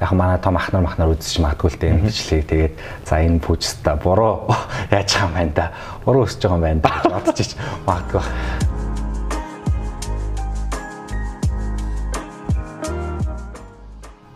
яг 0.00 0.12
манай 0.12 0.38
том 0.38 0.56
ахнар 0.56 0.82
махнар 0.82 1.12
үзэж 1.12 1.40
магадгүй 1.44 1.70
л 1.70 1.78
дээ 1.80 1.90
энэ 1.92 2.04
бичлэгийг 2.08 2.48
тэгээд 2.48 2.74
за 3.04 3.20
энэ 3.20 3.42
пүүжста 3.44 3.96
буруу 4.00 4.48
яаж 4.90 5.12
байгаа 5.12 5.28
юм 5.28 5.34
байна 5.36 5.52
да. 5.54 5.66
Буруу 6.04 6.24
өсөж 6.24 6.40
байгаа 6.40 6.56
юм 6.56 6.64
байна 6.64 6.80
гэж 6.80 7.12
бодчих 7.12 7.50
магадгүй. 7.84 8.69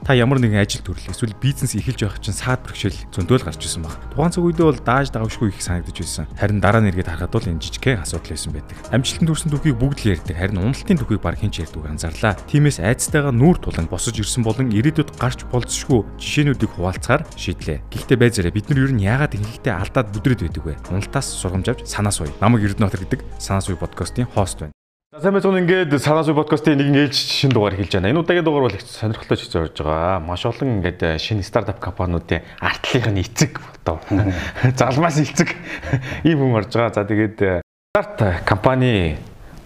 Та 0.05 0.13
ямар 0.13 0.37
нэгэн 0.37 0.61
ажил 0.61 0.85
төрөл 0.85 1.09
эсвэл 1.09 1.33
бизнес 1.41 1.73
эхэлж 1.73 2.05
байх 2.05 2.21
чинь 2.21 2.37
саад 2.37 2.61
бэрхшээл 2.61 3.09
зөндөөл 3.09 3.41
гарч 3.41 3.65
ирсэн 3.65 3.89
баг. 3.89 3.97
Тухайн 4.13 4.37
цаг 4.37 4.45
үедээ 4.45 4.69
бол 4.69 4.81
дааж 4.85 5.09
давшгүй 5.09 5.49
их 5.49 5.65
санагдаж 5.65 5.97
байсан. 5.97 6.29
Харин 6.37 6.61
дараа 6.61 6.85
нь 6.85 6.93
эргээд 6.93 7.09
харахад 7.09 7.33
бол 7.33 7.49
энэ 7.49 7.65
жижигхэн 7.65 8.05
асуудал 8.05 8.37
байсан 8.37 8.53
байдаг. 8.53 8.77
Амжилтанд 8.93 9.29
хүрсэн 9.33 9.49
түүхийг 9.49 9.81
бүгд 9.81 9.99
л 10.05 10.13
ярьдаг. 10.13 10.37
Харин 10.37 10.61
уналтын 10.61 11.01
түүхийг 11.01 11.23
баг 11.25 11.41
хэн 11.41 11.49
ч 11.49 11.65
ярьдаг 11.65 11.89
анзаарлаа. 11.89 12.37
Тиймээс 12.53 12.85
айцтайгаа 12.85 13.33
нүүр 13.33 13.57
тулан 13.65 13.89
босож 13.89 14.21
ирсэн 14.21 14.45
болон 14.45 14.69
ирээдүйд 14.77 15.17
гарч 15.17 15.49
болцсошгүй 15.49 16.05
жишээнүүдийг 16.21 16.77
хуваалцахаар 16.77 17.25
шийдлээ. 17.41 17.81
Гэхдээ 17.89 18.19
байзаараа 18.21 18.53
бид 18.53 18.69
нар 18.69 18.85
ер 18.85 18.93
нь 18.93 19.09
яагаад 19.09 19.33
ихэнхдээ 19.41 19.73
алдаад 19.73 20.13
бүдрээд 20.13 20.45
байдаг 20.45 20.65
вэ? 20.69 20.77
Уналтаас 20.93 21.33
сургамж 21.33 21.67
авч 21.73 21.89
санаа 21.89 22.13
суй. 22.13 22.29
Намаг 22.45 22.61
Эрдэнэт 22.61 23.09
гэдэг 23.09 23.21
санаа 23.41 23.65
суй 23.65 23.81
подкастын 23.81 24.29
хост 24.29 24.61
байна. 24.61 24.77
За 25.15 25.31
сайн 25.31 25.35
байна. 25.39 25.59
Ингээд 25.63 25.95
санаа 26.03 26.25
суй 26.27 26.35
подкастын 26.35 26.75
нэгэн 26.75 27.07
ээлж 27.07 27.15
шинэ 27.15 27.55
дугаар 27.55 27.79
эхэлж 27.79 28.03
байна. 28.03 28.11
Энэ 28.11 28.19
удаагийн 28.19 28.43
дугаар 28.43 28.67
бол 28.67 28.75
их 28.75 28.83
сонирхолтой 28.83 29.39
ч 29.39 29.47
зорж 29.47 29.79
байгаа. 29.79 30.19
Маш 30.19 30.43
олон 30.43 30.83
ингээд 30.83 31.07
э, 31.07 31.19
шинэ 31.23 31.47
стартап 31.47 31.79
компаниудын 31.79 32.43
артлынх 32.59 33.07
нь 33.15 33.23
эцэг 33.23 33.63
одоо 33.79 34.03
залмаас 34.75 35.23
эцэг 35.23 35.55
ийм 36.27 36.43
хүн 36.43 36.59
орж 36.59 36.75
байгаа. 36.75 36.91
За 36.99 37.07
тэгээд 37.07 37.39
э, 37.47 37.63
старт 37.95 38.43
компани 38.43 39.15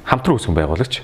хамтран 0.04 0.36
үүсгэн 0.36 0.52
байгуулагч 0.52 1.00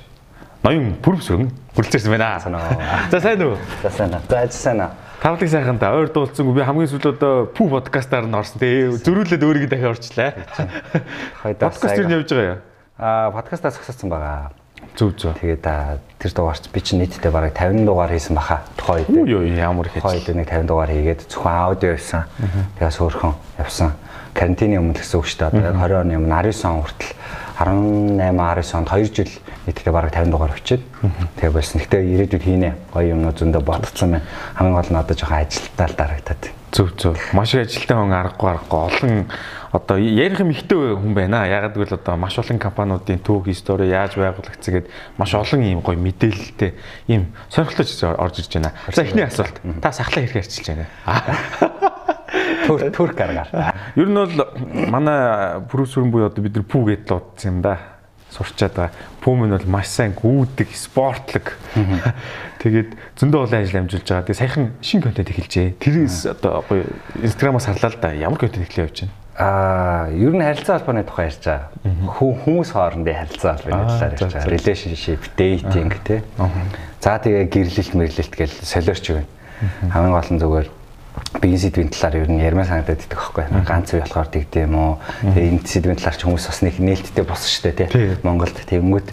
ноён 0.61 0.93
бүрвсрэн 1.01 1.49
хүрэлцээрсэн 1.73 2.13
байна. 2.13 2.37
Санаа. 2.37 3.09
За 3.09 3.24
сайн 3.24 3.41
уу? 3.49 3.57
За 3.80 3.88
сайн 3.88 4.13
аа. 4.13 4.21
За 4.29 4.45
ажил 4.45 4.61
сайн 4.61 4.80
аа. 4.85 4.93
Тавлаг 5.24 5.49
сайхан 5.49 5.80
та 5.80 5.97
ойр 5.97 6.13
дуулцсан. 6.13 6.52
Би 6.52 6.61
хамгийн 6.61 6.93
сүүлд 6.93 7.16
одоо 7.16 7.49
пүү 7.49 7.80
подкастаар 7.80 8.29
нь 8.29 8.37
орсон. 8.37 8.61
Тэгээ 8.61 9.01
зөрүүлээд 9.09 9.40
өөрийгөө 9.40 9.73
дахиад 9.73 9.96
орчлаа. 9.96 10.37
Хоёдоо 11.40 11.73
Подкаст 11.73 11.96
юу 11.96 12.13
явж 12.13 12.29
байгаа 12.29 12.61
юм? 12.61 12.74
Аа 12.98 13.30
подкастаас 13.34 13.74
зогсоцсон 13.74 14.10
байгаа. 14.10 14.52
Зүг 14.95 15.18
зүг. 15.18 15.34
Тэгээд 15.42 15.66
тэр 15.66 16.30
дугаарч 16.30 16.70
би 16.70 16.78
чинь 16.78 17.02
нийтдээ 17.02 17.32
бараг 17.34 17.50
50 17.59 17.82
дугаар 17.82 18.14
хийсэн 18.14 18.38
баха. 18.38 18.62
Тухайн 18.78 19.02
үед. 19.10 19.26
Юу 19.26 19.42
юу 19.42 19.59
ямар 19.59 19.87
их 19.90 19.98
Тухайн 19.98 20.23
үед 20.23 20.30
нэг 20.30 20.46
50 20.46 20.70
дугаар 20.70 20.90
хийгээд 20.95 21.26
зөвхөн 21.26 21.59
аудио 21.59 21.90
байсан. 21.98 22.22
Тэгээс 22.78 22.98
өөрхөн 23.02 23.34
явсан. 23.59 23.98
Карантины 24.30 24.78
өмнө 24.78 24.95
гэсэн 24.95 25.18
үг 25.18 25.26
шүү 25.26 25.50
дээ. 25.50 25.74
Яг 25.74 25.74
20 25.74 26.06
оны 26.06 26.15
өмнө 26.22 26.30
19 26.38 26.70
он 26.70 26.82
хүртэл 26.87 27.12
18 27.59 28.30
19 28.30 28.78
онд 28.78 28.88
2 28.95 29.10
жил 29.10 29.32
нийтдээ 29.66 29.90
бараг 29.90 30.15
50 30.15 30.30
дугаар 30.30 30.54
өчөөд 30.54 30.82
тэгээ 31.34 31.50
болсон. 31.50 31.80
Гэтэ 31.82 31.98
ирээдүйд 31.98 32.45
хийнэ. 32.46 32.70
Гоё 32.95 33.18
юмнууд 33.18 33.38
зөндөө 33.42 33.62
бодцсон 33.66 34.22
байна. 34.22 34.26
Хамгийн 34.54 34.78
гол 34.78 34.90
нь 34.95 35.00
одоо 35.02 35.15
жоохон 35.18 35.42
ажилтаа 35.42 35.87
л 35.90 35.98
дарагдаад. 35.98 36.42
Зүг 36.70 36.88
зүг. 36.98 37.18
Маш 37.34 37.54
их 37.54 37.66
ажилтаа 37.66 37.98
хүн 37.98 38.15
аргагүй 38.15 38.48
аргагүй 38.54 38.80
олон 38.87 39.26
одоо 39.75 39.99
ярих 39.99 40.39
юм 40.39 40.55
ихтэй 40.55 40.95
хүн 40.95 41.15
байна. 41.19 41.43
Ягаад 41.51 41.75
гэвэл 41.75 41.99
одоо 41.99 42.15
маш 42.15 42.39
олон 42.39 42.63
компаниудын 42.63 43.19
түүх, 43.19 43.51
стори 43.59 43.91
яаж 43.91 44.15
байгуулагдсан 44.15 44.71
гэд 44.71 44.87
маш 45.19 45.35
олон 45.35 45.67
ийм 45.67 45.83
гоё 45.83 45.99
мэдээлэлтэй 45.99 46.79
ийм 47.11 47.35
сонирхолтой 47.51 47.83
зүйл 47.83 48.15
орж 48.15 48.39
ирж 48.39 48.55
байна. 48.55 48.71
За 48.95 49.02
эхний 49.02 49.27
асуулт. 49.27 49.59
Та 49.83 49.91
сахлаа 49.91 50.23
хэрэг 50.23 50.47
ярьчилж 50.47 50.67
байна. 50.71 50.87
Түр 52.71 52.87
түрк 52.95 53.19
аргаар. 53.19 53.51
Ер 53.99 54.07
нь 54.07 54.15
бол 54.15 54.47
манай 54.95 55.59
продюсерын 55.67 56.15
буюу 56.15 56.30
одоо 56.30 56.47
бид 56.47 56.55
нар 56.55 56.65
пүү 56.71 56.95
гэдэл 56.95 57.19
удсан 57.19 57.59
юм 57.59 57.63
да. 57.67 57.75
Сурчаад 58.30 58.79
байгаа. 58.79 58.95
Пүүм 59.27 59.51
нь 59.51 59.55
бол 59.59 59.67
маш 59.75 59.91
сайн 59.91 60.15
гүйдэг, 60.15 60.71
спортлог. 60.71 61.51
Тэгээд 62.63 62.95
зөндөө 63.19 63.43
олон 63.43 63.59
ажил 63.59 63.83
амжуулж 63.83 64.06
байгаа. 64.06 64.27
Тэгээд 64.27 64.39
саяхан 64.43 64.71
шинэ 64.83 65.03
контент 65.03 65.31
эхэлжээ. 65.34 65.78
Тэрээс 65.83 66.31
одоо 66.31 66.62
гоё 66.67 66.87
инстаграмаас 67.22 67.67
харлаа 67.67 67.91
л 67.91 67.99
да. 68.03 68.11
Ямар 68.15 68.39
контент 68.39 68.67
эхлэе 68.67 68.87
явж 68.91 69.06
байна? 69.06 69.24
Аа, 69.34 70.10
ер 70.15 70.31
нь 70.31 70.43
харилцаа 70.43 70.78
холбооны 70.78 71.03
тухай 71.03 71.27
ярьж 71.27 71.43
байгаа. 71.43 71.75
Хүмүүс 72.06 72.71
хоорондын 72.71 73.19
харилцаа 73.19 73.59
холбооны 73.59 73.91
талаар 73.91 74.12
ярьж 74.15 74.22
байгаа. 74.31 74.47
Relationship, 74.47 75.21
dating 75.34 75.91
тий. 76.06 76.22
За 77.03 77.19
тэгээ 77.19 77.50
гэрлэлт 77.50 77.93
мэрлэлт 77.99 78.34
гэж 78.34 78.50
солиорч 78.62 79.11
байна. 79.11 79.27
Хамгийн 79.91 80.15
гол 80.15 80.31
нь 80.31 80.39
зүгээр 80.39 80.69
биеийн 81.43 81.62
сэдвийн 81.62 81.91
талаар 81.91 82.15
ер 82.22 82.31
нь 82.31 82.43
ярмаа 82.43 82.67
санагдаад 82.67 83.03
идэх 83.03 83.34
байхгүй. 83.34 83.45
Ганц 83.67 83.91
үе 83.91 84.06
болохоор 84.06 84.31
тэгдэм 84.31 84.75
уу. 84.75 84.99
Тэгээ 85.22 85.51
энэ 85.51 85.66
сэдвийн 85.66 85.99
талаар 85.99 86.19
ч 86.19 86.22
хүмүүс 86.27 86.47
бас 86.47 86.61
нэг 86.62 86.75
нээлттэй 86.78 87.25
болсон 87.27 87.51
шүү 87.51 87.65
дээ 87.75 87.91
тий. 87.91 88.19
Монголд 88.22 88.55
тэгэнгүүт 88.55 89.09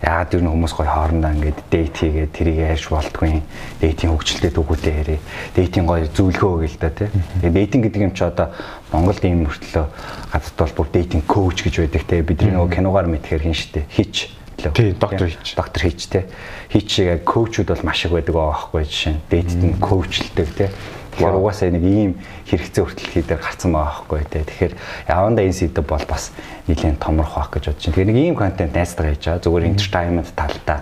яагаад 0.00 0.34
ер 0.34 0.40
нь 0.40 0.48
хүмүүс 0.48 0.72
гоё 0.72 0.88
хоорондоо 0.88 1.30
ингээд 1.36 1.60
дейт 1.68 1.94
хийгээд 2.00 2.32
тэрийг 2.32 2.58
ярьж 2.72 2.88
болтгүй. 2.88 3.44
Дейтийн 3.84 4.16
хөгжилтэй 4.16 4.50
дүүгүүдээ 4.56 4.94
ярив. 4.96 5.20
Дейтийн 5.52 5.84
гоё 5.84 6.08
зөвлөгөө 6.08 6.50
өгье 6.56 6.72
л 6.72 6.80
да 6.80 6.88
тий. 6.88 7.08
Тэгээ 7.44 7.52
дейтинг 7.52 7.82
гэдэг 7.84 8.02
юм 8.08 8.14
чи 8.16 8.24
одоо 8.24 8.48
Монголд 8.92 9.20
ийм 9.28 9.44
мөртлөө 9.44 9.86
гадаад 10.32 10.56
бол 10.56 10.74
бүр 10.80 10.88
дейтинг 10.88 11.24
коуч 11.28 11.58
гэж 11.68 11.74
байдаг 11.84 12.02
тий. 12.08 12.24
Бидний 12.24 12.52
нөгөө 12.56 12.72
киногаар 12.80 13.08
мэдхээр 13.12 13.44
хин 13.44 13.52
штэ. 13.52 13.84
Хич 13.92 14.32
лөө. 14.56 14.72
Тий, 14.72 14.92
доктор 14.96 15.28
Хич. 15.28 15.54
Доктор 15.56 15.82
Хич 15.84 16.00
те. 16.08 16.26
Хичээгээ 16.72 17.18
коучуд 17.24 17.68
бол 17.68 17.84
маш 17.84 18.04
их 18.04 18.12
байдаг 18.12 18.34
байхгүй 18.34 18.84
жишээ 18.84 19.12
нь. 19.16 19.20
Дээдд 19.28 19.60
нь 19.68 19.76
коучлдаг 19.80 20.48
те. 20.56 20.72
Тэгэхээр 21.20 21.36
угаасаа 21.36 21.68
нэг 21.68 21.84
ийм 21.84 22.12
хэрэгцээ 22.48 22.80
хүртэл 22.80 23.28
дээр 23.28 23.44
гарцсан 23.44 23.76
байгаа 23.76 23.92
байхгүй 23.92 24.24
те. 24.24 24.40
Тэгэхээр 24.40 24.72
явандаа 25.04 25.44
энэ 25.44 25.58
сэдв 25.60 25.84
бол 25.84 26.04
бас 26.08 26.32
нэлээд 26.64 26.96
томрох 26.96 27.36
байх 27.36 27.52
гэж 27.52 27.64
бодож 27.68 27.84
байна. 27.84 27.92
Тэгэхээр 27.92 28.08
нэг 28.08 28.18
ийм 28.24 28.36
контент 28.40 28.72
найзтайгаа 28.72 29.12
хийж 29.12 29.24
байгаа. 29.28 29.44
Зүгээр 29.44 29.68
entertainment 29.68 30.28
талтай 30.32 30.80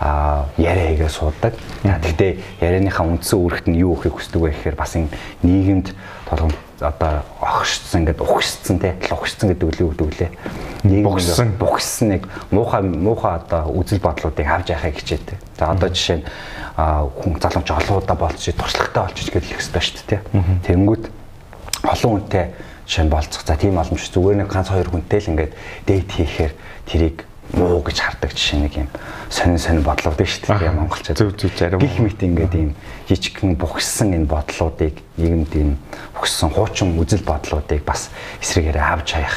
а 0.00 0.48
яриа 0.56 0.88
хийгээ 0.88 1.12
суудаг. 1.12 1.52
Гэхдээ 1.84 2.32
ярианыхаа 2.64 3.04
үндсэн 3.12 3.36
үүрэгт 3.36 3.68
нь 3.68 3.78
юу 3.84 3.92
өгөхийг 3.92 4.16
хүсдэг 4.16 4.40
вэ 4.40 4.50
гэхээр 4.56 4.76
бас 4.80 4.96
энэ 4.96 5.12
нийгэмд 5.44 5.92
толгом 6.32 6.56
одоо 6.80 7.22
огшцсан 7.40 8.02
ингээд 8.02 8.20
ухшцсан 8.20 8.78
те 8.78 8.96
ухшцсан 9.10 9.54
гэдэг 9.54 9.68
үгийг 9.68 9.88
өгдөг 9.94 10.10
лээ. 10.18 10.30
Бугссан. 11.04 11.54
бугссан 11.58 12.08
нэг 12.08 12.28
муухай 12.50 12.82
муухай 12.82 13.38
одоо 13.38 13.70
үзэл 13.72 14.02
бодлуудыг 14.02 14.46
авч 14.46 14.74
яхахыг 14.74 14.98
хичээдэг. 14.98 15.38
За 15.58 15.70
одоо 15.70 15.88
жишээ 15.88 16.18
нь 16.18 16.24
хүн 16.74 17.38
залууч 17.38 17.68
олоодаа 17.70 18.16
болчих 18.16 18.56
туршлагатай 18.58 19.02
болчих 19.06 19.32
гэж 19.32 19.44
хэлэх 19.44 19.60
хэрэгтэй 19.62 19.82
шүү 19.82 20.06
дээ. 20.10 20.20
Тэнгүүд 20.66 21.04
олон 21.88 22.10
хүнтэй 22.18 22.44
нь 22.84 23.10
болцох. 23.10 23.42
За 23.46 23.56
тийм 23.56 23.78
боломж 23.78 24.04
зүгээр 24.10 24.36
нэг 24.42 24.48
ганц 24.50 24.68
хоёр 24.68 24.90
хүнтэй 24.90 25.20
л 25.22 25.30
ингээд 25.32 25.52
дейт 25.86 26.10
хийхээр 26.10 26.52
тэрийг 26.90 27.24
муу 27.54 27.82
гэж 27.82 27.98
хардаг 28.02 28.32
жишээ 28.34 28.60
нэг 28.60 28.74
юм 28.76 28.88
сонин 29.30 29.58
сонин 29.58 29.82
шүү 30.26 30.46
дээ 30.46 30.54
Аха. 30.54 30.72
монголчууд. 30.74 31.18
Зөв, 31.18 31.30
зөв, 31.38 31.52
зарим. 31.58 31.78
Гих 31.80 31.98
мэт 31.98 32.20
ингээд 32.22 32.54
ийм 32.54 32.70
жижигхэн 33.08 33.54
бухсан 33.56 34.14
энэ 34.14 34.28
бодлуудыг 34.30 34.94
нийгэмд 35.16 35.52
ийм 35.54 35.70
бухсан 36.14 36.50
хуучин 36.50 36.98
үзэл 36.98 37.22
бодлуудыг 37.22 37.82
бас 37.84 38.10
эсрэгээрээ 38.42 38.86
авч 38.94 39.08
хаях 39.14 39.36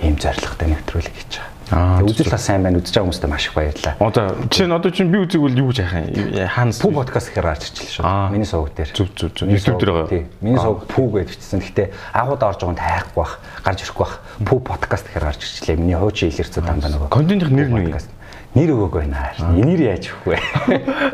ийм 0.00 0.16
зорилготой 0.16 0.68
нэвтрүүлэг 0.68 1.14
хийж 1.14 1.32
байгаа. 1.40 1.59
Аа, 1.70 2.02
үзэл 2.02 2.30
бас 2.30 2.42
сайн 2.44 2.62
байна. 2.66 2.78
Үзэж 2.82 2.94
байгаа 2.98 3.06
хүмүүстээ 3.06 3.30
маш 3.30 3.46
их 3.46 3.54
баярлалаа. 3.54 3.94
Одоо 4.02 4.24
жишээ 4.50 4.66
нь 4.66 4.74
одоо 4.74 4.90
чинь 4.90 5.10
би 5.10 5.18
үзег 5.22 5.40
бол 5.40 5.54
юу 5.54 5.70
гэж 5.70 5.78
яхаа 5.86 6.02
хаанаас 6.50 6.82
Пүү 6.82 6.92
подкаст 6.98 7.30
гэхээр 7.30 7.46
гарч 7.46 7.62
ирчихлээ 7.70 7.94
шүү. 7.94 8.04
Аа. 8.04 8.28
Миний 8.34 8.48
сувг 8.50 8.74
дээр. 8.74 8.90
Зүг, 8.90 9.08
зүг, 9.14 9.32
зүг. 9.38 9.46
YouTube 9.46 9.78
дээр 9.78 9.92
байгаа. 9.94 10.10
тий. 10.10 10.24
Миний 10.42 10.58
сувг 10.58 10.90
пүү 10.90 11.06
гэж 11.22 11.28
бичсэн. 11.30 11.62
Гэхдээ 11.62 11.88
агууд 12.10 12.42
орж 12.42 12.58
байгаа 12.58 12.74
нь 12.74 12.82
тайхгүй 12.82 13.22
бах, 13.22 13.34
гарч 13.62 13.78
ирэхгүй 13.86 14.02
бах. 14.02 14.14
Пүү 14.42 14.58
подкаст 14.66 15.06
гэхээр 15.06 15.26
гарч 15.30 15.40
ирчихлээ. 15.46 15.78
Миний 15.78 15.94
хуучин 15.94 16.28
илэрцүү 16.34 16.62
дандаа 16.66 16.90
нөгөө. 16.90 17.08
Контентын 17.14 17.54
нэр 17.54 17.70
нь 17.70 17.78
юу 17.78 17.94
юм? 17.94 18.18
Нэр 18.50 18.74
өгөөг 18.74 18.94
байна. 18.98 19.30
Нэр 19.54 19.94
яаж 19.94 20.10
өгөх 20.10 20.34
вэ? 20.34 20.38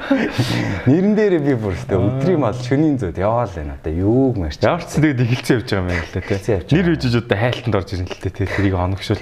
Нэрэн 0.88 1.12
дээрээ 1.12 1.42
би 1.44 1.52
бүр 1.60 1.76
өстө 1.76 2.00
өдрийн 2.00 2.40
мал 2.40 2.56
шөнийн 2.56 2.96
зүйд 2.96 3.20
яваал 3.20 3.52
байна. 3.52 3.76
Одоо 3.76 3.92
юуг 3.92 4.40
мэрч. 4.40 4.56
Ч 4.56 4.64
тэгээд 4.64 5.20
эхэлсэн 5.20 5.60
явж 5.60 5.68
байгаа 5.68 5.84
юм 5.84 5.88
байна 5.92 6.00
л 6.00 6.12
да 6.16 6.20
Эхэлсэн 6.24 6.54
явж 6.56 6.64
тий. 6.72 6.76
Нэр 6.80 6.88
үжиж 6.96 7.12
одоо 7.20 7.36
хайлтанд 7.36 7.76
орж 7.76 7.88
ирэн 7.92 8.08
л 8.08 8.20
дээ 8.24 8.32
тий. 8.40 8.48
Тэрийг 8.48 8.74
оногшуулж. 8.80 9.20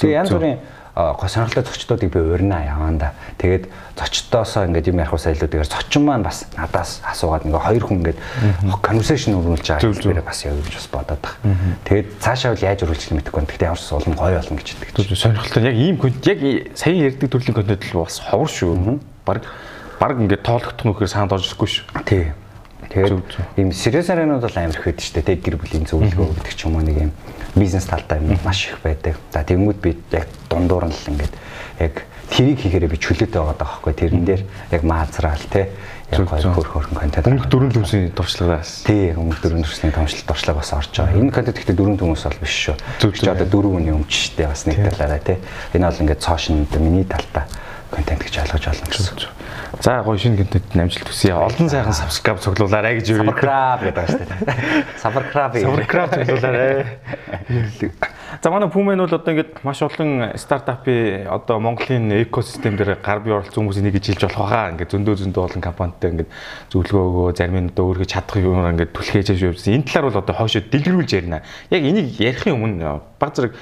Тэгээ 0.00 0.16
янз 0.16 0.30
бүрийн 0.32 0.58
сонирхолтой 0.96 1.64
зочдуудыг 1.64 2.10
би 2.12 2.18
урина 2.20 2.64
яваанда. 2.66 3.12
Тэгээд 3.38 3.68
зочдоосоо 3.96 4.66
ингээд 4.66 4.90
юм 4.90 4.98
ярих 5.00 5.14
илүүдэгээр 5.14 5.70
зочин 5.70 6.04
маань 6.04 6.24
бас 6.26 6.44
надаас 6.56 7.00
асуугаад 7.06 7.46
ингээ 7.46 7.62
хоёр 7.62 7.84
хүн 7.86 7.98
ингээд 8.02 8.18
конверсашн 8.82 9.38
өргүүлж 9.38 9.66
байгаа 9.70 9.86
хэлбэрээ 9.86 10.26
бас 10.26 10.44
явж 10.44 10.66
бас 10.66 10.88
бодоод 10.90 11.22
байгаа. 11.22 11.78
Тэгээд 11.86 12.08
цаашаа 12.20 12.52
бол 12.52 12.66
яаж 12.66 12.80
өргүүлчих 12.84 13.12
мэдэхгүй. 13.14 13.42
Гэхдээ 13.46 13.68
ямар 13.70 13.78
ч 13.80 13.86
улам 13.92 14.14
гоё 14.18 14.36
болно 14.40 14.56
гэж 14.58 14.68
хэлдэг. 14.74 15.14
Сонирхолтой 15.14 15.62
яг 15.62 15.76
ийм 15.78 15.96
контент 15.96 16.26
яг 16.26 16.38
и- 16.42 16.64
сая 16.74 16.94
ярьдаг 16.98 17.28
төрлийн 17.30 17.54
контент 17.54 17.84
л 17.94 18.02
бас 18.02 18.18
ховор 18.18 18.50
шүү. 18.50 18.98
Бараг 19.24 19.44
бараг 20.00 20.18
ингээд 20.20 20.42
тоологдох 20.42 20.84
нөхөр 20.84 21.08
саанд 21.08 21.32
орж 21.32 21.46
ирэхгүй 21.48 21.68
шүү. 21.70 21.84
Тий. 22.04 22.32
Тэгээд 22.90 23.60
ийм 23.60 23.70
сериус 23.70 24.10
ариунууд 24.10 24.42
бол 24.42 24.56
амар 24.58 24.74
их 24.74 24.84
байдаг 24.84 25.04
шүү 25.04 25.14
дээ. 25.22 25.28
Тэг 25.28 25.38
гэр 25.44 25.56
бүлийн 25.60 25.86
зөвлөгөө 25.86 26.26
өгдөг 26.34 26.54
ч 26.56 26.66
юм 26.66 26.74
уу 26.74 26.82
нэг 26.82 26.98
юм 27.06 27.12
бизнес 27.54 27.84
талтай 27.84 28.18
юм 28.20 28.38
маш 28.44 28.66
их 28.68 28.78
байдаг. 28.82 29.16
За 29.32 29.44
тэгмүүд 29.44 29.78
би 29.80 29.96
яг 30.12 30.28
дундуур 30.48 30.86
нь 30.86 30.94
л 30.94 31.10
ингээд 31.10 31.34
яг 31.80 31.94
тэрийг 32.30 32.60
хийхээрээ 32.62 32.90
би 32.90 32.98
чөлөөтэй 32.98 33.40
байгаа 33.40 33.58
даахгүй. 33.58 33.92
Тэрэн 33.94 34.24
дээр 34.24 34.42
яг 34.70 34.82
маазраал 34.82 35.44
те 35.50 35.70
яг 36.10 36.26
гоё 36.26 36.54
хөр 36.54 36.68
хөрхөн 36.68 36.98
контент. 36.98 37.26
Өнгө 37.26 37.50
дөрөв 37.50 37.72
төмсийн 37.74 38.14
туршлагаас. 38.14 38.86
Тий, 38.86 39.14
өмнөх 39.14 39.42
дөрөв 39.42 39.66
төрсний 39.66 39.94
томчлол 39.94 40.26
туршлага 40.26 40.62
бас 40.62 40.72
орж 40.74 40.94
байгаа. 40.94 41.18
Энэ 41.18 41.34
контент 41.34 41.58
гэхдээ 41.58 41.78
дөрөв 41.78 41.98
төмөс 41.98 42.24
бол 42.26 42.42
биш 42.42 42.54
шүү. 42.70 42.76
Чи 43.02 43.26
одоо 43.30 43.46
дөрөв 43.46 43.78
үний 43.78 43.94
өмч 43.94 44.34
штэ 44.34 44.46
бас 44.46 44.66
нэг 44.66 44.78
талаараа 44.94 45.22
тий. 45.22 45.38
Энэ 45.74 45.86
бол 45.90 46.02
ингээд 46.06 46.22
цоошин 46.22 46.66
миний 46.78 47.06
талтай 47.06 47.46
контент 47.90 48.22
гэж 48.22 48.34
ойлгож 48.42 48.64
олно 48.70 48.86
гэсэн. 48.88 49.18
За 49.82 50.02
гоё 50.02 50.18
шинэ 50.18 50.36
контент 50.40 50.76
амжилт 50.76 51.08
хүсье. 51.08 51.34
Олон 51.34 51.68
сайхан 51.68 51.94
subscribe 51.94 52.40
цуглуулаарай 52.40 52.98
гэж 52.98 53.06
юу. 53.10 53.26
Subscribe 53.26 53.80
гэдэг 53.84 53.94
байна 53.94 54.10
шүү 54.10 54.24
дээ. 54.24 54.38
Subscribe. 55.02 55.54
Subscribe 55.62 56.10
цуглуулаарай. 56.14 56.86
За 58.42 58.50
манай 58.50 58.70
Puma-н 58.70 58.98
бол 58.98 59.14
одоо 59.14 59.32
ингээд 59.34 59.64
маш 59.64 59.82
олон 59.82 60.32
стартапын 60.38 61.26
одоо 61.26 61.58
Монголын 61.58 62.22
экосистем 62.22 62.76
дээр 62.76 62.96
гар 63.02 63.20
бие 63.20 63.34
оролцсон 63.34 63.66
хүмүүс 63.66 63.80
энийг 63.82 63.98
хийж 63.98 64.22
болох 64.22 64.48
байгаа. 64.48 64.70
Ингээд 64.72 64.94
зөндөө 64.94 65.14
зөндөө 65.20 65.42
олон 65.44 65.60
компанитай 65.60 66.10
ингээд 66.14 66.30
зөвлөгөө 66.70 67.04
өгөө 67.10 67.36
зарим 67.36 67.58
нь 67.58 67.70
одоо 67.74 67.84
өөргө 67.90 68.06
чадах 68.06 68.38
юм 68.38 68.62
ингээд 68.64 68.94
түлхээж 68.94 69.34
явуулсан. 69.34 69.74
Энэ 69.74 69.86
талаар 69.90 70.08
бол 70.08 70.22
одоо 70.22 70.34
хойшоо 70.38 70.62
дэлгэрүүлж 70.62 71.10
ярина. 71.18 71.42
Яг 71.68 71.82
энийг 71.82 72.16
ярихын 72.16 72.54
өмнө 72.54 73.02
баг 73.18 73.34
зэрэг 73.34 73.52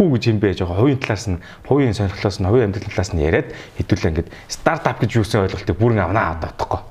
пүү 0.00 0.16
гэж 0.16 0.32
юм 0.32 0.38
бэ 0.40 0.56
жоохон 0.56 0.80
хувийн 0.80 0.96
талаас 0.96 1.28
нь 1.28 1.36
хувийн 1.68 1.92
сонирхлоос 1.92 2.40
нь 2.40 2.48
хувийн 2.48 2.72
амьдрал 2.72 2.88
талаас 2.88 3.12
нь 3.12 3.20
яриад 3.20 3.52
хэдүүлээ 3.76 4.10
ингээд 4.16 4.32
стартап 4.48 4.96
гэж 5.04 5.20
юусэн 5.20 5.44
ойлголтыг 5.44 5.76
бүрэн 5.76 6.00
авнаа 6.00 6.40
одоо 6.40 6.50
тоххой. 6.56 6.88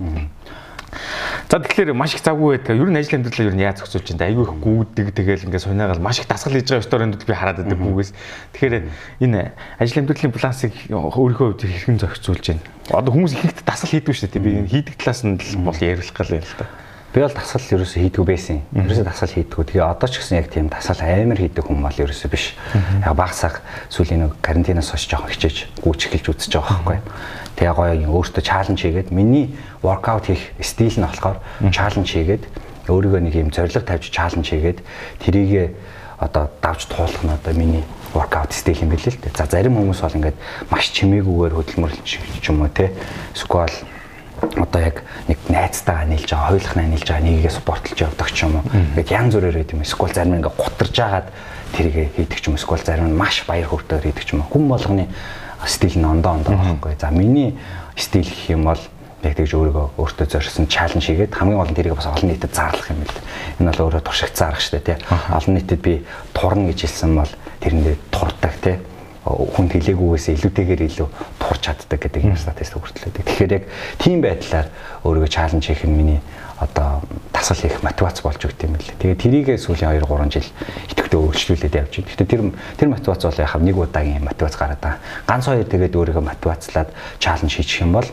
За 1.50 1.58
тэгэхээр 1.58 1.94
маш 1.94 2.14
их 2.14 2.22
завгүй 2.22 2.58
байдаг. 2.58 2.78
Ер 2.78 2.90
нь 2.90 2.98
ажил 2.98 3.18
амьдралаа 3.18 3.50
ер 3.50 3.56
нь 3.58 3.66
яаж 3.66 3.82
зохицуулж 3.82 4.14
байна? 4.14 4.30
Айгүй 4.30 4.46
их 4.46 4.54
гүйдэг 4.62 5.08
тэгэл 5.18 5.46
ингээд 5.50 5.66
сунаагаал 5.66 6.02
маш 6.02 6.22
их 6.22 6.30
дасгал 6.30 6.54
хийж 6.54 6.70
байгаа 6.70 6.86
сторинд 6.86 7.18
би 7.26 7.34
хараад 7.34 7.62
байдаг 7.66 7.78
бүгээс. 7.82 8.14
Тэгэхээр 8.54 8.86
энэ 9.26 9.54
ажил 9.82 10.00
амьдралын 10.06 10.34
балансыг 10.34 10.74
өөрийнхөө 10.90 11.48
хувьд 11.58 11.66
хэрхэн 11.66 12.02
зохицуулж 12.02 12.46
байна? 12.46 12.66
Одоо 12.94 13.12
хүмүүс 13.14 13.34
ихэнх 13.34 13.66
дасгал 13.66 13.94
хийдэг 13.98 14.14
шүү 14.14 14.30
дээ. 14.34 14.46
Би 14.46 14.52
хийдэг 14.70 14.96
талаас 14.98 15.22
нь 15.26 15.38
бол 15.62 15.78
яриулах 15.78 16.14
гал 16.14 16.38
юм 16.38 16.46
л 16.46 16.58
та. 16.58 16.66
Би 17.10 17.22
бол 17.26 17.34
дасгал 17.34 17.82
ерөөсөө 17.82 18.02
хийдгүү 18.06 18.26
байсан. 18.30 18.62
Ерөөсөө 18.70 19.06
дасгал 19.08 19.34
хийдгүү. 19.34 19.64
Тэгээ 19.66 19.82
одоо 19.82 20.06
ч 20.06 20.22
гэсэн 20.22 20.38
яг 20.38 20.48
тийм 20.54 20.70
дасгал 20.70 21.02
амар 21.02 21.42
хийдэг 21.42 21.66
хүн 21.66 21.82
бол 21.82 22.02
ерөөсөө 22.06 22.30
биш. 22.30 22.54
Яг 23.02 23.18
багсаг 23.18 23.66
сүүлийн 23.90 24.30
нэг 24.30 24.38
карантинаас 24.46 24.94
хойш 24.94 25.10
жоохон 25.10 25.34
хичээж 25.34 25.58
гүйч 25.82 26.06
эхэлж 26.06 26.26
үзэж 26.30 26.54
байгаа 26.54 26.78
байхгүй. 26.86 27.00
Тэгээ 27.58 27.74
гоё 27.74 28.14
өөртөө 28.14 28.44
чаленж 28.46 28.80
хийгээд 28.86 29.10
миний 29.10 29.58
воркаут 29.82 30.30
хийх 30.30 30.54
стил 30.62 30.94
нь 30.94 31.08
болохоор 31.10 31.42
чаленж 31.74 32.10
хийгээд 32.14 32.46
өөрийгөө 32.86 33.22
нэг 33.26 33.34
юм 33.42 33.50
зорилго 33.50 33.82
тавьж 33.82 34.14
чаленж 34.14 34.46
хийгээд 34.54 34.80
тэрийгэ 35.26 35.74
одоо 36.22 36.54
давж 36.62 36.86
туулах 36.94 37.26
нь 37.26 37.34
одоо 37.34 37.54
миний 37.58 37.84
воркаут 38.14 38.54
стил 38.54 38.78
юм 38.86 38.94
билээ 38.94 39.18
л 39.18 39.22
дээ. 39.26 39.34
За 39.34 39.50
зарим 39.50 39.82
хүмүүс 39.82 40.02
бол 40.06 40.14
ингээд 40.14 40.38
маш 40.70 40.94
чимээгүйгээр 40.94 41.58
хөдөлмөрлөж 41.58 42.06
ч 42.06 42.46
юм 42.50 42.62
уу 42.62 42.70
те. 42.70 42.94
Эсвэл 43.34 43.74
одоо 44.58 44.82
яг 44.82 45.04
нэг 45.28 45.38
найзтайгаа 45.50 46.06
нийлж 46.08 46.30
байгаа, 46.32 46.50
хойлохнаа 46.50 46.88
нийлж 46.88 47.08
байгаа 47.08 47.26
нэгийгээ 47.26 47.54
спортлж 47.54 47.98
явдаг 48.00 48.30
ч 48.32 48.38
юм 48.44 48.60
уу. 48.60 48.66
Ингээд 48.70 49.12
янз 49.12 49.34
бүрээр 49.36 49.58
гэдэг 49.64 49.76
юм. 49.76 49.84
Эсвэл 49.84 50.14
зарим 50.16 50.32
нь 50.34 50.38
ингээд 50.40 50.58
гутарж 50.58 50.96
агаад 51.00 51.28
тэргээ 51.76 52.08
хийдэг 52.16 52.40
ч 52.40 52.46
юм. 52.48 52.56
Эсвэл 52.56 52.84
зарим 52.84 53.08
нь 53.12 53.18
маш 53.20 53.44
баяр 53.48 53.68
хөөртэй 53.68 54.00
хийдэг 54.00 54.26
ч 54.26 54.30
юм 54.34 54.44
уу. 54.44 54.52
Хүн 54.52 54.66
болгоны 54.68 55.06
стил 55.68 55.96
нь 56.00 56.08
ондоо 56.08 56.32
ондоо 56.40 56.54
байхгүй. 56.56 56.96
За 57.00 57.10
миний 57.12 57.60
стил 57.96 58.28
гэх 58.28 58.50
юм 58.50 58.64
бол 58.68 58.82
яг 59.24 59.36
тэгж 59.36 59.52
өөрийгөө 59.52 59.88
өөртөө 60.00 60.28
зорьсон 60.32 60.68
чаленж 60.72 61.04
хийгээд 61.04 61.36
хамгийн 61.36 61.60
гол 61.60 61.72
нь 61.72 61.76
тэрийг 61.76 62.00
бас 62.00 62.08
олон 62.08 62.32
нийтэд 62.32 62.56
зарлах 62.56 62.88
юм 62.88 63.04
л. 63.04 63.20
Энэ 63.60 63.70
бол 63.76 63.92
өөрөө 63.92 64.02
туршигт 64.08 64.40
заарах 64.40 64.64
штэ 64.64 64.80
тий. 64.80 64.98
Олон 65.28 65.60
нийтэд 65.60 65.82
би 65.84 66.08
турна 66.32 66.72
гэж 66.72 66.88
хэлсэн 66.88 67.12
бол 67.20 67.32
тэрэндээ 67.60 67.96
турдаг 68.16 68.56
тий 68.64 68.80
хүн 69.26 69.68
хэлээгүйгээс 69.68 70.26
илүүтэйгээр 70.40 70.82
илүү 70.88 71.08
турч 71.44 71.62
чаддаг 71.68 72.00
гэдэг 72.00 72.24
юм 72.24 72.38
статистик 72.40 72.80
хүртлээдэг. 72.80 73.24
Тэгэхээр 73.28 73.56
яг 73.60 73.64
тийм 74.00 74.24
байдлаар 74.24 74.68
өөрийгөө 75.04 75.28
чаленж 75.28 75.66
хийх 75.68 75.84
нь 75.84 75.92
миний 75.92 76.22
одоо 76.60 77.04
тасал 77.32 77.60
хийх 77.60 77.84
мотивац 77.84 78.24
болж 78.24 78.40
өгд 78.40 78.64
юм 78.64 78.80
билээ. 78.80 78.96
Тэгээ 79.00 79.20
тэрийгээ 79.20 79.58
сүүлийн 79.60 80.00
2 80.00 80.08
3 80.08 80.32
жил 80.32 80.50
идэвхтэй 80.92 81.20
өөрчлүүлээд 81.20 81.80
явж 81.80 81.94
байна. 82.00 82.08
Гэхдээ 82.12 82.28
тэр 82.32 82.42
тэр 82.80 82.90
мотивац 82.92 83.22
бол 83.24 83.44
яг 83.44 83.54
нэг 83.60 83.76
удаагийн 83.76 84.24
мотивац 84.24 84.56
гараад 84.56 84.80
байгаа. 84.80 85.00
Ганц 85.28 85.46
хоёр 85.48 85.68
тэгээд 85.68 85.96
өөрийгөө 86.00 86.24
мотивацлаад 86.24 86.90
чаленж 87.20 87.52
хийчих 87.56 87.84
юм 87.84 87.96
бол 87.96 88.08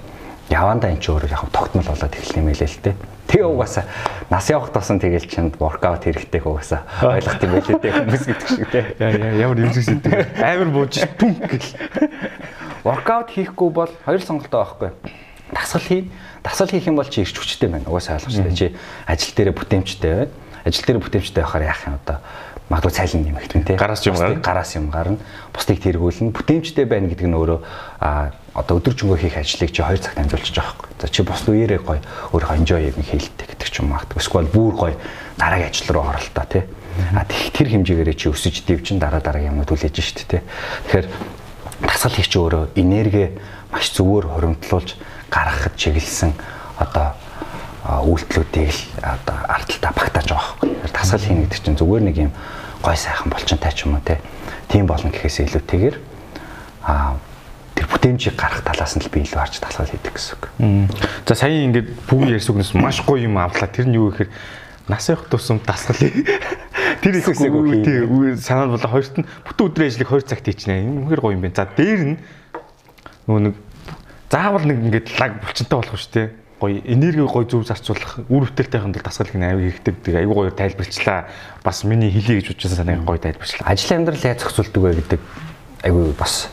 явандаа 0.51 0.91
эн 0.91 1.03
чинь 1.03 1.15
өөрөө 1.15 1.31
яг 1.31 1.43
тогтмол 1.51 1.91
болоод 1.91 2.15
эхэлэх 2.15 2.39
юм 2.39 2.51
хэлээ 2.51 2.71
л 2.71 2.83
дээ. 2.87 3.16
Тэгээ 3.27 3.47
угаасаа 3.47 3.85
нас 4.31 4.47
явах 4.51 4.71
тусам 4.71 5.03
тэгэл 5.03 5.27
чинд 5.27 5.59
воркаут 5.59 6.07
хэрэгтэй 6.07 6.41
угаасаа 6.47 6.87
ойлгох 7.03 7.43
юм 7.43 7.53
байлээ 7.59 7.79
дээ 7.83 7.95
хүмүүс 8.07 8.25
гэдэг 8.27 8.49
шиг 8.49 8.71
те. 8.71 8.81
Ямар 8.99 9.59
юм 9.59 9.71
зүйл 9.75 9.99
амар 10.39 10.71
бууж 10.71 10.95
түн 11.19 11.35
гэл. 11.43 11.71
Воркаут 12.87 13.35
хийхгүй 13.35 13.71
бол 13.75 13.93
хоёр 14.07 14.23
сонголтоо 14.23 14.63
байхгүй. 14.63 14.91
Дасгал 15.51 15.83
хийн. 15.83 16.11
Дасгал 16.43 16.71
хийх 16.71 16.87
юм 16.87 16.97
бол 16.97 17.11
чи 17.11 17.27
ирч 17.27 17.35
хүчтэй 17.35 17.67
байна. 17.67 17.91
Угаасаа 17.91 18.23
ойлгож 18.23 18.35
байна. 18.39 18.55
Чи 18.55 18.75
ажил 19.07 19.35
дээр 19.35 19.51
бүтээмжтэй 19.55 20.15
байна. 20.15 20.35
Ажил 20.63 20.87
дээр 20.87 21.03
бүтээмжтэй 21.03 21.43
байхаар 21.43 21.67
яах 21.67 21.83
юм 21.87 21.99
одоо 21.99 22.19
магадгүй 22.71 22.95
цайлан 22.95 23.23
нэмэгдэн 23.27 23.63
тий. 23.63 23.77
Гараас 23.79 24.07
юм 24.07 24.15
гарна. 24.19 24.43
Гараас 24.43 24.75
юм 24.75 24.91
гарна. 24.91 25.19
Бусдыг 25.55 25.79
тэргүүлнэ. 25.83 26.35
Бүтээмжтэй 26.35 26.87
байна 26.87 27.07
гэдэг 27.11 27.27
нь 27.31 27.35
өөрөө 27.39 27.59
а 28.03 28.35
одоо 28.57 28.81
өдөржингөө 28.81 29.19
хийх 29.21 29.37
ажлыг 29.37 29.71
чи 29.71 29.85
2 29.85 30.01
цагт 30.01 30.17
амжуулчих 30.17 30.57
байхгүй. 30.57 30.89
За 30.97 31.09
чи 31.13 31.21
бос 31.21 31.45
үеэрээ 31.45 31.81
гоё 31.85 32.01
өөрийнхөө 32.33 32.57
enjoy 32.57 32.89
юм 32.89 33.05
хийлдэг 33.05 33.53
гэдэг 33.53 33.69
ч 33.69 33.85
юм 33.85 33.93
магадгүй. 33.93 34.17
Эсвэл 34.17 34.49
бүр 34.49 34.73
гоё 34.73 34.97
дараагийн 35.37 35.69
ажил 35.69 35.93
руу 35.93 36.09
оролтоо 36.09 36.47
тий. 36.49 36.65
А 37.13 37.29
тэр 37.29 37.69
хэмжээгээрээ 37.69 38.17
чи 38.17 38.33
өсөж 38.33 38.65
дивчин 38.65 38.97
дараа 38.97 39.21
дараагийн 39.21 39.53
юм 39.53 39.69
түлээж 39.69 40.01
штт 40.01 40.25
тий. 40.25 40.41
Тэгэхээр 40.89 41.07
тасгал 41.85 42.17
хийч 42.17 42.33
өөрөө 42.33 42.65
энерги 42.81 43.37
маш 43.69 43.93
зөвөр 43.93 44.25
хоримтлуулж 44.33 44.97
гаргахад 45.29 45.77
чиглэсэн 45.77 46.33
одоо 46.81 47.13
үйлдэлүүдийг 47.85 48.73
л 48.73 48.81
одоо 49.05 49.37
ардталтаа 49.53 49.93
багтааж 49.93 50.27
байгаа 50.33 50.57
байхгүй. 50.65 50.91
Тасгал 50.97 51.21
хийнэ 51.21 51.45
гэдэг 51.45 51.61
чинь 51.61 51.77
зүгээр 51.77 52.05
нэг 52.09 52.17
юм 52.17 52.33
гой 52.81 52.97
сайхан 52.97 53.29
болчонтай 53.29 53.73
ч 53.77 53.85
юм 53.85 54.01
уу 54.01 54.03
те. 54.03 54.17
Тийм 54.73 54.89
болно 54.89 55.13
гэхээс 55.13 55.45
илүүтэйгээр 55.45 55.97
аа 56.89 57.21
тэр 57.77 57.87
бүтээмжийг 57.93 58.35
гарах 58.35 58.65
талаас 58.65 58.97
нь 58.97 59.05
л 59.05 59.13
би 59.13 59.21
илүү 59.21 59.37
харж 59.37 59.61
тасгал 59.61 59.93
хийдэг 59.93 60.17
гэсэн 60.17 60.35
үг. 60.41 60.45
За 61.29 61.37
сая 61.37 61.53
ингээд 61.69 62.09
бүгд 62.09 62.33
ярьсагнаас 62.41 62.73
маш 62.73 63.05
гоё 63.05 63.29
юм 63.29 63.37
авлаа. 63.37 63.69
Тэр 63.69 63.87
нь 63.87 64.01
юу 64.01 64.09
гэхээр 64.11 64.33
нас 64.89 65.05
явах 65.13 65.29
тусам 65.29 65.61
дасгал 65.61 66.01
тэр 67.05 67.13
их 67.21 67.29
үгүй 67.29 68.41
санаа 68.41 68.73
бол 68.73 68.81
хоёрт 68.81 69.21
нь 69.21 69.29
бүтэн 69.45 69.67
өдрийн 69.69 69.91
ажлыг 69.93 70.09
2 70.09 70.25
цагт 70.25 70.49
хийчихнэ. 70.49 70.89
Энэ 70.89 70.97
үнэхээр 71.05 71.21
гоё 71.21 71.37
юм 71.37 71.45
байна. 71.45 71.59
За 71.61 71.69
дээр 71.69 72.01
нь 72.01 72.17
нөгөө 73.29 73.43
нэг 73.45 73.55
заавал 74.33 74.65
нэг 74.65 74.79
ингээд 74.81 75.09
лаг 75.21 75.33
булчинтай 75.45 75.77
болох 75.77 76.01
шүү 76.01 76.13
дээ 76.17 76.29
гоё 76.61 76.81
энерги 76.89 77.21
гоё 77.21 77.45
зөв 77.45 77.69
зарцуулах 77.69 78.25
үр 78.33 78.49
бүтээлтэйхэн 78.49 78.93
тулд 78.97 79.05
дасгал 79.05 79.29
гэх 79.29 79.37
нь 79.37 79.45
аюу 79.45 79.61
хэрэгтэй 79.61 79.93
гэдэг 79.93 80.15
аюу 80.25 80.35
гоё 80.41 80.51
тайлбарчлаа. 80.57 81.29
Бас 81.61 81.85
миний 81.85 82.09
хэлий 82.09 82.41
гэж 82.41 82.57
бодчихсан 82.57 82.81
санааг 82.81 83.05
гоё 83.05 83.21
тайлбарчлаа. 83.21 83.69
Ажил 83.69 83.93
амьдрал 83.93 84.25
яаж 84.25 84.41
зохицуулдаг 84.41 84.83
вэ 84.83 84.93
гэдэг 85.05 85.21
аюу 85.87 86.13
бас 86.19 86.49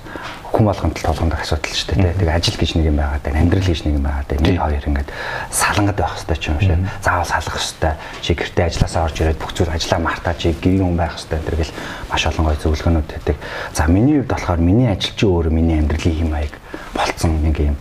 хүн 0.54 0.70
болгонд 0.70 0.98
л 1.02 1.06
толгонд 1.10 1.34
асуудал 1.34 1.74
шүү 1.74 1.98
дээ. 1.98 2.14
Тэгээ 2.22 2.38
ажил 2.38 2.58
гэж 2.62 2.72
нэг 2.78 2.86
юм 2.94 2.98
байгаа 3.02 3.20
даа, 3.26 3.34
амьдрал 3.42 3.66
гэж 3.66 3.80
нэг 3.90 3.98
юм 3.98 4.06
байгаа 4.06 4.26
даа. 4.30 4.38
Нэг 4.46 4.58
хоёр 4.62 4.86
ингээд 4.86 5.10
салангад 5.50 5.98
байх 5.98 6.14
хэрэгтэй 6.14 6.38
ч 6.38 6.44
юм 6.54 6.60
шиг. 6.62 6.78
Заавал 7.02 7.26
салах 7.26 7.58
хэрэгтэй. 7.58 7.94
Чи 8.22 8.32
гэртээ 8.38 8.66
ажилласаа 8.70 9.04
орж 9.10 9.18
ирээд 9.18 9.42
бүх 9.42 9.52
зүйл 9.58 9.74
ажиллаа 9.74 10.02
мартаа 10.06 10.38
чи 10.38 10.54
гэрийн 10.54 10.86
хүн 10.86 10.98
байх 11.02 11.18
хэрэгтэй. 11.18 11.42
Тэр 11.42 11.58
гэл 11.58 11.74
маш 12.06 12.24
олон 12.30 12.46
гоё 12.46 12.58
зөвлөгөөнүүд 12.62 13.10
өгдөг. 13.18 13.38
За 13.74 13.90
миний 13.90 14.22
хувьд 14.22 14.30
болохоор 14.30 14.62
миний 14.62 14.90
ажил 14.94 15.18
чи 15.18 15.26
өөрөө 15.26 15.50
миний 15.58 15.78
амьдралын 15.82 16.18
хэм 16.22 16.30
маяг 16.30 16.54
болцсон 16.94 17.34
нэг 17.42 17.58
юм 17.58 17.78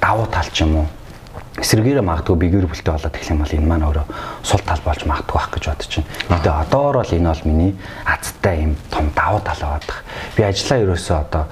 давуу 0.00 0.24
тал 0.32 0.48
ч 0.48 0.64
юм 0.64 0.72
уу 0.80 0.88
эсэргээрээ 1.56 2.04
магадгүй 2.04 2.36
би 2.36 2.46
гэр 2.52 2.68
бүлтэй 2.68 2.92
болоод 2.92 3.16
эхлэх 3.16 3.32
юм 3.32 3.40
бол 3.40 3.56
энэ 3.56 3.68
маань 3.68 3.86
өөрөө 3.88 4.06
сул 4.44 4.60
тал 4.60 4.82
болж 4.84 5.00
магадгүй 5.08 5.36
байх 5.40 5.50
гэж 5.56 5.64
бодож 5.64 5.92
байна. 5.96 6.10
Гэтэ 6.36 6.50
одоогор 6.52 6.96
бол 7.00 7.16
энэ 7.16 7.30
бол 7.32 7.42
миний 7.48 7.72
азтай 8.04 8.56
юм 8.60 8.72
том 8.92 9.08
давуу 9.16 9.40
тал 9.40 9.62
байдаг. 9.64 10.04
Би 10.36 10.42
ажиллаа 10.44 10.84
ерөөсөө 10.84 11.16
одоо 11.16 11.44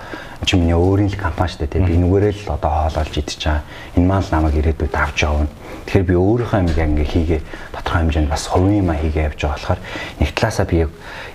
чи 0.44 0.56
миний 0.60 0.76
өөрийн 0.76 1.08
л 1.08 1.16
компани 1.16 1.48
шүү 1.56 1.64
дээ. 1.64 1.88
Би 1.88 1.96
нүгээрээ 1.96 2.32
л 2.44 2.52
одоо 2.52 2.70
хоололж 2.70 3.14
идэж 3.16 3.40
байгаа. 3.40 3.64
Энэ 3.96 4.06
маань 4.06 4.24
л 4.28 4.32
намайг 4.36 4.54
ирээдүйд 4.60 4.92
авч 4.92 5.18
явна. 5.24 5.48
Тэгэхээр 5.84 6.08
би 6.08 6.14
өөрийнхөө 6.16 6.60
юм 6.60 6.68
ингээ 6.96 7.08
хийгээ 7.12 7.40
тодорхой 7.76 8.00
хэмжээнд 8.00 8.30
бас 8.32 8.44
хувийн 8.48 8.80
юм 8.80 8.90
хийгээ 8.96 9.26
явж 9.28 9.40
байгаа 9.44 9.54
болохоор 9.54 9.80
нэг 10.20 10.30
талаасаа 10.32 10.66
би 10.66 10.78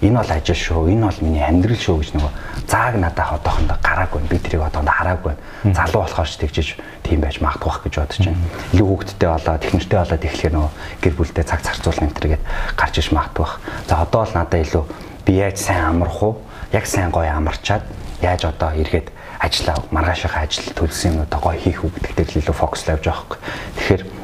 энэ 0.02 0.18
бол 0.18 0.32
ажил 0.34 0.58
шүү, 0.58 0.90
энэ 0.90 1.06
бол 1.06 1.20
миний 1.22 1.46
амьдрал 1.46 1.78
шүү 1.78 1.98
гэж 2.02 2.10
нөгөө 2.18 2.32
зааг 2.70 2.96
надад 2.98 3.30
одоохондоо 3.38 3.78
гараагүй. 3.82 4.22
Би 4.30 4.38
тэрийг 4.38 4.64
одоохондоо 4.66 4.96
хараагүй. 4.98 5.34
Залуу 5.74 6.02
болохоор 6.06 6.30
ч 6.30 6.34
тэгжиж 6.42 6.68
тийм 7.06 7.22
байж 7.22 7.38
магадгүй 7.42 7.70
бах 7.70 7.82
гэж 7.86 7.94
бодож 7.98 8.20
байна. 8.26 8.42
Илүү 8.74 8.88
хүүхдтэй 8.90 9.30
болоод 9.30 9.62
техниктэй 9.62 10.00
болоод 10.00 10.26
эхлэхээр 10.26 10.56
нөгөө 10.58 10.72
гэр 11.02 11.14
бүлтэй 11.18 11.46
цаг 11.46 11.62
зарцуулна 11.66 12.06
энэ 12.10 12.18
төргээд 12.18 12.44
гарч 12.78 12.96
иж 13.02 13.08
магадгүй 13.10 13.44
бах. 13.46 13.56
За 13.90 14.02
одоо 14.02 14.20
бол 14.26 14.34
надад 14.38 14.62
илүү 14.66 14.84
би 15.26 15.34
яаж 15.38 15.58
сайн 15.58 15.84
амарх 15.86 16.22
уу? 16.22 16.42
Яг 16.74 16.86
сайн 16.86 17.10
гоё 17.10 17.34
амарчаад 17.34 17.84
яаж 18.22 18.46
одоо 18.46 18.72
эргээд 18.78 19.10
ажиллаа 19.40 19.78
маргаашийнхаа 19.92 20.44
ажил 20.44 20.70
төлсөн 20.76 21.16
юм 21.16 21.22
одоо 21.24 21.40
гоё 21.40 21.58
хийх 21.58 21.84
үү 21.84 21.92
гэдэг 21.96 22.14
дээр 22.16 22.38
илүү 22.44 22.56
фокуслав 22.56 23.00
явж 23.00 23.08
байгаа 23.08 23.26
хэрэг. 23.26 23.40
Тэгэхээр 23.80 24.19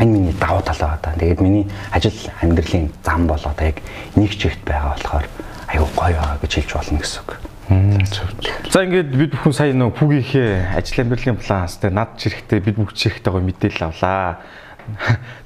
энэ 0.00 0.10
миний 0.10 0.34
давуу 0.34 0.64
тал 0.64 0.80
байгаа 0.80 1.00
даа. 1.02 1.14
Тэгээд 1.20 1.40
миний 1.40 1.68
ажил 1.92 2.16
амьдралын 2.40 2.90
зам 3.04 3.26
бол 3.28 3.40
одоо 3.44 3.66
яг 3.66 3.78
нэг 4.16 4.32
чигт 4.32 4.64
байгаа 4.64 4.96
болохоор 4.96 5.26
аюу 5.68 5.88
гоё 5.92 6.16
байгаа 6.16 6.40
гэж 6.40 6.52
хэлж 6.56 6.70
болно 6.74 6.98
гэсэн 6.98 7.20
үг. 7.22 7.30
За 8.72 8.82
ингээд 8.82 9.14
бид 9.14 9.30
бүхэн 9.36 9.54
сая 9.54 9.70
нөө 9.76 9.94
пүгийнхээ 9.94 10.74
ажил 10.74 11.04
амьдралын 11.06 11.38
планс 11.38 11.78
тэ 11.78 11.94
над 11.94 12.18
чирэхтэй 12.18 12.58
бид 12.58 12.80
бүгд 12.82 12.98
чирэхтэй 12.98 13.30
гоё 13.30 13.44
мэдээлэл 13.46 13.86
авлаа. 13.94 14.42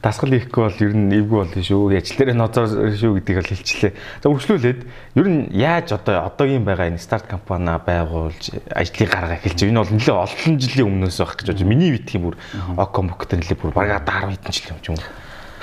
Дасгал 0.02 0.32
хийхгүй 0.34 0.62
бол 0.64 0.78
ер 0.84 0.94
нь 0.94 1.12
эвгүй 1.14 1.38
болно 1.44 1.62
шүү. 1.64 1.90
Дээр 1.92 2.34
ноцоор 2.36 2.68
шүү 2.94 3.18
гэдгийг 3.18 3.38
бол 3.40 3.50
хэлчихлээ. 3.52 3.92
За 4.22 4.28
үргэлжлүүлээд 4.30 4.80
ер 5.18 5.26
нь 5.28 5.40
яаж 5.54 5.96
одоо 5.96 6.28
одоогийн 6.28 6.64
байгаа 6.64 6.92
энэ 6.92 7.02
старт 7.02 7.26
компани 7.26 7.76
байгуулж 7.80 8.54
ажлыг 8.70 9.10
гаргаа 9.10 9.38
эхэлж 9.40 9.60
энэ 9.64 9.80
бол 9.80 9.92
нэлээд 9.94 10.22
олон 10.24 10.54
жилийн 10.60 10.88
өмнөөс 10.88 11.18
байх 11.20 11.36
гэж 11.38 11.46
бодож. 11.52 11.64
Миний 11.64 11.90
битгий 11.92 12.20
бүр 12.20 12.36
Оком 12.76 13.08
бокт 13.08 13.32
нэлээд 13.32 13.60
бүр 13.60 13.72
бараг 13.72 14.04
10 14.04 14.34
хэдэн 14.34 14.52
жил 14.52 14.72
юм 14.74 14.80
ч 14.82 14.86
юм 14.92 14.96
уу. 14.98 15.06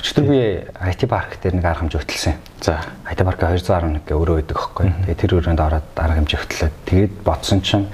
Өчигдөр 0.01 0.25
би 0.25 0.39
IT 0.81 1.05
парк 1.05 1.37
дээр 1.37 1.61
нэг 1.61 1.65
арга 1.69 1.85
хэмжээ 1.85 2.01
хөтлсөн. 2.01 2.35
За 2.57 2.81
IT 3.05 3.21
парк 3.21 3.37
211 3.37 4.01
гэ 4.01 4.17
өрөө 4.17 4.41
өгдөг 4.41 4.57
хөхгүй. 4.57 4.89
Тэгээ 5.05 5.21
тэр 5.21 5.35
өрөөнд 5.37 5.61
ороод 5.61 5.87
арга 5.93 6.17
хэмжээ 6.17 6.41
хөтлөөд 6.41 6.75
тэгээд 6.89 7.13
бодсон 7.21 7.61
чинь 7.61 7.85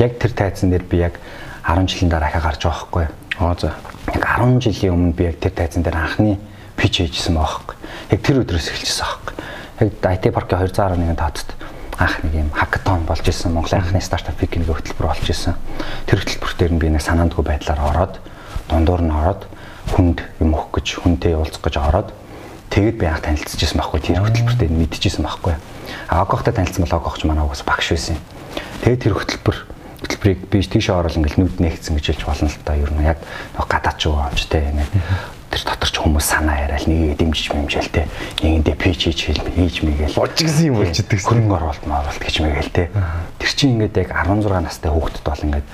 яг 0.00 0.16
тэр 0.16 0.32
тайзан 0.32 0.72
дээр 0.72 0.84
би 0.88 1.04
яг 1.04 1.20
10 1.66 1.86
жилийн 1.88 2.10
дараа 2.10 2.28
ахаа 2.28 2.42
гарч 2.50 2.62
байгаа 2.64 2.80
хөхгүй. 2.80 3.06
Аа 3.38 3.54
за. 3.58 3.74
Яг 4.14 4.24
10 4.24 4.60
жилийн 4.60 4.94
өмнө 4.94 5.12
би 5.12 5.24
яг 5.24 5.38
тэр 5.40 5.52
тайзан 5.52 5.82
дээр 5.82 5.96
анхны 5.96 6.38
пич 6.76 7.00
хийжсэн 7.00 7.34
байгаа 7.34 7.54
хөхгүй. 7.60 7.76
Яг 8.10 8.20
тэр 8.20 8.40
өдрөөс 8.44 8.68
эхэлчихсэн 8.70 9.06
хөхгүй. 9.06 9.34
Яг 9.80 9.88
IT 10.00 10.24
паркийн 10.32 10.60
211 10.60 11.16
тооцод 11.16 11.50
анх 12.00 12.24
нэг 12.24 12.34
юм 12.34 12.50
хакатон 12.56 13.04
болж 13.04 13.28
исэн 13.28 13.52
Монголын 13.52 13.84
анхны 13.84 14.00
стартап 14.00 14.36
пик 14.40 14.56
нэг 14.56 14.72
хөтөлбөр 14.72 15.12
болж 15.12 15.28
исэн. 15.28 15.54
Тэр 16.08 16.24
хөтөлбөр 16.24 16.52
дээр 16.56 16.72
нь 16.72 16.80
би 16.80 16.88
нэг 16.88 17.04
санаандгүй 17.04 17.44
байдлаар 17.44 17.80
ороод 17.92 18.14
дундуур 18.72 19.04
нь 19.04 19.12
ороод 19.12 19.44
хүнд 19.92 20.24
юм 20.40 20.56
өгөх 20.56 20.80
гэж 20.80 21.04
хүнтэй 21.04 21.36
уулзах 21.36 21.60
гэж 21.60 21.76
ороод 21.76 22.08
тэгээд 22.72 22.96
би 22.96 23.04
анх 23.04 23.20
танилцчихсан 23.20 23.84
байхгүй 23.84 24.00
тэр 24.00 24.24
хөтөлбөртэй 24.24 24.68
мэдчихсэн 24.72 25.24
байхгүй. 25.28 25.54
А 26.08 26.24
огохтой 26.24 26.56
танилцсан 26.56 26.88
бол 26.88 26.96
огохч 26.96 27.28
манай 27.28 27.44
угаас 27.44 27.64
багш 27.68 27.92
байсан. 27.92 28.16
Тэгээд 28.80 29.04
тэр 29.04 29.14
хөтөлбөр 29.20 29.56
хөтөлбөрийг 30.00 30.40
би 30.48 30.58
тийшээ 30.64 30.96
орол 30.96 31.18
ингээл 31.20 31.40
нүд 31.44 31.56
нэгцэн 31.60 31.96
гэж 31.96 32.06
хэлж 32.16 32.22
болно 32.24 32.48
л 32.48 32.64
та 32.64 32.74
ер 32.76 32.90
нь 32.92 33.04
яг 33.04 33.18
гадаад 33.56 33.96
ч 34.00 34.08
уамжтай 34.08 34.72
ингээд 34.72 34.92
тэр 35.50 35.62
дотор 35.66 35.90
ч 35.90 35.96
хүмүүс 35.98 36.26
санаа 36.30 36.56
яриад 36.62 36.86
нэг 36.86 37.18
дэмжиж 37.18 37.50
мэмжээл 37.50 37.90
те. 37.90 38.06
Нэгэндээ 38.40 38.76
пич 38.78 39.10
хийж 39.10 39.20
хэл 39.28 39.42
хийж 39.50 39.82
мэгээл 39.82 40.14
болж 40.14 40.38
гисэн 40.38 40.70
юм 40.70 40.78
болж 40.78 40.94
идэг 40.94 41.20
хөрөнгө 41.20 41.56
оруулалт 41.58 41.84
маруулалт 41.90 42.22
гэж 42.22 42.36
мэгээл 42.38 42.70
те. 42.70 42.88
Тэр 43.42 43.50
чинь 43.50 43.74
ингээд 43.74 43.98
яг 43.98 44.14
16 44.14 44.46
настай 44.46 44.90
хүүхдэд 44.94 45.26
бол 45.26 45.46
ингээд 45.50 45.66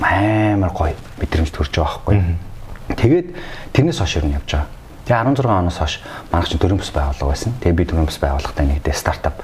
амар 0.00 0.72
гоё 0.72 0.96
мэдрэмж 1.20 1.50
төрж 1.52 1.72
байгаа 1.76 2.00
байхгүй. 2.08 2.96
Тэгээд 2.96 3.28
тэрнээс 3.76 4.00
хойш 4.00 4.16
юу 4.16 4.32
явж 4.32 4.48
байгаа. 4.48 4.72
Тэгээ 5.04 5.24
16 5.36 5.44
оноос 5.44 5.76
хойш 5.76 5.94
манайх 6.32 6.48
чинь 6.48 6.62
төрийн 6.62 6.80
бас 6.80 6.92
байгууллага 6.92 7.28
байсан. 7.28 7.52
Тэгээ 7.60 7.76
би 7.76 7.84
төрийн 7.84 8.08
бас 8.08 8.16
байгууллагатай 8.16 8.64
нэгдээ 8.64 8.96
стартап 8.96 9.36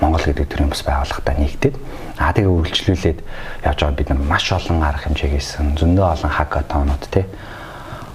Монгол 0.00 0.20
гэдэг 0.20 0.48
төрийн 0.48 0.68
бас 0.68 0.84
байгууллагатай 0.84 1.34
нэгдээд 1.40 1.76
аа 2.20 2.36
тэгээ 2.36 2.52
үргэлжлүүлээд 2.52 3.18
явж 3.64 3.78
байгаа 3.80 3.96
бид 3.96 4.08
нар 4.12 4.20
маш 4.20 4.52
олон 4.52 4.84
арга 4.84 5.08
хэмжээ 5.08 5.30
хийсэн. 5.32 5.80
Зөндөө 5.80 6.06
олон 6.20 6.32
хакатонууд 6.36 7.04
тий 7.08 7.24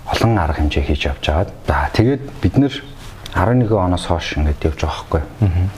олон 0.05 0.37
арга 0.37 0.61
хэмжээ 0.61 0.83
хийж 0.85 1.01
явж 1.09 1.25
байгаа. 1.25 1.49
За 1.65 1.89
тэгээд 1.89 2.21
бид 2.41 2.55
нэр 2.61 2.73
11 3.33 3.73
оноос 3.73 4.05
хойш 4.05 4.37
ингээд 4.37 4.61
явж 4.61 4.79
байгаа 4.85 5.01
хгүй. 5.09 5.21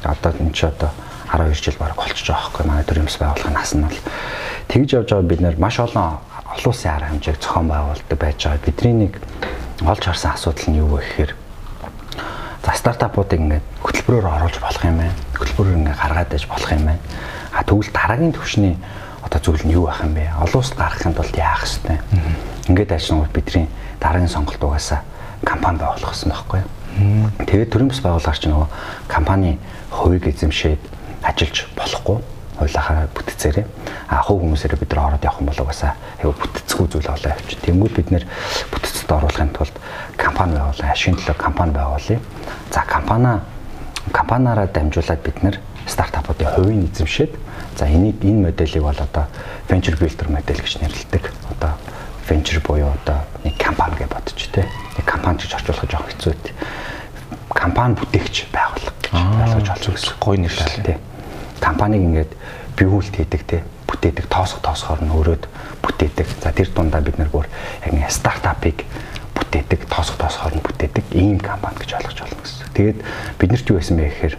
Одоо 0.03 0.31
энэ 0.43 0.51
ч 0.51 0.59
одоо 0.67 0.91
12 1.31 1.55
жил 1.55 1.79
баг 1.79 1.95
болчихж 1.95 2.27
байгаа 2.27 2.51
хгүй. 2.51 2.63
Манай 2.67 2.83
төрийн 2.83 3.07
бас 3.07 3.15
байгууллагын 3.15 3.55
нас 3.55 3.71
нь 3.71 3.87
бол 3.87 3.99
тэгж 4.67 4.89
явж 4.99 5.07
байгаа 5.15 5.31
бид 5.31 5.41
нэр 5.41 5.55
маш 5.55 5.79
олон 5.79 6.19
олон 6.19 6.67
улсын 6.67 6.91
арга 6.91 7.07
хэмжээг 7.15 7.39
зохион 7.39 7.67
байгуулдаг 7.71 8.17
байж 8.19 8.37
байгаа. 8.43 8.65
Бидний 8.67 8.95
нэг 9.07 9.13
олж 9.87 10.03
харсан 10.03 10.35
асуудал 10.35 10.67
нь 10.67 10.79
юу 10.83 10.99
вэ 10.99 10.99
гэхээр 10.99 11.31
за 12.67 12.75
стартапуудыг 12.75 13.39
ингээд 13.39 13.65
хөтөлбөрөөр 13.79 14.27
оруулж 14.27 14.59
болох 14.59 14.83
юм 14.83 14.99
байна. 14.99 15.15
Хөтөлбөрөөр 15.39 15.77
ингээд 15.79 16.01
гаргаад 16.03 16.35
иж 16.35 16.43
болох 16.51 16.71
юм 16.75 16.83
байна. 16.91 16.99
А 17.55 17.63
тэгвэл 17.63 17.91
дараагийн 17.95 18.35
төвшний 18.35 18.75
одоо 19.23 19.39
зүйл 19.39 19.63
нь 19.63 19.71
юу 19.71 19.87
байх 19.87 20.03
юм 20.03 20.13
бэ? 20.19 20.35
Олон 20.43 20.59
улсад 20.59 20.75
гаргахын 20.75 21.15
тулд 21.15 21.35
яах 21.39 21.63
ёстой? 21.63 22.03
Ингээд 22.67 22.91
ажиллангууд 22.91 23.31
бидний 23.31 23.67
дараагийн 24.03 24.27
сонголт 24.27 24.59
угаасаа 24.59 24.99
компани 25.47 25.79
байгуулах 25.79 26.11
гэсэн 26.11 26.31
байхгүй 26.35 26.59
юу? 26.59 27.31
Тэгээд 27.47 27.71
төрийн 27.71 27.87
бас 27.87 28.03
байгууллагч 28.03 28.43
нөгөө 28.51 28.67
компани 29.07 29.59
хувийг 29.87 30.27
эзэмшээд 30.27 30.81
ажиллаж 31.23 31.71
болохгүй 31.71 32.19
хуулийнхаа 32.57 33.07
бүтцээрээ 33.13 33.65
а 34.09 34.21
хувь 34.25 34.41
хүмүүсээрээ 34.41 34.79
бид 34.81 34.91
нар 34.93 35.05
ороод 35.13 35.23
явах 35.23 35.41
юм 35.41 35.49
бол 35.49 35.61
угаасаа 35.61 35.93
айгу 36.17 36.33
бүтцгүй 36.33 36.87
зүйл 36.89 37.09
болоо 37.11 37.31
явчих. 37.31 37.61
Тэнгүүд 37.61 37.93
бид 37.93 38.09
нэр 38.11 38.25
бүтцэд 38.73 39.11
оруулахын 39.13 39.53
тулд 39.53 39.75
компани 40.17 40.57
байгуулсан, 40.57 40.89
ашигын 40.89 41.19
төлөө 41.21 41.37
компани 41.37 41.73
байгуулъя. 41.77 42.19
За 42.73 42.81
компани 42.81 43.41
компаниараа 44.11 44.67
дамжуулаад 44.67 45.21
бид 45.21 45.37
нэр 45.43 45.59
стартапуудын 45.85 46.49
хувийн 46.55 46.89
эзэмшээд 46.89 47.33
за 47.77 47.85
энийг 47.85 48.23
энэ 48.25 48.49
модельийг 48.49 48.83
бол 48.83 48.97
одоо 48.97 49.25
venture 49.69 49.97
builder 49.99 50.27
модель 50.31 50.61
гэж 50.61 50.81
нэрлэдэг. 50.81 51.23
Одоо 51.53 51.77
venture 52.29 52.61
буюу 52.65 52.89
одоо 52.89 53.21
нэг 53.43 53.53
компани 53.61 54.01
гэж 54.01 54.09
бодож 54.09 54.41
тэ. 54.49 54.65
Нэг 54.97 55.05
компани 55.05 55.37
гэж 55.43 55.53
орчуулах 55.61 55.85
жоох 55.85 56.07
хэцүү 56.09 56.33
үү. 56.33 56.51
Компани 57.53 57.95
бүтээгч 57.99 58.49
байгууллага 58.49 58.97
гэж 59.03 59.13
ойлгож 59.13 59.69
олж 59.75 59.85
гэсэн. 59.93 60.15
Гой 60.19 60.37
нэрлэл 60.41 60.81
тэ 60.83 60.97
компаниг 61.59 62.01
ингээд 62.01 62.31
биүүлт 62.77 63.15
хийдэг 63.15 63.41
те 63.47 63.63
бүтээдэг 63.87 64.27
тоосго 64.29 64.59
тоосгоор 64.61 65.01
нь 65.01 65.13
өрөөд 65.13 65.43
бүтээдэг. 65.81 66.27
За 66.43 66.51
тэр 66.51 66.69
дундаа 66.75 67.01
бид 67.01 67.17
нар 67.17 67.31
бүр 67.31 67.47
яг 67.85 67.93
нэг 67.93 68.11
стартапыг 68.11 68.83
бүтээдэг, 69.33 69.87
тоосго 69.87 70.19
тоосгоор 70.19 70.59
нь 70.59 70.65
бүтээдэг 70.65 71.05
ийм 71.15 71.39
компани 71.39 71.79
гэж 71.81 71.97
ойлгож 71.97 72.19
байна 72.21 72.41
гэсэн. 72.43 72.67
Тэгээд 72.75 72.99
бид 73.39 73.49
нарт 73.51 73.69
юу 73.71 73.77
байсан 73.79 73.97
бэ 73.97 74.05
гэхээр 74.11 74.35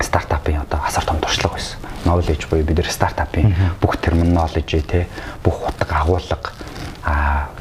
стартапын 0.00 0.60
одоо 0.60 0.80
асар 0.84 1.04
том 1.08 1.18
туршлага 1.18 1.56
байсан. 1.56 1.78
Knowledge 2.04 2.46
буюу 2.50 2.66
бид 2.68 2.78
нар 2.78 2.90
стартапын 2.92 3.54
бүх 3.80 3.96
terminology 3.98 4.80
те 4.84 5.06
бүх 5.42 5.66
утга 5.66 6.04
агуулга 6.04 6.52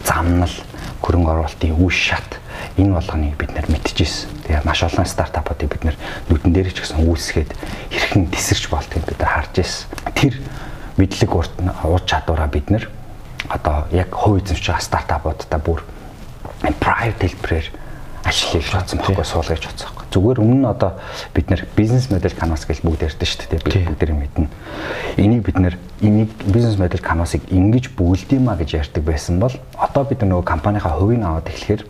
замнал 0.03 0.51
хөрөнгө 1.01 1.31
оруулалтын 1.31 1.79
үе 1.79 1.93
шат 1.93 2.39
энэ 2.77 2.93
болгоныг 2.93 3.37
бид 3.39 3.51
нар 3.55 3.67
мэдчихсэн. 3.71 4.29
Тэгээ 4.47 4.65
маш 4.67 4.83
олон 4.83 5.05
стартапуудыг 5.07 5.69
бид 5.71 5.83
нар 5.87 5.97
нүдэн 6.27 6.51
дээр 6.51 6.69
ч 6.75 6.83
гэсэн 6.83 7.07
үүсгээд 7.07 7.51
хэрхэн 7.91 8.27
тесэрч 8.31 8.67
болтгийг 8.67 9.05
бид 9.07 9.19
нар 9.19 9.31
харж 9.31 9.63
ирсэн. 9.63 9.87
Тэр 10.11 10.35
мэдлэг 10.99 11.31
ур 11.31 12.01
чадвараа 12.03 12.47
бид 12.51 12.67
нар 12.69 12.87
одоо 13.49 13.87
яг 13.91 14.11
хувь 14.11 14.43
эзэмшиж 14.43 14.67
байгаа 14.67 14.83
стартапуудтай 14.83 15.59
бүр 15.59 15.83
private 16.79 17.23
хэлбэрээр 17.23 17.67
ашиглаж 18.25 18.69
бодсон 18.73 18.99
байхгүй 18.99 19.25
суулгаж 19.25 19.63
бодсон 19.63 19.87
байхгүй. 19.87 20.05
Зүгээр 20.11 20.39
өмнө 20.41 20.59
нь 20.65 20.71
одоо 20.71 20.91
бид 21.33 21.47
нэр 21.49 21.61
бизнес 21.77 22.09
модель 22.09 22.33
канвас 22.33 22.65
гэж 22.65 22.81
бүгд 22.81 23.05
ярьдэн 23.05 23.27
шүү 23.29 23.47
дээ. 23.53 23.61
Бид 23.61 23.75
бүгд 23.85 24.11
мэднэ. 24.17 24.47
Энийг 25.21 25.43
бид 25.45 25.57
нэр 25.61 25.75
энийг 26.01 26.31
бизнес 26.43 26.79
модель 26.79 27.03
канвасыг 27.05 27.45
ингэж 27.53 27.93
бүгэлдээмэ 27.93 28.57
гэж 28.57 28.69
ярьдаг 28.81 29.03
байсан 29.05 29.37
бол 29.39 29.53
одоо 29.77 30.03
бид 30.09 30.25
нөгөө 30.25 30.43
компанийнхаа 30.43 30.97
хувийг 30.97 31.21
аваад 31.21 31.51
эхлэхээр 31.53 31.83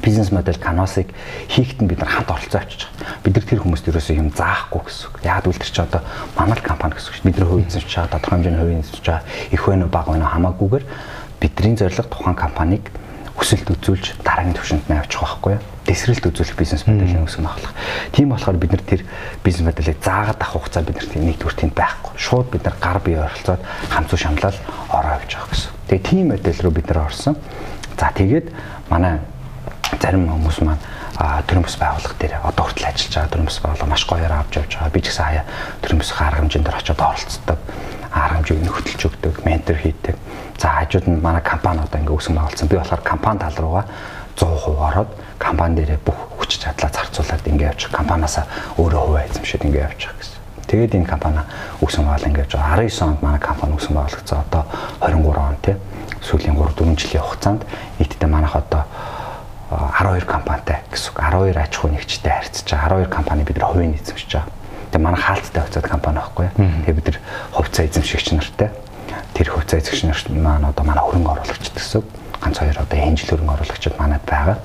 бизнес 0.00 0.32
модель 0.32 0.58
канвасыг 0.58 1.08
хийхэд 1.48 1.82
нь 1.82 1.88
бид 1.90 2.00
нар 2.00 2.08
хамт 2.08 2.30
оролцоо 2.30 2.60
авчиж 2.60 2.88
байгаа. 2.88 3.20
Бид 3.24 3.34
нар 3.36 3.44
тэр 3.44 3.60
хүмүүст 3.60 3.88
ерөөсөө 3.92 4.16
юм 4.16 4.30
заахгүй 4.32 4.80
гэсэн 4.88 5.06
үг. 5.12 5.16
Яг 5.26 5.44
үл 5.44 5.58
тэр 5.58 5.68
чи 5.68 5.82
одоо 5.82 6.00
манай 6.38 6.56
компани 6.62 6.96
гэсэн 6.96 7.12
үг. 7.12 7.24
Бид 7.28 7.38
нар 7.38 7.48
хувь 7.48 7.66
эзэмшиж 7.68 7.92
байгаа, 7.92 8.12
тодорхой 8.16 8.36
хэмжээний 8.40 8.60
хувь 8.62 8.74
эзэмшиж 8.80 9.04
байгаа, 9.04 9.24
их 9.52 9.62
вэ 9.68 9.74
нэ 9.76 9.86
бага 9.92 10.10
вэ 10.12 10.18
нэ 10.18 10.26
хамаагүйгээр 10.32 10.84
бидний 11.40 11.76
зорилго 11.76 12.08
тухайн 12.08 12.36
компанийг 12.38 12.84
өсөлт 13.36 13.68
үзүүлж 13.74 14.22
дараагийн 14.22 14.54
түвшинд 14.54 14.86
нь 14.86 14.96
авчих 14.96 15.24
байхгүй 15.24 15.56
юу? 15.56 15.62
Дэсрэлт 15.82 16.24
үзүүлэх 16.30 16.56
бизнес 16.56 16.86
моделийн 16.86 17.26
өсгөн 17.26 17.48
ахлах. 17.48 17.74
Тийм 18.12 18.30
болохоор 18.30 18.60
бид 18.60 18.70
нар 18.76 18.84
тэр 18.86 19.02
бизнес 19.42 19.66
моделийг 19.66 19.98
заагаад 19.98 20.38
авах 20.38 20.62
хугацаа 20.62 20.84
бид 20.86 21.00
нарт 21.00 21.16
нэгдүгээр 21.16 21.58
тэнд 21.58 21.74
байхгүй. 21.74 22.12
Шууд 22.20 22.48
бид 22.52 22.62
нар 22.62 22.76
гар 22.78 23.00
бие 23.02 23.18
оролцоод 23.18 23.62
хамцуу 23.90 24.18
шамлал 24.20 24.54
ороо 24.92 25.16
явж 25.18 25.32
байгаа 25.32 25.50
гэсэн. 25.50 25.70
Тэгээ 25.90 26.06
тийм 26.06 26.24
модель 26.30 26.60
рүү 26.62 26.72
бид 26.76 26.86
нар 26.92 27.00
орсон. 27.08 27.34
За 27.98 28.12
тэгээд 28.14 28.46
манай 28.92 29.18
зарим 30.00 30.28
хүмүүс 30.28 30.58
маань 30.64 30.80
төрийн 31.46 31.64
бас 31.66 31.76
байгууллага 31.76 32.16
дээр 32.18 32.34
одоо 32.42 32.64
хүртэл 32.66 32.88
ажиллаж 32.88 33.14
байгаа 33.14 33.32
төрийн 33.32 33.48
бас 33.48 33.58
байгууллага 33.60 33.90
маш 33.92 34.04
гоёор 34.08 34.32
авч 34.32 34.52
явж 34.56 34.72
байгаа. 34.76 34.94
Би 34.94 35.00
ч 35.00 35.06
гэсэн 35.10 35.24
хаяа 35.24 35.44
төрийн 35.82 36.00
бас 36.00 36.10
арга 36.16 36.38
хэмжээнд 36.40 36.68
очиод 36.72 37.00
оролцдог. 37.00 37.58
Арга 38.12 38.36
хэмжээг 38.36 38.60
нь 38.62 38.72
хөтөлж 38.72 39.02
өгдөг, 39.08 39.34
ментор 39.44 39.76
хийдэг. 39.76 40.16
За 40.56 40.68
хажууд 40.68 41.06
нь 41.08 41.20
манай 41.20 41.42
компани 41.42 41.80
одоо 41.84 41.98
ингээ 42.00 42.16
өсгөн 42.16 42.36
байгуулсан. 42.40 42.68
Би 42.68 42.76
болохоор 42.76 43.02
компани 43.04 43.38
тал 43.40 43.56
руугаа 43.60 43.84
100% 44.36 44.80
ороод 44.80 45.10
компани 45.38 45.74
дээрээ 45.76 46.00
бүх 46.04 46.18
хүч 46.40 46.60
чадлаа 46.62 46.90
зарцуулаад 46.92 47.46
ингээ 47.46 47.70
явж 47.72 47.88
компаниасаа 47.92 48.44
өөрөө 48.80 49.02
хуваа 49.04 49.24
эзэмшээд 49.28 49.66
ингээ 49.68 49.84
байгаа 49.84 50.14
гэсэн. 50.16 50.38
Тэгээд 50.68 50.96
энэ 50.96 51.08
компани 51.08 51.40
өсгөн 51.84 52.06
байгуул 52.08 52.28
ингээ 52.32 52.44
явж 52.48 52.52
байгаа. 52.56 52.80
19 52.80 53.08
онд 53.08 53.20
манай 53.22 53.40
компани 53.40 53.76
өсгөн 53.76 53.96
байгуулагдсан. 53.96 54.38
Одоо 54.48 54.62
23 55.00 55.40
он 55.40 55.56
тий 55.60 55.76
сүүлийн 56.22 56.56
3 56.56 56.72
4 56.78 56.96
жилийн 56.96 57.24
хугацаанд 57.26 57.62
нийтдээ 57.98 58.28
манайх 58.30 58.56
одоо 58.56 58.86
12 59.72 60.26
компанитай 60.28 60.84
гэсэн 60.92 61.12
үг 61.12 61.18
12 61.20 61.56
аж 61.56 61.72
ахуй 61.72 61.90
нэгжтэй 61.96 62.32
харьцаж 62.32 62.66
байгаа 62.68 63.08
12 63.08 63.08
компани 63.08 63.42
бид 63.44 63.56
нар 63.56 63.72
хувийн 63.72 63.94
эзэмшиж 63.96 64.30
байгаа. 64.32 64.52
Тэгээ 64.92 65.04
манай 65.04 65.20
хаалттай 65.20 65.62
хувьцаат 65.62 65.88
компани 65.88 66.18
байхгүй. 66.20 66.48
Тэгээ 66.56 66.98
бид 67.00 67.08
нар 67.08 67.18
хувьцаа 67.56 67.84
эзэмшигч 67.88 68.26
нартай 68.36 68.70
тэр 69.32 69.48
хувьцаа 69.48 69.80
эзэмшигч 69.80 70.04
нарт 70.04 70.26
маань 70.28 70.68
одоо 70.68 70.84
манай 70.84 71.00
хөрөнгө 71.00 71.32
оруулагч 71.32 71.72
гэсэн 71.72 72.04
ганц 72.36 72.56
хоёр 72.60 72.76
одоо 72.76 72.98
энэ 73.00 73.16
жил 73.16 73.30
хөрөнгө 73.32 73.54
оруулагчид 73.56 73.96
манад 73.96 74.24
байгаа. 74.28 74.58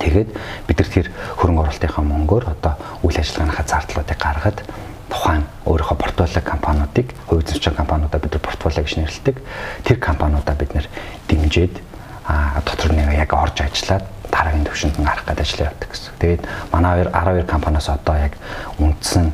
Тэгээд 0.00 0.30
бид 0.66 0.76
нар 0.80 0.88
тэр 0.88 1.06
хөрөнгө 1.36 1.62
оруулалтынхаа 1.68 2.04
мөнгөөр 2.08 2.44
одоо 2.48 2.72
үйл 3.04 3.18
ажиллагааныхаа 3.20 3.66
зардлуудыг 3.68 4.18
гаргаад 4.18 4.58
тухайн 5.12 5.44
өөрийнхөө 5.68 5.96
портфолио 6.00 6.40
компаниудыг 6.40 7.12
хувь 7.28 7.44
эзэмшигч 7.44 7.76
компаниудаа 7.76 8.16
бид 8.16 8.32
нар 8.32 8.40
портфолио 8.40 8.80
гэж 8.80 8.96
нэрлэдэг. 8.96 9.36
Тэр 9.84 9.98
компаниудаа 10.00 10.56
бид 10.56 10.72
нар 10.72 10.86
дэмжиж 11.28 11.76
а 12.24 12.62
дотор 12.64 12.96
нэг 12.96 13.12
яг 13.12 13.34
орж 13.34 13.60
ажиллаад 13.60 14.08
дараагийн 14.32 14.64
төвшөнд 14.64 14.96
нь 14.98 15.04
гарах 15.04 15.28
гэдэг 15.28 15.44
ажил 15.44 15.64
явуулдаг 15.68 15.90
гэсэн. 15.92 16.12
Тэгээд 16.18 16.42
манай 16.72 17.04
12 17.04 17.44
компаниас 17.46 17.88
одоо 17.92 18.16
яг 18.16 18.34
үндсэн 18.80 19.28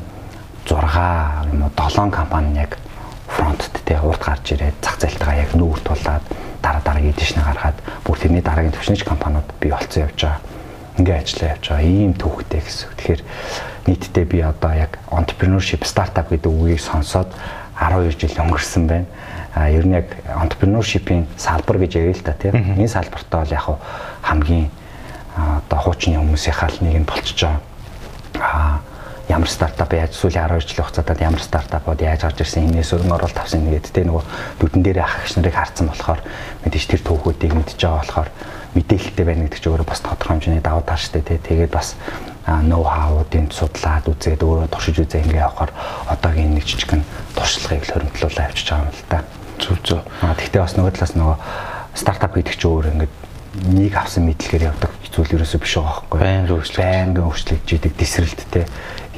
6 0.67 1.49
юм 1.49 1.63
уу 1.63 1.71
7 1.73 2.11
компани 2.11 2.59
яг 2.59 2.77
фронтд 3.27 3.73
те 3.85 3.97
урд 4.03 4.21
гарч 4.21 4.51
ирээд 4.53 4.77
зах 4.83 4.99
зээлтэйгээ 4.99 5.43
яг 5.47 5.51
нүүр 5.55 5.79
тулаад 5.81 6.23
дараа 6.61 6.81
дараагийн 6.83 7.13
эдишнээ 7.15 7.45
гаргаад 7.45 7.77
бүр 8.03 8.17
тэрний 8.19 8.43
дараагийн 8.43 8.75
төвшинч 8.75 9.03
компаниуд 9.07 9.47
бий 9.61 9.71
болцсон 9.71 10.03
явж 10.03 10.19
байгаа. 10.19 10.41
Ингээ 10.99 11.17
ажиллаа 11.23 11.49
явж 11.55 11.65
байгаа. 11.69 11.87
Ийм 11.87 12.13
төвхтэй 12.13 12.61
гэсэн. 12.61 12.89
Тэгэхээр 12.99 13.21
нийтдээ 13.87 14.25
би 14.25 14.39
одоо 14.43 14.73
яг 14.75 14.99
entrepreneurship 15.09 15.87
startup 15.87 16.27
гэдэг 16.27 16.51
үгийг 16.51 16.81
сонсоод 16.83 17.31
12 17.79 18.19
жил 18.19 18.35
өнгөрсөн 18.43 18.83
байна. 18.87 19.07
А 19.55 19.69
ер 19.71 19.87
нь 19.87 19.95
яг 19.95 20.11
entrepreneurship-ийн 20.27 21.25
салбар 21.37 21.79
гэж 21.79 21.95
ярил 21.95 22.19
л 22.19 22.27
та 22.27 22.33
тийм. 22.35 22.53
Энэ 22.75 22.91
салбартаа 22.91 23.47
бол 23.47 23.55
яг 23.55 23.65
хамгийн 24.21 24.67
одоо 25.35 25.79
хуучны 25.79 26.17
хүмүүсийнхаа 26.17 26.69
л 26.69 26.79
нэг 26.81 26.95
нь 27.03 27.09
болчихж 27.09 27.39
байгаа. 27.45 27.61
А 28.39 28.79
ямар 29.29 29.49
стартап 29.49 29.93
яаж 29.93 30.17
сүүлийн 30.17 30.49
12 30.49 30.73
жилийн 30.73 30.85
хугацаанд 30.89 31.21
ямар 31.21 31.43
стартапууд 31.43 32.01
яаж 32.01 32.21
гарч 32.25 32.41
ирсэн 32.41 32.65
энэс 32.73 32.93
өрн 32.97 33.13
оролт 33.13 33.37
авсан 33.37 33.61
нэгэд 33.61 33.93
тэ 33.93 34.09
нөгөө 34.09 34.23
нүдэн 34.57 34.81
дээрээ 34.81 35.05
ах 35.05 35.21
гэх 35.21 35.37
нарыг 35.37 35.53
харсан 35.53 35.85
болохоор 35.93 36.21
мэдээж 36.65 36.85
тэр 36.89 37.01
түүхүүдийг 37.05 37.53
мэдж 37.53 37.77
байгаа 37.77 38.01
болохоор 38.01 38.29
мэдээлэлтэй 38.73 39.25
байна 39.25 39.45
гэдэг 39.45 39.61
чинь 39.61 39.71
өөрөө 39.73 39.85
бас 39.85 40.01
тодорхой 40.01 40.33
хэмжээний 40.33 40.65
давуу 40.65 40.81
тал 40.81 40.97
шүү 40.97 41.13
дээ 41.13 41.25
тэ 41.29 41.45
тэгээд 41.45 41.73
бас 41.77 41.93
ноу 42.65 42.83
хаууудын 42.89 43.47
судлаад 43.53 44.05
үзээд 44.09 44.41
өөрөө 44.41 44.67
туршиж 44.73 44.97
үзээ 44.97 45.21
ингээ 45.29 45.45
явахаар 45.45 45.71
одоогийн 46.09 46.53
нэг 46.57 46.65
жижигхэн 46.65 47.05
туршлагыг 47.37 47.85
л 47.85 47.93
хөрөмтлүүлээ 47.93 48.45
авчиж 48.49 48.67
байгаа 48.73 48.89
юм 48.89 48.93
л 48.93 49.05
да. 49.09 49.19
Зүг 49.61 49.77
зүг. 49.85 50.01
Аа 50.25 50.33
тэгтээ 50.33 50.61
бас 50.65 50.73
нөгөө 50.73 50.93
талаас 50.97 51.13
нөгөө 51.13 51.37
стартап 51.93 52.33
гэдэг 52.33 52.55
чинь 52.57 52.69
өөр 52.73 52.85
ингээд 52.93 53.13
нэг 53.77 53.93
авсан 53.93 54.25
мэдлэгээр 54.25 54.69
явдаг 54.69 54.91
зүйл 55.13 55.35
ерөөсөө 55.39 55.59
биш 55.59 55.73
байгаа 55.77 55.93
байхгүй. 56.05 56.19
Байнга 56.19 56.53
өөрчлөлт. 56.55 56.79
Байнга 56.79 57.21
өөрчлөгдөж 57.25 57.69
идэг 57.75 57.93
тесрэлттэй 57.97 58.65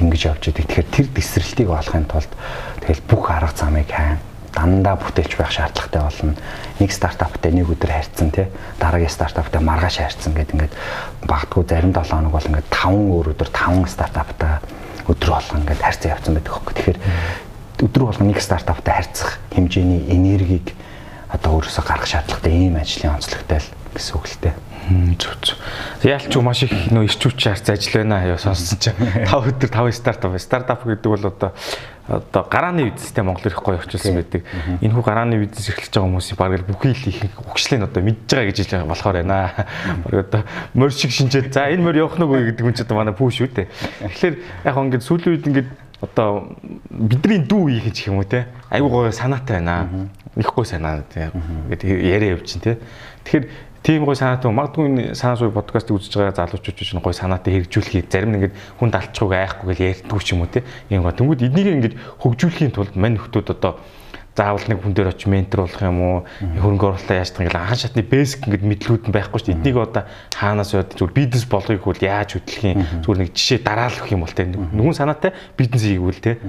ингэж 0.00 0.22
явж 0.26 0.42
идэг. 0.48 0.66
Тэгэхээр 0.66 0.88
тэр 0.92 1.06
тесрэлтийг 1.12 1.68
олохын 1.68 2.06
тулд 2.08 2.32
тэгэл 2.80 3.02
бүх 3.08 3.24
арга 3.30 3.52
замыг 3.52 3.90
хайн 3.92 4.18
дандаа 4.52 4.96
бүтээлч 5.00 5.36
байх 5.36 5.52
шаардлагатай 5.52 6.02
болно. 6.02 6.34
Нэг 6.80 6.90
стартаптай 6.92 7.52
нэг 7.52 7.72
өдөр 7.72 7.92
харьцсан 7.92 8.30
тий 8.32 8.46
дараагийн 8.80 9.12
стартаптай 9.12 9.60
маргааш 9.64 9.96
харьцсан 10.00 10.36
гэдэг 10.36 10.54
ингээд 10.56 10.74
багтгүй 11.24 11.64
зарим 11.64 11.92
7 11.96 12.12
хоног 12.12 12.32
бол 12.36 12.48
ингээд 12.52 12.68
5 12.68 13.16
өөр 13.16 13.32
өдөр 13.32 13.48
5 13.48 13.88
стартаптай 13.88 14.60
өдөр 15.08 15.30
болгон 15.32 15.64
ингээд 15.64 15.80
харьцан 15.80 16.12
явцсан 16.12 16.34
байдаг 16.36 16.52
хөөхгүй. 16.52 16.74
Тэгэхээр 16.76 16.98
өдөр 17.80 18.02
болгон 18.04 18.28
нэг 18.28 18.40
стартаптай 18.44 18.92
харьцах 18.92 19.40
хэмжээний 19.56 20.12
энергийг 20.12 20.76
одоо 21.32 21.56
өөрөөсөө 21.56 21.84
гаргах 21.88 22.12
шаардлагатай 22.12 22.52
ийм 22.52 22.76
ажлын 22.76 23.16
онцлогтой 23.16 23.56
л 23.56 23.68
гэсэн 23.96 24.14
үг 24.20 24.26
л 24.28 24.36
дээ. 24.44 24.54
Зүг 24.90 25.36
зүг. 25.42 25.58
Яалч 26.02 26.34
маш 26.42 26.64
их 26.66 26.74
нөө 26.90 27.06
ирчүүч 27.06 27.46
харц 27.46 27.70
ажил 27.70 28.02
байна 28.02 28.18
аа 28.18 28.38
сонссон 28.38 28.78
чинь 28.82 28.98
5 28.98 29.30
өдөр 29.30 29.70
5 29.70 29.94
стартап. 29.94 30.34
Стартап 30.42 30.82
гэдэг 30.82 31.06
бол 31.06 31.26
одоо 31.30 31.52
одоо 32.08 32.42
гарааны 32.50 32.90
бизнестэй 32.90 33.22
Монгол 33.22 33.46
ирэх 33.46 33.62
гоё 33.62 33.78
очилсан 33.78 34.18
байдаг. 34.18 34.42
Энэ 34.82 34.90
хүү 34.90 35.04
гарааны 35.06 35.38
бизнес 35.38 35.70
эрхлэж 35.70 35.94
байгаа 35.94 36.08
хүмүүсийн 36.10 36.38
баг 36.38 36.66
бүхий 36.66 36.92
л 36.98 37.06
их 37.06 37.22
өгшлийг 37.46 37.86
одоо 37.86 38.02
мэдж 38.02 38.26
байгаа 38.26 38.50
гэж 38.50 38.58
хэлж 38.58 38.86
болохоор 38.90 39.16
байна. 39.22 39.66
Баг 40.02 40.14
одоо 40.26 40.42
морь 40.74 40.90
шиг 40.90 41.14
шинжээд 41.14 41.54
за 41.54 41.70
энэ 41.70 41.82
морь 41.86 42.02
явах 42.02 42.18
нь 42.18 42.26
үгүй 42.26 42.50
гэдэг 42.50 42.66
юм 42.66 42.74
чи 42.74 42.82
одоо 42.82 42.98
манай 42.98 43.14
пүү 43.14 43.30
шүү 43.30 43.54
дээ. 43.54 43.70
Тэгэхээр 44.02 44.34
яг 44.66 44.76
ингээд 44.82 45.06
сүүлийн 45.06 45.30
үед 45.30 45.46
ингээд 45.46 45.70
одоо 46.02 46.58
бидний 46.90 47.38
дүү 47.38 47.70
ий 47.70 47.80
гэж 47.86 48.10
юм 48.10 48.18
уу 48.18 48.26
те 48.26 48.50
айгуу 48.66 48.90
гоё 48.90 49.14
санаатай 49.14 49.62
байна. 49.62 50.10
Их 50.34 50.50
гоё 50.50 50.66
санаа 50.66 51.06
гэдэг 51.06 51.86
яриа 51.86 52.34
явж 52.34 52.50
чинь 52.50 52.66
те. 52.66 52.78
Тэгэхээр 53.22 53.46
тийм 53.82 54.04
гой 54.06 54.16
санаатай 54.16 54.50
магадгүй 54.54 55.14
санаа 55.18 55.36
суу 55.36 55.50
подкастыг 55.50 55.98
үзэж 55.98 56.14
байгаа 56.14 56.46
залуучууд 56.46 56.78
ч 56.78 56.94
гой 56.94 57.14
санаатай 57.14 57.58
хэрэгжүүлэхийг 57.58 58.06
зарим 58.06 58.30
нэг 58.38 58.54
хүн 58.78 58.94
далчгүй 58.94 59.34
айхгүй 59.34 59.74
гэж 59.74 60.06
ярьдгүй 60.06 60.20
ч 60.22 60.38
юм 60.38 60.46
уу 60.46 60.50
те. 60.50 60.62
Ийм 60.86 61.02
гоо 61.02 61.10
тэнгууд 61.10 61.42
эднийг 61.42 61.66
ингэж 61.66 61.94
хөгжүүлэхийн 62.22 62.70
тулд 62.70 62.94
мань 62.94 63.18
нөхдүүд 63.18 63.58
одоо 63.58 63.82
заавал 64.38 64.64
нэг 64.64 64.78
хүн 64.80 64.94
дээр 64.94 65.12
очиж 65.12 65.26
ментор 65.26 65.66
болох 65.66 65.82
юм 65.82 65.98
уу? 66.00 66.18
Хөрөнгө 66.40 66.86
оруулалтаа 66.94 67.20
яаж 67.20 67.30
тань 67.34 67.50
анхан 67.52 67.76
шатны 67.76 68.02
бэсик 68.06 68.48
ингээд 68.48 68.64
мэдлүүд 68.64 69.04
нь 69.10 69.12
байхгүй 69.12 69.38
шүү 69.42 69.48
дээ. 69.50 69.58
Эднийг 69.60 69.76
одоо 69.76 70.02
хаанаас 70.32 70.72
яваад 70.72 70.96
зүгээр 70.96 71.18
бизнес 71.18 71.44
болгохыг 71.44 71.84
бол 71.84 72.00
яаж 72.00 72.38
хөтлөх 72.38 72.64
юм 72.64 72.80
зүгээр 73.04 73.20
нэг 73.20 73.30
жишээ 73.36 73.60
дараалах 73.60 74.08
юм 74.08 74.24
бол 74.24 74.32
тэ 74.32 74.48
нүгэн 74.48 74.96
санаатай 74.96 75.36
бизнес 75.58 75.84
хийгүүл 75.84 76.22
тэ 76.22 76.40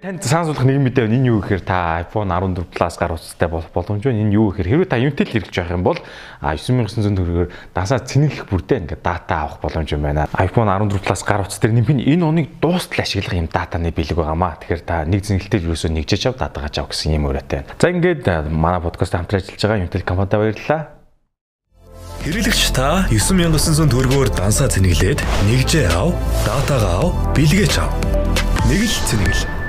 танд 0.00 0.24
сансуулах 0.24 0.64
нэг 0.64 0.80
мэдээ 0.80 1.12
энэ 1.12 1.28
юу 1.28 1.44
гэхээр 1.44 1.60
та 1.60 2.00
iPhone 2.00 2.32
14 2.32 2.72
Plus 2.72 2.96
гар 2.96 3.20
утастай 3.20 3.52
боломж 3.52 4.00
байна. 4.00 4.24
Энэ 4.24 4.32
юу 4.32 4.48
гэхээр 4.48 4.88
хэрвээ 4.88 4.88
та 4.88 4.96
Intel 4.96 5.28
хэрэгж 5.28 5.52
байх 5.52 5.76
юм 5.76 5.84
бол 5.84 6.00
9900 6.40 7.20
төгрөгөөр 7.20 7.48
дасаа 7.76 8.00
цэнэглэх 8.00 8.48
бүрдээ 8.48 8.80
ингээд 8.80 9.04
дата 9.04 9.44
авах 9.44 9.60
боломж 9.60 9.92
юм 9.92 10.08
байна. 10.08 10.24
iPhone 10.40 10.72
14 10.72 11.04
Plus 11.04 11.20
гар 11.20 11.44
утас 11.44 11.60
дээр 11.60 11.76
нэмэх 11.76 12.00
энэ 12.00 12.24
оныг 12.24 12.48
дуустал 12.64 13.04
ашиглах 13.04 13.36
юм 13.36 13.52
датаны 13.52 13.92
бэлэг 13.92 14.16
байгаамаа. 14.16 14.56
Тэгэхээр 14.64 14.82
та 14.88 15.04
нэг 15.04 15.20
зэнгэлтэй 15.20 15.68
юусоо 15.68 15.92
нэгжиж 15.92 16.32
ав 16.32 16.40
датагач 16.40 16.80
ав 16.80 16.88
гэсэн 16.88 17.20
юм 17.20 17.28
өрөөтэй. 17.28 17.68
За 17.76 17.92
ингээд 17.92 18.24
манай 18.48 18.80
подкаст 18.80 19.12
хамтран 19.12 19.44
ажиллаж 19.44 19.60
байгаа 19.60 19.84
Intel 19.84 20.00
компанид 20.00 20.32
баярлалаа. 20.32 20.96
Хэрэглэгч 22.24 22.72
та 22.72 23.04
9900 23.12 23.92
төгрөгөөр 23.92 24.32
дансаа 24.32 24.72
цэнэглээд 24.72 25.20
нэгжээ 25.44 25.92
ав, 25.92 26.16
датагаа 26.48 27.04
ав, 27.04 27.12
бэлгээч 27.36 27.76
ав. 27.84 27.92
Нэг 28.64 28.88
л 28.88 28.96
цэнэглэл 29.08 29.59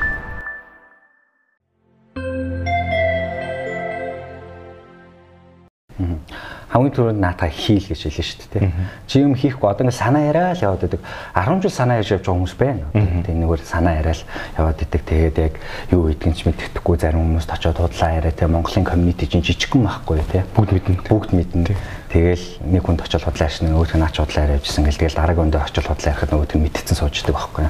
хамгийн 6.72 6.96
түрүүнд 6.96 7.20
наата 7.20 7.52
хийл 7.52 7.84
гэж 7.84 8.00
хэлсэн 8.08 8.24
шүү 8.24 8.50
дээ. 8.56 8.72
Чи 9.04 9.20
юм 9.20 9.36
хийхгүй 9.36 9.68
одоо 9.68 9.84
ингэ 9.84 9.92
санаа 9.92 10.24
яриа 10.24 10.56
л 10.56 10.64
яваад 10.64 10.88
байдаг. 10.88 11.04
10 11.36 11.62
жил 11.68 11.76
санаа 11.76 12.00
ярьж 12.00 12.16
явж 12.16 12.24
байгаа 12.24 12.38
хүмүүс 12.40 12.56
байна. 12.56 12.88
Тэгээ 12.96 13.40
нэгээр 13.44 13.64
санаа 13.68 13.96
яриа 14.00 14.16
л 14.16 14.24
яваад 14.56 14.80
идэг. 14.80 15.02
Тэгээд 15.04 15.38
яг 15.52 15.54
юу 15.92 16.08
гэдгийг 16.08 16.36
ч 16.40 16.48
мэддэхгүй 16.48 16.96
зарим 16.96 17.28
хүмүүст 17.28 17.52
очиод 17.52 17.76
худлаа 17.76 18.12
яриа 18.16 18.32
те 18.32 18.48
Монголын 18.48 18.88
комьюнити 18.88 19.28
чинь 19.28 19.44
жижигхэн 19.44 19.84
байхгүй 19.84 20.24
те. 20.32 20.48
Бүгд 20.56 20.72
мэднэ. 20.72 20.96
Бүгд 21.12 21.32
мэднэ. 21.36 21.76
Тэгэл 22.12 22.46
нэг 22.64 22.84
хүнд 22.88 23.04
очиод 23.04 23.24
худлаа 23.24 23.48
ярьсан 23.52 23.68
нөгөөх 23.72 23.96
нь 23.96 24.04
ач 24.08 24.16
худлаа 24.20 24.44
яриа 24.48 24.60
явжсэн 24.60 24.84
гэл 24.88 25.00
тэгэл 25.00 25.20
дараагийн 25.20 25.44
хүнд 25.52 25.60
очиод 25.60 25.88
худлаа 25.92 26.12
ярихад 26.12 26.32
нөгөөх 26.32 26.56
нь 26.56 26.64
мэдтсэн 26.68 26.96
сууждаг 27.00 27.36
байхгүй. 27.36 27.66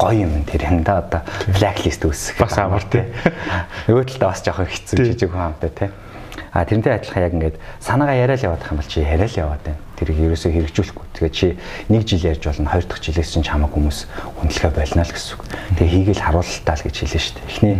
Гоё 0.00 0.24
юм 0.28 0.44
тэр 0.48 0.64
янда 0.64 1.00
одоо 1.00 1.20
блэклист 1.52 2.04
үүсэх. 2.04 2.40
Бас 2.40 2.56
амар 2.56 2.84
те. 2.88 3.12
Нөгөө 3.88 4.16
талдаа 4.16 4.32
бас 4.32 4.40
жоохон 4.40 4.68
хэцүү 4.68 4.96
жижиг 4.96 5.28
хүн 5.28 5.44
амтай 5.52 5.72
те. 5.76 5.92
А 6.52 6.68
тэрнтэй 6.68 6.92
адилхан 7.00 7.22
яг 7.24 7.32
ингээд 7.32 7.56
санаагаа 7.80 8.16
яриа 8.20 8.36
л 8.36 8.46
яваадах 8.52 8.70
юм 8.72 8.76
бол 8.76 8.92
чи 8.92 9.00
яриа 9.00 9.24
л 9.24 9.40
яваад 9.40 9.62
байна. 9.64 9.80
Тэрийг 9.96 10.20
ерөөсөө 10.20 10.52
хэрэгжүүлэхгүй. 10.52 11.06
Тэгээд 11.16 11.32
чи 11.32 11.46
нэг 11.88 12.04
жил 12.04 12.28
ярьж 12.28 12.44
болно, 12.44 12.68
хоёр 12.68 12.84
дахь 12.84 13.00
жилээс 13.00 13.32
чинь 13.32 13.46
чамаг 13.46 13.72
хүмүүс 13.72 13.98
хүндлэгээ 14.36 14.76
болно 14.76 15.00
л 15.00 15.14
гэсэн 15.16 15.32
үг. 15.32 15.42
Тэгээ 15.80 15.94
хийгээл 16.12 16.24
харуултаа 16.28 16.76
л 16.76 16.84
гэж 16.84 16.96
хэлсэн 17.00 17.22
шүү 17.24 17.34
дээ. 17.40 17.48
Эхний 17.48 17.74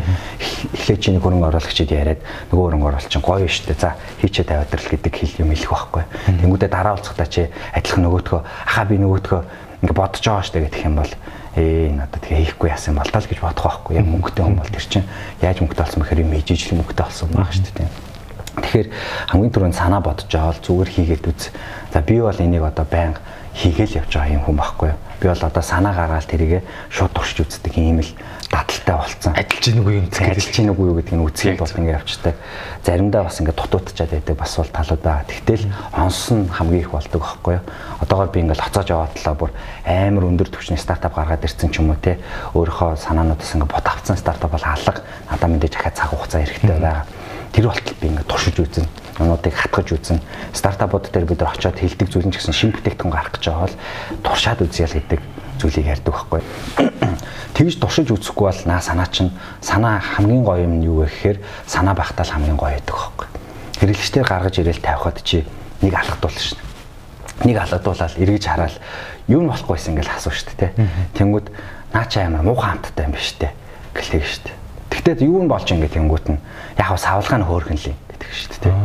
эхлээ 0.72 0.98
чи 1.04 1.10
нэг 1.12 1.20
хөрөнгө 1.20 1.48
оруулагчид 1.52 1.92
яриад 1.92 2.20
нөгөө 2.48 2.64
хөрөнгө 2.64 2.88
оруулалт 2.88 3.12
чинь 3.12 3.20
гоё 3.20 3.44
шүү 3.44 3.66
дээ. 3.68 3.82
За 3.82 3.90
хийчээ 4.24 4.46
тавиадрал 4.48 4.88
гэдэг 4.88 5.12
хэл 5.20 5.40
юм 5.44 5.50
хэлэх 5.52 5.68
байхгүй. 5.68 6.04
Тэнгүүдээ 6.40 6.70
дараа 6.72 6.96
уулзахдаа 6.96 7.28
чи 7.28 7.42
адилхан 7.76 8.08
нөгөөдгөө 8.08 8.40
ахаа 8.40 8.84
би 8.88 8.96
нөгөөдгөө 8.96 9.40
ингээд 9.82 9.98
бодож 10.00 10.22
байгаа 10.24 10.46
шүү 10.48 10.54
дээ 10.56 10.64
гэх 10.72 10.86
юм 10.86 10.96
бол 10.96 11.12
ээ 11.58 11.92
надад 11.92 12.22
тэгээ 12.24 12.56
хийхгүй 12.56 12.68
яасан 12.72 12.96
бол 12.96 13.10
таа 13.10 13.20
л 13.20 13.28
гэж 13.28 13.40
бодох 13.42 13.66
байхгүй. 13.66 13.98
Яг 13.98 14.06
мөнгөтэй 14.06 14.44
хүн 14.46 14.56
бол 14.56 14.72
тэр 14.72 14.86
чинь 14.86 15.08
яаж 15.42 15.58
мөнгөтэй 15.60 15.84
болсон 15.84 16.00
бэхээр 16.00 16.24
юм 16.24 16.32
ээжижл 16.38 16.78
мөнгөтэй 16.80 17.04
болсон 17.04 17.28
байгаа 17.34 17.52
шүү 17.52 17.76
дээ. 17.76 18.11
Тэгэхээр 18.52 18.88
хамгийн 19.32 19.52
түрүүнд 19.52 19.76
санаа 19.76 20.04
бодож 20.04 20.28
авал 20.36 20.60
зүгээр 20.60 20.90
хийгээд 20.92 21.24
үз. 21.24 21.48
За 21.92 22.04
би 22.04 22.20
бол 22.20 22.36
энийг 22.36 22.64
одоо 22.68 22.84
байнга 22.84 23.24
хийгээл 23.56 24.04
явж 24.04 24.12
байгаа 24.12 24.36
юм 24.36 24.44
хүн 24.44 24.56
байхгүй 24.60 24.88
юу? 24.92 25.00
Би 25.20 25.28
бол 25.28 25.44
одоо 25.48 25.62
санаа 25.64 25.92
гаргаад 25.96 26.28
тэрийгэ 26.28 26.60
шууд 26.92 27.12
туршиж 27.16 27.48
үздэг 27.48 27.80
юм 27.80 28.04
л 28.04 28.12
дадалтай 28.52 28.96
болцсон. 28.96 29.32
Адилж 29.32 29.64
гин 29.64 29.80
үгүй 29.80 29.94
юм 30.00 30.08
адилж 30.12 30.48
гин 30.52 30.72
үгүй 30.72 30.88
гэдгийг 31.00 31.16
нь 31.16 31.24
үзэх 31.24 31.56
бол 31.60 31.76
ингэ 31.80 31.96
явчихдаг. 31.96 32.36
Заримдаа 32.84 33.24
бас 33.24 33.40
ингэ 33.40 33.56
дутуутчаад 33.56 34.10
байдаг 34.12 34.36
бас 34.36 34.52
бол 34.56 34.68
талууд 34.72 35.00
байгаа. 35.00 35.24
Тэгтэл 35.32 35.64
онс 35.96 36.20
нь 36.32 36.48
хамгийн 36.52 36.84
их 36.84 36.92
болдог 36.92 37.20
байхгүй 37.24 37.54
юу? 37.56 37.64
Одоогоор 38.04 38.28
би 38.32 38.40
ингээл 38.40 38.64
хоцоож 38.68 38.88
яваад 38.92 39.16
талаа 39.16 39.36
бүр 39.36 39.50
амар 39.88 40.28
өндөр 40.28 40.48
түвшний 40.52 40.80
стартап 40.80 41.16
гаргаад 41.16 41.44
ирсэн 41.44 41.72
ч 41.72 41.80
юм 41.80 41.92
уу 41.92 42.00
те. 42.00 42.20
Өөрийнхөө 42.52 43.00
санаануудаас 43.00 43.52
ингэ 43.56 43.68
бот 43.68 43.86
авцсан 43.88 44.16
стартап 44.20 44.52
бол 44.52 44.64
алга. 44.64 45.00
Надад 45.32 45.48
мэдээж 45.48 45.76
ахаа 45.76 45.92
цаг 45.96 46.08
хугацаа 46.12 46.44
хэрэгтэй 46.44 46.76
байгаа 46.76 47.21
тэр 47.52 47.68
болтол 47.68 47.96
би 48.00 48.08
ингээд 48.08 48.28
туршиж 48.28 48.56
үзэн 48.56 48.86
юмнуудыг 49.20 49.54
хатгаж 49.54 49.88
үзэн 49.92 50.18
стартапууд 50.56 51.12
дээр 51.12 51.28
бид 51.28 51.40
нар 51.44 51.52
очиод 51.52 51.76
хилдэг 51.76 52.08
зүйл 52.08 52.26
нь 52.26 52.32
ч 52.32 52.40
гэсэн 52.40 52.56
шин 52.56 52.70
бүтээгдэхүүн 52.72 53.12
гарах 53.12 53.36
гэж 53.36 53.44
байгаа 53.44 53.68
бол 53.68 53.76
туршаад 54.24 54.60
үзьял 54.64 54.96
гэдэг 54.96 55.20
зүйлийг 55.60 55.86
ярьдаг 55.86 56.12
байхгүй. 56.16 56.40
Тэгж 57.56 57.76
туршиж 57.76 58.08
үзэхгүй 58.08 58.46
бол 58.48 58.62
наа 58.64 58.80
санаа 58.80 59.06
чинь 59.12 59.30
санаа 59.60 60.00
хамгийн 60.00 60.42
гоё 60.42 60.64
юм 60.64 60.80
нь 60.80 60.86
юу 60.88 61.04
вэ 61.04 61.12
гэхээр 61.12 61.38
санаа 61.68 61.94
багтаал 61.94 62.32
хамгийн 62.32 62.56
гоё 62.56 62.72
гэдэг 62.80 62.96
байхгүй. 62.96 63.28
Хэрэглэгчдэр 63.84 64.26
гаргаж 64.26 64.54
ирээл 64.58 64.80
тавихад 64.80 65.20
чи 65.22 65.44
нэг 65.84 65.92
алгадуул 65.92 66.34
шин. 66.34 66.58
Нэг 67.44 67.56
алгадуулаад 67.60 68.16
эргэж 68.16 68.44
хараад 68.48 68.76
юу 69.28 69.44
нь 69.44 69.50
болохгүйсэн 69.52 69.92
ингээл 69.92 70.16
асуу 70.16 70.32
штэ 70.32 70.56
тэ. 70.56 70.74
Тэнгүүд 71.20 71.46
наа 71.92 72.06
чи 72.08 72.18
амар 72.24 72.42
муухай 72.42 72.72
хамттай 72.74 73.06
юм 73.06 73.12
биш 73.12 73.36
тэ. 73.36 73.52
Гэлээ 73.92 74.24
штэ. 74.24 74.61
Тэгтээ 74.92 75.24
юу 75.24 75.40
нь 75.40 75.48
болж 75.48 75.64
ингэ 75.72 75.88
тэнгүүт 75.88 76.26
нь 76.28 76.38
яг 76.76 76.92
савлгаа 77.00 77.40
нь 77.40 77.48
хөөрхөн 77.48 77.80
л 77.80 77.88
юм 77.90 77.98
гэдэг 78.12 78.28
шүү 78.28 78.60
дээ. 78.60 78.76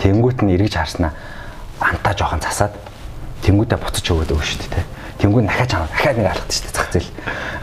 Тэнгүүт 0.00 0.38
нь 0.40 0.52
эргэж 0.56 0.74
харснаа 0.80 1.12
антаа 1.84 2.16
жоохон 2.16 2.40
засаад 2.40 2.72
Тэнгүүдээ 3.40 3.78
буцаж 3.80 4.04
өгөөд 4.04 4.32
өгнө 4.36 4.48
шүү 4.52 4.68
дээ. 4.68 4.84
Тэнгүүд 5.24 5.44
дахиад 5.48 5.70
чамаа 5.72 5.88
дахиад 5.88 6.16
нэг 6.20 6.28
алхад 6.28 6.52
шүү 6.52 6.64
дээ 6.68 6.76
зах 6.76 6.88
зээл. 6.92 7.12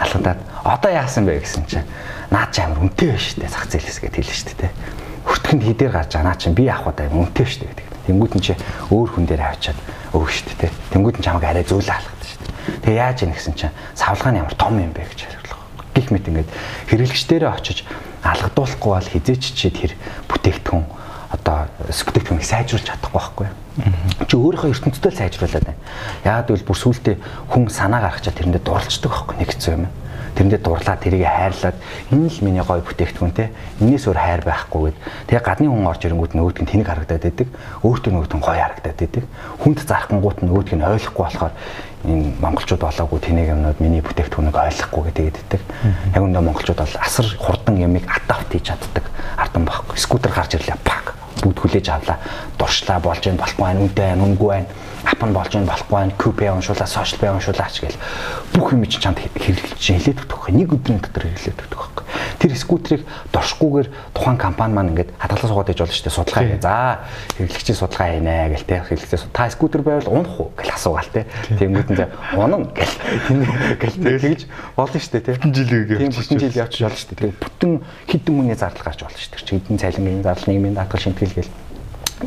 Алхадаад 0.01 0.39
одоо 0.65 0.91
яасан 0.91 1.23
бэ 1.29 1.37
гэсэн 1.37 1.63
чинь 1.69 1.85
наад 2.33 2.49
чи 2.49 2.59
амар 2.65 2.81
үнэтэй 2.81 3.13
байна 3.13 3.21
шүү 3.21 3.37
дээ 3.45 3.53
зах 3.53 3.65
зээлээс 3.69 3.99
гээд 4.01 4.17
хэлнэ 4.17 4.37
шүү 4.41 4.57
дээ. 4.57 4.71
Хүртгэнд 5.29 5.63
хідээр 5.69 5.93
гарч 5.93 6.11
байгаа 6.17 6.25
наа 6.25 6.37
чи 6.41 6.49
би 6.49 6.65
авах 6.65 6.97
удаа 6.97 7.05
үнэтэй 7.13 7.45
шүү 7.45 7.61
дээ 7.61 7.69
гэдэг. 7.77 7.87
Тэнгүүд 8.09 8.33
нь 8.33 8.41
чи 8.41 8.53
өөр 8.89 9.09
хүн 9.13 9.25
дээр 9.29 9.43
авчиад 9.45 9.77
өгнө 10.17 10.33
шүү 10.33 10.57
дээ. 10.65 10.71
Тэнгүүд 10.97 11.15
нь 11.21 11.25
чамаг 11.29 11.45
арай 11.45 11.61
зөөлө 11.61 11.93
алхад 11.93 12.21
шүү 12.25 12.41
дээ. 12.41 12.81
Тэгээ 12.81 13.01
яаж 13.05 13.17
ийн 13.21 13.33
гэсэн 13.37 13.53
чинь 13.53 13.75
савлгааны 13.93 14.41
ямар 14.41 14.55
том 14.57 14.81
юм 14.81 14.91
бэ 14.97 15.05
гэж 15.05 15.36
Гэх 15.97 16.13
мэт 16.13 16.29
ингээд 16.29 16.49
хэрэглэгчдэрээ 16.93 17.49
очиж 17.49 17.81
алгадуулахгүй 18.21 18.91
бол 18.93 19.09
хизээч 19.09 19.43
чи 19.57 19.73
тэр 19.73 19.97
бүтээгдэхүүн 20.29 20.85
одоо 21.33 21.65
бүтээгдэхүүнийг 21.81 22.45
сайжруулж 22.45 22.85
чадахгүй 22.85 23.17
байхгүй 23.17 23.47
чи 24.29 24.35
өөрийнхөө 24.37 24.73
ертөнцтэй 24.73 25.11
л 25.11 25.19
сайжруулад 25.21 25.65
байна. 25.65 25.77
Яагаад 26.25 26.49
гэвэл 26.49 26.65
бүр 26.65 26.77
сүултээ 26.81 27.15
хүн 27.53 27.69
санаа 27.69 28.01
гаргачаа 28.09 28.33
тэрэндээ 28.33 28.63
дурлцдаг 28.65 29.11
байхгүй 29.11 29.35
нэг 29.37 29.49
хэсэг 29.53 29.73
юм. 29.77 29.85
Тэрэндээ 30.33 30.61
дурлаад 30.61 31.01
тэрийг 31.01 31.25
хайрлаад 31.25 31.77
энэ 32.13 32.29
л 32.29 32.41
миний 32.41 32.65
гоё 32.65 32.81
бүтээгдэхүүн 32.81 33.33
те. 33.37 33.53
Энээс 33.81 34.05
өөр 34.09 34.17
хайр 34.17 34.41
байхгүй 34.45 34.81
гэд. 34.93 34.97
Тэгээ 35.29 35.45
гадны 35.45 35.69
хүн 35.69 35.89
орж 35.89 36.01
ирэнгүүт 36.05 36.33
нөгөөдг 36.33 36.61
нь 36.61 36.69
тэнэг 36.73 36.87
харагдаад 36.89 37.23
байдаг. 37.25 37.47
Өөртөө 37.85 38.11
нөгөөдг 38.13 38.35
нь 38.37 38.45
гоё 38.45 38.61
харагдаад 38.61 38.97
байдаг. 38.97 39.23
Хүнд 39.61 39.79
зархангууд 39.85 40.37
нь 40.41 40.47
нөгөөдг 40.49 40.73
нь 40.77 40.85
ойлгохгүй 40.85 41.25
болохоор 41.25 41.53
энэ 42.07 42.39
монголчууд 42.39 42.81
болоогүй 42.81 43.19
тэнэг 43.19 43.51
юмнууд 43.51 43.79
миний 43.83 44.01
бүтээгдэхүүнийг 44.01 44.55
ойлгохгүй 44.55 45.03
гэдэг 45.11 45.25
байдаг. 45.35 45.61
Яг 46.15 46.23
үндэ 46.23 46.39
монголчууд 46.39 46.79
бол 46.79 46.95
асар 47.03 47.27
хурдан 47.35 47.75
ямиг 47.77 48.07
адапт 48.07 48.51
хийж 48.55 48.71
чаддаг 48.71 49.05
ардан 49.37 49.67
байхгүй. 49.67 49.99
Скутер 49.99 50.31
гарч 50.31 50.55
ирлээ 50.55 50.79
пак 50.87 51.13
бүгд 51.43 51.59
хүлээж 51.59 51.87
авлаа. 51.91 52.17
Дуршлаа 52.57 52.99
болж 53.03 53.21
гэн 53.21 53.37
болохгүй 53.37 53.65
байх, 53.67 53.81
үнтэй 53.83 54.05
байх, 54.15 54.23
үнгүй 54.23 54.49
байх 54.49 54.67
ап 55.05 55.21
нь 55.21 55.35
болж 55.35 55.51
байна 55.53 55.69
болохгүй 55.69 55.95
байна 55.97 56.17
QP 56.17 56.39
уншуулаа 56.49 56.87
social 56.87 57.19
бай 57.21 57.29
уншуулаач 57.35 57.75
гэл. 57.81 58.01
Бүх 58.53 58.73
юм 58.73 58.85
чинь 58.89 59.03
чамд 59.03 59.19
хэрэглэж 59.21 59.77
хэлээд 59.77 60.25
өгөх 60.25 60.49
нэг 60.49 60.73
өдрийн 60.73 61.01
дотор 61.03 61.27
хэрэглээд 61.27 61.61
өгөх 61.69 61.97
байхгүй 61.97 62.07
тэр 62.37 62.53
скутерийг 62.57 63.03
доршгүйгээр 63.33 63.87
тухайн 64.13 64.37
компани 64.37 64.73
маань 64.73 64.91
ингээд 64.93 65.13
хадгалаа 65.17 65.49
суугаад 65.49 65.71
иж 65.73 65.79
болно 65.81 65.93
шүү 65.93 66.05
дээ. 66.05 66.17
Судалгаа 66.17 66.43
хий 66.45 66.61
за 66.61 66.75
хэрэглэгчийн 67.37 67.77
судалгаа 67.77 68.07
хийнэ 68.13 68.35
гэл 68.53 68.67
те. 68.69 68.75
Хэрэглэгчийн 68.85 69.33
та 69.33 69.49
скутер 69.49 69.81
байвал 69.81 70.09
унах 70.13 70.35
уу 70.37 70.51
гэл 70.53 70.73
асуугаал 70.73 71.11
те. 71.13 71.25
Тэнгууд 71.57 71.89
нь 71.91 72.05
унана 72.37 72.69
гэл. 72.73 72.93
Гэл 73.81 73.97
тэгж 73.97 74.41
болно 74.77 74.99
шүү 75.01 75.13
дээ 75.17 75.25
те. 75.25 75.33
Бүтэн 75.41 75.53
жил 75.53 75.69
тийм 75.97 76.13
бүтэн 76.13 76.39
жил 76.39 76.61
явчих 76.61 76.85
болно 76.85 76.97
шүү 76.97 77.09
дээ. 77.09 77.21
Тэгээ 77.25 77.41
бүтэн 77.41 77.71
хідэн 78.05 78.33
хүний 78.37 78.57
зардал 78.57 78.85
гарч 78.85 78.99
болно 79.01 79.17
шүү 79.17 79.31
дээ. 79.33 79.49
Хідэн 79.57 79.81
цалингийн 79.81 80.23
зардал 80.23 80.47
нийгмийн 80.47 80.77
даатгал 80.77 81.01
шимтгэл 81.01 81.37
гэл 81.41 81.51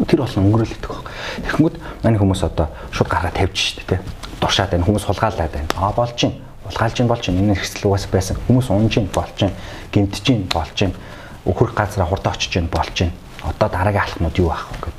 тэр 0.07 0.22
болсон 0.22 0.46
өнгөрөөлөд 0.46 0.83
байгаа. 0.87 1.05
Тэгэхмүүд 1.46 1.74
мань 2.05 2.18
хүмүүс 2.18 2.42
одоо 2.46 2.70
шууд 2.94 3.11
гараа 3.11 3.35
тавьж 3.35 3.57
штэ 3.74 3.85
тэ. 3.87 4.03
Дуршаад 4.38 4.70
байна. 4.70 4.87
Хүмүүс 4.87 5.05
сулгаалаад 5.07 5.50
байна. 5.50 5.68
Аа 5.76 5.92
болж 5.92 6.14
чинь. 6.14 6.38
Улгаалж 6.66 6.94
чинь 6.94 7.11
болж 7.11 7.22
чинь. 7.26 7.38
Энэ 7.42 7.59
хэрэгсэл 7.59 7.90
угаас 7.90 8.07
байсан. 8.07 8.37
Хүмүүс 8.46 8.70
унж 8.70 8.94
чинь 8.94 9.11
болж 9.11 9.35
чинь. 9.35 9.55
Гимтж 9.90 10.22
чинь 10.22 10.46
болж 10.46 10.72
чинь. 10.79 10.94
Өөхрөх 11.42 11.74
газараа 11.74 12.07
хурдан 12.07 12.33
очиж 12.38 12.55
чинь 12.55 12.70
болж 12.70 12.94
чинь. 12.94 13.12
Одоо 13.42 13.68
дараагийн 13.68 14.07
алхнууд 14.07 14.38
юу 14.38 14.55
аах 14.55 14.70
вэ 14.70 14.79
гэд. 14.87 14.96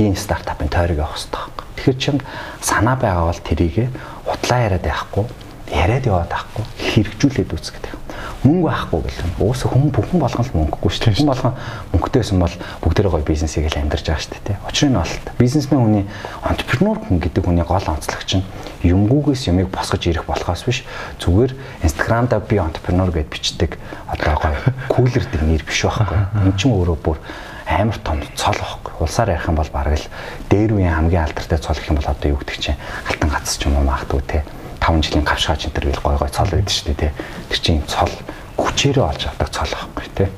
Lean 0.00 0.16
startup-ын 0.16 0.72
тойрог 0.72 1.04
явах 1.04 1.18
хэрэгтэй. 1.18 1.44
Тэгэхээр 1.76 1.98
чинь 1.98 2.20
санаа 2.62 2.96
байгаа 2.96 3.28
бол 3.28 3.42
тэрийг 3.44 3.92
хутлаа 4.24 4.60
яриад 4.64 4.86
байхгүй 4.86 5.26
яриад 5.70 6.06
яваад 6.06 6.32
ахгүй 6.34 6.64
хэрэгжүүлээд 6.78 7.54
үз 7.54 7.70
гэдэг. 7.70 7.94
Мөнгө 8.42 8.66
байхгүй 8.66 9.00
гэх 9.06 9.20
юм. 9.22 9.32
Уус 9.46 9.62
хүн 9.68 9.92
бүхэн 9.94 10.20
болгон 10.20 10.44
л 10.44 10.56
мөнгөгүй 10.56 10.90
шүү 10.90 11.04
дээ. 11.12 11.18
Хүн 11.20 11.30
болгон 11.30 11.54
мөнгөтэйсэн 11.92 12.38
бол 12.40 12.54
бүгдээрээ 12.82 13.12
гоё 13.14 13.24
бизнесийг 13.28 13.68
л 13.68 13.78
амьдарч 13.78 14.04
байгаа 14.08 14.24
шүү 14.24 14.40
дээ. 14.48 14.58
Учир 14.64 14.88
нь 14.88 14.96
бол 14.96 15.14
бизнесмен 15.36 15.80
хүний 15.84 16.04
entrepreneur 16.42 16.96
хүн 17.04 17.18
гэдэг 17.20 17.42
хүний 17.44 17.66
гол 17.68 17.86
онцлог 17.86 18.22
чинь 18.24 18.44
юмгүйгээс 18.80 19.42
юмыг 19.52 19.68
босгож 19.68 20.02
ирэх 20.08 20.24
болохоос 20.24 20.64
биш 20.64 20.88
зүгээр 21.20 21.52
инстаграмда 21.84 22.40
би 22.40 22.56
entrepreneur 22.56 23.12
гэд 23.12 23.28
бичдэг 23.28 23.76
одоо 24.08 24.34
гоё 24.40 24.56
күүлэрдэг 24.88 25.40
нэр 25.44 25.62
биш 25.68 25.84
байхгүй. 25.84 26.48
Энд 26.48 26.56
чинь 26.56 26.72
өөрөө 26.72 26.96
бүр 26.96 27.20
амар 27.68 27.98
том 28.00 28.24
цол 28.34 28.56
واخхой. 28.56 28.94
Улсаар 29.04 29.36
ярих 29.36 29.48
юм 29.48 29.60
бол 29.60 29.68
бараг 29.68 30.00
л 30.00 30.08
дээр 30.48 30.80
үеийн 30.80 30.96
хамгийн 30.96 31.28
алдартай 31.28 31.58
цол 31.60 31.76
гэх 31.76 31.92
юм 31.92 32.00
бол 32.00 32.08
одоо 32.08 32.28
юу 32.32 32.40
гэдэг 32.40 32.58
чинь 32.58 32.80
алтан 33.06 33.30
гац 33.30 33.60
ч 33.60 33.68
юм 33.68 33.76
уу 33.78 33.84
магадгүй 33.84 34.22
те. 34.26 34.42
5 34.80 35.04
жилийн 35.04 35.24
гавшаач 35.24 35.68
энэ 35.68 35.74
төр 35.76 35.86
гэл 35.92 36.02
гой 36.02 36.16
гой 36.16 36.30
цол 36.32 36.50
байдаг 36.50 36.72
шүү 36.72 36.86
дээ 36.90 36.98
тий. 36.98 37.12
Тэр 37.52 37.60
чинь 37.60 37.84
цол 37.86 38.12
хүчээрээ 38.56 39.04
олж 39.04 39.22
авдаг 39.28 39.48
цол 39.52 39.70
байхгүй 39.70 40.08
тий. 40.16 40.28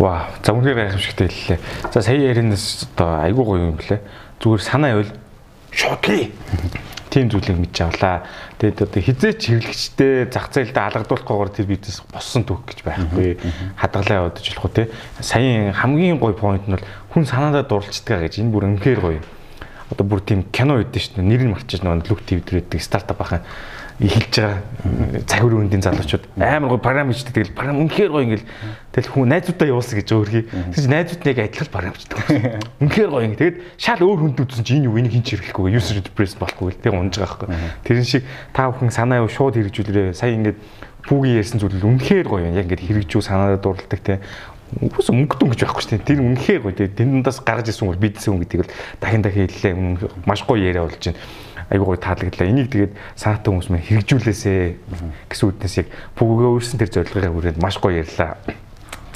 Ваа, 0.00 0.28
за 0.44 0.52
үнээр 0.52 0.76
гайхамшигтай 0.76 1.28
хэллээ. 1.28 1.58
За 1.92 2.02
сая 2.02 2.20
ярианаас 2.20 2.88
одоо 2.96 3.20
айгуу 3.24 3.44
гоё 3.44 3.72
юм 3.72 3.76
блэ. 3.76 4.00
Зүгээр 4.40 4.60
санаа 4.64 4.90
явал 4.92 5.12
шотлий. 5.72 6.32
Тийм 7.12 7.30
зүйлийг 7.32 7.56
мэдж 7.56 7.80
авлаа. 7.80 8.28
Тэгээд 8.60 8.82
одоо 8.82 9.00
хизээч 9.00 9.40
хэрэглэгчтэй 9.40 10.28
зах 10.28 10.52
зээлдээ 10.52 10.84
алгадуулахгүйгээр 10.84 11.52
тэр 11.56 11.66
бизнес 11.70 12.04
боссон 12.12 12.44
түүх 12.44 12.68
гэж 12.68 12.84
байхгүй. 12.84 13.40
Хадгалаа 13.80 14.28
явуулж 14.28 14.36
болох 14.36 14.64
уу 14.68 14.76
те. 14.76 14.92
Саяын 15.24 15.72
хамгийн 15.72 16.20
гоё 16.20 16.36
point 16.36 16.68
нь 16.68 16.76
бол 16.76 16.84
хүн 17.16 17.24
санаандаа 17.24 17.64
дурлцдаг 17.64 18.20
гэж 18.20 18.44
энэ 18.44 18.52
бүр 18.52 18.68
үнэхээр 18.68 19.00
гоё 19.00 19.20
одоо 19.90 20.04
бүр 20.06 20.20
тийм 20.22 20.44
кино 20.50 20.78
үүдэн 20.82 21.02
шүү 21.02 21.14
дээ. 21.20 21.30
Нэр 21.30 21.42
нь 21.46 21.52
марчиж 21.54 21.80
нөгөө 21.82 22.10
Look 22.10 22.22
TV 22.26 22.42
дээр 22.42 22.62
байдаг 22.66 22.82
стартап 22.82 23.20
ахын 23.22 23.42
эхэлж 23.96 24.34
байгаа 24.36 25.24
цагур 25.24 25.56
үндийн 25.56 25.80
залуучууд 25.80 26.36
амар 26.36 26.68
гоо 26.68 26.80
програм 26.82 27.08
хийдэг. 27.08 27.32
Тэгэл 27.32 27.56
програм 27.56 27.80
үнэхээр 27.80 28.12
гоё 28.12 28.24
ингээл 28.28 28.46
тэгэл 28.92 29.08
хүн 29.08 29.28
найзуудаа 29.32 29.68
явуулсан 29.72 29.96
гэж 29.96 30.08
өөрхий. 30.12 30.44
Тэгэж 30.52 30.86
найзууд 30.92 31.22
нэг 31.24 31.36
адилхан 31.40 31.72
програмчдаг. 31.72 32.18
Үнэхээр 32.84 33.08
гоё 33.08 33.24
ингээ. 33.24 33.40
Тэгэд 33.40 33.56
шал 33.80 34.04
өөр 34.04 34.20
хүнд 34.20 34.40
үзсэн 34.44 34.64
чи 34.68 34.76
энэ 34.76 34.92
юу 34.92 35.00
энийг 35.00 35.16
хинч 35.16 35.32
хэрэглэхгүй 35.32 35.72
user 35.72 35.96
interface 35.96 36.36
болохгүй 36.36 36.76
л 36.76 36.82
тэг 36.84 36.92
унж 36.92 37.16
байгаа 37.16 37.48
байхгүй. 37.48 37.48
Тэрэн 37.88 38.04
шиг 38.04 38.24
та 38.52 38.68
бүхэн 38.68 38.92
санаа 38.92 39.24
юу 39.24 39.32
шууд 39.32 39.56
хэрэгжүүлээрээ 39.56 40.12
сая 40.12 40.36
ингээд 40.36 40.60
пүүгийн 41.08 41.40
ярьсан 41.40 41.56
зүйл 41.56 41.80
үнэхээр 41.80 42.26
гоё 42.28 42.52
юм. 42.52 42.58
Яг 42.60 42.68
ингээд 42.68 42.84
хэрэгжүү 42.84 43.22
санаадаа 43.24 43.64
дурладаг 43.64 44.00
те 44.04 44.20
Үгүйс 44.66 45.08
мөнгөдөн 45.14 45.50
гэж 45.54 45.60
байхгүй 45.62 45.82
шүү 45.82 45.92
дээ. 45.94 46.08
Тэр 46.10 46.20
үнэхээр 46.26 46.62
гоё. 46.66 46.74
Тэр 46.74 46.90
дундаас 46.90 47.38
гарч 47.38 47.70
ирсэн 47.70 47.86
бол 47.86 48.02
бидсэн 48.02 48.34
хүн 48.34 48.42
гэдгийг 48.42 48.66
л 48.66 48.72
дахин 48.98 49.22
дахин 49.22 49.46
хэллээ. 49.46 49.74
Маш 50.26 50.42
гоё 50.42 50.58
яриа 50.58 50.82
болж 50.82 50.98
байна. 50.98 51.22
Айгуу 51.70 51.94
гоё 51.94 52.02
таалагдлаа. 52.02 52.50
Энийг 52.50 52.74
тэгээд 52.74 52.92
саатан 53.14 53.54
хүмүүс 53.54 53.70
мань 53.70 53.86
хэрэгжүүлээсэ 53.86 54.52
гэсэн 55.30 55.46
үднээс 55.54 55.76
яг 55.80 55.88
бүгөө 56.18 56.48
өөрсөн 56.58 56.78
тэр 56.82 56.90
зорилгыг 56.90 57.30
хүрээд 57.30 57.62
маш 57.62 57.78
гоё 57.78 58.02
ярьлаа. 58.02 58.42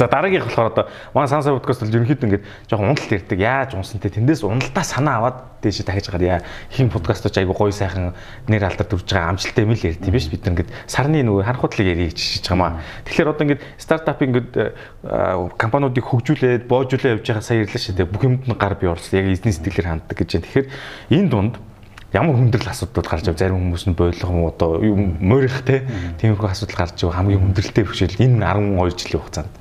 За 0.01 0.09
дараагийнх 0.09 0.49
болохоор 0.49 0.73
одоо 0.73 0.89
One 1.13 1.29
Sunset 1.29 1.53
podcast 1.53 1.85
бол 1.85 1.93
ерөнхийдөө 1.93 2.25
ингээд 2.25 2.45
жоохон 2.73 2.97
уналт 2.97 3.13
ярьдаг. 3.13 3.37
Яаж 3.37 3.77
унсантэй 3.77 4.09
тэндээс 4.09 4.41
уналтаа 4.49 4.81
санаа 4.81 5.21
аваад 5.21 5.61
дээш 5.61 5.85
дахиж 5.85 6.09
гараа. 6.09 6.41
Ихэн 6.73 6.89
подкастч 6.89 7.37
айгу 7.37 7.53
гоё 7.53 7.69
сайхан 7.69 8.17
нэр 8.49 8.65
алдар 8.65 8.89
дүрж 8.89 9.05
байгаа 9.05 9.37
амжилттай 9.37 9.69
юм 9.69 9.77
л 9.77 9.85
ярьд 9.85 10.01
тийм 10.01 10.17
биш 10.17 10.33
бид 10.33 10.49
ингээд 10.49 10.73
сарны 10.89 11.21
нөгөө 11.21 11.45
харанхуудлыг 11.45 11.85
ярих 11.85 12.17
гэж 12.17 12.17
шиж 12.17 12.49
байгаа 12.49 12.81
маа. 12.81 12.81
Тэгэхээр 13.05 13.29
одоо 13.29 13.45
ингээд 13.45 13.63
стартап 13.77 14.25
ингээд 14.25 14.51
компаниудыг 15.61 16.05
хөгжүүлээд 16.09 16.65
боожуулаад 16.65 17.21
явж 17.21 17.27
байгаа 17.29 17.45
сая 17.45 17.61
ярьлаа 17.61 17.85
шүү 17.85 18.01
дээ. 18.01 18.09
Бүх 18.09 18.25
юмд 18.25 18.49
нь 18.49 18.57
гар 18.57 18.81
бие 18.81 18.89
орсон. 18.89 19.21
Яг 19.21 19.37
эзний 19.37 19.53
сэтгэлээр 19.53 20.01
ханддаг 20.01 20.17
гэж 20.17 20.33
байна. 20.33 20.49
Тэгэхээр 20.49 20.69
энэ 21.13 21.29
дунд 21.29 21.61
ямар 22.13 22.35
хүндрэл 22.37 22.71
асуудал 22.71 23.07
гарч 23.07 23.29
ав 23.29 23.39
зарим 23.39 23.59
хүмүүс 23.59 23.85
нь 23.87 23.95
бойлгом 23.95 24.47
одоо 24.47 24.83
морих 25.21 25.63
те 25.63 25.87
тиймэрхүү 26.19 26.51
асуудал 26.51 26.83
гарч 26.83 27.05
ив 27.05 27.15
хамгийн 27.15 27.41
хүндрэлтэй 27.41 27.85
бэрхшээл 27.87 28.23
энэ 28.23 28.43
12 28.43 28.99
жилийн 28.99 29.23
хугацаанд 29.23 29.53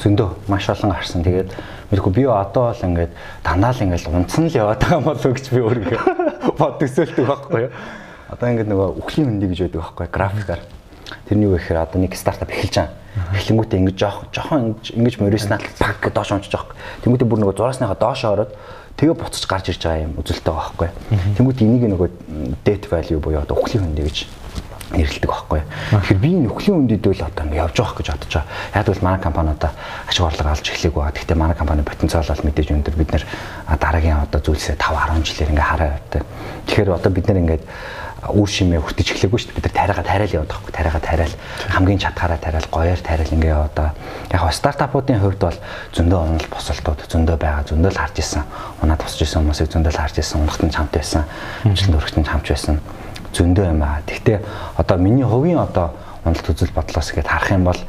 зөндөө 0.00 0.28
маш 0.48 0.68
олон 0.68 0.92
гарсан. 0.92 1.24
Тэгээд 1.24 1.50
мэдгүй 1.90 2.12
би 2.12 2.24
одоо 2.28 2.72
бол 2.72 2.84
ингээд 2.84 3.12
дандаа 3.44 3.72
л 3.72 3.82
ингээд 3.82 4.08
унцсан 4.08 4.48
л 4.48 4.56
яваад 4.56 4.80
байгаа 4.80 4.98
юм 5.00 5.04
болов 5.08 5.32
гэж 5.32 5.46
би 5.50 5.60
өөрөө 5.64 6.00
бодгсөлтөг 6.60 7.26
байхгүй 7.26 7.60
юу. 7.66 7.72
Одоо 8.28 8.46
ингээд 8.50 8.70
нөгөө 8.70 8.88
үхлийн 9.00 9.28
хөндөй 9.32 9.48
гэж 9.48 9.60
байдаг 9.66 9.80
байхгүй 9.80 10.06
графикаар. 10.12 10.62
Тэрний 11.28 11.46
юу 11.48 11.56
гэхээр 11.56 11.80
одоо 11.80 11.98
нэг 12.00 12.12
стартап 12.16 12.50
эхэлж 12.50 12.74
байгаа. 12.76 12.94
Эхлэнгүүтээ 13.32 13.80
ингэж 13.80 13.96
жоох 13.96 14.18
жоохон 14.34 14.76
ингэж 14.92 15.14
мориснаа 15.22 15.58
пак 15.80 16.02
гэж 16.02 16.12
доош 16.12 16.30
унчиж 16.36 16.52
байгаа. 16.52 16.76
Тэнгүүтээ 17.06 17.28
бүр 17.30 17.40
нөгөө 17.40 17.56
зураасныхаа 17.56 17.96
доош 17.96 18.20
ороод 18.26 18.52
тэгээ 18.96 19.16
буцаж 19.16 19.44
гарч 19.44 19.66
ирж 19.70 19.82
байгаа 19.84 20.04
юм 20.08 20.16
үзэлтэй 20.20 20.52
байгаа 20.52 20.72
байхгүй. 20.76 20.90
Тэнгүүт 21.36 21.62
энийг 21.62 21.84
нөгөө 21.92 22.08
date 22.64 22.88
value 22.88 23.20
буюу 23.20 23.44
одоо 23.44 23.60
үхлийн 23.60 23.84
хөндөй 23.84 24.04
гэж 24.08 24.18
нэрлдэг 24.94 25.30
байхгүй. 25.30 25.60
Тэгэхээр 25.90 26.22
би 26.22 26.30
энэ 26.30 26.50
өхлийн 26.54 26.78
үндэд 26.86 27.06
л 27.10 27.26
одоо 27.26 27.42
ингэ 27.44 27.58
явж 27.58 27.74
байгаа 27.74 27.96
гэж 27.98 28.08
бодож 28.14 28.32
байгаа. 28.38 28.46
Яг 28.78 28.86
л 28.86 29.02
манай 29.02 29.20
компаниудаа 29.20 29.72
ачиг 30.06 30.22
орлого 30.22 30.54
олж 30.54 30.66
эхлэв 30.70 30.94
байгаа. 30.94 31.12
Гэхдээ 31.12 31.36
манай 31.36 31.56
компани 31.58 31.82
потенциал 31.82 32.22
бол 32.22 32.46
мэдээж 32.46 32.68
өндөр. 32.70 32.94
Бид 32.94 33.10
нэр 33.10 33.24
дараагийн 33.66 34.22
одоо 34.22 34.40
зүйлсээ 34.46 34.78
5 34.78 35.26
10 35.26 35.26
жилээр 35.26 35.50
ингээ 35.50 35.66
хараа 35.66 35.90
явтай. 35.98 36.22
Тэгэхээр 36.70 36.94
одоо 36.94 37.10
бид 37.10 37.26
нэр 37.26 37.42
ингээд 37.42 37.62
үр 38.24 38.48
шимээ 38.48 38.80
хүртэж 38.80 39.12
эхлэхгүй 39.12 39.38
шүү 39.38 39.48
дээ. 39.52 39.56
Бид 39.60 39.66
нар 39.68 39.76
тариагаа 39.76 40.06
тариал 40.08 40.36
яваад 40.40 40.50
байхгүй. 40.50 40.72
Тариагаа 40.72 41.04
тариал 41.04 41.34
хамгийн 41.68 42.00
чадхаараа 42.00 42.40
тариал 42.40 42.68
гоёор 42.72 43.00
тариал 43.04 43.34
ингээ 43.36 43.52
байгаа. 43.52 43.92
Яг 44.32 44.40
хоо 44.40 44.52
стартапуудын 44.56 45.20
хувьд 45.20 45.40
бол 45.44 45.58
зөндөө 45.92 46.18
онол 46.24 46.48
босолтууд 46.48 47.00
зөндөө 47.12 47.36
байгаа. 47.36 47.68
Зөндөө 47.68 47.92
л 47.92 48.00
харж 48.00 48.16
исэн. 48.24 48.42
Унаад 48.80 49.02
босч 49.04 49.20
исэн 49.20 49.44
хүмүүсийг 49.44 49.68
зөндөө 49.68 49.92
л 49.92 50.00
харж 50.00 50.16
исэн. 50.16 50.40
Унахтан 50.40 50.72
чамд 50.72 50.92
байсан. 50.96 51.22
Амжилт 51.68 51.96
өргөтөн 52.00 52.24
чамд 52.24 52.44
байсан. 52.48 52.80
Зөндөө 53.36 53.64
юм 53.68 53.82
аа. 53.84 54.00
Гэхдээ 54.08 54.38
одоо 54.80 54.96
миний 54.96 55.28
хувийн 55.28 55.60
одоо 55.60 55.92
уналт 56.24 56.48
үзэл 56.48 56.72
бодлоос 56.72 57.12
гээд 57.12 57.28
харах 57.28 57.52
юм 57.52 57.68
бол 57.68 57.80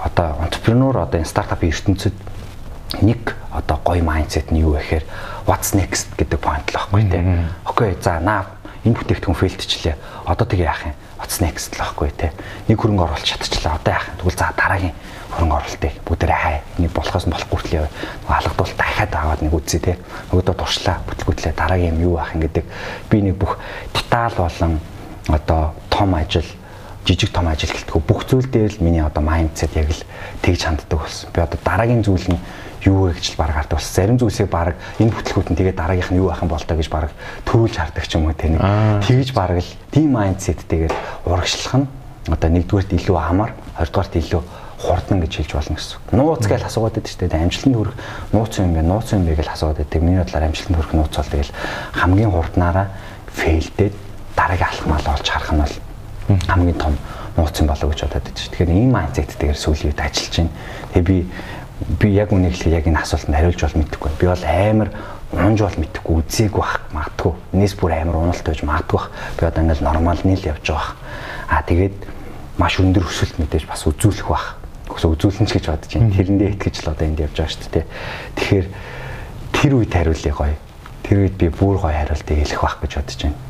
одоо 0.00 0.40
entrepreneur 0.42 0.96
одоо 1.04 1.20
энэ 1.20 1.28
стартапын 1.28 1.68
ертөнцид 1.68 2.16
нэг 3.04 3.36
одоо 3.52 3.78
гоё 3.84 4.02
майндсет 4.02 4.50
нь 4.50 4.64
юу 4.64 4.72
вэ 4.74 4.80
гэхээр 4.80 5.04
what's 5.46 5.76
next 5.76 6.08
гэдэг 6.16 6.40
point 6.40 6.64
л 6.72 6.76
байхгүй 6.80 7.04
тий. 7.04 7.22
Окей 7.68 7.96
за 8.00 8.20
наа 8.20 8.57
энэ 8.84 8.94
бүтээгдэхүүн 8.94 9.40
фейлдчлээ. 9.40 9.96
Одоо 10.26 10.46
тэгээ 10.46 10.68
яах 10.68 10.82
юм? 10.86 10.94
What's 11.18 11.42
next 11.42 11.74
л 11.74 11.82
байхгүй 11.82 12.10
тий. 12.14 12.30
Нэг 12.70 12.78
хөрөнгө 12.78 13.04
оруулалт 13.08 13.26
чадчихлаа. 13.26 13.78
Одоо 13.78 13.92
яах 13.94 14.06
юм? 14.06 14.16
Тэгвэл 14.22 14.38
за 14.38 14.52
дараагийн 14.54 14.94
хөрөнгө 15.34 15.56
оруулалтыг 15.58 15.94
бүгдээрээ 16.06 16.40
хай. 16.42 16.56
Нэг 16.78 16.90
болохоос 16.94 17.26
нь 17.26 17.34
болохгүй 17.34 17.60
яваа. 17.74 17.90
Нөгөө 18.22 18.36
алгадуул 18.38 18.74
дахиад 18.78 19.12
аваад 19.14 19.40
нэг 19.42 19.54
үзье 19.54 19.80
тий. 19.82 19.96
Нөгөөдөө 20.30 20.54
туршлаа. 20.54 20.96
Бүтлгүүтлээ 21.10 21.54
дараагийн 21.58 21.94
юм 21.98 22.02
юу 22.06 22.14
ах 22.22 22.34
юм 22.34 22.42
гэдэг 22.46 22.64
би 23.10 23.16
нэг 23.22 23.34
бүх 23.34 23.58
деталь 23.90 24.34
болон 24.38 24.78
одоо 25.28 25.74
том 25.90 26.14
ажил 26.14 26.46
жижиг 27.08 27.32
том 27.32 27.48
ажил 27.48 27.72
гэлтгүү 27.72 28.00
бүх 28.04 28.28
зүйл 28.28 28.44
дээр 28.52 28.76
л 28.76 28.84
миний 28.84 29.00
одоо 29.00 29.24
майндсет 29.24 29.72
яг 29.80 29.88
л 29.88 30.04
тэгж 30.44 30.60
ханддаг 30.68 31.00
болсон. 31.00 31.32
Би 31.32 31.40
одоо 31.40 31.56
дараагийн 31.64 32.04
зүйл 32.04 32.28
нь 32.28 32.36
юу 32.84 33.08
вэ 33.08 33.16
гэж 33.16 33.32
л 33.32 33.40
баг 33.40 33.56
хардаг 33.56 33.80
болсон. 33.80 33.94
Зарим 33.96 34.20
зүйлсээ 34.20 34.44
баг 34.52 34.76
энэ 35.00 35.16
бүтлгүүд 35.16 35.48
нь 35.48 35.56
тэгээ 35.56 35.72
дараагийнх 35.72 36.12
нь 36.12 36.20
юу 36.20 36.28
байх 36.28 36.44
юм 36.44 36.52
бол 36.52 36.60
та 36.60 36.76
гэж 36.76 36.88
баг 36.92 37.08
төрүүлж 37.48 37.76
хардаг 37.80 38.04
ч 38.04 38.12
юм 38.20 38.28
уу 38.28 38.36
те 38.36 38.52
нэг 38.52 38.60
тэгж 39.08 39.32
баг 39.32 39.56
л 39.56 39.72
тийм 39.88 40.12
майндсеттэйгээр 40.20 40.94
урагшлах 41.24 41.76
нь 41.80 41.88
одоо 42.28 42.48
нэгдүгээрт 42.52 42.92
илүү 42.92 43.16
амар, 43.16 43.56
хоёрдугаарт 43.80 44.14
илүү 44.20 44.42
хурдан 44.78 45.18
гэж 45.24 45.32
хэлж 45.32 45.52
болно 45.56 45.76
гэсэн. 45.80 45.98
Нууц 46.12 46.44
гэж 46.44 46.62
асуугаад 46.68 47.00
байдаг 47.00 47.08
шүү 47.08 47.24
дээ. 47.24 47.40
Амжилтанд 47.40 47.76
хүрэх 47.80 47.96
нууц 48.36 48.52
юм 48.60 48.76
бэ? 48.76 48.84
Нууц 48.84 49.08
юм 49.16 49.24
бэ 49.24 49.40
гэж 49.40 49.48
асуугаад 49.48 49.80
байдаг. 49.80 50.02
Миний 50.04 50.20
бодлоор 50.20 50.44
амжилтанд 50.44 50.76
хүрэх 50.76 50.92
нууц 50.92 51.14
бол 51.16 51.32
тэгэл 51.32 51.56
хамгийн 51.96 52.30
хурднаараа 52.30 52.86
фейлдээд 53.32 53.94
дараагийн 54.36 54.70
алхмал 54.70 55.06
олж 55.08 55.26
харах 55.26 55.50
нь 55.56 55.62
бол 55.64 55.74
хамгийн 56.28 56.78
том 56.78 56.94
нууц 57.36 57.56
юм 57.60 57.68
болоо 57.68 57.88
гэж 57.88 58.04
бодоод 58.04 58.36
шүү. 58.36 58.52
Тэгэхээр 58.52 58.74
ийм 58.74 58.92
майндсеттэйгээр 58.92 59.56
сүүлийн 59.56 59.90
үед 59.92 60.00
ажиллаж 60.02 60.34
байна. 60.36 60.52
Тэгээ 60.92 61.06
би 61.08 61.16
би 61.78 62.08
яг 62.12 62.32
үнийг 62.34 62.52
хэлэхэд 62.58 62.74
яг 62.74 62.86
энэ 62.90 63.00
асуултанд 63.00 63.36
хариулж 63.38 63.60
бол 63.62 63.78
мэдэхгүй. 63.78 64.10
Би 64.18 64.26
бол 64.26 64.44
амар 64.44 64.88
унж 65.32 65.58
бол 65.62 65.78
мэдэхгүй, 65.78 66.14
үзээг 66.18 66.54
бах 66.58 66.74
магадгүй. 66.92 67.32
Нийс 67.54 67.74
бүр 67.78 67.92
амар 67.94 68.16
уналт 68.18 68.42
байж 68.42 68.60
магадгүй. 68.66 69.02
Би 69.38 69.42
одоо 69.46 69.62
ингээл 69.62 69.86
нормал 69.86 70.22
нийл 70.26 70.42
явж 70.42 70.66
байгаа. 70.66 70.92
Аа 71.48 71.62
тэгээд 71.62 71.96
маш 72.58 72.80
өндөр 72.82 73.06
өсөлт 73.06 73.38
мэдээж 73.38 73.64
бас 73.70 73.86
үзүүлэх 73.86 74.26
бах. 74.26 74.58
Өсө 74.90 75.14
үзүүлэн 75.14 75.46
ч 75.46 75.62
гэж 75.62 75.64
бодож 75.70 75.92
байна. 75.94 76.12
Тэрэндээ 76.18 76.50
итгэж 76.58 76.76
л 76.82 76.90
одоо 76.90 77.06
энд 77.06 77.22
явж 77.22 77.36
байгаа 77.38 77.54
шүү 77.54 77.72
дээ. 77.72 77.86
Тэгэхээр 78.36 78.66
тэр 79.54 79.72
үед 79.78 79.92
хариулъя 79.94 80.34
гоё. 80.34 80.56
Тэр 81.06 81.18
үед 81.22 81.36
би 81.38 81.46
бүр 81.48 81.78
гоё 81.78 81.94
хариултыг 81.94 82.36
хэлэх 82.42 82.60
бах 82.60 82.76
гэж 82.82 82.92
бодож 82.98 83.20
байна. 83.22 83.47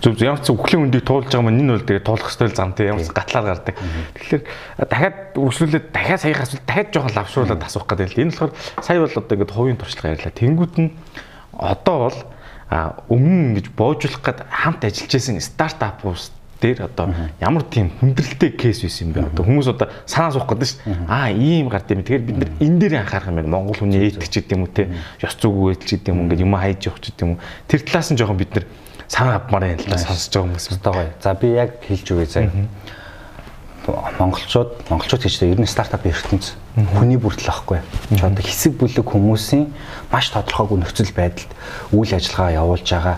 Зөв 0.00 0.16
ямар 0.22 0.40
ч 0.40 0.50
үхлийн 0.50 0.88
үндийг 0.88 1.04
туулж 1.04 1.28
байгаа 1.28 1.44
маань 1.44 1.60
энэ 1.60 1.74
бол 1.76 1.84
тэгээ 1.84 2.06
туулах 2.06 2.30
ёстой 2.32 2.48
л 2.48 2.56
зам 2.56 2.72
тийм 2.72 2.96
ямар 2.96 3.04
ч 3.04 3.12
гатлаар 3.12 3.46
гардаг. 3.52 3.76
Тэгэхээр 4.16 4.42
дахиад 4.88 5.16
үргэлжлүүлээд 5.36 5.86
дахиад 5.92 6.20
саяхан 6.24 6.44
асуулт 6.48 6.64
дахиад 6.64 6.88
жоохон 6.94 7.16
лавшруулаад 7.18 7.62
асуух 7.64 7.86
гэдэг 7.86 8.08
л. 8.08 8.20
Энэ 8.24 8.32
болохоор 8.32 8.52
сая 8.80 8.98
бол 9.04 9.18
одоо 9.18 9.34
ингээд 9.36 9.52
хувийн 9.52 9.78
туршлага 9.78 10.14
ярьлаа. 10.16 10.32
Тэнгүүд 10.32 10.74
нь 10.80 10.90
одоо 11.52 11.96
бол 12.08 12.18
өмнө 13.12 13.60
ингэж 13.60 13.66
боожуулах 13.76 14.22
гээд 14.24 14.40
хамт 14.48 14.82
ажиллаж 14.88 15.12
исэн 15.12 15.38
стартапус 15.38 16.32
дээр 16.64 16.88
одоо 16.88 17.12
ямар 17.40 17.62
тийм 17.68 17.92
хүндрэлтэй 18.00 18.56
кейс 18.56 18.80
байсан 18.80 19.12
юм 19.12 19.12
бэ? 19.12 19.28
Одоо 19.28 19.44
хүмүүс 19.44 19.68
одоо 19.68 19.88
санаа 20.08 20.32
суух 20.32 20.48
гэдэг 20.48 20.68
шүү 20.72 20.80
дээ. 20.80 21.12
Аа 21.12 21.28
ийм 21.28 21.68
гард 21.68 21.92
юм. 21.92 22.00
Тэгэхээр 22.00 22.24
бид 22.24 22.38
нар 22.40 22.50
энэ 22.56 22.78
дээр 22.80 22.94
анхаарах 23.04 23.28
юм 23.28 23.36
байна. 23.36 23.52
Монгол 23.52 23.76
хүний 23.76 24.08
этик 24.08 24.32
ч 24.32 24.40
гэдэг 24.40 24.56
юм 24.56 24.64
уу 24.64 24.72
те. 24.72 24.88
Ёс 25.20 25.36
зүг 25.36 25.52
үйлч 25.52 25.84
гэдэг 25.84 26.08
юм 26.08 26.24
ингээд 26.24 26.40
юм 26.40 26.56
хайж 26.56 26.80
явах 26.88 27.00
ч 27.04 27.12
гэдэг 27.12 27.20
юм 27.20 27.30
уу. 27.36 27.42
Тэр 27.68 27.80
талаас 27.84 28.08
нь 28.08 28.16
жоохон 28.16 28.40
бид 28.40 28.52
нар 28.56 28.64
санаа 29.08 29.40
авмаар 29.40 29.76
юм 29.76 29.80
л 29.80 29.88
да 29.88 29.98
сонсож 29.98 30.32
байгаа 30.32 30.46
хүмүүс 30.48 30.66
өстой 30.72 30.92
гоё. 30.92 31.10
За 31.22 31.34
би 31.34 31.48
яг 31.54 31.70
хэлж 31.84 32.06
өгье 32.12 32.26
заа. 32.26 32.50
Монголчууд 34.18 34.88
монголчууд 34.88 35.22
гэж 35.22 35.42
ер 35.44 35.60
нь 35.60 35.68
стартап 35.68 36.06
ертөнц 36.08 36.56
хүний 36.96 37.20
бүртэл 37.20 37.52
ахгүй. 37.52 37.84
Ч 38.16 38.20
одоо 38.24 38.40
хэсэг 38.40 38.80
бүлэг 38.80 39.04
хүмүүсийн 39.04 39.68
маш 40.08 40.32
тодорхойгүй 40.32 40.80
нөхцөл 40.80 41.12
байдалд 41.12 41.52
үйл 41.92 42.16
ажиллагаа 42.16 42.56
явуулж 42.64 42.88
байгаа 42.88 43.16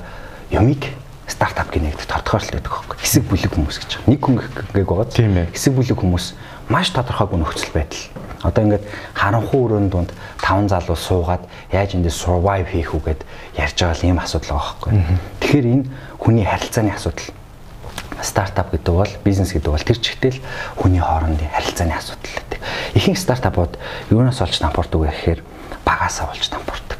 юмыг 0.50 0.90
стартап 1.30 1.70
гинэгдэх 1.70 2.10
тодорхойлолт 2.10 2.66
өгөх 2.66 2.82
байхгүй. 2.82 2.98
Хэсэг 2.98 3.24
бүлэг 3.30 3.52
хүмүүс 3.54 3.76
гэж. 3.78 3.90
Нэг 4.10 4.20
хүн 4.22 4.42
гээг 4.42 4.86
байгаа. 4.86 5.06
Тийм 5.10 5.38
ээ. 5.38 5.50
Хэсэг 5.54 5.74
бүлэг 5.74 5.98
хүмүүс 5.98 6.26
маш 6.68 6.90
тодорхойгүй 6.90 7.38
нөхцөл 7.38 7.72
байдал. 7.74 8.04
Одоо 8.42 8.62
ингээд 8.64 8.84
харанхуй 9.14 9.60
өрөөнд 9.66 9.90
дунд 9.90 10.10
таван 10.42 10.68
залуу 10.68 10.96
суугаад 10.96 11.46
яаж 11.72 11.94
эндээ 11.94 12.10
survive 12.10 12.68
хийх 12.70 12.94
үгээд 12.94 13.22
ярьж 13.56 13.78
байгаа 13.78 14.06
юм 14.06 14.18
асуудал 14.18 14.58
байгаа 14.58 14.74
байхгүй. 14.74 14.92
Тэгэхээр 15.40 15.66
энэ 15.66 15.84
хүний 16.18 16.44
харилцааны 16.46 16.90
асуудал. 16.94 17.30
Стартап 18.22 18.70
гэдэг 18.72 18.94
бол 18.94 19.12
бизнес 19.24 19.52
гэдэг 19.52 19.70
бол 19.72 19.82
тэр 19.82 19.98
чигтэл 19.98 20.38
хүний 20.76 21.00
хоорондын 21.00 21.50
харилцааны 21.54 21.94
асуудал 21.94 22.32
гэдэг. 22.34 22.60
Ихэнх 22.94 23.18
стартапууд 23.18 23.78
юунаас 24.10 24.40
олж 24.42 24.58
дампуурдаг 24.60 25.00
вэ 25.00 25.10
гэхээр 25.10 25.40
багасаа 25.84 26.30
олж 26.30 26.48
дампуурдаг. 26.50 26.98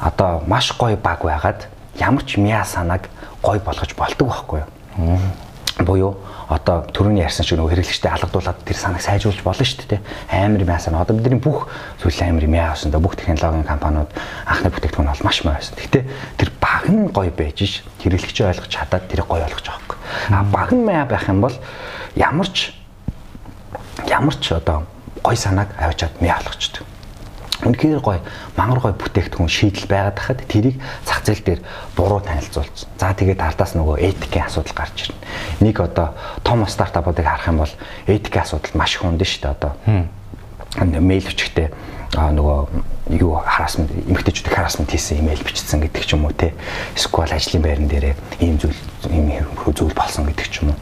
Одоо 0.00 0.42
маш 0.46 0.72
гоё 0.78 0.96
баг 0.96 1.22
байгаад 1.22 1.66
ямар 1.98 2.24
ч 2.24 2.38
мяа 2.38 2.64
санааг 2.64 3.08
гоё 3.42 3.60
болгож 3.60 3.94
болдог 3.94 4.28
байхгүй 4.28 4.62
юу? 4.62 4.68
Буюу 5.78 6.16
одоо 6.48 6.88
түрүүний 6.90 7.22
ярьсан 7.22 7.46
шиг 7.46 7.60
нөгөө 7.60 7.78
хэрэглэгчтэй 7.78 8.10
алгадуулаад 8.10 8.62
тэр 8.66 8.78
санааг 8.80 9.02
сайжруулж 9.04 9.44
болно 9.46 9.62
шүү 9.62 9.86
дээ. 9.86 10.00
Амар 10.32 10.64
юм 10.64 10.72
яасан. 10.74 10.98
Одоо 10.98 11.14
бидний 11.14 11.38
бүх 11.38 11.68
зүйл 12.02 12.18
амар 12.24 12.44
юм 12.48 12.56
яасан. 12.58 12.90
Бүх 12.90 13.14
технологийн 13.14 13.68
компаниуд 13.68 14.10
анхны 14.48 14.72
бүтээгдэхүүн 14.74 15.06
бол 15.12 15.26
маш 15.28 15.44
муу 15.44 15.54
байсан. 15.54 15.78
Гэтэ 15.78 16.02
тэр 16.34 16.50
баг 16.58 16.90
нь 16.90 17.12
гоё 17.14 17.30
байж 17.30 17.62
ш 17.62 17.86
хэрэглэгч 18.02 18.38
ойлгож 18.42 18.70
чадаад 18.74 19.06
тэрийг 19.06 19.28
гоё 19.30 19.46
ойлгож 19.46 19.66
байгаа 19.70 19.94
юм. 19.94 20.34
А 20.34 20.42
баг 20.42 20.70
нь 20.74 20.82
маа 20.82 21.06
байх 21.06 21.28
юм 21.30 21.44
бол 21.44 21.54
ямар 22.18 22.48
ч 22.50 22.74
ямар 24.08 24.34
ч 24.34 24.56
одоо 24.56 24.82
гоё 25.22 25.36
санааг 25.36 25.68
авчиад 25.78 26.18
маа 26.18 26.42
ойлгочдөг. 26.42 26.97
Үнэхээр 27.58 27.98
гоё 27.98 28.22
мангар 28.54 28.78
гоё 28.78 28.94
бүтээгдэхүүн 28.94 29.50
шийдэл 29.50 29.90
байгаад 29.90 30.18
хахад 30.18 30.46
тэрийг 30.46 30.78
зах 31.02 31.26
зээл 31.26 31.42
дээр 31.42 31.60
буруу 31.98 32.22
танилцуулсан. 32.22 32.86
За 32.94 33.10
тэгээд 33.10 33.42
ардаас 33.42 33.74
нөгөө 33.74 33.98
этикийн 33.98 34.46
асуудал 34.46 34.78
гарч 34.78 35.10
ирнэ. 35.10 35.18
Нэг 35.66 35.76
одоо 35.82 36.14
том 36.46 36.62
стартапуудыг 36.70 37.26
харах 37.26 37.50
юм 37.50 37.58
бол 37.66 37.74
этикийн 38.06 38.46
асуудал 38.46 38.78
маш 38.78 38.94
их 38.94 39.02
хүнд 39.02 39.26
шүү 39.26 39.42
дээ 39.42 39.54
одоо. 39.58 39.72
Мэйл 41.02 41.26
өчгтээ 41.26 41.68
а 42.14 42.30
нөгөө 42.30 43.18
юу 43.18 43.42
хараасмент 43.42 43.90
эмгтээчүүдийг 44.06 44.54
хараасмент 44.54 44.94
хийсэн 44.94 45.18
имэйл 45.18 45.42
бичсэн 45.42 45.82
гэдэг 45.82 46.04
ч 46.06 46.14
юм 46.14 46.30
уу 46.30 46.32
те. 46.32 46.54
Эсвэл 46.94 47.34
ажлын 47.34 47.62
байран 47.66 47.90
дээрээ 47.90 48.14
ийм 48.38 48.56
зүйл 48.56 48.78
ийм 49.10 49.34
зүйл 49.74 49.92
болсон 49.98 50.30
гэдэг 50.30 50.46
ч 50.46 50.62
юм 50.62 50.72
уу 50.72 50.78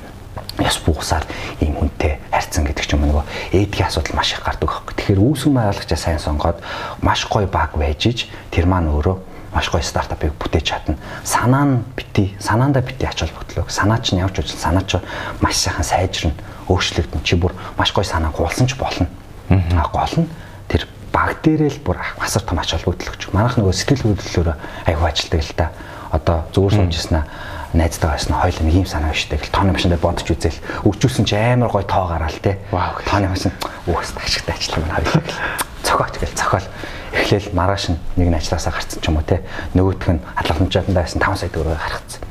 яс 0.61 0.79
буусаар 0.81 1.25
ийм 1.61 1.77
хүнтэй 1.77 2.19
харьцсан 2.33 2.65
гэдэг 2.65 2.85
ч 2.87 2.97
юм 2.97 3.05
уу 3.05 3.21
нөгөө 3.21 3.25
эдгийн 3.53 3.89
асуудал 3.89 4.17
маш 4.17 4.33
их 4.33 4.41
гардаг 4.41 4.69
байхгүй. 4.71 4.95
Тэгэхээр 4.97 5.21
үүсгэн 5.21 5.55
байгуулагчаа 5.57 6.01
сайн 6.01 6.21
сонгоод 6.23 6.59
маш 7.05 7.29
гоё 7.29 7.47
баг 7.51 7.77
байж 7.77 8.07
иж 8.09 8.19
тэр 8.49 8.65
маань 8.65 8.89
өөрөө 8.89 9.17
маш 9.53 9.69
гоё 9.69 9.85
стартапыг 9.85 10.33
бүтээж 10.41 10.65
чадна. 10.65 10.97
Санаа 11.25 11.65
нь 11.65 11.85
бити, 11.97 12.37
санаандаа 12.41 12.83
бити 12.83 13.05
ач 13.05 13.21
холбогдлоо. 13.21 13.69
Санаа 13.69 14.01
чинь 14.01 14.21
явж 14.21 14.41
үзэл 14.41 14.57
санаа 14.57 14.85
чинь 14.85 15.05
маш 15.41 15.57
сайхан 15.61 15.85
сайжирна, 15.85 16.37
өөрчлөгдөн. 16.69 17.25
Чи 17.25 17.37
бүр 17.37 17.53
маш 17.77 17.93
гоё 17.93 18.05
санаа 18.05 18.33
гуулсан 18.33 18.69
ч 18.69 18.77
болно. 18.77 19.09
А 19.49 19.89
гол 19.89 20.25
нь 20.25 20.29
тэр 20.69 20.89
баг 21.13 21.41
дээрээ 21.41 21.73
л 21.73 21.85
бүр 21.85 22.01
асар 22.21 22.45
том 22.45 22.61
ач 22.61 22.77
холбогдлогч. 22.77 23.33
Манайх 23.33 23.57
нөгөө 23.57 23.73
сэтгэл 23.73 24.13
хөдлөлөөр 24.13 24.57
аягүй 24.89 25.09
ажилдаг 25.09 25.41
л 25.41 25.57
та. 25.57 25.67
Одоо 26.13 26.45
зүгээр 26.53 26.75
сууж 26.77 26.93
яснаа 26.93 27.25
найзтайгаа 27.75 28.17
байсан 28.17 28.35
хоёул 28.37 28.61
нэг 28.63 28.75
юм 28.75 28.87
санаа 28.87 29.15
штэ 29.15 29.41
гэл 29.41 29.55
тооны 29.55 29.73
машиндаа 29.73 29.99
бодож 29.99 30.29
үзэл 30.31 30.61
өрчүүлсэн 30.87 31.25
чи 31.27 31.35
амар 31.35 31.71
гой 31.71 31.85
тоо 31.89 32.07
гараал 32.07 32.39
те 32.43 32.59
тооны 32.71 33.29
машин 33.33 33.53
үхс 33.87 34.15
ташигтай 34.15 34.55
ажиллах 34.55 34.87
маань 34.87 34.97
хоёул 35.03 35.27
цохооч 35.83 36.15
гэл 36.21 36.39
цохоол 36.39 36.67
эхлээл 37.17 37.55
маргааш 37.57 37.85
нэг 38.17 38.29
нь 38.31 38.39
ажилласаа 38.39 38.73
гарцсан 38.75 39.01
ч 39.03 39.07
юм 39.11 39.19
уу 39.19 39.27
те 39.27 39.43
нөгөөх 39.75 40.11
нь 40.13 40.23
хаалгаламжаатандаа 40.39 41.03
байсан 41.03 41.21
5 41.23 41.41
сая 41.41 41.51
төгрөгөөр 41.51 41.83
гаргацсан 41.83 42.27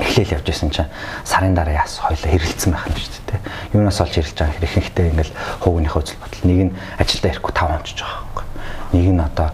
эхлээл 0.00 0.34
явж 0.34 0.48
исэн 0.50 0.70
чинь 0.74 0.90
сарын 1.22 1.54
дараа 1.54 1.86
яас 1.86 2.02
хоёлоо 2.02 2.30
хэрэлцсэн 2.30 2.72
байх 2.74 2.86
юм 2.90 2.98
шүү 2.98 3.22
дээ. 3.30 3.40
Юунаас 3.78 4.00
олж 4.02 4.14
хэрэлж 4.18 4.34
байгаа 4.34 4.54
хэрэг 4.58 4.70
ихэнхдээ 4.74 5.06
ингээл 5.14 5.32
хуугийнхаа 5.62 6.02
үзэл 6.02 6.18
бодол. 6.18 6.42
Нэг 6.50 6.60
нь 6.66 6.72
ажилдаа 6.98 7.30
ирэхгүй 7.30 7.52
тав 7.54 7.70
онцож 7.70 7.98
байгаа 8.02 8.18
байхгүй. 8.26 8.46
Нэг 8.90 9.06
нь 9.14 9.22
одоо 9.22 9.48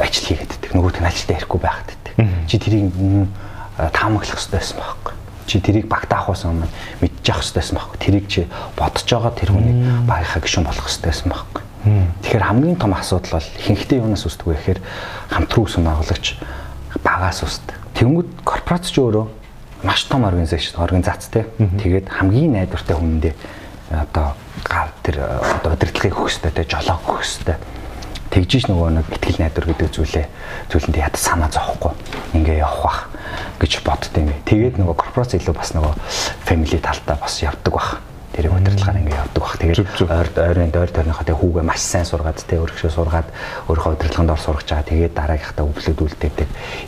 ажил 0.00 0.24
хийгээд 0.24 0.52
байдаг. 0.56 0.72
Нөгөөх 0.72 1.00
нь 1.04 1.08
ажилдаа 1.12 1.36
ирэхгүй 1.36 1.60
байхад 1.60 1.88
байдаг. 1.92 2.14
Чи 2.48 2.56
тэрийг 2.56 2.88
таамаглах 3.76 4.34
хэрэгтэй 4.34 4.58
байсан 4.58 4.78
байхгүй. 4.78 5.14
Чи 5.46 5.60
тэрийг 5.60 5.86
багтаа 5.88 6.24
авахсан 6.24 6.50
өмнө 6.54 6.68
мэдчих 7.02 7.34
хэрэгтэй 7.34 7.60
байсан 7.60 7.76
байхгүй. 7.78 7.98
Тэрийг 8.00 8.26
чи 8.28 8.46
бодож 8.78 9.04
байгаа 9.04 9.32
тэр 9.34 9.50
хүнийг 9.52 9.78
багийнхаа 10.08 10.42
гишүүн 10.42 10.66
болох 10.66 10.86
хэрэгтэй 10.88 11.10
байсан 11.10 11.28
байхгүй. 11.34 11.62
Тэгэхээр 12.24 12.48
хамгийн 12.48 12.78
том 12.80 12.92
асуудал 12.96 13.36
бол 13.36 13.48
ихэнхдээ 13.60 13.98
юунаас 14.00 14.24
үүсдэг 14.24 14.46
вэ 14.48 14.56
гэхээр 14.56 14.80
хамтран 15.28 15.62
үүсгэн 15.68 15.84
байгуулагч 15.84 16.26
багаас 17.04 17.38
үүсдэг. 17.44 17.76
Тэнгүүд 17.92 18.28
корпорац 18.40 18.88
ч 18.88 18.96
өөрөө 19.04 19.26
маш 19.84 20.08
том 20.08 20.24
организаци 20.24 20.72
организацтэй. 20.80 21.44
Тэгээд 21.60 22.08
хамгийн 22.08 22.56
найдвартай 22.56 22.96
хүндээ 22.96 23.34
одоо 23.92 24.32
гал 24.64 24.90
тэр 25.04 25.28
одоо 25.28 25.76
удирдлагыг 25.76 26.16
өгөх 26.16 26.32
хэрэгтэй, 26.32 26.52
тэ 26.56 26.64
жолоо 26.72 26.96
өгөх 27.04 27.20
хэрэгтэй 27.20 27.56
тэгжиж 28.34 28.66
нөгөө 28.66 28.88
нэг 28.98 29.06
ихтгэл 29.14 29.38
найдвар 29.46 29.66
гэдэг 29.70 29.88
зүйлээ 29.94 30.26
зүйлэнд 30.66 30.96
яд 30.98 31.14
санаа 31.14 31.50
зовхгүй 31.54 31.94
ингээ 32.34 32.66
явах 32.66 32.82
бах 32.82 32.98
гэж 33.64 33.80
бодд 33.80 34.12
юм. 34.20 34.28
Тэгээд 34.44 34.76
нөгөө 34.76 34.96
корпорац 35.00 35.32
илүү 35.40 35.54
бас 35.56 35.72
нөгөө 35.72 35.94
family 36.44 36.78
талтай 36.84 37.16
бас 37.16 37.40
явдаг 37.40 37.72
бах. 37.72 37.96
тэрийг 38.34 38.50
удирдлагаар 38.50 38.98
ингээ 38.98 39.22
явдаг 39.22 39.40
баг. 39.40 39.54
Тэгээд 39.62 39.78
ойр 40.10 40.28
ойрын 40.34 40.72
дойр 40.74 40.90
тойрныхоо 40.90 41.22
тэгээ 41.22 41.38
хүүгээ 41.38 41.64
маш 41.64 41.80
сайн 41.86 42.02
сургаад 42.02 42.42
тэгээ 42.42 42.62
өөрөшөө 42.66 42.90
сургаад 42.90 43.28
өөрийнхөө 43.70 43.94
удирдлаганд 43.94 44.34
ор 44.34 44.42
сургаж 44.42 44.68
байгаа. 44.74 44.90
Тэгээд 44.90 45.14
дараагийнхаа 45.14 45.64
өвлөдүүлдэг 45.70 46.34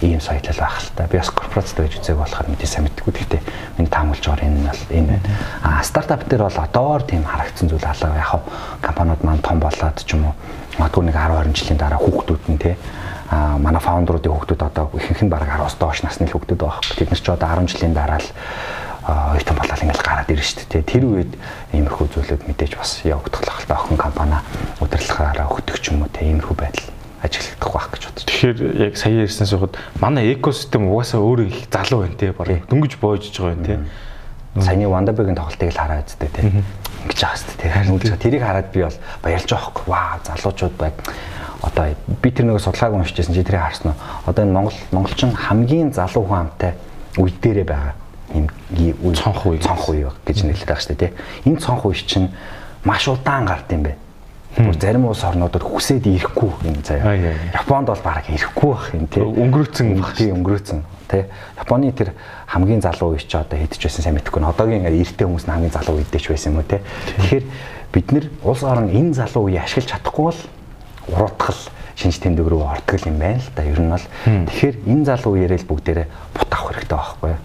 ийм 0.02 0.18
соёлол 0.18 0.58
байх 0.58 0.76
л 0.82 0.90
та. 0.98 1.06
Би 1.06 1.22
бас 1.22 1.30
корпорацд 1.30 1.78
байж 1.78 1.94
үзег 2.02 2.18
болохоор 2.18 2.50
мэдээ 2.50 2.66
сайн 2.66 2.84
мэдгүй. 2.90 3.12
Гэхдээ 3.14 3.42
миний 3.78 3.92
таамаглаж 3.94 4.26
байгаа 4.26 4.42
энэ 4.42 4.58
нь 4.58 4.66
бол 4.66 4.82
энэ 4.90 5.06
байна. 5.06 5.28
А 5.62 5.86
стартап 5.86 6.26
дээр 6.26 6.42
бол 6.50 6.58
одоор 6.66 7.02
тийм 7.06 7.22
харагдсан 7.22 7.70
зүйл 7.70 7.86
алга 7.86 8.18
яг 8.18 8.42
компаниуд 8.82 9.22
маань 9.22 9.46
том 9.46 9.62
болоод 9.62 10.02
ч 10.02 10.18
юм 10.18 10.26
уу 10.26 10.34
магадгүй 10.82 11.02
нэг 11.06 11.14
10 11.14 11.46
20 11.46 11.54
жилийн 11.54 11.78
дараа 11.78 12.02
хүүхдүүд 12.02 12.42
нь 12.50 12.58
а 12.58 12.74
манай 13.30 13.82
фаундеруудын 13.82 14.32
хүүхдүүд 14.32 14.62
одоо 14.62 14.90
ихэнх 14.94 15.22
нь 15.26 15.32
бараг 15.32 15.50
10-аас 15.50 15.76
доош 15.80 16.02
насны 16.06 16.30
хүүхдүүд 16.30 16.60
байгаа. 16.62 16.82
Тэд 16.94 17.10
нар 17.10 17.20
ч 17.20 17.26
одоо 17.26 17.48
10 17.48 17.70
жилийн 17.74 17.94
дараа 17.94 18.20
л 18.22 19.44
том 19.46 19.56
болол 19.58 19.82
ингээл 19.82 20.02
гараад 20.02 20.30
ирнэ 20.30 20.46
шүү 20.46 20.66
дээ. 20.66 20.82
Тэр 20.82 21.04
үед 21.06 21.32
иймэрхүү 21.74 22.06
зүйлүүд 22.10 22.42
мэдээж 22.46 22.72
бас 22.78 23.02
явагдах 23.06 23.42
л 23.46 23.74
охин 23.74 23.98
компани 23.98 24.38
удирдлагаараа 24.82 25.46
өгдөг 25.50 25.78
юм 25.90 26.02
уу 26.02 26.10
те 26.10 26.26
иймэрхүү 26.26 26.56
байдал 26.58 26.90
ажиглагдах 27.22 27.72
байх 27.72 27.88
гэж 27.94 28.02
бодож. 28.06 28.24
Тэгэхээр 28.26 28.58
яг 28.82 28.94
сая 28.98 29.22
ярьснаас 29.22 29.52
ухад 29.54 29.78
манай 30.02 30.34
экосистем 30.34 30.90
угаасаа 30.90 31.22
өөрөө 31.22 31.46
их 31.46 31.70
залуу 31.70 32.02
байна 32.02 32.18
те 32.18 32.32
бараг 32.34 32.66
дөнгөж 32.66 32.98
боожж 32.98 33.30
байгаа 33.30 33.54
юм 33.54 33.64
те. 33.64 33.78
Саяны 34.58 34.90
Wonderberg-ийн 34.90 35.38
тоглолтыг 35.38 35.70
л 35.70 35.78
хараа 35.78 36.02
үзтээ 36.02 36.30
те. 36.30 36.42
Ингэж 37.06 37.18
байгаа 37.22 37.38
шүү 37.38 37.54
дээ. 37.62 37.70
Харин 37.70 37.94
үзэж 37.94 38.18
тэрийг 38.18 38.42
хараад 38.42 38.68
би 38.74 38.82
бол 38.82 38.98
баярлж 39.22 39.46
байгаа 39.46 39.64
хөөхгүй. 39.70 39.86
Ваа 39.86 40.18
залуучууд 40.26 40.74
байг 40.74 40.94
одоо 41.62 41.84
би 42.22 42.30
тэр 42.30 42.46
нэг 42.50 42.60
судалгааг 42.60 42.94
уншижсэн 42.98 43.34
чи 43.34 43.46
тэрийг 43.46 43.62
харсан 43.62 43.94
уу? 43.94 43.98
Одоо 44.26 44.42
энэ 44.44 44.52
Монгол 44.52 44.78
монголчин 44.90 45.32
хамгийн 45.32 45.94
залуу 45.94 46.26
хүн 46.26 46.50
амтай 46.50 46.74
үе 47.16 47.30
дээрээ 47.30 47.64
байгаа 47.64 47.94
юм 48.34 49.14
цонх 49.14 49.46
үе 49.46 49.58
цонх 49.62 49.88
үе 49.88 50.10
гэж 50.26 50.44
нэрлэдэг 50.44 50.66
байгаа 50.66 50.82
шүү 50.82 50.98
дээ. 50.98 51.12
Энэ 51.46 51.62
цонх 51.62 51.86
үе 51.86 51.94
чинь 51.94 52.28
маш 52.84 53.08
удаан 53.08 53.46
гард 53.46 53.70
юм 53.70 53.82
байна. 53.86 54.02
Бүр 54.56 54.76
зарим 54.80 55.06
улс 55.06 55.22
орнуудад 55.24 55.62
хүсээд 55.62 56.06
ирэхгүй 56.06 56.50
юм 56.64 56.82
заяа. 56.82 57.36
Японд 57.54 57.88
бол 57.88 58.02
бараг 58.02 58.26
ирэхгүй 58.28 58.72
байх 58.72 58.94
юм 58.94 59.06
тий. 59.06 59.22
Өнгөрөөцөн 59.22 59.88
тий 60.16 60.32
өнгөрөөцөн 60.32 60.80
тий. 61.08 61.24
Японы 61.56 61.92
тэр 61.92 62.12
хамгийн 62.46 62.82
залуу 62.82 63.14
үе 63.14 63.22
чи 63.22 63.36
одоо 63.36 63.58
хэдэж 63.58 63.80
байсан 63.82 64.02
сайн 64.02 64.16
мэдэхгүй. 64.18 64.42
Одоогийн 64.42 64.86
эрэгтэй 64.86 65.26
хүмүүс 65.26 65.46
нь 65.46 65.54
хамгийн 65.54 65.74
залуу 65.74 66.02
үедээ 66.02 66.20
ч 66.20 66.26
байсан 66.30 66.52
юм 66.52 66.60
уу 66.60 66.68
тий. 66.68 66.80
Тэгэхээр 67.22 67.44
бид 67.92 68.06
нэр 68.12 68.26
улс 68.42 68.62
орн 68.62 68.90
энэ 68.90 69.14
залуу 69.14 69.48
үеийг 69.48 69.64
ашиглаж 69.64 69.88
чадахгүй 69.90 70.24
бол 70.28 70.40
уруудгал 71.14 71.60
шинж 71.96 72.20
тэмдэг 72.20 72.46
рүү 72.46 72.62
ордог 72.66 73.00
юм 73.06 73.18
байна 73.18 73.40
л 73.40 73.50
да. 73.56 73.62
Ер 73.64 73.80
нь 73.80 73.90
бол 73.90 74.06
тэгэхээр 74.26 74.76
энэ 74.84 75.04
залуу 75.06 75.32
үеэрээ 75.38 75.58
л 75.64 75.70
бүгдээрээ 75.70 76.06
бут 76.36 76.50
авах 76.52 76.68
хэрэгтэй 76.76 76.98
байхгүй 76.98 77.30
юу? 77.30 77.40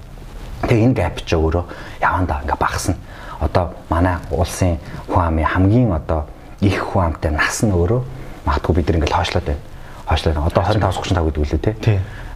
Тэгээ 0.68 0.86
энэ 0.86 0.98
гэп 1.00 1.18
ч 1.24 1.30
өөрөө 1.40 1.64
явандаа 2.04 2.42
ингээ 2.44 2.60
багасна. 2.60 2.96
Одоо 3.40 3.74
манай 3.90 4.20
улсын 4.30 4.78
хүн 5.08 5.24
амын 5.24 5.48
хамгийн 5.48 5.92
одоо 5.96 6.28
их 6.62 6.84
хүн 6.84 7.16
амтай 7.16 7.32
нас 7.32 7.64
нь 7.64 7.72
өөрөө 7.72 8.02
магадгүй 8.46 8.76
бид 8.76 8.88
нар 8.92 8.98
ингээл 9.02 9.18
хойшлоод 9.18 9.46
байна. 9.46 9.64
Хойшлоод 10.06 10.38
одоо 10.38 10.64
25 10.68 11.00
35 11.00 11.26
гэдэг 11.32 11.42
үлээ 11.42 11.62
тий. 11.64 11.76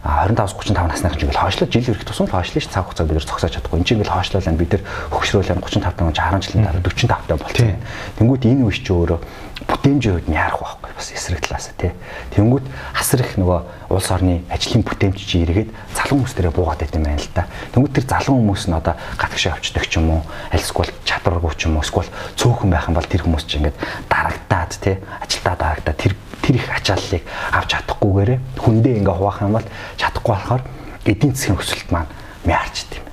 А 0.06 0.22
25 0.30 0.54
35 0.54 0.86
насных 0.86 1.18
чинь 1.18 1.26
ингээл 1.26 1.42
хойшлоод 1.42 1.72
жил 1.74 1.82
ирэх 1.82 2.06
тусам 2.06 2.30
л 2.30 2.30
хойшлоо 2.30 2.62
ш 2.62 2.70
цаг 2.70 2.86
хугацаа 2.86 3.10
бид 3.10 3.18
нар 3.18 3.26
зогсоож 3.26 3.58
чадахгүй. 3.58 3.82
Энд 3.82 3.86
чинь 3.90 3.98
ингээл 3.98 4.14
хойшлоо 4.14 4.38
л 4.38 4.54
бид 4.54 4.70
нар 4.70 4.82
хөгшрөөл 5.10 5.50
35 5.50 5.82
тань 5.82 6.14
60 6.14 6.46
жилийн 6.46 6.62
дараа 6.62 6.78
45 6.78 7.26
тань 7.26 7.42
болчихсон. 7.42 7.82
Тэнгүүт 8.22 8.46
энэ 8.46 8.62
үе 8.70 8.78
чи 8.78 8.92
өөрөө 8.94 9.18
бүтээмжийн 9.66 10.14
хувьд 10.14 10.28
нь 10.30 10.38
яарах 10.38 10.62
байхгүй 10.62 10.94
бас 10.94 11.10
эсрэг 11.10 11.42
талаас 11.42 11.74
тий. 11.74 11.90
Тэнгүүд 12.38 12.64
хасар 12.94 13.20
их 13.26 13.34
нөгөө 13.34 13.60
улс 13.90 14.08
орны 14.14 14.46
ажлын 14.46 14.86
бүтээмж 14.86 15.18
чи 15.18 15.42
эргээд 15.42 15.74
залуу 15.90 16.22
хүмүүс 16.22 16.34
дээрээ 16.38 16.54
буугаад 16.54 16.80
байт 16.86 16.94
юм 16.94 17.02
байна 17.02 17.18
л 17.18 17.34
да. 17.34 17.50
Тэнгүүд 17.74 17.94
тэр 17.98 18.06
залуу 18.06 18.36
хүмүүс 18.38 18.62
нь 18.70 18.78
одоо 18.78 18.94
гадагшаа 19.18 19.58
авчдаг 19.58 19.90
ч 19.90 19.98
юм 19.98 20.10
уу, 20.12 20.22
альсгүй 20.54 20.86
чадваргүй 21.02 21.50
ч 21.58 21.66
юм 21.66 21.80
уу, 21.80 21.82
эсвэл 21.82 22.10
цөөхөн 22.38 22.70
байх 22.70 22.86
юм 22.86 22.94
бол 22.94 23.10
тэр 23.10 23.26
хүмүүс 23.26 23.44
чи 23.48 23.58
ингээд 23.58 23.76
дарагдаад 24.06 24.72
тий, 24.76 24.96
ажилдаа 25.24 25.56
дарагдаад 25.56 25.98
тэр 25.98 26.12
тэр 26.42 26.56
их 26.56 26.68
ачааллыг 26.70 27.22
авч 27.52 27.68
чадахгүйгээрээ 27.72 28.38
хүндээ 28.60 28.94
ингээ 29.00 29.16
хуваах 29.16 29.40
юм 29.42 29.52
бол 29.56 29.68
чадахгүй 29.96 30.34
болохоор 30.34 30.62
эдийн 31.04 31.32
засгийн 31.34 31.58
өсөлт 31.58 31.88
маань 31.90 32.10
мяарчд 32.44 32.90
юм. 32.98 33.06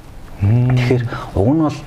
Тэгэхээр 0.75 1.03
уг 1.36 1.49
нь 1.53 1.62
бол 1.63 1.77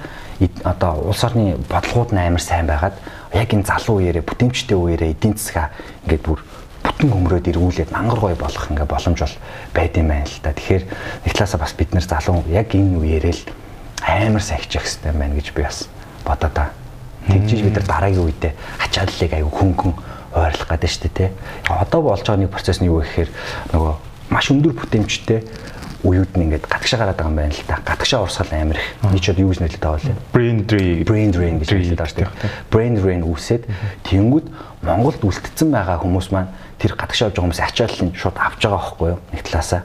одоо 0.65 0.93
улс 1.09 1.25
орны 1.25 1.57
бодлогууд 1.69 2.13
нь 2.13 2.21
амар 2.21 2.41
сайн 2.41 2.67
байгаад 2.67 2.97
яг 3.33 3.49
энэ 3.53 3.65
залуу 3.65 4.01
үеэрээ 4.01 4.25
бүтээмжтэй 4.25 4.77
үеэрээ 4.77 5.13
эдийн 5.17 5.35
засгаа 5.37 5.73
ингээд 6.05 6.23
бүр 6.25 6.41
бүтэн 6.85 7.11
хөмрөөд 7.11 7.51
эргүүлээд 7.51 7.91
мангар 7.93 8.21
гой 8.21 8.35
болох 8.37 8.65
ингээ 8.71 8.87
боломж 8.87 9.19
бол 9.21 9.37
байд 9.75 9.97
юм 9.97 10.09
байна 10.09 10.29
л 10.29 10.41
да. 10.43 10.53
Тэгэхээр 10.53 10.85
нэг 11.25 11.33
талаасаа 11.35 11.61
бас 11.61 11.73
бид 11.73 11.91
нэр 11.93 12.07
залуу 12.07 12.45
яг 12.53 12.69
энэ 12.73 12.97
үеэрээ 13.01 13.35
л 13.35 13.43
амар 14.05 14.45
сахичих 14.45 14.85
хэрэгтэй 14.85 15.13
байна 15.13 15.35
гэж 15.35 15.49
би 15.57 15.63
бас 15.63 15.89
бодоо 16.25 16.51
та. 16.53 16.71
Тэгжиж 17.27 17.61
бид 17.65 17.75
нар 17.75 17.87
дараагийн 17.87 18.25
үедээ 18.25 18.53
ачааллыг 18.81 19.33
аягүй 19.33 19.53
хөнгөн 19.53 19.93
ойрлох 20.37 20.69
гэдэг 20.69 20.91
шүү 20.93 21.11
дээ. 21.17 21.31
Одоо 21.73 22.01
болж 22.05 22.21
байгаа 22.23 22.45
нэг 22.45 22.53
процесс 22.53 22.85
нь 22.85 22.89
юу 22.93 23.01
гэхээр 23.01 23.31
нөгөө 23.73 23.95
маш 24.31 24.47
өндөр 24.53 24.77
бүтээмжтэй 24.77 25.41
уюуд 26.05 26.31
нь 26.37 26.45
ингээд 26.47 26.69
гадагшаа 26.69 26.99
гараад 27.01 27.19
байгаа 27.19 27.33
юм 27.33 27.39
байна 27.41 27.55
л 27.57 27.67
та. 27.67 27.81
Гадагшаа 27.83 28.23
урсгал 28.23 28.53
амар 28.53 28.79
их. 28.79 28.89
Эний 29.03 29.21
ч 29.21 29.33
юу 29.33 29.51
гэж 29.51 29.59
нэрлэдэг 29.65 29.83
байгаа 29.83 30.07
вэ? 30.07 30.15
Brain 30.33 30.59
drain. 30.69 31.03
Brain 31.03 31.31
drain 31.33 31.57
гэж 31.59 31.69
нэрлэдэг 31.73 31.99
байгаа 31.99 32.13
шүү 32.13 32.21
дээ. 32.21 32.31
Brain 32.71 32.95
drain 33.01 33.23
үүсээд 33.25 33.63
тэнгүүд 34.05 34.47
Монголд 34.87 35.23
үлдсэн 35.25 35.69
байгаа 35.73 35.99
хүмүүс 35.99 36.29
маань 36.31 36.53
тэр 36.79 36.95
гадагшаа 36.95 37.33
авч 37.33 37.41
байгаа 37.41 37.45
хүмүүс 37.49 37.63
ачааллыг 37.65 38.15
шууд 38.15 38.37
авч 38.39 38.61
байгаа 38.63 38.79
байхгүй 38.79 39.09
юу? 39.11 39.21
Нэг 39.33 39.43
талаасаа. 39.43 39.83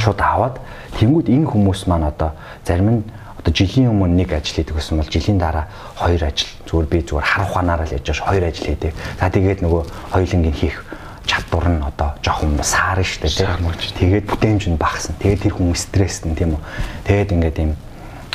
Шууд 0.00 0.20
аваад 0.24 0.56
тэнгүүд 0.98 1.28
энэ 1.28 1.46
хүмүүс 1.46 1.80
маань 1.86 2.08
одоо 2.08 2.30
зарим 2.66 2.88
нь 2.90 3.00
одоо 3.44 3.52
жилийн 3.52 3.92
өмнө 3.92 4.24
нэг 4.24 4.32
ажил 4.32 4.56
хийдэг 4.56 4.72
гэсэн 4.72 4.96
бол 4.96 5.12
жилийн 5.12 5.36
дараа 5.36 5.68
хоёр 6.00 6.24
ажил 6.24 6.48
зүгээр 6.64 6.88
би 6.88 6.98
зүгээр 7.04 7.28
харах 7.28 7.50
ухаанаараа 7.52 7.84
л 7.84 7.96
яж 8.00 8.08
ш 8.08 8.24
хоёр 8.24 8.44
ажил 8.48 8.72
хийдэг. 8.72 8.96
За 9.20 9.28
тэгээд 9.28 9.60
нөгөө 9.60 9.82
хоёулангийн 10.16 10.56
хийх 10.56 10.80
чадвар 11.28 11.68
нь 11.68 11.84
одоо 11.84 12.16
жоохон 12.24 12.56
саар 12.64 13.04
нь 13.04 13.04
штэ 13.04 13.28
тийм. 13.28 13.68
Тэгээд 14.00 14.24
бүтээмж 14.32 14.64
нь 14.72 14.80
багасна. 14.80 15.20
Тэгээд 15.20 15.44
тэр 15.44 15.54
хүн 15.60 15.76
стресстэй 15.76 16.32
тийм 16.32 16.56
үү. 16.56 16.62
Тэгээд 17.04 17.32
ингээд 17.36 17.58
юм 17.60 17.72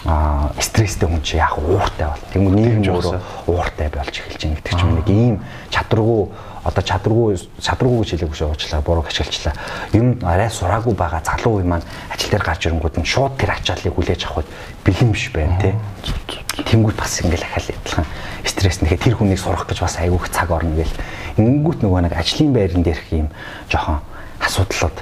а 0.06 0.54
стресстэй 0.62 1.10
хүн 1.10 1.22
чи 1.26 1.42
яг 1.42 1.58
ууртай 1.58 2.06
бол. 2.06 2.24
Тэгмээ 2.30 2.54
нийгэм 2.54 2.84
өөрөө 2.94 3.18
ууртай 3.50 3.90
болж 3.90 4.14
эхэлж 4.14 4.42
байна 4.46 4.58
гэдэг 4.62 4.74
ч 4.78 4.82
юм 4.86 4.94
нэг 4.94 5.08
ийм 5.10 5.36
чадваргүй 5.74 6.22
одоо 6.64 6.84
чадваргүй 6.84 7.40
чадваргүй 7.62 8.00
гэж 8.04 8.10
хэлээгүй 8.20 8.38
шүү 8.38 8.50
уучлаа 8.52 8.82
буруу 8.82 9.06
ашиглачлаа. 9.08 9.54
Юм 9.94 10.20
арай 10.24 10.50
сураагүй 10.50 10.94
байгаа 10.94 11.24
залуу 11.24 11.60
үе 11.60 11.66
маань 11.66 11.86
ажил 12.12 12.32
дээр 12.32 12.44
гарч 12.44 12.68
ирэнгүүт 12.68 13.00
нь 13.00 13.08
шууд 13.08 13.38
тэр 13.40 13.56
ачааллыг 13.56 13.96
хүлээж 13.96 14.22
авах 14.28 14.48
бэлэн 14.84 15.12
биш 15.12 15.32
байна 15.32 15.56
тий. 15.62 15.74
Тэнгүүд 16.68 16.98
бас 17.00 17.22
ингээл 17.24 17.48
ахаал 17.48 17.72
адилхан 17.72 18.08
стресс 18.44 18.82
нэхэ 18.84 18.98
тэр 19.00 19.16
хүнийг 19.16 19.40
сурах 19.40 19.68
гэж 19.68 19.80
бас 19.80 19.96
айгүйх 20.04 20.28
цаг 20.28 20.52
орно 20.52 20.76
гэл. 20.76 20.96
Ингэнгүүт 21.40 21.80
нөгөө 21.84 22.02
нэг 22.10 22.14
ажлын 22.20 22.52
байран 22.52 22.84
дээрх 22.84 23.08
юм 23.16 23.32
жоохон 23.72 24.04
асуудлууд 24.44 24.98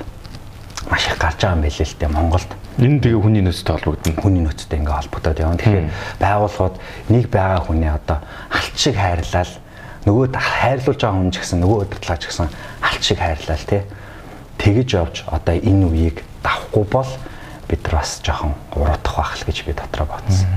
маш 0.89 1.07
их 1.09 1.17
гарч 1.17 1.41
байгаа 1.41 1.57
юм 1.57 1.61
байл 1.65 1.81
л 1.81 1.97
дээ 1.97 2.09
Монголд. 2.13 2.51
Энэ 2.77 3.01
тэгээ 3.01 3.21
хүний 3.25 3.41
нөөцтэй 3.41 3.73
холбогдно. 3.73 4.21
Хүний 4.21 4.43
нөөцтэй 4.45 4.77
ингээ 4.77 4.97
холбогдоод 5.01 5.41
явна. 5.41 5.57
Тэгэхээр 5.57 5.89
байгууллагууд 6.21 6.75
нэг 7.09 7.25
байгаа 7.33 7.61
хүнээ 7.65 7.91
одоо 7.97 8.17
алт 8.53 8.75
шиг 8.77 8.95
хайрлал 8.95 9.51
нөгөө 10.07 10.39
хайрлуулж 10.39 11.01
байгаа 11.03 11.19
хүн 11.19 11.31
ч 11.35 11.43
гэсэн 11.43 11.59
нөгөө 11.59 11.77
удирдлаач 11.83 12.23
гэсэн 12.31 12.47
алт 12.79 13.03
шиг 13.03 13.19
хайрлал 13.19 13.65
тий. 13.67 13.83
Тэгэж 14.57 14.89
явж 14.95 15.15
одоо 15.27 15.55
энэ 15.59 15.85
үеийг 15.91 16.23
давхгүй 16.41 16.85
бол 16.87 17.11
бид 17.67 17.83
нар 17.83 17.99
бас 17.99 18.21
жоохон 18.23 18.55
уруудах 18.71 19.15
байх 19.19 19.35
л 19.35 19.47
гэж 19.51 19.57
би 19.67 19.75
дотроо 19.75 20.07
бодсон. 20.07 20.47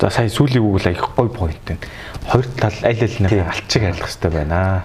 За 0.00 0.10
сая 0.10 0.26
сүүлийн 0.26 0.64
үг 0.66 0.82
л 0.82 0.90
их 0.90 1.06
гой 1.14 1.30
point 1.30 1.60
байна. 1.62 1.80
Хоёр 2.26 2.46
тал 2.58 2.74
аль 2.82 2.98
аль 2.98 3.18
нэг 3.22 3.32
алт 3.46 3.70
шиг 3.70 3.82
хайрлах 3.86 4.10
хэрэгтэй 4.10 4.30
байна. 4.34 4.84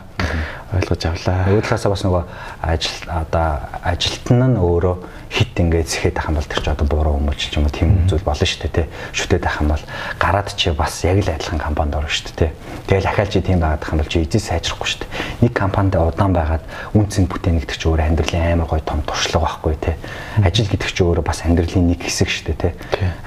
Ойлгож 0.75 1.05
авлаа. 1.07 1.47
Нөгөө 1.47 1.63
талаасаа 1.63 1.91
бас 1.93 2.03
нөгөө 2.03 2.23
ажил 2.61 2.99
одоо 3.07 3.47
ажилтан 3.79 4.41
нь 4.43 4.59
өөрөө 4.59 4.95
хит 5.31 5.55
ингээд 5.55 5.87
зэхэд 5.87 6.19
ах 6.19 6.29
юм 6.31 6.35
бол 6.39 6.47
тэр 6.47 6.61
чи 6.63 6.69
одоо 6.71 6.87
буруу 6.87 7.15
хүмүүж 7.19 7.39
ч 7.39 7.55
юм 7.55 7.67
уу 7.67 7.71
тийм 7.71 8.07
зүйл 8.07 8.23
болно 8.23 8.45
шүү 8.47 8.61
дээ 8.67 8.75
тий. 8.75 8.87
Шүтээд 9.15 9.43
ах 9.47 9.59
юм 9.59 9.71
бол 9.71 9.83
гараад 10.19 10.49
чи 10.55 10.71
бас 10.71 11.03
яг 11.03 11.19
л 11.23 11.31
адилхан 11.31 11.59
компанид 11.59 11.95
орно 11.95 12.11
шүү 12.11 12.27
дээ 12.31 12.39
тий. 12.39 12.51
Тэгэл 12.87 13.09
ахаал 13.11 13.31
чи 13.31 13.39
тийм 13.43 13.59
байгаад 13.59 13.83
ах 13.83 13.91
юм 13.91 13.99
бол 13.99 14.11
чи 14.11 14.19
эзэн 14.23 14.43
сайжрахгүй 14.43 14.87
шүү 14.87 14.99
дээ. 15.03 15.11
Нэг 15.43 15.53
компанид 15.55 15.95
удаан 15.95 16.33
байгаад 16.35 16.63
үнцэн 16.95 17.27
бүтээн 17.27 17.59
гэдэг 17.63 17.77
чи 17.79 17.87
өөр 17.87 18.01
амьдралын 18.03 18.53
амар 18.55 18.67
гой 18.67 18.81
том 18.83 18.99
туршлага 19.03 19.47
байхгүй 19.47 19.75
тий. 19.79 19.95
Ажил 20.39 20.71
гэдэг 20.71 20.91
чи 20.91 21.01
өөрөө 21.03 21.25
бас 21.25 21.43
амьдралын 21.43 21.87
нэг 21.87 21.99
хэсэг 22.03 22.29
шүү 22.31 22.45
дээ 22.51 22.59
тий. 22.59 22.73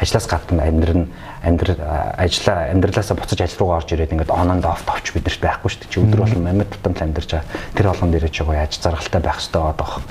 Ажлаас 0.00 0.28
гадна 0.28 0.64
амьдрал 0.64 1.04
нь 1.04 1.08
амьдрал 1.42 1.78
ажлаа 2.18 2.70
амьдралаасаа 2.74 3.16
буцаж 3.16 3.40
ажил 3.40 3.60
руугаа 3.62 3.78
орж 3.78 3.92
ирээд 3.94 4.12
ингээд 4.12 4.34
on 4.34 4.50
and 4.50 4.64
off 4.66 4.82
товч 4.82 5.14
бидэрт 5.14 5.38
байхгүй 5.38 5.70
шүү 5.70 5.80
дээ. 5.86 5.92
Чи 5.92 6.00
өдөр 6.02 6.20
болон 6.26 6.46
амьд 6.50 6.70
тутамд 6.74 6.98
амьдарч 6.98 7.30
байгаа. 7.30 7.46
Тэр 7.74 7.86
болгон 7.88 8.10
дээрээ 8.10 8.32
чи 8.34 8.42
гоё 8.42 8.58
аж 8.58 8.72
заргалтай 8.78 9.20
байх 9.22 9.38
хэрэгтэй 9.38 9.62
байгаа 9.62 9.76
даа. 9.78 10.02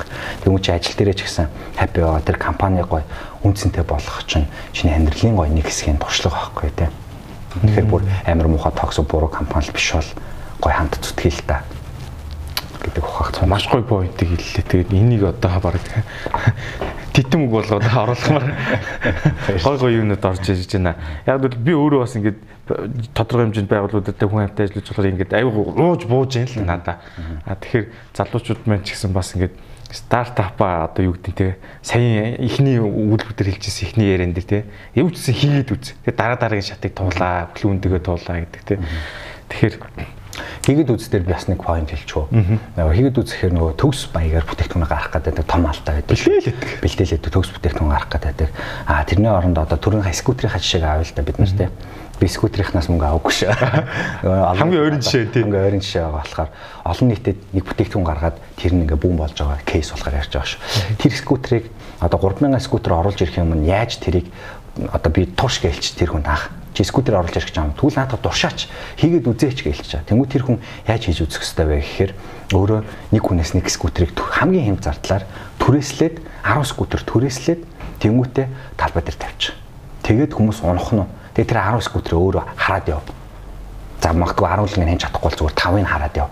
Тэгмүү 0.43 0.61
чи 0.63 0.71
ажил 0.71 0.95
дээрээ 0.95 1.17
ч 1.17 1.21
гэсэн 1.27 1.47
happy 1.75 1.99
байгаа. 2.01 2.23
Тэр 2.23 2.37
компани 2.39 2.81
гоё 2.87 3.03
үнцэнтэй 3.43 3.83
болох 3.83 4.17
чинь 4.23 4.47
чиний 4.71 4.95
амьдралын 4.95 5.35
гоё 5.35 5.49
нэг 5.51 5.67
хэсгийн 5.67 5.99
туршлага 5.99 6.51
байхгүй 6.55 6.71
тий. 6.71 6.89
Тэгэхээр 7.57 7.87
бүр 7.91 8.03
амар 8.23 8.47
муухай 8.47 8.71
токсо 8.71 9.03
буруу 9.03 9.27
компани 9.27 9.71
биш 9.73 9.91
бол 9.91 10.11
гоё 10.63 10.73
хамт 10.73 10.95
зүтгэл 11.01 11.43
та 11.43 11.63
гэдэг 12.87 13.03
ухаах 13.03 13.43
маш 13.45 13.67
гоё 13.67 13.83
поинтыг 13.83 14.31
хэллээ. 14.31 14.63
Тэгээд 14.63 14.93
энийг 14.93 15.23
одоо 15.27 15.59
баг 15.59 15.81
титэм 17.17 17.49
үг 17.49 17.51
болгоод 17.57 17.85
оруулахмаар 18.05 18.45
гой 19.65 19.77
гой 19.81 19.93
юмнууд 19.97 20.21
орж 20.21 20.45
ирж 20.45 20.69
байна. 20.77 20.93
Яг 21.25 21.41
бол 21.41 21.57
би 21.57 21.73
өөрөө 21.73 21.99
бас 22.05 22.13
ингээд 22.13 22.37
тодорхой 23.17 23.49
хэмжээнд 23.49 23.71
байгууллагуудад 23.73 24.21
хүн 24.21 24.45
амтай 24.45 24.69
ажиллаж 24.69 24.85
болохоор 24.85 25.09
ингээд 25.17 25.33
аюу 25.33 25.73
ууж 25.73 26.05
бууж 26.05 26.37
юм 26.37 26.45
л 26.45 26.69
надаа. 26.69 27.01
А 27.45 27.57
тэгэхээр 27.57 27.89
залуучууд 28.13 28.61
маань 28.69 28.85
ч 28.85 28.93
гэсэн 28.93 29.17
бас 29.17 29.33
ингээд 29.33 29.57
стартапа 29.89 30.83
одоо 30.85 31.09
юу 31.09 31.15
гэдэг 31.15 31.33
те 31.33 31.57
саяын 31.81 32.37
ихний 32.43 32.77
үйлдвэр 32.77 33.55
хэлжсэн 33.55 33.87
ихний 33.87 34.11
яриан 34.11 34.35
дээр 34.35 34.45
те 34.45 34.59
гэсэн 34.93 35.33
хийгээд 35.33 35.71
үз. 35.71 35.95
Тэгээ 36.03 36.17
дараа 36.17 36.37
дараагийн 36.37 36.69
шатыг 36.75 36.93
туулаа, 36.93 37.49
плүүндгээ 37.55 38.03
туулаа 38.03 38.37
гэдэг 38.43 38.61
те. 38.67 38.75
Тэгэхээр 39.47 39.75
хийгээд 40.65 40.91
үзээр 40.93 41.23
би 41.25 41.33
бас 41.33 41.47
нэг 41.47 41.61
point 41.63 41.89
хэлчихв. 41.89 42.29
Нөгөө 42.31 42.93
хийгээд 42.93 43.21
үзэхээр 43.21 43.53
нөгөө 43.55 43.73
төгс 43.77 44.01
баягаар 44.13 44.45
бүтээгдэхүүн 44.47 44.87
гарах 44.87 45.11
гэдэг 45.13 45.45
том 45.47 45.65
алтай 45.65 46.01
байдаг. 46.01 46.11
Бэлтээлэдэг. 46.13 46.69
Бэлтээлэдэг 46.83 47.31
төгс 47.33 47.49
бүтээгдэхүүн 47.55 47.91
гарах 47.91 48.11
гэдэг. 48.11 48.49
Аа 48.87 49.03
тэрний 49.07 49.31
оронд 49.31 49.57
одоо 49.57 49.77
түрэн 49.77 50.05
скутерийн 50.13 50.57
жишээг 50.57 50.83
аавал 50.83 51.11
та 51.11 51.21
бид 51.23 51.39
нар 51.39 51.53
те 51.53 51.69
би 52.19 52.27
скутерийнхнаас 52.27 52.89
мөнгө 52.89 53.05
авахгүй 53.05 53.33
шүү. 53.45 53.53
Хамгийн 54.57 54.81
ойрын 54.81 55.01
жишээ 55.05 55.29
тийм. 55.29 55.53
Хамгийн 55.53 55.65
ойрын 55.69 55.83
жишээ 55.85 56.01
байгаа 56.01 56.17
болохоор 56.17 56.49
олон 56.89 57.07
нийтэд 57.13 57.37
нэг 57.53 57.63
бүтээгдэхүүн 57.69 58.07
гаргаад 58.09 58.37
тэр 58.57 58.73
нь 58.73 58.81
ингээ 58.89 58.97
бүүн 58.97 59.21
болж 59.21 59.37
байгаа 59.37 59.61
кейс 59.69 59.93
болохоор 59.93 60.17
ярьж 60.17 60.33
байгаа 60.33 60.49
шүү. 60.49 60.61
Тэр 60.97 61.13
скутерийг 61.13 61.65
одоо 62.01 62.17
3000 62.17 62.57
скутер 62.65 62.97
оруулж 62.97 63.21
ирэх 63.21 63.37
юм 63.37 63.53
нь 63.53 63.69
яаж 63.69 64.01
тэрийг 64.01 64.33
одоо 64.89 65.11
би 65.13 65.29
турш 65.29 65.61
гэлч 65.61 65.93
тэр 65.93 66.17
хүнд 66.17 66.25
анх 66.25 66.49
чи 66.77 66.85
скутер 66.85 67.17
оруулж 67.17 67.33
ирэх 67.33 67.49
гэж 67.49 67.57
байгаа 67.57 67.73
юм. 67.73 67.77
Тэгвэл 67.81 67.97
наадах 67.97 68.21
дуршаач 68.21 68.69
хийгээд 69.01 69.25
үзээч 69.25 69.59
гэлч 69.65 69.85
чаа. 69.97 70.05
Тэнгүү 70.05 70.27
тэр 70.29 70.43
хүн 70.45 70.61
яаж 70.85 71.09
хийж 71.09 71.25
үзэх 71.25 71.41
хэвээр 71.41 71.73
вэ 71.73 71.81
гэхээр 71.81 72.11
өөрөө 72.53 72.79
нэг 73.17 73.23
хүнээс 73.25 73.51
нэг 73.57 73.65
скутерийг 73.73 74.13
хамгийн 74.13 74.77
хэм 74.77 74.79
зардлаар 74.85 75.25
түрээслээд 75.57 76.21
10 76.45 76.69
скутер 76.69 77.01
түрээслээд 77.01 77.61
тэнгүүтээ 78.05 78.45
талбай 78.77 79.01
дээр 79.01 79.17
тавьчих. 79.17 79.57
Тэгээд 80.05 80.37
хүмүүс 80.37 80.61
унах 80.61 80.93
нь 80.93 81.01
Тэгээ 81.37 81.53
тэр 81.53 81.61
10 81.69 81.85
скутер 81.85 82.17
өөрөө 82.17 82.43
хараад 82.57 82.89
яв. 82.89 83.05
За 84.01 84.09
магадгүй 84.09 84.49
10 84.49 84.73
л 84.73 84.77
ингэ 84.81 84.89
хэн 84.89 85.01
чадахгүй 85.05 85.29
бол 85.29 85.37
зүгээр 85.37 85.53
5-ыг 85.53 85.85
хараад 85.85 86.15
яв. 86.17 86.29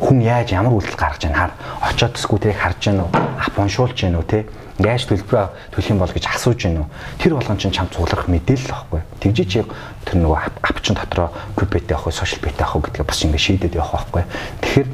Хүн 0.00 0.18
яаж 0.24 0.48
ямар 0.56 0.72
үйлдэл 0.72 0.96
гаргаж 0.96 1.22
байгааг 1.28 1.36
хар. 1.36 1.52
Очоод 1.84 2.16
скутерийг 2.16 2.56
харж 2.56 2.80
гэнэ 2.88 3.04
үү? 3.04 3.10
Апоншуулж 3.52 3.96
гэнэ 4.00 4.16
үү 4.16 4.24
те? 4.24 4.48
яаж 4.78 5.08
төлбөр 5.08 5.52
төлөх 5.72 5.88
юм 5.88 6.00
бол 6.00 6.12
гэж 6.12 6.26
асууж 6.28 6.60
байна 6.68 6.84
уу? 6.84 6.90
Тэр 7.16 7.34
болгон 7.36 7.56
чинь 7.56 7.72
чам 7.72 7.88
цуглах 7.88 8.28
мэдээлэл 8.28 8.72
واخгүй. 8.72 9.00
Тэгжи 9.20 9.44
чи 9.48 9.60
тэр 10.04 10.16
нөгөө 10.20 10.38
ап 10.60 10.78
чин 10.84 10.94
дотроо 10.96 11.32
групп 11.56 11.72
бетэ 11.72 11.96
авах, 11.96 12.12
сошиал 12.12 12.44
бетэ 12.44 12.64
авах 12.64 12.92
гэдгээ 12.92 13.08
бас 13.08 13.24
ингэ 13.24 13.40
шийдэд 13.40 13.74
явах 13.74 14.12
واخгүй. 14.12 14.24
Тэгэхээр 14.60 14.88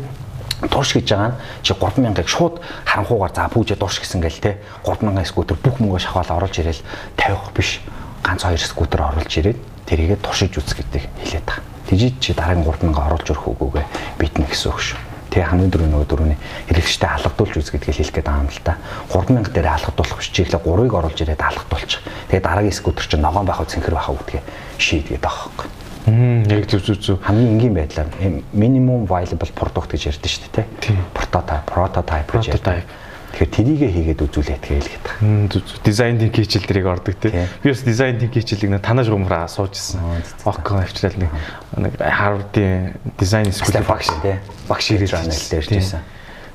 турш 0.70 0.95
гэж 0.95 1.07
байгаа 1.11 1.30
нь 1.35 1.39
чи 1.66 1.74
30000-ыг 1.74 2.28
шууд 2.30 2.55
харанхуугаар 2.87 3.33
за 3.35 3.51
пүүжээ 3.51 3.78
турш 3.83 3.99
гэсэн 3.99 4.22
гээл 4.22 4.39
те 4.39 4.51
30000 4.87 5.26
скутер 5.26 5.59
бүх 5.59 5.83
мөнгөө 5.83 5.99
шахаал 5.99 6.39
оруулж 6.39 6.57
ирээл 6.62 6.83
50 7.18 7.51
биш 7.57 7.83
ганц 8.22 8.47
хоёр 8.47 8.62
скутер 8.62 9.03
оруулж 9.03 9.33
ирээд 9.35 9.59
тэрийгэ 9.91 10.22
туршиж 10.22 10.62
үз 10.62 10.70
гэдэг 10.78 11.03
хэлээд 11.26 11.47
байгаа. 11.51 11.66
Тэжиж 11.91 12.14
чи 12.22 12.30
дараагийн 12.30 12.62
30000 12.62 12.95
оруулж 12.95 13.26
өрөх 13.35 13.47
үгүйгээ 13.51 13.87
битнэ 14.22 14.47
гэсэн 14.47 14.70
үг 14.70 14.78
шүү. 14.78 15.12
Тэгээ 15.33 15.49
хамгийн 15.49 15.72
дөрөв 15.72 15.89
нөгөө 15.89 16.09
дөрөвний 16.12 16.39
хэрэгжтэй 16.68 17.09
алгадуулж 17.09 17.55
үз 17.57 17.72
гэдгийг 17.72 17.97
хэлэх 17.97 18.12
гээд 18.20 18.28
байгаа 18.28 18.45
юм 18.45 18.53
л 18.53 18.61
та. 18.61 18.76
3000 19.16 19.49
дээр 19.49 19.68
алгадуулах 19.72 20.18
биш 20.20 20.28
чиглээ 20.28 20.61
3-ыг 20.61 20.93
оруулж 20.93 21.18
ирээд 21.24 21.41
алгадуулчих. 21.41 22.05
Тэгээ 22.28 22.45
дараагийн 22.45 22.76
скутер 22.76 23.07
чинь 23.09 23.24
ногоон 23.24 23.49
байх 23.49 23.64
уу 23.64 23.72
цэнхэр 23.72 23.97
байх 23.97 24.12
уу 24.12 24.20
гэдгийг 24.20 24.45
шийдгээд 24.76 25.24
байгаа 25.24 25.49
хөөх. 25.49 25.72
Мм 26.05 26.45
яг 26.53 26.68
зүг 26.68 26.83
зүг 26.85 26.99
зүг. 27.01 27.18
Хамгийн 27.24 27.57
энгийн 27.57 27.72
байдлаар 27.72 28.09
minimum 28.53 29.09
viable 29.09 29.53
product 29.57 29.89
гэж 29.89 30.12
ярьдэн 30.12 30.30
шүү 30.37 30.51
дээ, 30.53 30.66
тий. 30.85 30.97
Prototype, 31.16 31.64
prototype 31.64 32.28
гэж 32.28 32.45
ярьдаг. 32.53 32.85
Тэгэхээр 33.33 33.49
тэрийгэ 33.49 33.89
хийгээд 33.89 34.20
үзүүлээд 34.28 34.64
хэлгээд 34.68 35.05
байгаа. 35.09 35.64
Дизайн 35.80 36.20
тим 36.20 36.28
хичээл 36.37 36.68
дэрийг 36.68 36.87
ордог 36.93 37.16
тий. 37.16 37.33
Би 37.64 37.72
бас 37.72 37.80
дизайн 37.80 38.20
тим 38.20 38.28
хичээлийг 38.28 38.76
нэг 38.76 38.85
танаж 38.85 39.09
гомроо 39.09 39.49
суужсэн. 39.49 40.05
Окон 40.45 40.85
авчрал 40.85 41.16
нэг 41.16 41.33
нэг 41.72 41.97
Harvard-ийн 41.97 43.01
дизайн 43.16 43.49
скул 43.57 43.80
багш 43.89 44.12
тий. 44.20 44.37
Багш 44.68 44.93
ирж 44.93 45.16
байгаа 45.16 45.33
нэлээд 45.33 45.57
ярьжсэн. 45.64 46.05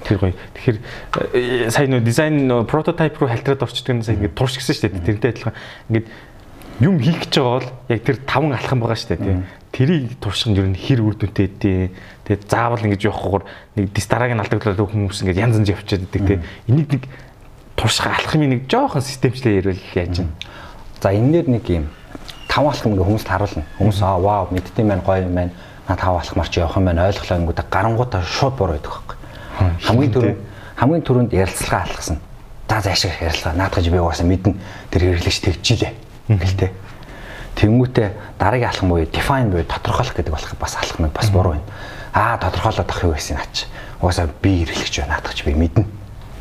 Тэр 0.06 0.18
гоё. 0.22 0.38
Тэгэхээр 0.54 0.78
э, 1.34 1.70
сая 1.74 1.90
нөө 1.90 2.06
дизайн 2.06 2.46
прототип 2.70 3.18
руу 3.18 3.30
халтраад 3.34 3.66
орчдөг 3.66 3.98
нь 3.98 4.06
сая 4.06 4.22
ингээд 4.22 4.38
турш 4.38 4.62
гисэн 4.62 4.78
шүү 4.78 4.86
дээ. 4.94 5.02
Тэрнтэй 5.02 5.32
адилхан 5.34 5.58
ингээд 5.90 6.08
юм 6.86 7.02
хийх 7.02 7.26
гэж 7.26 7.42
байгаа 7.42 7.58
бол 7.58 7.70
яг 7.90 8.02
тэр 8.06 8.18
таван 8.22 8.54
алхам 8.54 8.80
байгаа 8.86 9.02
шүү 9.02 9.18
дээ 9.18 9.26
тий. 9.26 9.36
Тэрийг 9.78 10.18
турших 10.18 10.50
нь 10.50 10.58
ер 10.58 10.66
нь 10.66 10.74
хэр 10.74 11.06
үр 11.06 11.14
дүнтэй 11.14 11.54
дээ. 11.54 11.94
Тэгээд 12.26 12.50
заавал 12.50 12.82
ингэж 12.82 13.14
явахгүйгээр 13.14 13.46
нэг 13.78 13.86
дис 13.94 14.10
дараагийн 14.10 14.42
алдагдлаа 14.42 14.74
хүмүүс 14.74 15.22
ингэж 15.22 15.38
янз 15.38 15.62
янз 15.62 15.70
явчихад 15.70 16.10
байдаг 16.10 16.26
тий. 16.26 16.40
Энийг 16.66 16.90
нэг 16.98 17.04
турших 17.78 18.10
алхмын 18.10 18.58
нэг 18.58 18.62
жоохон 18.66 19.06
системчлээ 19.06 19.62
ярил 19.62 19.84
яаж 19.94 20.26
юм. 20.26 20.34
За 20.98 21.14
энэгээр 21.14 21.48
нэг 21.54 21.66
юм 21.70 21.86
таван 22.50 22.74
алхам 22.74 22.98
ингээ 22.98 23.06
хүмүүст 23.06 23.30
харуулна. 23.30 23.66
Хүмүүс 23.78 24.02
аа 24.02 24.18
вау 24.18 24.50
мэддэм 24.50 24.88
байх 24.90 25.06
гоё 25.06 25.30
юм 25.30 25.36
байна. 25.38 25.54
На 25.86 25.94
таван 25.94 26.26
алхмаар 26.26 26.50
чи 26.50 26.58
явах 26.58 26.78
юм 26.82 26.90
байна. 26.90 27.06
Ойлголоо 27.06 27.38
ингүүд 27.38 27.62
гарангуудаа 27.70 28.22
шууд 28.26 28.58
буруу 28.58 28.82
байдаг 28.82 28.92
байхгүй. 28.98 29.18
Хамгийн 29.86 30.14
түрүүнд 30.18 30.40
хамгийн 30.74 31.06
түрүүнд 31.06 31.32
ярилцлага 31.38 31.86
алгасан. 31.86 32.18
За 32.66 32.82
заашаа 32.82 33.14
ярилцлага 33.22 33.62
наадгаж 33.62 33.86
би 33.94 34.02
угаасаа 34.02 34.26
мэднэ. 34.26 34.58
Тэр 34.90 35.02
хэрэглэж 35.06 35.38
тэгжилээ 35.46 35.94
гэлтэй. 36.34 36.72
Тэнгүүтээ 37.58 38.38
дараагийн 38.38 38.70
алхам 38.70 38.90
буюу 38.94 39.10
define 39.10 39.50
буюу 39.50 39.66
тодорхойлох 39.66 40.14
гэдэг 40.14 40.34
болох 40.34 40.54
бас 40.62 40.78
алхам 40.78 41.10
нь 41.10 41.14
бас 41.14 41.30
буруу 41.34 41.58
байна. 41.58 41.66
Аа 42.14 42.38
тодорхойлоод 42.38 42.86
ах 42.86 43.02
юу 43.02 43.18
гэсэн 43.18 43.42
наач. 43.42 43.66
Угаасаа 43.98 44.30
би 44.42 44.62
хэрэглэгч 44.62 44.96
байна 45.02 45.18
чи 45.34 45.42
би 45.42 45.58
мэднэ 45.58 45.86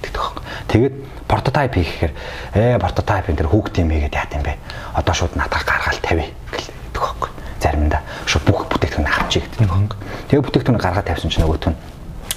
гэдэг 0.05 0.13
байхгүй. 0.13 0.43
Тэгээд 0.69 0.95
прототип 1.25 1.73
хийхээр 1.73 2.13
ээ 2.53 2.77
прототип 2.77 3.33
энэ 3.33 3.39
төр 3.41 3.49
хүүхд 3.49 3.81
юм 3.81 3.91
хийгээд 3.97 4.13
яат 4.13 4.37
юм 4.37 4.45
бэ? 4.45 4.61
Одоо 4.93 5.15
шууд 5.17 5.33
наадах 5.41 5.65
гаргаал 5.65 6.01
тавь 6.05 6.21
гэдэг 6.21 6.93
байхгүй. 6.93 7.31
Заримдаа 7.65 8.01
шууд 8.29 8.45
бүх 8.45 8.69
бүтээгдэхүүн 8.69 9.09
авчиг 9.09 9.49
гэдэг 9.57 9.73
байхгүй. 9.73 9.99
Тэгээд 10.29 10.45
бүтээгдэхүүн 10.45 10.85
гаргаад 10.85 11.09
тавьсан 11.09 11.33
чинь 11.33 11.43
нөгөөт 11.49 11.65
нь 11.73 11.77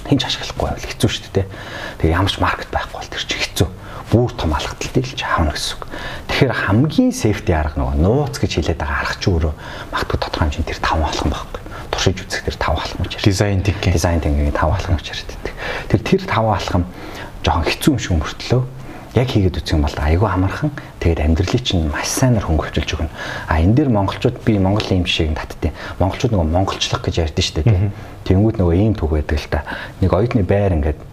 хинч 0.08 0.24
ашиглахгүй 0.24 0.66
байвал 0.72 0.88
хэцүү 0.88 1.10
шүү 1.12 1.32
дээ. 1.36 1.48
Тэгээ 2.00 2.16
ямар 2.16 2.32
ч 2.32 2.40
маркет 2.40 2.72
байхгүй 2.72 2.98
бол 2.98 3.12
тэр 3.12 3.24
чинь 3.28 3.44
хэцүү 3.44 3.68
бүр 4.10 4.34
том 4.34 4.54
алхталтай 4.58 5.06
л 5.06 5.14
чаавна 5.14 5.54
гэсэн 5.54 5.78
үг. 5.78 5.86
Тэгэхээр 6.40 6.56
хамгийн 6.56 7.12
сейфти 7.12 7.52
арга 7.52 7.84
нөгөө 7.84 8.00
нууц 8.00 8.40
гэж 8.40 8.64
хэлээд 8.64 8.80
байгаа 8.80 9.04
арга 9.04 9.20
чи 9.20 9.28
өөрөө 9.28 9.54
магадгүй 9.92 10.20
тодорхой 10.24 10.48
хэмжээнд 10.48 10.70
тэр 10.72 10.80
таван 10.80 11.12
алхам 11.12 11.36
байхгүй. 11.36 11.62
Туршиж 11.92 12.18
үзэх 12.24 12.48
тэр 12.48 12.56
таван 12.56 12.80
алхам 12.80 13.04
гэж. 13.04 13.12
Дизайн 13.28 13.60
тинкинг. 13.60 13.92
Дизайн 13.92 14.24
тинкинг 14.24 14.56
таван 14.56 14.80
алхам 14.80 14.96
гэж 14.96 15.20
ярьдаг. 15.20 15.52
Тэр 15.92 16.00
тэр 16.00 16.22
таван 16.24 16.56
алхам 16.56 16.84
жоохон 17.44 17.68
хэцүү 17.68 17.92
юм 17.92 18.00
шиг 18.00 18.16
мөртлөө 18.24 18.62
яг 19.20 19.28
хийгээд 19.28 19.60
үзэх 19.60 19.76
юм 19.76 19.84
бол 19.84 20.00
айгүй 20.00 20.30
амархан 20.32 20.72
тэгээд 21.04 21.24
амьдралыг 21.28 21.60
чинь 21.60 21.92
маш 21.92 22.08
сайнаар 22.08 22.48
хөнгөвчилж 22.48 22.88
өгнө. 22.88 23.12
А 23.52 23.60
энэ 23.60 23.76
дээр 23.76 23.92
монголчууд 23.92 24.40
би 24.40 24.56
Монголын 24.64 25.04
юм 25.04 25.12
шиг 25.12 25.36
татдیں۔ 25.36 25.76
Монголчууд 26.00 26.40
нөгөө 26.40 26.48
монголчлох 26.56 27.04
гэж 27.04 27.20
ярьдэн 27.20 27.44
шүү 27.44 27.68
дээ. 27.68 27.92
Тэнгүүд 28.24 28.64
нөгөө 28.64 28.76
ийм 28.80 28.96
түүх 28.96 29.20
байдаг 29.20 29.44
л 29.44 29.52
та. 29.52 29.68
Нэг 30.00 30.16
оюутны 30.16 30.48
байр 30.48 30.72
ингээд 30.72 31.04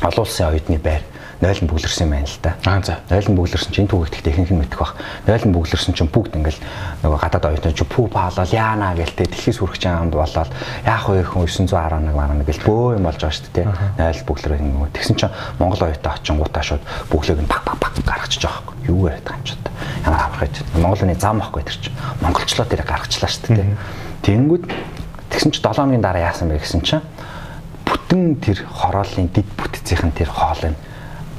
олон 0.00 0.24
улсын 0.24 0.48
оюутны 0.48 0.80
байр 0.80 1.04
нойлон 1.44 1.68
бүглэрсэн 1.68 2.08
юм 2.08 2.12
байна 2.16 2.24
л 2.24 2.38
да. 2.40 2.56
Аа 2.64 2.80
за. 2.80 2.96
Нойлон 3.12 3.36
бүглэрсэн 3.36 3.72
чинь 3.76 3.88
түүхийгт 3.88 4.24
ихэнх 4.24 4.48
нь 4.48 4.60
мэдэх 4.64 4.80
бах. 4.80 4.96
Нойлон 5.28 5.52
бүглэрсэн 5.52 5.92
чинь 5.92 6.08
бүгд 6.08 6.40
ингээл 6.40 6.60
нөгөө 7.04 7.18
гадаад 7.20 7.44
оюутан 7.52 7.76
чи 7.76 7.84
пүү 7.84 8.08
паалал 8.08 8.48
яана 8.48 8.96
гэлтэй 8.96 9.28
дэлхийс 9.28 9.60
хүрэх 9.60 9.76
чамд 9.76 10.16
болоод 10.16 10.48
яах 10.88 11.04
вэ 11.04 11.20
хүн 11.28 11.44
911 11.44 12.16
марна 12.16 12.44
гэл 12.48 12.64
бөө 12.64 12.96
юм 12.96 13.04
болж 13.04 13.20
байгаа 13.20 13.36
шүү 13.36 13.52
дээ. 13.52 13.68
Нойл 14.00 14.22
бүглэр 14.24 14.52
нөгөө 14.64 14.88
тэгсэн 14.96 15.16
чинь 15.20 15.36
Монгол 15.60 15.84
оюутан 15.84 16.12
очин 16.16 16.40
гутаа 16.40 16.64
шууд 16.64 16.82
бүглээг 17.12 17.40
нь 17.44 17.50
пак 17.52 17.62
пак 17.68 17.76
пак 17.76 17.92
гаргачихж 18.00 18.48
байгаа 18.48 18.72
юм. 18.88 19.04
Юу 19.04 19.12
яриад 19.12 19.28
байгаа 19.28 19.36
юм 19.36 19.44
ч 19.44 19.52
удаа. 19.52 19.72
Ямар 20.08 20.20
аврах 20.24 20.48
гэж. 20.48 20.54
Монголны 20.80 21.14
зам 21.20 21.44
ахгүй 21.44 21.62
тэр 21.68 21.76
чинь. 21.76 21.96
Монголчлоо 22.24 22.64
тэр 22.64 22.82
гаргачлаа 22.88 23.28
шүү 23.28 23.52
дээ. 23.52 23.76
Тэнгүүд 24.24 24.64
тэгсэн 25.28 25.52
чинь 25.52 25.60
7 25.60 25.76
хоногийн 25.76 26.00
дараа 26.00 26.32
яасан 26.32 26.48
бэ 26.48 26.62
гэсэн 26.64 26.80
чинь 26.80 27.04
бүтэн 27.84 28.40
тэр 28.40 28.64
хорооллын 28.64 29.28
дид 29.28 29.48
бүтцийн 29.58 30.12
тэр 30.16 30.32
хоол 30.32 30.72
нь 30.72 30.76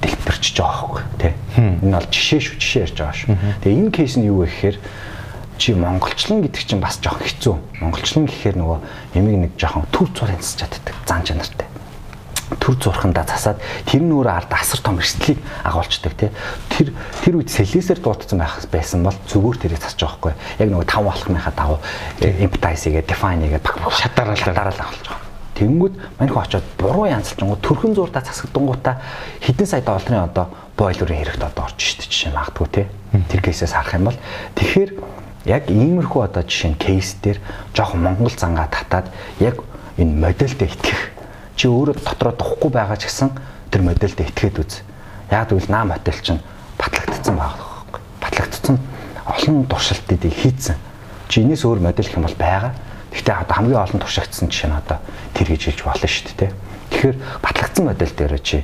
дэлбэрчж 0.01 0.55
байгаа 0.59 0.79
хөөг 0.81 0.97
тий. 1.19 1.33
Энэ 1.59 1.95
бол 1.95 2.09
жишээ 2.11 2.41
шүү 2.43 2.55
жишээ 2.59 2.83
ярьж 2.85 2.97
байгаа 2.99 3.15
шүү. 3.15 3.35
Тэгээ 3.63 3.79
энэ 3.79 3.91
кейс 3.95 4.15
нь 4.17 4.27
юу 4.27 4.43
вэ 4.43 4.47
гэхээр 4.49 4.77
чи 5.57 5.73
монголчлон 5.73 6.43
гэдэг 6.43 6.63
чинь 6.67 6.83
бас 6.83 6.99
жоохон 6.99 7.23
хэцүү. 7.23 7.55
Монголчлон 7.79 8.25
гэхээр 8.27 8.55
нөгөө 8.59 8.77
ямиг 9.15 9.35
нэг 9.39 9.51
жоохон 9.55 9.87
төр 9.91 10.09
зургийн 10.11 10.43
засч 10.43 10.67
чаддаг 10.67 10.95
зан 11.07 11.23
чанартай. 11.23 11.67
Төр 12.59 12.75
зурхандаа 12.77 13.25
засаад 13.25 13.57
тэр 13.87 14.03
нь 14.03 14.13
өөрөө 14.13 14.35
ард 14.35 14.51
асар 14.53 14.83
том 14.83 14.99
эрсдлийг 14.99 15.39
агуулцдаг 15.63 16.13
тий. 16.13 16.29
Тэр 16.69 16.93
тэр 17.23 17.39
үед 17.41 17.49
сэлээсээр 17.49 18.03
дуудсан 18.03 18.37
байх 18.37 18.61
байсан 18.69 19.01
бол 19.01 19.17
зүгээр 19.25 19.57
тэрийг 19.65 19.81
засаж 19.81 19.97
байгаа 19.97 20.19
байхгүй. 20.19 20.33
Яг 20.61 20.69
нөгөө 20.69 20.85
тав 20.85 21.07
алхмынхаа 21.09 21.53
дагуу 21.57 21.79
empathize 22.21 22.85
хийгээ 22.85 23.09
define 23.09 23.49
хийгээ 23.49 23.63
шатаараа 23.65 24.37
шатаараа 24.37 24.77
агуулж 24.77 25.07
байгаа. 25.09 25.34
Тэнгүүд 25.55 26.19
манайх 26.19 26.35
очоод 26.35 26.67
буруу 26.75 27.07
янзлчингууд 27.07 27.63
төрхөн 27.63 27.95
зурдаа 27.95 28.23
засагдангуудаа 28.27 28.99
хэдэн 29.39 29.67
сая 29.67 29.81
долларын 29.81 30.27
одоо 30.27 30.51
бойлерын 30.75 31.23
хэрэгт 31.23 31.43
одоо 31.47 31.63
орж 31.71 31.79
штэ 31.79 32.11
жишээ 32.11 32.35
магадгүй 32.35 32.67
те. 32.75 32.83
Тэр 33.31 33.39
кейсээс 33.39 33.71
харах 33.71 33.95
юм 33.95 34.11
бол 34.11 34.19
тэгэхээр 34.59 34.91
яг 35.47 35.63
иймэрхүү 35.71 36.21
одоо 36.27 36.43
жишээ 36.43 36.75
нь 36.75 36.81
кейс 36.81 37.15
дээр 37.23 37.39
жоохон 37.71 38.03
монгол 38.03 38.35
зангаа 38.35 38.67
татаад 38.67 39.07
яг 39.39 39.63
энэ 39.95 40.11
модельд 40.11 40.59
итгэх 40.59 41.15
чи 41.55 41.71
өөрөө 41.71 42.03
дотроо 42.03 42.35
духгүй 42.35 42.71
байгаа 42.75 42.99
ч 42.99 43.07
гэсэн 43.07 43.31
тэр 43.71 43.81
модельд 43.87 44.19
итгээд 44.19 44.59
үз. 44.59 44.83
Яг 45.31 45.47
тэгвэл 45.47 45.71
наа 45.71 45.87
модель 45.87 46.19
чинь 46.19 46.43
батлагдсан 46.75 47.35
байгаа 47.39 47.55
байхгүй. 47.55 48.01
Батлагдсан 48.19 48.75
олон 49.23 49.63
туршилтуудыг 49.71 50.33
хийцэн. 50.35 50.75
Чи 51.31 51.47
энэс 51.47 51.63
өөр 51.63 51.79
модель 51.79 52.11
юм 52.11 52.27
бол 52.27 52.35
байгаа. 52.35 52.75
Гэхдээ 53.15 53.35
одоо 53.47 53.55
хамгийн 53.55 53.79
олон 53.79 53.99
туршигдсан 54.03 54.51
жишээ 54.51 54.69
нь 54.69 54.79
одоо 54.83 54.99
тэр 55.31 55.47
гэж 55.55 55.61
хэлж 55.71 55.81
болно 55.87 56.07
шүү 56.11 56.35
дээ. 56.35 56.51
Тэгэхээр 56.91 57.17
батлагдсан 57.39 57.83
модель 57.87 58.11
дээр 58.11 58.35
чи 58.43 58.57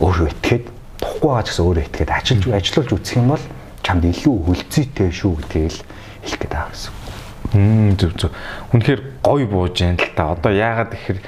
өөрөө 0.00 0.28
итгээд 0.32 0.64
тухгүй 0.96 1.28
байгаа 1.28 1.44
ч 1.44 1.48
гэсэн 1.52 1.64
өөрөө 1.68 1.84
итгээд 1.84 2.10
ажиллаж 2.16 2.44
ажиллуулж 2.56 2.90
үзэх 2.96 3.16
юм 3.20 3.28
бол 3.36 3.44
чамд 3.84 4.04
илүү 4.08 4.36
хөлцөйтэй 4.48 5.10
шүү 5.12 5.32
гэдгийг 5.44 5.76
хэлэх 6.24 6.40
гээд 6.40 6.54
байгаа 6.56 6.72
гэсэн. 6.72 6.92
Мм 7.54 7.90
зөв 8.00 8.12
зөв. 8.16 8.30
Үнэхээр 8.72 9.00
гоё 9.22 9.46
бууж 9.46 9.76
яана 9.84 10.00
л 10.00 10.16
та. 10.16 10.32
Одоо 10.34 10.52
яагаад 10.56 10.90
гэхээр 10.90 11.18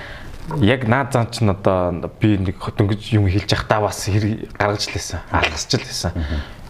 яг 0.64 0.88
наад 0.88 1.12
зан 1.12 1.28
чинь 1.30 1.53
одоо 1.53 2.11
би 2.18 2.40
нэг 2.40 2.57
дөнгөж 2.57 3.12
юм 3.12 3.28
хэлж 3.28 3.53
явахдаа 3.53 3.80
бас 3.84 4.09
хэрэг 4.09 4.57
гаргаж 4.57 4.88
лээсэн. 4.88 5.20
Алгасч 5.30 5.70
лээсэн. 5.76 6.12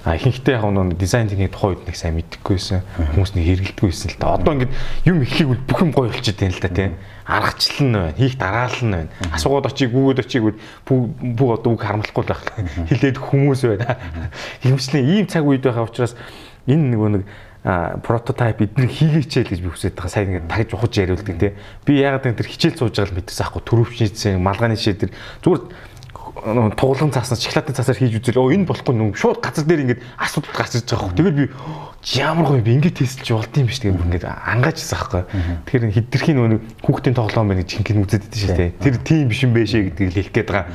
А 0.09 0.16
ихэнхдээ 0.16 0.56
яг 0.56 0.64
нэг 0.64 0.96
дизайн 0.96 1.28
техникийн 1.28 1.52
тухай 1.52 1.76
үед 1.76 1.84
нэг 1.84 1.96
сайн 2.00 2.16
мэдэхгүйсэн. 2.16 2.80
Хүмүүс 3.12 3.36
нэг 3.36 3.44
хэрэгэлдэггүйсэн 3.44 4.09
л 4.09 4.16
та. 4.16 4.40
Одоо 4.40 4.56
ингээд 4.56 4.72
юм 5.04 5.20
эхлэх 5.20 5.52
үл 5.52 5.61
бүх 5.68 5.84
юм 5.84 5.92
гоё 5.92 6.09
болчиход 6.09 6.40
байна 6.40 6.56
л 6.56 6.64
та 6.64 6.72
тийм. 6.72 6.92
Аргачлал 7.28 7.84
нь 7.84 7.92
байна. 7.92 8.16
Хийх 8.16 8.40
дараалал 8.40 8.84
нь 8.88 8.96
байна. 8.96 9.12
Асуугаад 9.36 9.68
очиг 9.68 9.92
гүгээд 9.92 10.24
очиг 10.24 10.42
бүх 10.88 11.50
одоо 11.61 11.76
үг 11.76 11.84
харамлахгүй 11.84 12.24
л 12.24 12.32
байх. 12.32 12.40
Хилээд 12.88 13.20
хүмүүс 13.20 13.61
байна. 13.68 14.00
Хэмжлэн 14.64 15.04
ийм 15.12 15.28
цаг 15.28 15.44
үед 15.44 15.61
байгаа 15.61 15.84
учраас 15.84 16.16
энэ 16.64 16.88
нөгөө 16.96 17.11
нэг 17.12 17.24
прототип 18.00 18.64
эднийг 18.64 18.88
хийгээчээл 18.88 19.52
гэж 19.52 19.61
би 19.61 19.68
хүсэж 19.68 19.92
байгаа. 19.92 20.09
Сайн 20.09 20.40
ингээд 20.40 20.48
тагж 20.48 20.72
ухаж 20.72 20.94
яриулдаг 20.96 21.36
тий. 21.36 21.52
Би 21.84 22.00
яагаад 22.00 22.32
энэ 22.32 22.48
хичээл 22.48 22.80
сууж 22.80 22.96
байгаа 22.96 23.12
л 23.12 23.16
мэдээс 23.20 23.44
аахгүй 23.44 23.61
төрөвчнийцэн 23.61 24.40
малгааны 24.40 24.80
шийдэр 24.80 25.12
зүгээр 25.44 25.62
туглан 26.78 27.11
цааснаас 27.11 27.43
шоколадны 27.43 27.74
цаасаар 27.74 27.99
хийж 27.99 28.18
үзэл 28.22 28.39
оо 28.39 28.53
энэ 28.55 28.68
болохгүй 28.68 28.95
нүм 28.95 29.14
шууд 29.18 29.43
газар 29.43 29.66
дээр 29.66 29.82
ингээд 29.84 30.03
асуудал 30.18 30.55
гарч 30.55 30.78
ирж 30.78 30.89
байгаа 30.89 31.11
хөө. 31.11 31.18
Тэгэл 31.18 31.39
би 31.39 31.47
ямар 32.18 32.47
гоё 32.47 32.62
би 32.62 32.72
ингээд 32.78 32.99
тестэлж 33.03 33.28
болд 33.34 33.59
юм 33.59 33.66
биш 33.66 33.80
тэгээд 33.82 34.05
ингээд 34.07 34.26
ангааж 34.26 34.76
ирсэн 34.78 34.99
байхгүй. 34.99 35.22
Тэгэхээр 35.66 35.95
хидэрхийн 35.99 36.39
нөгөө 36.39 36.61
хүүхдийн 36.86 37.16
тоглоом 37.18 37.49
байна 37.51 37.62
гэж 37.66 37.70
ингээд 37.82 37.99
байдаг 37.99 38.39
шүү 38.39 38.55
дээ. 38.55 38.70
Тэр 38.78 38.97
тийм 39.03 39.26
биш 39.28 39.41
юм 39.43 39.53
байшээ 39.53 39.82
гэдгийг 39.91 40.12
хэлэх 40.14 40.32
гээд 40.32 40.49
байгаа. 40.49 40.66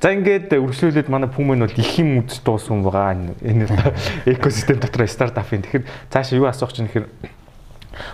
За 0.00 0.16
ингээд 0.16 0.48
үргэлжлүүлээд 0.56 1.12
манай 1.12 1.28
Puma-н 1.28 1.60
бол 1.60 1.76
их 1.76 1.92
юм 2.00 2.24
үз 2.24 2.40
дууссан 2.40 2.80
байгаа. 2.80 3.36
Энэ 3.44 3.68
экосистем 4.32 4.80
дотор 4.80 5.04
стартапын. 5.04 5.60
Тэгэхээр 5.60 5.84
цаашаа 6.08 6.40
юу 6.40 6.48
асуух 6.48 6.72
чинь 6.72 6.88
гэхээр 6.88 7.04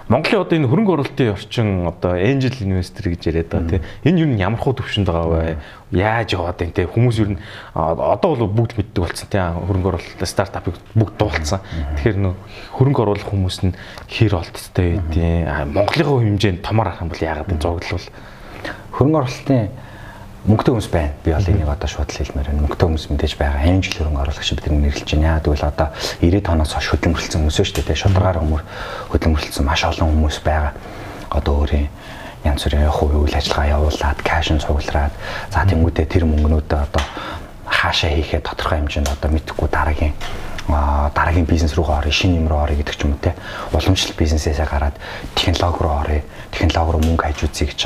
Монголын 0.08 0.40
одоо 0.40 0.56
энэ 0.56 0.68
хөрөнгө 0.70 0.92
оруулалтын 0.96 1.32
орчин 1.36 1.68
одоо 1.86 2.16
angel 2.16 2.56
investor 2.64 3.12
гэж 3.12 3.28
яриад 3.28 3.50
байгаа 3.52 3.68
тийм. 3.68 3.82
Энэ 4.08 4.20
юу 4.24 4.28
ямар 4.40 4.60
хуу 4.60 4.72
төвшөнд 4.72 5.06
байгаа 5.06 5.28
вэ? 5.28 5.56
Яаж 5.92 6.32
яваад 6.32 6.56
байна 6.56 6.72
тийм. 6.72 6.88
Хүмүүс 6.90 7.16
юу 7.20 7.28
н 7.34 7.38
одоо 7.76 8.30
бол 8.34 8.48
бүгд 8.64 8.80
мэддэг 8.80 9.02
болсон 9.04 9.28
тийм. 9.28 9.60
Хөрөнгө 9.68 9.90
оруулалт 9.92 10.24
стартапыг 10.24 10.80
бүгд 10.96 11.14
дуулсан. 11.20 11.60
Тэгэхээр 12.00 12.18
нөх 12.18 12.36
хөрөнгө 12.72 13.02
оруулах 13.04 13.28
хүмүүс 13.28 13.58
нь 13.68 13.76
хэр 14.08 14.40
олдтой 14.40 14.96
байдیں۔ 14.96 15.70
Монголын 15.76 16.36
хэмжээнд 16.40 16.64
томор 16.64 16.88
арах 16.88 17.04
юм 17.04 17.12
бол 17.12 17.20
яагаад 17.20 17.52
энэ 17.52 17.60
зоглол 17.60 18.06
хөрөнгө 18.96 19.18
оруулалтын 19.20 19.68
мөнгөтэй 20.46 20.72
хүмүүс 20.72 20.90
байна. 20.94 21.12
Би 21.26 21.34
бол 21.34 21.48
энийг 21.50 21.66
одоо 21.66 21.88
шууд 21.90 22.10
хэлмээр 22.10 22.46
байна. 22.46 22.62
Мөнгөтэй 22.62 22.86
хүмүүс 22.86 23.06
мэдээж 23.10 23.34
байгаа. 23.34 23.66
Angel 23.66 23.94
хөрөнгө 23.98 24.22
оруулагч 24.22 24.50
бид 24.54 24.66
нар 24.70 24.78
нэрлэж 24.78 25.10
байна. 25.18 25.42
Тэгвэл 25.42 25.66
одоо 25.66 25.88
90 26.22 26.46
тоноос 26.46 26.72
хойш 26.72 26.88
хөдөлмөрлсөн 26.94 27.40
хүмүүс 27.42 27.58
шүү 27.58 27.82
дээ. 27.82 27.98
Шударгаар 27.98 28.38
өмөр 28.46 28.62
хөдөлмөрлсөн 29.10 29.66
маш 29.66 29.82
олон 29.90 30.14
хүмүүс 30.14 30.38
байгаа. 30.46 30.72
Одоо 31.34 31.54
өөрийн 31.66 31.90
янз 32.46 32.62
бүрийн 32.62 32.94
хувийн 32.94 33.22
үйл 33.26 33.34
ажиллагаа 33.34 33.74
явуулаад, 33.74 34.18
кэшн 34.22 34.62
цуглараад, 34.62 35.14
за 35.50 35.66
тэмүүдэд 35.66 36.10
тэр 36.14 36.24
мөнгнүүдээ 36.30 36.78
одоо 36.78 37.02
хаашаа 37.66 38.10
хийхээ 38.14 38.46
тодорхой 38.46 38.78
хэмжээнд 38.78 39.10
одоо 39.10 39.30
мэдхгүй 39.34 39.66
дараагийн 39.66 40.14
дараагийн 40.68 41.46
бизнес 41.46 41.74
руу 41.74 41.86
орё, 41.86 42.10
шинэ 42.10 42.42
юм 42.42 42.48
руу 42.48 42.66
орё 42.66 42.74
гэдэг 42.74 42.96
ч 42.98 43.04
юм 43.06 43.14
уу 43.14 43.22
те. 43.22 43.34
Уламжлалт 43.70 44.18
бизнесээсээ 44.18 44.66
гараад 44.66 44.98
технологи 45.34 45.82
руу 45.82 45.94
орё, 46.02 46.20
технологи 46.50 46.92
руу 46.92 47.02
мөнгө 47.06 47.22
хajиж 47.22 47.42
үзье 47.46 47.66
гэж 47.70 47.82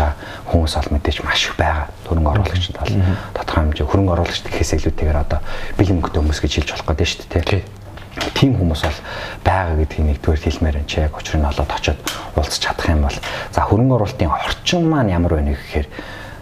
хүмүүс 0.48 0.74
бол 0.80 0.92
мэдээж 0.96 1.20
маш 1.20 1.44
их 1.44 1.56
байгаа. 1.60 1.92
Хөрөнгө 2.08 2.30
оруулагчид 2.32 2.76
бол 2.80 2.92
тодорхой 3.36 3.62
хэмжээ 3.68 3.84
хөрөнгө 3.84 4.12
оруулагчд 4.16 4.46
гэхээс 4.48 4.72
илүүтэйгээр 4.80 5.18
одоо 5.20 5.40
бэлэн 5.76 5.96
мөнгөтэй 6.00 6.20
хүмүүс 6.24 6.40
гэж 6.40 6.52
хэлж 6.56 6.70
болох 6.72 6.88
гэдэг 6.88 7.08
шүү 7.08 7.28
дээ 7.28 7.44
те. 7.44 7.58
Тийм 8.32 8.56
хүмүүс 8.56 8.80
бол 8.88 8.98
байгаа 9.44 9.76
гэдгийг 9.76 10.06
нэгдүгээр 10.16 10.40
хэлмээр 10.40 10.80
энэ 10.80 10.88
чи. 10.88 11.04
Яг 11.04 11.14
учир 11.20 11.36
нь 11.36 11.44
олоод 11.44 11.68
очиод 11.68 12.00
уулзч 12.32 12.64
чадах 12.64 12.88
юм 12.88 13.04
бол 13.04 13.18
за 13.52 13.60
хөрөнгө 13.60 13.94
оруулалтын 14.00 14.32
орчин 14.32 14.88
маань 14.88 15.12
ямар 15.12 15.36
байна 15.36 15.52
гэхээр 15.52 15.86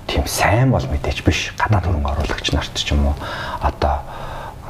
тийм 0.06 0.24
сайн 0.24 0.70
бол 0.70 0.86
мэдээж 0.86 1.26
биш. 1.26 1.52
Гадаад 1.58 1.84
хөрөнгө 1.90 2.08
оруулагч 2.14 2.46
нарт 2.54 2.72
ч 2.72 2.94
юм 2.94 3.12
уу 3.12 3.16
одоо 3.60 4.00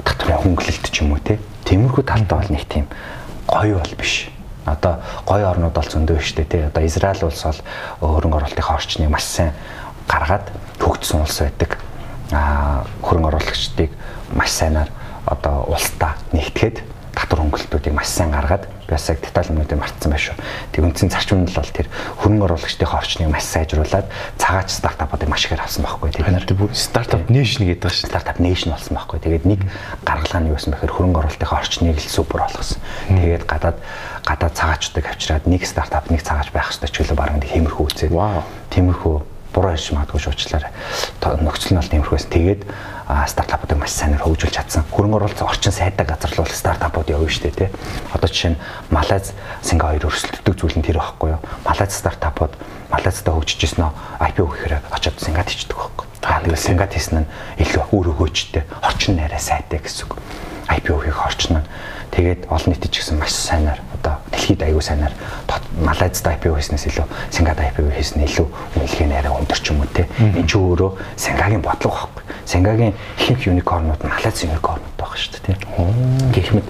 татварын 0.03 0.43
хөнгөлөлт 0.43 0.91
ч 0.91 0.97
юм 1.05 1.15
уу 1.15 1.23
те 1.23 1.39
Тиймэрхүү 1.69 2.05
талтай 2.09 2.39
бол 2.41 2.49
нэг 2.49 2.65
тийм 2.65 2.87
гоё 3.45 3.77
бол 3.77 3.95
биш. 4.01 4.33
Одоо 4.65 5.05
гоё 5.29 5.51
орнууд 5.53 5.77
бол 5.77 5.85
зөндөө 5.85 6.21
штэ 6.25 6.45
тий. 6.49 6.65
Одоо 6.65 6.85
Израиль 6.89 7.25
улс 7.29 7.45
бол 7.45 7.61
хөрөнгө 8.01 8.37
оруулалтын 8.41 8.73
орчныг 8.73 9.13
маш 9.13 9.29
сайн 9.29 9.53
гаргаад 10.09 10.49
хөгжсөн 10.81 11.29
улс 11.29 11.39
байдаг. 11.45 11.77
Аа 12.33 12.89
хөрөнгө 13.05 13.29
оруулагчдыг 13.29 13.93
маш 14.33 14.51
сайнаар 14.57 14.89
одоо 15.29 15.69
улстай 15.69 16.17
нэгтгэхэд 16.33 16.81
татвар 17.13 17.45
хөнгөлтүүдийг 17.45 17.93
маш 17.93 18.09
сайн 18.09 18.33
гаргаад 18.33 18.65
би 18.89 18.97
бас 18.97 19.09
яг 19.13 19.21
деталь 19.21 19.53
юмнуудыг 19.53 19.77
мартсан 19.77 20.09
байх 20.09 20.23
шүү. 20.25 20.37
Тэг 20.73 20.81
үндсэн 20.89 21.13
зарчим 21.13 21.45
нь 21.45 21.53
бол 21.53 21.69
тэр 21.69 21.93
хөрөнгө 22.25 22.45
оруулагчдын 22.49 22.89
орчныг 22.89 23.29
маш 23.29 23.45
сайжруулад 23.45 24.09
цагаач 24.41 24.73
стартапуудыг 24.73 25.29
маш 25.29 25.45
ихээр 25.45 25.61
авсан 25.61 25.85
байхгүй. 25.85 26.17
Тэг 26.17 26.33
нар 26.33 26.49
стартап 26.73 27.29
нэшн 27.29 27.69
гэдэг 27.69 27.85
ба 27.85 27.93
шүү. 27.93 28.09
Стартап 28.09 28.41
нэшн 28.41 28.73
болсон 28.73 28.97
байхгүй. 28.97 29.19
Тэгээд 29.21 29.45
нэг 29.45 29.61
гаргалгаа 30.09 30.41
нь 30.41 30.49
юу 30.49 30.57
байсан 30.57 30.73
бэхээр 30.73 30.95
хөрөнгө 30.97 31.21
оруулалтын 31.21 31.53
орчныг 31.53 32.01
л 32.01 32.09
супер 32.09 32.41
болгосон. 32.49 32.81
Тэгээд 33.13 33.45
гадаад 33.45 33.79
гадаад 34.25 34.55
цагаачдыг 34.57 35.05
авчираад 35.05 35.45
нэг 35.45 35.63
стартап 35.69 36.09
нэг 36.09 36.25
цагаач 36.25 36.49
байх 36.49 36.73
хэрэгтэй 36.73 36.89
ч 36.89 36.97
гэлээ 37.05 37.21
бараг 37.21 37.37
нэг 37.37 37.53
тиймэрхүү 37.53 37.85
үзээд. 37.93 38.13
Вау. 38.17 38.41
Тиймэрхүү 38.73 39.38
буруу 39.55 39.73
ярьж 39.73 39.93
магадгүй 39.93 40.21
шуучлаарай. 40.21 40.73
Нөхцөл 41.43 41.73
нь 41.75 41.81
бол 41.81 41.93
тиймэрхүүс 41.93 42.27
тэгээд 42.29 42.63
стартапуудыг 43.09 43.79
маш 43.81 43.97
сайнаар 43.97 44.21
хөгжүүлж 44.21 44.53
чадсан. 44.53 44.85
Хөрөнгө 44.93 45.17
оруулалт 45.17 45.41
орчин 45.41 45.73
сайтай 45.73 46.05
газар 46.05 46.29
л 46.29 46.45
бол 46.45 46.53
стартапууд 46.53 47.09
явна 47.09 47.33
шүү 47.33 47.49
дээ 47.49 47.57
тий. 47.57 47.71
Одоо 48.13 48.29
жишээ 48.29 48.53
нь 48.53 48.61
Малайз, 48.93 49.33
Сингапур 49.65 50.13
өрсөлддөг 50.13 50.55
зүйл 50.61 50.77
нь 50.77 50.85
тэр 50.85 51.01
байхгүй 51.01 51.33
юу? 51.33 51.41
Малайз 51.65 51.97
стартапууд 51.97 52.53
Малайзда 52.93 53.33
хөгжиж 53.33 53.65
ирсэн 53.65 53.89
нь 53.89 53.97
IPO 54.29 54.45
гэхээр 54.53 54.75
очоод 54.93 55.17
Сингапурт 55.25 55.57
ичдэг 55.57 55.77
байхгүй. 55.81 56.07
Аа 56.29 56.45
тэгэл 56.45 56.61
Сингапурт 56.61 56.95
хийсэн 57.01 57.25
нь 57.25 57.31
илүү 57.65 57.85
өөр 57.89 58.07
өгөөчтэй, 58.13 58.65
орчин 58.85 59.17
нь 59.17 59.25
арай 59.25 59.41
сайтай 59.41 59.81
гэсэн 59.81 60.05
үг. 60.05 60.21
IPO 60.69 61.01
хийх 61.01 61.21
орчин 61.25 61.65
нь 61.65 61.69
тэгээд 62.15 62.41
олон 62.49 62.71
нийтэд 62.73 62.91
ч 62.93 63.03
гэсэн 63.03 63.19
маш 63.19 63.33
сайнаар 63.33 63.81
одоо 63.97 64.19
дэлхийд 64.33 64.63
аягүй 64.63 64.83
сайнаар 64.83 65.15
Малайзд 65.79 66.27
IPO 66.27 66.59
хийснээс 66.59 66.91
илүү 66.91 67.07
Сингапурт 67.31 67.71
IPO 67.71 67.91
хийсэн 67.95 68.27
илүү 68.27 68.47
үнэлгээ 68.75 69.09
нэрээ 69.15 69.31
өндөр 69.31 69.61
ч 69.63 69.71
юм 69.71 69.87
уу 69.87 69.91
те. 69.95 70.11
Энэ 70.19 70.43
ч 70.43 70.59
өөрөө 70.59 70.91
Сингагийн 71.15 71.63
бодлого 71.63 72.11
байхгүй. 72.11 72.23
Сингагийн 72.43 72.95
ихэнх 73.15 73.47
юникорнууд 73.47 74.03
Малайз 74.03 74.43
юникорнууд 74.43 74.97
байгаа 74.99 75.19
шүү 75.23 75.39
дээ 75.39 75.55
те. 75.55 75.55
Гэх 76.35 76.51
мэт 76.51 76.69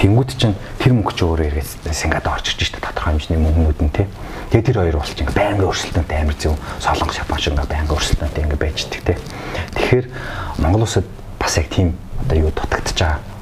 тэнгууд 0.00 0.30
чинь 0.40 0.56
тэр 0.80 0.92
мөнгө 0.96 1.12
ч 1.12 1.20
өөрөө 1.20 1.46
эргээд 1.52 1.70
Сингапурт 1.92 2.32
орж 2.32 2.46
ирж 2.56 2.60
штэ 2.64 2.80
тодорхой 2.80 3.12
хэмжээний 3.12 3.44
мөнгнүүд 3.44 3.80
нь 3.84 3.92
те. 3.92 4.08
Тэгээ 4.48 4.66
тэр 4.72 4.78
хоёр 4.80 4.96
болж 5.04 5.12
ингээ 5.20 5.36
байнгын 5.36 5.68
өрсөлдөөнтэй 5.68 6.16
амар 6.16 6.36
зөв 6.40 6.56
солонгос 6.80 7.20
Япон 7.20 7.36
шиг 7.36 7.52
ингээ 7.52 7.72
байнгын 7.76 7.96
өрсөлдөөнтэй 8.00 8.42
ингээ 8.48 8.60
байждаг 8.64 9.00
те. 9.04 9.14
Тэгэхээр 9.76 10.06
Монгол 10.64 10.88
улсад 10.88 11.04
бас 11.36 11.54
яг 11.60 11.68
тийм 11.68 11.92
одоо 12.24 12.36
юу 12.40 12.50
дутагдж 12.56 12.96
байгаа 12.96 13.35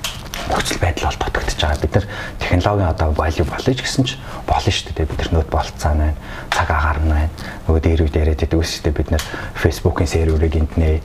нөхцөл 0.50 0.80
байдал 0.80 1.08
бол 1.08 1.30
дутагдж 1.32 1.60
байгаа. 1.60 1.80
Бид 1.80 1.94
нар 1.94 2.06
технологийн 2.38 2.90
одоо 2.90 3.08
value 3.12 3.46
болъё 3.48 3.74
ч 3.74 3.80
гэсэн 3.80 4.04
ч 4.04 4.18
болно 4.46 4.70
шүү 4.70 4.92
дээ. 4.94 5.08
Бид 5.08 5.20
нар 5.20 5.30
нөт 5.32 5.48
болцоо 5.48 5.92
байна. 5.94 6.14
Цаг 6.52 6.68
агаар 6.70 7.00
нь 7.00 7.08
байна. 7.08 7.30
Нөгөө 7.64 7.80
дээр 7.80 8.00
үед 8.04 8.16
яриад 8.16 8.40
байдаг 8.44 8.60
үс 8.60 8.70
шүү 8.76 8.84
дээ. 8.84 8.98
Бид 8.98 9.10
нар 9.10 9.24
Facebook-ийн 9.56 10.08
серверыг 10.08 10.54
энд 10.54 10.72
нэ, 10.76 11.00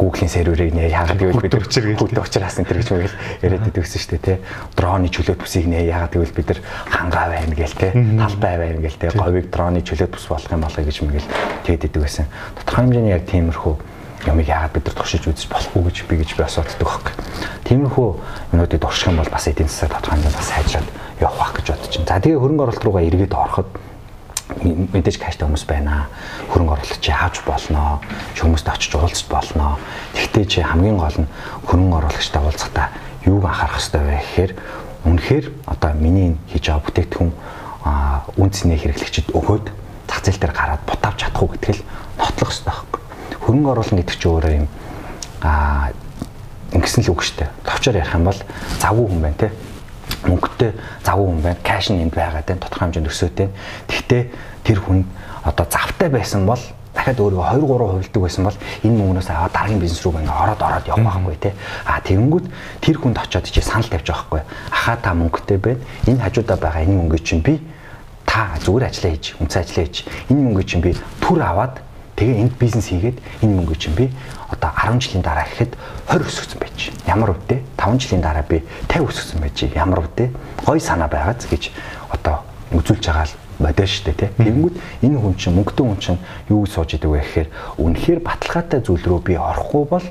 Google-ийн 0.00 0.32
серверыг 0.32 0.72
нэ. 0.72 0.88
Яагаад 0.88 1.20
гэвэл 1.20 1.44
бид 1.44 1.54
хөт 1.54 2.18
учраас 2.18 2.56
энэ 2.56 2.72
гэж 2.72 2.88
мэгэл 2.90 3.16
яриад 3.44 3.62
байдаг 3.68 3.84
үс 3.84 3.94
шүү 3.96 4.16
дээ, 4.16 4.24
тий. 4.24 4.38
Дроны 4.76 5.08
чөлөөт 5.12 5.40
бүсийг 5.44 5.66
нэ. 5.68 5.84
Яагаад 5.84 6.14
гэвэл 6.16 6.36
бид 6.40 6.48
нар 6.48 6.60
хангаа 6.88 7.26
байна 7.36 7.54
гээл, 7.54 7.76
тий. 7.76 7.92
Талбай 7.92 8.54
байна 8.56 8.80
гээл, 8.80 9.00
тий. 9.00 9.10
Говийг 9.12 9.46
дроны 9.52 9.84
чөлөөт 9.84 10.12
бүс 10.16 10.26
болгох 10.26 10.52
юм 10.56 10.64
болоо 10.64 10.82
гэж 10.84 10.96
мэгэл 11.04 11.28
тэгээд 11.68 11.84
байдаг 11.84 12.02
байсан. 12.02 12.26
Тодорхой 12.56 12.84
хэмжээний 12.88 13.12
яг 13.12 13.24
тиймэрхүү 13.28 13.99
юмыг 14.26 14.48
яагаад 14.48 14.72
бид 14.74 14.86
нар 14.86 14.96
туршиж 14.96 15.24
үзэж 15.24 15.48
болохгүй 15.48 15.82
гэж 15.88 15.96
би 16.08 16.16
гэж 16.20 16.30
би 16.36 16.42
асуудаг 16.44 16.76
байхгүй. 16.76 17.14
Тиймэрхүү 17.64 18.08
юмнуудыг 18.52 18.80
турших 18.80 19.08
юм 19.08 19.16
бол 19.20 19.30
бас 19.32 19.48
эдийн 19.48 19.68
засаг 19.68 19.96
тодорхой 19.96 20.28
бас 20.28 20.48
сайжраад 20.50 20.88
явах 21.20 21.38
байх 21.40 21.52
гэж 21.56 21.66
бодож 21.72 21.94
байна. 21.96 22.08
За 22.08 22.20
тэгээ 22.20 22.40
хөрөнгө 22.40 22.62
оруулалт 22.64 22.84
руугаа 22.84 23.04
эргээд 23.08 23.34
ороход 23.34 23.68
мэдээж 24.60 25.16
каштай 25.16 25.46
хүмүүс 25.48 25.64
байна. 25.64 26.08
Хөрөнгө 26.52 26.72
оруулалт 26.76 27.00
чи 27.00 27.12
авч 27.12 27.40
болноо. 27.48 28.00
Хүмүүстэй 28.36 28.74
очиж 28.76 28.92
уулзч 28.98 29.24
болноо. 29.30 29.78
Гэхдээ 30.12 30.44
чи 30.44 30.60
хамгийн 30.60 30.98
гол 31.00 31.16
нь 31.16 31.30
хөрөнгө 31.64 31.96
оруулагчтай 31.96 32.42
уулзахдаа 32.44 32.88
юуг 33.24 33.44
анхаарах 33.44 33.80
хэрэгтэй 33.80 34.02
вэ 34.04 34.16
гэхээр 34.20 34.52
үнэхээр 35.04 35.46
одоо 35.64 35.90
миний 35.96 36.36
хийж 36.52 36.64
байгаа 36.68 36.84
бүтээгдэхүүн 36.84 37.32
үн 38.36 38.50
цэнэ 38.52 38.76
хэрэглэгчид 38.76 39.32
өгөөд 39.32 39.66
зах 40.08 40.20
зээл 40.20 40.40
дээр 40.40 40.52
гараад 40.52 40.82
бутаавч 40.84 41.18
чадах 41.24 41.40
уу 41.40 41.52
гэдгийг 41.56 41.80
нотлох 42.20 42.52
хэрэгтэй 42.52 42.68
байхгүй 42.68 43.00
хөрөнгө 43.38 43.70
оруулалт 43.70 43.98
гэдэг 44.00 44.16
чинь 44.18 44.32
өөрөө 44.32 44.52
юм 44.58 44.66
аа 45.44 45.92
ингэсэн 46.74 47.04
л 47.06 47.12
үг 47.14 47.22
штэ. 47.22 47.50
Товчоор 47.64 48.00
ярих 48.00 48.14
юм 48.14 48.24
бол 48.26 48.40
завгүй 48.78 49.06
хүн 49.06 49.20
байна 49.22 49.38
те. 49.38 49.48
Мөнгөтэй 50.26 50.70
завгүй 51.04 51.26
хүн 51.26 51.42
байна. 51.42 51.58
Кэш 51.62 51.90
нь 51.90 52.02
энд 52.02 52.14
байгаа 52.14 52.42
те. 52.42 52.54
Тодорхой 52.58 52.90
хэмжээнд 52.90 53.10
өсөөтэй. 53.10 53.48
Тэгтээ 53.90 54.22
тэр 54.64 54.78
хүн 54.80 55.04
одоо 55.42 55.66
завтай 55.66 56.08
байсан 56.08 56.46
бол 56.46 56.60
дахиад 56.94 57.20
өөрийгөө 57.22 57.46
2 57.54 57.66
3 57.70 57.90
хувилдаг 57.90 58.22
байсан 58.22 58.44
бол 58.44 58.58
энэ 58.82 58.98
мөнгнөөс 58.98 59.28
аваад 59.30 59.52
дараагийн 59.54 59.80
бизнес 59.80 60.02
рүү 60.02 60.20
ингээ 60.20 60.42
ороод 60.42 60.60
ороод 60.62 60.86
явах 60.90 61.14
байхгүй 61.14 61.36
тий. 61.38 61.52
А 61.86 62.00
тэгэнгүүт 62.02 62.46
тэр 62.82 62.96
хүнд 62.98 63.18
очиод 63.18 63.46
чи 63.46 63.62
санал 63.62 63.86
тавьж 63.86 64.10
байгаа 64.10 64.26
байхгүй. 64.26 64.42
Ахаа 64.74 64.96
та 64.98 65.14
мөнгөтэй 65.14 65.58
байна. 65.58 65.80
Энэ 66.10 66.22
хажуудаа 66.22 66.58
байгаа 66.58 66.82
энэ 66.82 66.98
мөнгөийг 66.98 67.24
чинь 67.24 67.42
би 67.46 67.62
та 68.26 68.58
зүгээр 68.58 68.90
ажиллаа 68.90 69.12
хийж, 69.14 69.26
үнцэн 69.38 69.62
ажиллаа 69.62 69.84
хийж. 69.86 69.96
Энэ 70.28 70.42
мөнгөийг 70.42 70.68
чинь 70.68 70.82
би 70.82 70.90
түр 71.22 71.40
аваад 71.40 71.78
тэгээ 72.20 72.36
энд 72.44 72.54
бизнес 72.60 72.92
хийгээд 72.92 73.18
энэ 73.40 73.54
мөнгөийг 73.56 73.80
чинь 73.80 73.96
би 73.96 74.12
одоо 74.52 74.70
10 74.76 75.00
жилийн 75.00 75.24
дараа 75.24 75.48
гэхэд 75.48 75.72
20 76.04 76.28
өсгсөн 76.28 76.60
байж. 76.60 76.78
Ямар 77.08 77.32
үвдэ 77.32 77.64
5 77.80 77.96
жилийн 77.96 78.20
дараа 78.20 78.44
би 78.44 78.60
50 78.92 79.08
өсгсөн 79.08 79.40
байж. 79.40 79.56
Ямар 79.72 80.04
үвдэ 80.04 80.28
гой 80.60 80.80
санаа 80.84 81.08
байгааз 81.08 81.48
гэж 81.48 81.72
одоо 82.12 82.44
үзүүлж 82.76 83.04
байгаа 83.08 83.24
л 83.24 83.34
бодоо 83.56 83.86
штэ 83.88 84.12
тий. 84.12 84.28
Тэгэнгүүт 84.36 84.76
энэ 85.00 85.16
хүн 85.16 85.34
чинь 85.40 85.56
мөнгөтэй 85.56 85.84
хүн 85.88 86.00
чинь 86.00 86.20
юу 86.52 86.68
сууж 86.68 86.92
идэг 86.92 87.08
вэ 87.08 87.24
гэхээр 87.24 87.48
үнэхээр 87.80 88.20
баталгаатай 88.20 88.80
зүйл 88.84 89.04
рүү 89.04 89.20
би 89.24 89.34
орохгүй 89.40 89.84
бол 89.88 90.06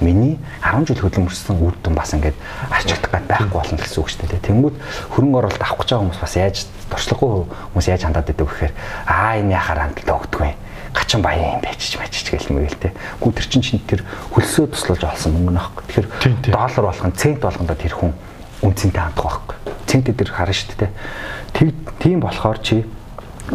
миний 0.00 0.36
10 0.60 0.84
жил 0.90 1.00
хөдөлмөрсөн 1.00 1.64
үр 1.64 1.74
дүн 1.80 1.94
бас 1.94 2.12
ингээд 2.12 2.36
арчигдах 2.68 3.12
гад 3.12 3.26
байхгүй 3.30 3.56
болно 3.56 3.78
гэсэн 3.78 4.00
үг 4.02 4.08
шүү 4.10 4.26
дээ. 4.26 4.46
Тэнгүүд 4.48 4.76
хөрөнгө 5.14 5.38
оруулалт 5.38 5.62
авах 5.62 5.78
гэж 5.80 5.88
байгаа 5.94 6.02
хүмүүс 6.02 6.20
бас 6.20 6.34
яаж 6.34 6.56
дуршлаггүй 6.90 7.30
хүмүүс 7.72 7.86
яаж 7.88 8.02
хандаад 8.02 8.26
байдаг 8.26 8.46
вэ 8.48 8.52
гэхээр 8.52 8.74
аа 9.06 9.32
энэ 9.38 9.54
яхаар 9.54 9.80
хандлагатай 9.86 10.16
өгдөг 10.18 10.40
юм. 10.42 10.63
Гачин 10.94 11.20
баян 11.20 11.58
юм 11.58 11.62
байж 11.66 11.98
мэж 11.98 12.14
гэл 12.30 12.54
мэгэл 12.54 12.78
те. 12.78 12.94
Гү 13.18 13.34
тэр 13.34 13.46
чин 13.50 13.62
чин 13.66 13.82
тэр 13.82 14.06
хөлсөө 14.30 14.70
туслаж 14.70 15.02
олсон 15.02 15.34
мөнгө 15.34 15.52
нөхгүй. 15.58 15.82
Тэгэхээр 15.90 16.08
доллар 16.54 16.84
болгон 16.86 17.12
цент 17.18 17.42
болгондоо 17.42 17.74
тэр 17.74 17.94
хүн 17.98 18.14
үнцэнтэй 18.62 19.02
хандах 19.02 19.42
байхгүй. 19.42 19.56
Центэд 19.90 20.16
тэр 20.22 20.30
харна 20.30 20.54
шүү 20.54 20.78
дээ. 20.78 21.74
Тийм 21.98 22.18
болохоор 22.22 22.58
чи 22.62 22.86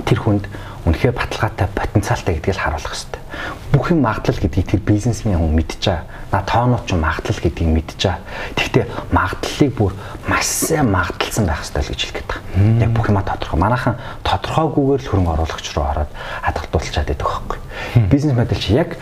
тэр 0.06 0.20
хүнд 0.20 0.46
үнэхээр 0.86 1.16
баталгаатай 1.16 1.68
потенциалтай 1.76 2.36
гэдгийг 2.40 2.56
харуулах 2.56 2.94
хэрэгтэй. 2.94 3.22
Бүх 3.74 3.92
юм 3.92 4.02
магадлал 4.04 4.40
гэдгийг 4.40 4.68
тэр 4.68 4.82
бизнесмен 4.84 5.36
хүн 5.36 5.54
мэдчихэе. 5.56 6.04
На 6.32 6.42
тоонууд 6.48 6.86
ч 6.88 6.96
магадлал 6.96 7.40
гэдгийг 7.44 7.70
мэдчихэе. 7.70 8.18
Тэгвэл 8.56 8.88
магадлалыг 9.12 9.72
бүр 9.76 9.94
маш 10.28 10.46
сайн 10.48 10.88
магадalсан 10.92 11.46
байх 11.46 11.62
хэрэгтэй 11.68 11.84
л 11.84 11.92
гэж 11.92 12.00
хэлэх 12.00 12.16
гээд 12.16 12.30
байна. 12.32 12.84
Яг 12.86 12.92
бүх 12.96 13.10
юма 13.12 13.24
тодорхой. 13.28 13.60
Манайхан 13.60 13.96
тодорхойгүйгээр 14.24 15.02
л 15.04 15.10
хөрөнгө 15.12 15.34
оруулагч 15.36 15.68
руу 15.76 15.86
ороод 15.86 16.12
хадгалуулчаад 16.48 17.08
байдаг 17.12 17.28
байхгүй. 17.28 17.60
Бизнес 18.08 18.36
модель 18.40 18.64
чи 18.64 18.74
яг 18.74 18.96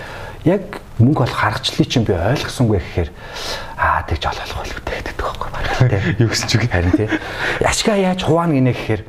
яг 0.43 0.81
мөнгө 0.97 1.29
олох 1.29 1.43
аргачлалыг 1.43 1.89
чинь 1.91 2.07
би 2.07 2.13
ойлгосонгүй 2.17 2.79
гэхээр 2.81 3.09
аа 3.77 4.01
тэгж 4.07 4.23
олох 4.25 4.53
болох 4.57 4.81
гэдэг 4.81 5.15
байхгүй. 5.17 5.49
Юу 6.23 6.29
гэсэн 6.31 6.49
чиг 6.49 6.65
харин 6.71 6.93
тий. 6.95 7.09
Яшгаа 7.61 7.97
яаж 8.01 8.23
хуваана 8.25 8.57
гинэ 8.57 8.73
гэхээр 8.73 9.01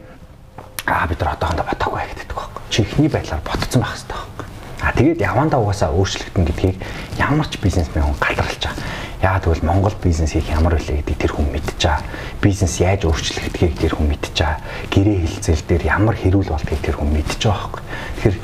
аа 0.84 1.06
бид 1.08 1.20
нар 1.20 1.36
одоохондоо 1.36 1.64
ботоогүй 1.64 2.02
гэдэг 2.04 2.27
байхгүй. 2.68 2.70
Чи 2.70 2.82
ихний 2.82 3.08
байдлаар 3.08 3.40
ботцсон 3.44 3.82
байх 3.82 3.96
хэрэгтэй 3.96 4.16
байхгүй. 4.16 4.46
А 4.78 4.92
тэгээд 4.92 5.20
явандаа 5.20 5.60
угаасаа 5.60 5.90
өөрчлөгдөн 5.90 6.44
гэдгийг 6.46 6.76
ямар 7.18 7.48
ч 7.48 7.58
бизнесмен 7.58 8.04
хүн 8.04 8.16
галарлаж 8.20 8.62
байгаа. 8.62 8.84
Яагаад 9.18 9.44
гэвэл 9.44 9.66
Монгол 9.66 9.96
бизнес 10.02 10.32
хийх 10.32 10.48
ямар 10.54 10.78
вэ 10.78 11.02
гэдгийг 11.02 11.18
тэр 11.18 11.32
хүн 11.34 11.50
мэдчихэж 11.50 11.82
байгаа. 11.82 12.06
Бизнес 12.40 12.74
яаж 12.78 13.02
өөрчлөгдөхийг 13.10 13.74
тэр 13.74 13.94
хүн 13.98 14.06
мэдчихэж 14.06 14.38
байгаа. 14.38 14.62
Гэрээ 14.94 15.18
хилцэл 15.26 15.64
дээр 15.66 15.82
ямар 15.82 16.14
хэрүүл 16.14 16.52
болдгийг 16.54 16.82
тэр 16.86 16.96
хүн 16.96 17.10
мэдчихэж 17.10 17.42
байгаа 17.42 17.58
байхгүй. 17.58 17.82
Тэгэхээр 18.22 18.36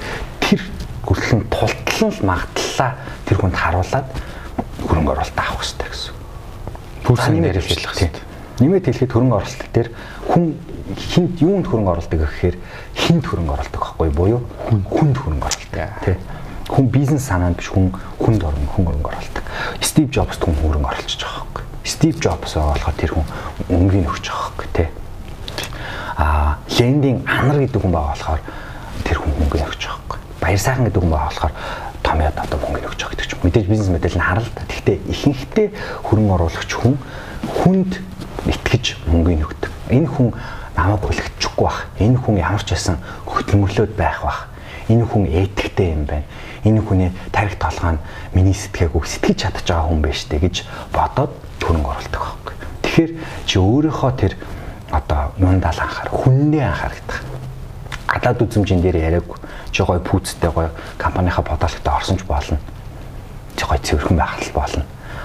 тэр 0.42 0.60
гүрхэн 1.06 1.42
тултлан 1.54 2.10
л 2.10 2.20
магадлаа 2.26 2.90
тэр 3.30 3.38
хүнд 3.38 3.54
харуулад 3.54 4.08
хөрөнгө 4.82 5.12
оруулалт 5.14 5.38
авах 5.38 5.62
хэрэгтэй 5.62 5.88
гэсэн. 5.94 6.12
Бүрсэн 7.06 7.34
нэрвчлэх 7.38 7.94
хэрэгтэй. 7.94 8.24
Нэмээд 8.58 8.84
хэлэхэд 8.90 9.12
хөрөнгө 9.14 9.38
оруулалт 9.38 9.70
дээр 9.70 9.88
хүн 10.26 10.44
хинт 10.92 11.40
юунд 11.40 11.66
хөрөнгө 11.66 11.92
оруулдаг 11.96 12.20
гэхээр 12.20 12.56
хинт 12.92 13.24
хөрөнгө 13.24 13.54
оруулдаг 13.56 13.80
байхгүй 13.80 14.10
буюу 14.12 14.40
хүнд. 14.68 15.16
Хөрөнгө 15.16 15.46
оруулдаг 15.48 16.04
тий 16.04 16.16
хүн 16.68 16.88
бизнес 16.92 17.24
санаанд 17.28 17.56
биш 17.56 17.72
хүн 17.72 17.88
хүнд 18.20 18.44
орно 18.44 18.68
хүн 18.76 18.84
хөрөнгө 18.84 19.08
оруулдаг. 19.08 19.44
Стив 19.80 20.10
Джобс 20.12 20.36
хүн 20.40 20.56
хөрөнгө 20.60 20.88
оруулчих 20.92 21.24
байгаа 21.24 21.44
байхгүй 21.44 21.64
Стив 21.84 22.20
Джобс 22.20 22.54
болохоор 22.56 22.96
тэр 23.00 23.12
хүн 23.16 23.26
өнгийг 23.72 24.08
өгч 24.12 24.28
байгаа 24.28 24.52
байхгүй 24.52 24.68
тий 24.76 24.88
а 26.16 26.58
лендинг 26.78 27.24
анар 27.28 27.58
гэдэг 27.64 27.80
хүн 27.80 27.92
байгаа 27.92 28.12
болохоор 28.12 28.42
тэр 29.04 29.18
хүн 29.24 29.32
мөнгө 29.40 29.56
өгч 29.64 29.82
байгаа 29.88 30.00
байхгүй 30.04 30.20
баяр 30.40 30.60
сайхан 30.60 30.84
гэдэг 30.84 31.00
хүн 31.00 31.12
байгаа 31.12 31.28
болохоор 31.32 31.54
томьёод 32.04 32.38
одоо 32.44 32.58
мөнгө 32.60 32.88
өгч 32.92 33.00
байгаа 33.00 33.12
гэдэг 33.16 33.28
чинь 33.28 33.42
мэдээж 33.44 33.66
бизнес 33.68 33.88
модель 33.88 34.16
нь 34.16 34.24
харал 34.24 34.48
та. 34.52 34.64
Гэхдээ 34.68 34.98
ихэнхдээ 35.08 35.68
хөрөнгө 36.04 36.34
оруулагч 36.36 36.70
хүн 36.76 36.94
хүнд 37.44 37.92
итгэж 38.48 38.84
мөнгө 39.08 39.32
өгдөг. 39.44 39.72
Энэ 39.88 40.08
хүн 40.08 40.28
намайг 40.76 41.00
хүлэгдэхгүй 41.02 41.64
бах. 41.64 41.86
Энэ 41.98 42.18
хүн 42.18 42.36
ямар 42.42 42.62
ч 42.62 42.74
байсан 42.74 42.98
хөдөлмөрлөөд 43.26 43.92
байх 43.94 44.22
бах. 44.22 44.40
Энэ 44.90 45.06
хүн 45.06 45.24
этиктэй 45.30 45.94
юм 45.94 46.04
байна. 46.04 46.26
Энэ 46.66 46.80
хүний 46.82 47.10
тарих 47.30 47.56
толгой 47.58 47.94
нь 47.94 48.02
миний 48.34 48.54
сэтгэхийг 48.54 49.06
сэтгэж 49.06 49.38
чадчих 49.38 49.66
байгаа 49.70 49.86
хүн 49.88 50.02
байна 50.02 50.18
штэ 50.18 50.38
гэж 50.42 50.56
бодоод 50.90 51.32
хөрөнгө 51.62 51.90
оруулдаг 51.94 52.22
байхгүй. 52.22 52.54
Тэгэхээр 52.82 53.12
чи 53.46 53.56
өөрийнхөө 53.58 54.12
тэр 54.18 54.32
одоо 54.90 55.20
юундаа 55.38 55.72
л 55.72 55.84
анхаар 55.84 56.10
хүннээ 56.10 56.64
анхаарах. 56.66 57.22
Гадаад 58.10 58.42
үзмжийн 58.42 58.82
дээр 58.82 58.98
яриаггүй. 58.98 59.38
Чи 59.70 59.82
гой 59.86 59.98
пүүцтэй 60.02 60.50
гой 60.50 60.68
компанийнхаа 60.98 61.44
бодолтой 61.46 61.94
орсонч 61.94 62.22
болно. 62.26 62.58
Чи 63.56 63.64
гой 63.64 63.78
цэвэрхэн 63.78 64.18
байх 64.18 64.42
л 64.42 64.52
болно 64.52 64.84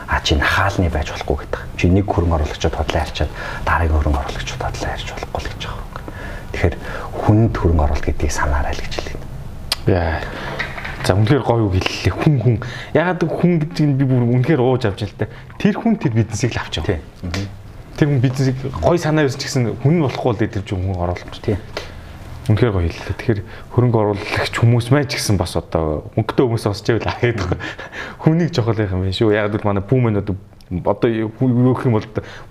а 0.10 0.22
чи 0.26 0.36
нахаалны 0.36 0.90
байж 0.90 1.14
болохгүй 1.14 1.38
гэдэг. 1.46 1.62
Чи 1.78 1.86
нэг 1.94 2.10
хөрөнгө 2.10 2.42
оруулагчид 2.42 2.74
бодлоо 2.74 3.02
ярьчаад 3.06 3.32
дараагийн 3.62 3.94
хөрөнгө 3.94 4.22
оруулагчид 4.26 4.58
бодлоо 4.58 4.90
ярьж 4.90 5.08
болохгүй 5.14 5.40
л 5.40 5.50
гэж 5.54 5.62
байгаа 5.70 5.86
юм. 5.86 6.10
Тэгэхээр 6.50 6.76
хүнд 7.14 7.54
хөрөнгө 7.54 7.84
оруулалт 7.86 8.06
гэдгийг 8.10 8.34
санаарай 8.34 8.74
л 8.74 8.82
гэж 8.82 8.94
хэлээд. 8.98 9.22
Яа. 9.86 10.18
За 11.06 11.14
үнэхээр 11.14 11.44
гоё 11.46 11.64
үг 11.70 11.78
хэллээ. 11.78 12.14
Хүн 12.26 12.36
хүн. 12.42 12.56
Ягаад 12.98 13.22
хүн 13.22 13.54
гэдэг 13.62 13.86
нь 13.86 13.98
би 14.02 14.04
бүр 14.10 14.26
үнэхээр 14.34 14.62
ууж 14.66 14.84
авч 14.90 15.06
л 15.06 15.14
та. 15.14 15.30
Тэр 15.62 15.78
хүн 15.78 16.02
тэр 16.02 16.18
бизнесийг 16.18 16.58
л 16.58 16.62
авч 16.66 16.82
яваа. 16.82 17.00
Тэр 17.96 18.08
хүн 18.10 18.20
бизнесийг 18.20 18.58
гоё 18.82 18.98
санаа 18.98 19.30
юусэн 19.30 19.40
ч 19.40 19.46
гэсэн 19.46 19.78
хүн 19.78 19.96
болохгүй 20.10 20.32
л 20.34 20.42
гэдэг 20.42 20.66
чинь 20.66 20.84
хүн 20.90 20.98
оруулах. 20.98 21.38
Тийм. 21.40 21.62
Үнэхээр 22.50 22.74
гоё 22.74 22.90
хэллээ. 22.90 23.14
Тэгэхээр 23.14 23.42
хөрөнгө 23.78 23.98
оруулагч 24.02 24.54
хүмүүс 24.58 24.90
маань 24.90 25.06
ч 25.06 25.22
гэсэн 25.22 25.38
бас 25.38 25.54
одоо 25.54 26.10
мөнгөтэй 26.18 26.44
хүмүүс 26.50 26.66
сонсч 26.66 26.86
байвал 26.98 27.14
аа. 27.14 27.46
Хүнийг 28.26 28.50
жохолох 28.50 28.90
юм 28.90 29.06
байна 29.06 29.14
шүү. 29.14 29.38
Яг 29.38 29.54
л 29.54 29.68
манай 29.70 29.86
бүүмэн 29.86 30.26
одоо 30.26 30.34
одоо 30.86 31.10
юу 31.10 31.30
гэх 31.74 31.86
юм 31.86 31.94
бол 31.98 32.06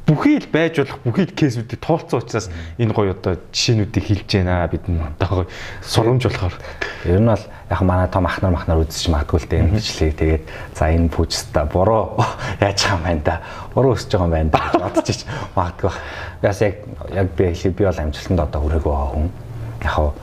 бүхий 0.06 0.38
л 0.42 0.50
байж 0.50 0.82
болох 0.82 0.98
бүхий 1.06 1.26
л 1.30 1.38
кейсүүдийг 1.38 1.78
тооцсон 1.78 2.18
учраас 2.18 2.50
энэ 2.74 2.90
гоё 2.90 3.14
одоо 3.14 3.38
жишээнүүдийг 3.54 4.04
хэлж 4.10 4.30
байна 4.42 4.66
бид 4.66 4.90
нь 4.90 4.98
одоо 4.98 5.46
гоё 5.46 5.46
сурамж 5.86 6.26
болохоор 6.26 6.54
ер 7.06 7.22
нь 7.22 7.30
бол 7.30 7.44
яг 7.70 7.80
манай 7.86 8.10
том 8.10 8.26
ахнар 8.26 8.50
махнар 8.50 8.82
үзэж 8.82 9.06
магадгүй 9.14 9.38
л 9.38 9.46
дээ 9.46 9.62
энэ 9.62 9.74
бичлэгийг 9.78 10.18
тэгээд 10.18 10.44
за 10.74 10.90
энэ 10.90 11.14
пүүчста 11.14 11.70
буруу 11.70 12.18
яаж 12.58 12.78
байгаа 12.82 12.98
юм 12.98 13.02
байна 13.06 13.22
да 13.22 13.34
буруу 13.70 13.94
өсөж 13.94 14.10
байгаа 14.10 14.26
юм 14.26 14.34
байна 14.34 14.50
гэж 14.50 14.98
бодчих 14.98 15.22
магадгүй 15.54 15.92
бас 16.42 16.58
яг 16.66 16.74
яг 17.14 17.26
би 17.38 17.54
би 17.54 17.82
бол 17.86 18.02
амжилтанд 18.02 18.42
одоо 18.42 18.60
хүрээгүй 18.66 18.94
хүн 19.14 19.30
яг 19.82 20.14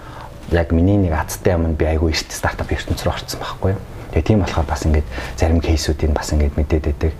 яг 0.52 0.72
миний 0.72 0.98
нэг 0.98 1.14
азтай 1.14 1.54
юм 1.54 1.74
би 1.74 1.86
айгүй 1.86 2.14
эрт 2.14 2.32
стартап 2.32 2.72
ертөнц 2.72 3.02
рүү 3.02 3.14
орсон 3.14 3.40
байхгүй 3.42 3.74
юу. 3.74 3.82
Тэгээ 4.14 4.28
тийм 4.30 4.40
болохоор 4.46 4.68
бас 4.70 4.86
ингээд 4.86 5.08
зарим 5.36 5.60
кейсүүдийг 5.60 6.14
бас 6.14 6.32
ингээд 6.32 6.56
мэдээд 6.56 6.86
байдаг. 6.86 7.14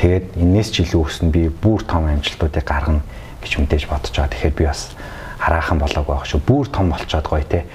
Тэгээд 0.00 0.24
энэс 0.40 0.68
ч 0.72 0.82
илүү 0.88 1.02
өснө 1.04 1.30
би 1.30 1.42
бүр 1.52 1.84
том 1.84 2.08
амжилтуудыг 2.08 2.64
гаргана 2.64 3.04
гэж 3.44 3.52
мэдээж 3.60 3.84
бодож 3.86 4.16
байгаа. 4.16 4.32
Тэгэхээр 4.32 4.56
би 4.56 4.64
бас 4.64 4.90
хараахан 5.38 5.78
болоогүй 5.78 6.14
байх 6.16 6.26
шүү. 6.26 6.40
Бүр 6.40 6.66
том 6.72 6.90
болцоод 6.90 7.28
гоё 7.28 7.44
те. 7.44 7.68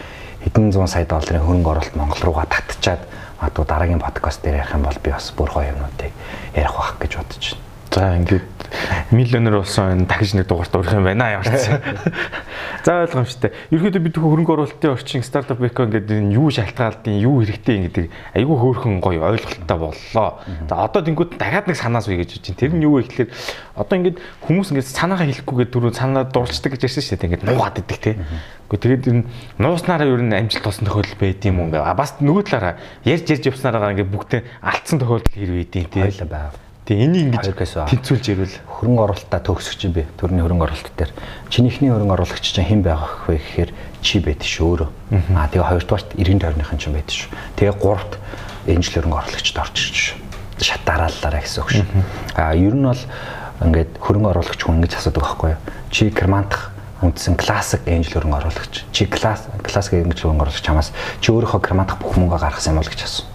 Хэдэн 0.43 0.73
зуун 0.73 0.89
сая 0.89 1.05
долларын 1.05 1.45
хөрөнгө 1.45 1.69
оруулалт 1.69 1.95
Монгол 1.95 2.21
руугаа 2.25 2.49
татчихад 2.49 3.05
магадгүй 3.39 3.65
дараагийн 3.65 4.01
подкаст 4.01 4.41
дээр 4.41 4.61
ярих 4.61 4.73
юм 4.73 4.83
бол 4.83 4.99
би 5.01 5.09
бас 5.13 5.31
бүр 5.37 5.49
гоё 5.53 5.71
юмнуудыг 5.71 6.11
ярих 6.57 6.73
байх 6.73 6.97
гэж 6.99 7.11
бодож 7.21 7.45
байна. 7.53 7.74
За 7.91 8.17
ингээд 8.17 8.43
миллионер 9.11 9.61
болсон 9.61 9.91
энэ 9.93 10.05
дахиж 10.05 10.33
нэг 10.35 10.47
дугаарт 10.47 10.75
урих 10.75 10.93
юм 10.93 11.05
байна 11.05 11.31
ямар 11.31 11.47
ч. 11.47 11.71
За 12.85 13.05
ойлгомжтой. 13.05 13.53
Ерөнхийдөө 13.71 14.01
бид 14.03 14.17
хөрөнгө 14.19 14.53
оруулалтын 14.53 14.93
орчин 14.93 15.23
стартап 15.23 15.63
эко 15.63 15.87
ингээд 15.87 16.11
энэ 16.11 16.35
юу 16.35 16.51
шалтгаалдын 16.51 17.17
юу 17.23 17.41
хэрэгтэй 17.41 17.87
гэдэг 17.87 18.05
айгүй 18.35 18.57
хөөрхөн 18.59 18.99
гоё 18.99 19.23
ойлголттой 19.31 19.77
боллоо. 19.79 20.29
За 20.67 20.75
одоо 20.83 21.01
тэнгууд 21.01 21.37
дахиад 21.39 21.71
нэг 21.71 21.77
санаас 21.79 22.09
үе 22.11 22.19
гэж 22.19 22.41
чинь 22.43 22.59
тэр 22.59 22.75
нь 22.75 22.83
юу 22.83 22.99
вэ 22.99 23.07
гэхэлэр 23.07 23.29
одоо 23.79 23.95
ингээд 23.95 24.17
хүмүүс 24.43 24.69
ингээд 24.75 24.91
санаагаа 24.91 25.25
хэлэхгүйгээ 25.31 25.67
түрүү 25.71 25.91
санаа 25.95 26.27
дурлцдаг 26.27 26.75
гэж 26.75 26.85
ярьсан 26.85 27.03
шүү 27.05 27.17
дээ. 27.21 27.27
Ингээд 27.31 27.47
нуугаад 27.47 27.79
идэг 27.79 27.99
те. 28.01 28.11
Гэхдээ 28.69 28.81
тэгээд 28.81 29.05
энэ 29.07 29.23
нууснараа 29.61 30.09
ер 30.09 30.21
нь 30.25 30.35
амжилт 30.35 30.65
толсон 30.65 30.89
тохиолдол 30.89 31.21
байд 31.21 31.41
юм 31.45 31.63
уу 31.63 31.67
ингээ. 31.69 31.95
Бас 31.95 32.17
нөгөө 32.19 32.43
талаараа 32.49 32.75
ярьж 33.05 33.29
ярьж 33.29 33.45
явснараа 33.49 33.93
ингээ 33.93 34.09
бүгдээ 34.09 34.41
алдсан 34.61 34.99
тохиолдол 34.99 35.31
хэрэг 35.31 35.57
байд 35.63 35.73
юм 35.73 35.89
те. 35.89 36.01
Хойлон 36.01 36.29
байв. 36.33 36.64
Тэгээ 36.85 37.05
энийг 37.09 37.33
ингэж 37.33 37.49
тэнцүүлж 37.89 38.25
ирвэл 38.29 38.57
хөрөнгө 38.69 39.01
оруулалтаа 39.09 39.41
төгсгч 39.41 39.89
би 39.89 40.05
төрний 40.21 40.45
хөрөнгө 40.45 40.69
оруулалт 40.69 40.93
дээр 40.93 41.11
чинийхний 41.49 41.89
хөрөнгө 41.89 42.13
оруулагч 42.13 42.45
чинь 42.45 42.61
хэн 42.61 42.85
байх 42.85 43.25
вэ 43.25 43.41
гэхээр 43.41 43.71
чи 44.05 44.21
байд 44.21 44.45
ш 44.45 44.61
өөрөө. 44.61 44.89
Аа 45.33 45.49
тэгээ 45.49 45.65
хоёрдугаарт 45.65 46.13
эргэн 46.13 46.45
тойрныхын 46.45 46.77
чинь 46.77 46.93
байд 46.93 47.09
ш. 47.09 47.25
Тэгээ 47.57 47.73
гуравт 47.81 48.21
энжил 48.69 49.01
хөрөнгө 49.01 49.17
оруулагчд 49.17 49.57
орж 49.57 49.75
ирж 49.81 49.97
ш. 49.97 50.05
шат 50.61 50.85
дарааллаараа 50.85 51.41
гэсэн 51.41 51.61
үг 51.65 51.69
шүү. 51.73 51.85
А 52.37 52.53
ер 52.53 52.77
нь 52.77 52.85
бол 52.85 53.01
ингээд 53.65 53.91
хөрөнгө 53.97 54.29
оруулагч 54.29 54.61
хүн 54.61 54.77
ингэж 54.85 54.93
асуудаг 55.01 55.25
байхгүй 55.25 55.57
юу? 55.57 55.61
Чи 55.89 56.13
Кермантах 56.13 56.69
үндсэн 57.01 57.33
классик 57.33 57.81
энжел 57.89 58.21
хөрөнгө 58.21 58.45
оруулагч. 58.45 58.85
Чи 58.93 59.09
класс 59.09 59.49
классик 59.65 60.05
энжел 60.05 60.29
хөрөнгө 60.29 60.53
оруулагч 60.53 60.61
чамаас 60.61 60.93
чи 61.17 61.33
өөрийнхөө 61.33 61.65
Кермантах 61.65 61.97
бүх 61.97 62.13
мөнгөө 62.13 62.39
гаргасан 62.39 62.77
юм 62.77 62.85
бол 62.85 62.93
гэж 62.93 63.03
асуусан. 63.03 63.34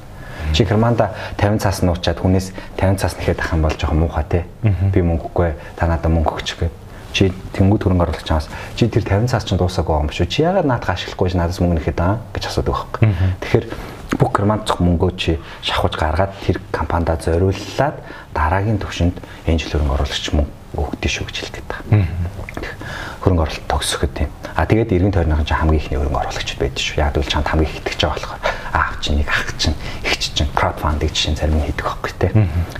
Чи 0.52 0.64
Керманда 0.64 1.10
50 1.38 1.62
цаас 1.62 1.82
нуучаад 1.82 2.18
хүнээс 2.18 2.52
50 2.76 2.98
цаас 2.98 3.14
нэхэд 3.18 3.40
ах 3.40 3.52
юм 3.54 3.62
бол 3.62 3.76
жоохон 3.76 4.00
муухай 4.00 4.24
те. 4.28 4.44
Би 4.62 5.00
мөнгөгүй 5.00 5.54
та 5.76 5.86
надад 5.86 6.10
мөнгө 6.10 6.36
өгч 6.38 6.58
гэ. 6.58 6.68
Чи 7.12 7.30
тэнгууд 7.54 7.82
хөрөнгө 7.82 8.04
оруулагч 8.06 8.26
чамаас 8.26 8.48
чи 8.74 8.86
тэр 8.86 9.02
50 9.02 9.30
цаас 9.30 9.44
чинь 9.46 9.58
дуусаагүй 9.58 10.06
юм 10.06 10.10
шүү. 10.10 10.26
Чи 10.26 10.42
яагаад 10.42 10.66
наадах 10.66 10.94
ашиглахгүй 10.94 11.34
надаас 11.34 11.58
мөнгө 11.58 11.78
нэхэд 11.82 12.00
аа 12.02 12.22
гэж 12.34 12.50
асуудаг 12.50 12.74
байхгүй. 12.74 13.10
Тэгэхээр 13.42 13.64
бүх 14.18 14.30
Кермандцох 14.34 14.78
мөнгөө 14.82 15.10
чи 15.18 15.38
шахаж 15.62 15.94
гаргаад 15.98 16.34
тэр 16.42 16.58
компанида 16.70 17.18
зориуллаад 17.18 17.96
дараагийн 18.34 18.78
төвшөнд 18.78 19.16
энжел 19.46 19.70
хөрөнгө 19.74 19.94
оруулагч 19.94 20.26
мөнгө 20.34 20.60
өгдөө 20.78 21.10
шүү 21.10 21.26
гэж 21.30 21.36
хэлдэг 21.40 21.64
та. 21.66 21.76
Хөрөнгө 23.22 23.42
оруулалт 23.42 23.66
төгсөхөд 23.70 24.12
тийм. 24.14 24.30
А 24.54 24.66
тэгээд 24.66 24.94
эргэн 24.94 25.14
тойрныхан 25.14 25.46
ч 25.46 25.52
хамгийн 25.54 25.82
ихний 25.82 25.98
хөрөнгө 25.98 26.20
оруулагчд 26.30 26.58
байдаг 26.58 26.82
шүү. 26.82 26.98
Яг 27.02 27.18
л 27.18 27.26
чанд 27.26 27.46
хамгийн 27.50 27.70
их 27.70 27.78
итгэж 27.82 28.00
байгаа 28.06 28.18
болохоор 28.18 28.42
аав 28.70 28.94
чинь 29.02 29.18
нэг 29.18 29.28
ах 29.28 29.50
чинь 29.58 29.76
их 30.06 30.14
чинь 30.18 30.39
краудфандинг 30.60 31.16
жишээ 31.16 31.40
зарим 31.40 31.56
нь 31.56 31.64
хийдэг 31.64 31.86
байхгүй 31.88 32.12
те. 32.20 32.28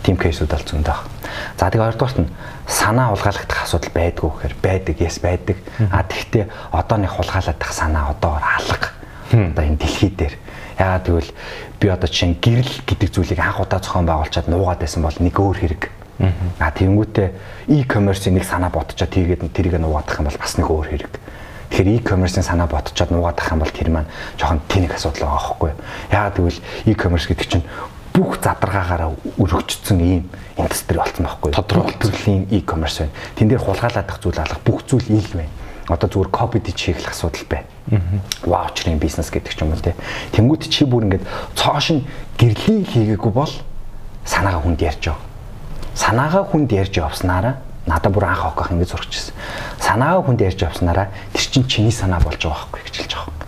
Тим 0.04 0.20
кейсүүд 0.20 0.52
бол 0.52 0.68
зөндөө 0.68 0.92
баг. 0.92 1.08
За 1.56 1.72
тэгээд 1.72 1.96
хоёрдугаарт 1.96 2.18
нь 2.20 2.32
санаа 2.68 3.08
улгаалагдах 3.16 3.64
асуудал 3.64 3.92
байдгүй 3.96 4.28
гэхээр 4.36 4.54
байдаг, 4.60 4.96
yes 5.00 5.16
байдаг. 5.24 5.56
А 5.88 6.04
тэгвэл 6.04 6.52
одоо 6.76 6.96
нэг 7.00 7.10
хулгаалагдах 7.16 7.72
санаа 7.72 8.12
одоогор 8.12 8.44
алга. 8.44 8.88
Одоо 9.32 9.64
энэ 9.64 9.80
дэлхий 9.80 10.12
дээр 10.12 10.36
Яагаад 10.80 11.06
гэвэл 11.08 11.32
би 11.80 11.86
одоо 11.88 12.08
чинь 12.08 12.36
гэрэл 12.40 12.84
гэдэг 12.88 13.08
зүйлийг 13.12 13.40
анх 13.40 13.60
удаа 13.60 13.84
зохион 13.84 14.08
байгуулчаад 14.08 14.48
нуугаад 14.48 14.80
байсан 14.80 15.04
бол 15.04 15.16
нэг 15.20 15.36
өөр 15.36 15.58
хэрэг. 15.60 15.82
Аа 16.56 16.72
тэгэнгүүтээ 16.72 17.28
e-commerce-ийн 17.68 18.40
нэг 18.40 18.48
санаа 18.48 18.72
ботчоод 18.72 19.12
тийгээд 19.12 19.44
тэрийг 19.52 19.76
нуугаадах 19.76 20.24
юм 20.24 20.28
бол 20.32 20.40
бас 20.40 20.56
нэг 20.56 20.68
өөр 20.72 20.88
хэрэг. 20.88 21.12
Тэгэхээр 21.70 22.02
e-commerce-ийн 22.02 22.44
санаа 22.44 22.66
ботчоод 22.66 23.10
нуугаадах 23.14 23.50
юм 23.54 23.62
бол 23.62 23.70
тэр 23.70 23.88
маань 23.94 24.10
жоохон 24.36 24.60
тэнэг 24.66 24.98
асуудал 24.98 25.30
байгаа 25.30 25.70
юу? 25.70 25.78
Яагаад 26.10 26.36
гэвэл 26.36 26.60
e-commerce 26.90 27.26
гэдэг 27.30 27.46
чинь 27.46 27.66
бүх 28.10 28.42
задаргаагаараа 28.42 29.14
өргөжсөн 29.38 29.98
ийм 30.02 30.26
индастри 30.58 30.98
болсон 30.98 31.30
байхгүй? 31.30 31.54
Тодорхой 31.54 31.94
төрлийн 31.94 32.50
e-commerce 32.50 33.06
байна. 33.06 33.14
Тэн 33.38 33.48
дээр 33.48 33.62
хулгайлаадах 33.62 34.18
зүйл 34.18 34.42
алах 34.42 34.60
бүх 34.66 34.82
зүйл 34.82 35.06
ил 35.14 35.30
байна 35.30 35.54
одоо 35.90 36.08
зүгээр 36.08 36.30
копи 36.30 36.58
диж 36.60 36.78
хийх 36.78 37.10
асуудал 37.10 37.46
байна. 37.50 37.66
Ваучерын 38.46 38.98
бизнес 38.98 39.30
гэдэг 39.30 39.54
ч 39.54 39.58
юм 39.62 39.74
уу 39.74 39.82
те. 39.82 39.94
Тэнгүүт 40.32 40.70
чи 40.70 40.86
бүр 40.86 41.10
ингээд 41.10 41.26
цоошин 41.58 42.06
гэрлийг 42.38 42.86
хийгээгүй 42.94 43.32
бол 43.34 43.50
санаагаа 44.22 44.62
хүнд 44.62 44.80
ярьж 44.86 45.10
байгаа. 45.10 45.18
Санаагаа 45.94 46.44
хүнд 46.46 46.70
ярьж 46.70 46.94
явснараа 46.94 47.58
надад 47.86 48.12
бүр 48.12 48.24
анх 48.24 48.44
огох 48.44 48.70
ингэж 48.70 48.90
зурчихсан. 48.92 49.34
Санаагаа 49.80 50.22
хүнд 50.22 50.40
ярьж 50.40 50.60
явснараа 50.62 51.08
тэр 51.32 51.44
чин 51.48 51.64
чиний 51.64 51.92
санаа 51.92 52.20
болж 52.20 52.40
байгаа 52.42 52.68
байхгүй 52.68 52.82
гэж 52.84 52.96
хэлж 53.00 53.14
байгаа. 53.16 53.40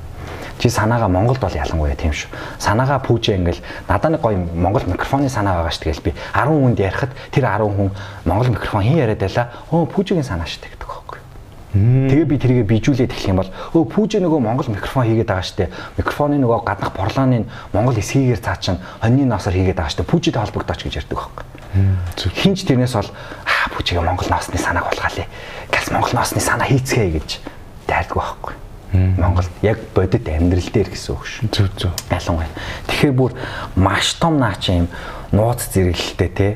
Чи 0.62 0.68
санаагаа 0.70 1.08
Монголд 1.08 1.40
бол 1.40 1.50
ялангуяа 1.50 1.96
тийм 1.98 2.14
шүү. 2.14 2.30
Санаагаа 2.62 3.02
пүүжээ 3.02 3.34
ингээл 3.34 3.62
надад 3.90 4.14
нэг 4.14 4.22
гоё 4.22 4.38
Монгол 4.38 4.86
микрофоны 4.86 5.28
санаа 5.28 5.58
байгаа 5.58 5.74
шүү. 5.74 5.90
Тэгэл 5.90 6.06
би 6.06 6.12
10 6.14 6.46
хүнд 6.46 6.78
ярихад 6.78 7.10
тэр 7.34 7.50
10 7.50 7.66
хүн 7.66 7.90
Монгол 8.24 8.54
микрофон 8.54 8.86
хин 8.86 9.02
яриад 9.02 9.18
байлаа. 9.18 9.50
Өө 9.74 9.90
пүүжигийн 9.90 10.22
санаа 10.22 10.46
шүү 10.46 10.62
гэдэг 10.62 10.86
байхгүй. 10.86 11.18
Тэгээ 11.74 12.30
би 12.30 12.36
тэрийг 12.38 12.66
bijүүлээд 12.70 13.10
эхлэх 13.10 13.32
юм 13.34 13.42
бол 13.42 13.50
өө 13.74 13.84
пүүжэ 13.90 14.22
нөгөө 14.22 14.38
Монгол 14.38 14.70
микрофон 14.70 15.02
хийгээд 15.02 15.34
байгаа 15.34 15.42
штэ. 15.42 15.66
Микрофоны 15.98 16.38
нөгөө 16.38 16.62
гаднах 16.62 16.94
борлооны 16.94 17.50
Монгол 17.74 17.98
эсхийгээр 17.98 18.38
цаачин 18.38 18.78
хоньны 19.02 19.26
ноосоор 19.26 19.58
хийгээд 19.58 19.82
байгаа 19.82 19.90
штэ. 19.90 20.06
Пүүжэд 20.06 20.38
холбогдооч 20.38 20.86
гэж 20.86 21.02
ярьдаг 21.02 21.18
байхгүй. 21.18 21.61
Хинч 21.72 22.64
тэрнээс 22.68 22.94
бол 22.96 23.10
аа 23.48 23.66
пүүжэгээ 23.72 24.04
Монгол 24.04 24.28
ноосны 24.28 24.58
санааг 24.60 24.92
болгоалаа. 24.92 25.26
Галс 25.72 25.88
Монгол 25.90 26.12
ноосны 26.12 26.40
санаа 26.40 26.68
хийцгээе 26.68 27.16
гэж 27.16 27.30
дайрдаг 27.88 28.16
байхгүй. 28.16 28.54
Монголд 28.92 29.48
яг 29.64 29.78
бодит 29.96 30.28
амьдрал 30.28 30.68
дээр 30.68 30.92
гэсэн 30.92 31.16
үг 31.16 31.24
шүү. 31.24 31.48
Зүг 31.48 31.72
зүг. 31.80 31.96
Ялангуяа. 32.12 32.52
Тэгэхээр 32.92 33.14
бүр 33.16 33.32
маш 33.72 34.20
том 34.20 34.36
наач 34.36 34.68
юм 34.68 34.92
нууц 35.32 35.64
зэрэглэлтэй 35.72 36.28
те 36.36 36.48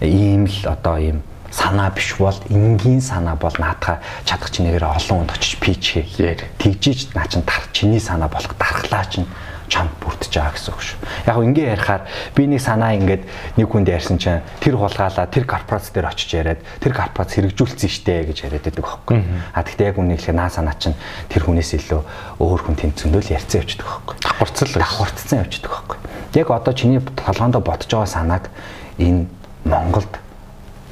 ийм 0.00 0.48
л 0.48 0.72
одоо 0.72 0.96
ийм 0.96 1.20
санаа 1.52 1.90
биш 1.92 2.16
бол 2.16 2.36
энгийн 2.48 3.00
санаа 3.00 3.36
бол 3.36 3.52
наадха 3.58 4.00
чадах 4.24 4.50
чинээгээр 4.50 4.88
олон 4.88 5.28
хүнд 5.28 5.36
очиж 5.36 5.60
пич 5.60 6.00
хийхээр 6.00 6.40
тэгжиж 6.56 7.12
наа 7.12 7.28
чин 7.28 7.44
тар 7.44 7.64
чиний 7.72 8.00
санаа 8.00 8.28
болох 8.28 8.56
дархлаа 8.56 9.04
чин 9.04 9.28
чамд 9.68 9.92
бүрдэж 10.02 10.32
байгаа 10.32 10.54
гэсэн 10.54 10.72
үг 10.74 10.82
шүү. 10.82 10.98
Яг 11.26 11.36
ингээ 11.36 11.66
ярихаар 11.74 12.02
би 12.34 12.42
нэг 12.46 12.60
санаа 12.60 12.92
ингээд 12.96 13.22
нэг 13.56 13.66
хүнд 13.66 13.88
ярьсан 13.88 14.18
чинь 14.18 14.42
тэр 14.60 14.76
хулгаалаа 14.76 15.26
тэр 15.26 15.44
корпорац 15.46 15.90
дээр 15.90 16.10
очиж 16.10 16.30
яриад 16.34 16.60
тэр 16.80 16.92
корпорац 16.94 17.30
хэрэгжүүлсэн 17.34 17.90
штэ 17.90 18.26
гэж 18.30 18.46
яриад 18.46 18.64
байдаг 18.66 18.84
байхгүй. 18.84 19.18
А 19.54 19.62
тэгтээ 19.62 19.90
яг 19.90 19.96
үнэ 19.98 20.16
хэлэхэд 20.18 20.36
наа 20.36 20.50
санаа 20.50 20.76
чинь 20.78 20.98
тэр 21.30 21.46
хүнээс 21.46 21.72
илүү 21.78 22.00
өөр 22.42 22.60
хүн 22.66 22.76
тэнцэндөл 22.76 23.32
ярьцсан 23.34 23.62
явчихдаг 23.62 23.86
байхгүй. 23.86 24.16
Давхарцал 24.22 24.72
давхарцсан 24.74 25.38
явчихдаг 25.42 25.70
байхгүй. 25.70 25.98
Яг 26.36 26.48
одоо 26.50 26.74
чиний 26.74 27.00
толгоонд 27.00 27.56
бодож 27.62 27.90
байгаа 27.90 28.10
санааг 28.10 28.44
энэ 28.98 29.26
Монголд 29.64 30.25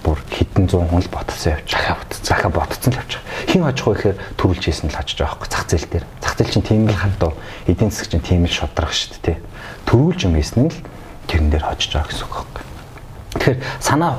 бүр 0.04 0.20
хэдэн 0.28 0.68
зуун 0.68 0.88
хүн 0.92 1.00
л 1.00 1.08
ботцсон 1.08 1.56
явж 1.56 1.72
байгаа. 1.72 1.96
Захаа 2.20 2.52
ботцсон 2.52 2.92
л 2.92 3.00
явж 3.00 3.16
байгаа. 3.16 3.48
Хин 3.48 3.64
хожих 3.64 3.86
вэ 3.88 3.94
гэхээр 3.96 4.18
төрүүлж 4.36 4.64
хийсэн 4.68 4.88
л 4.92 4.98
хожиж 5.00 5.16
байгаа 5.16 5.32
байхгүй 5.32 5.48
зах 5.48 5.64
зээл 5.64 5.88
дээр. 5.88 6.06
Зах 6.20 6.34
зээл 6.36 6.52
чинь 6.52 6.68
тийм 6.68 6.84
л 6.84 6.92
хандуу. 6.92 7.32
Эдийн 7.64 7.88
засаг 7.88 8.12
чинь 8.12 8.20
тийм 8.20 8.44
л 8.44 8.52
шудрах 8.52 8.92
шүү 8.92 9.16
дээ. 9.24 9.38
Төрүүлж 9.88 10.20
юм 10.28 10.36
хийсэн 10.36 10.60
нь 10.68 10.70
л 10.70 10.78
тэрэн 11.24 11.48
дээр 11.48 11.64
хожиж 11.64 11.90
байгаа 11.96 12.10
гэсэн 12.12 12.24
үг 12.28 12.34
байхгүй. 12.36 12.64
Тэгэхээр 13.32 13.58
санаа 13.80 14.12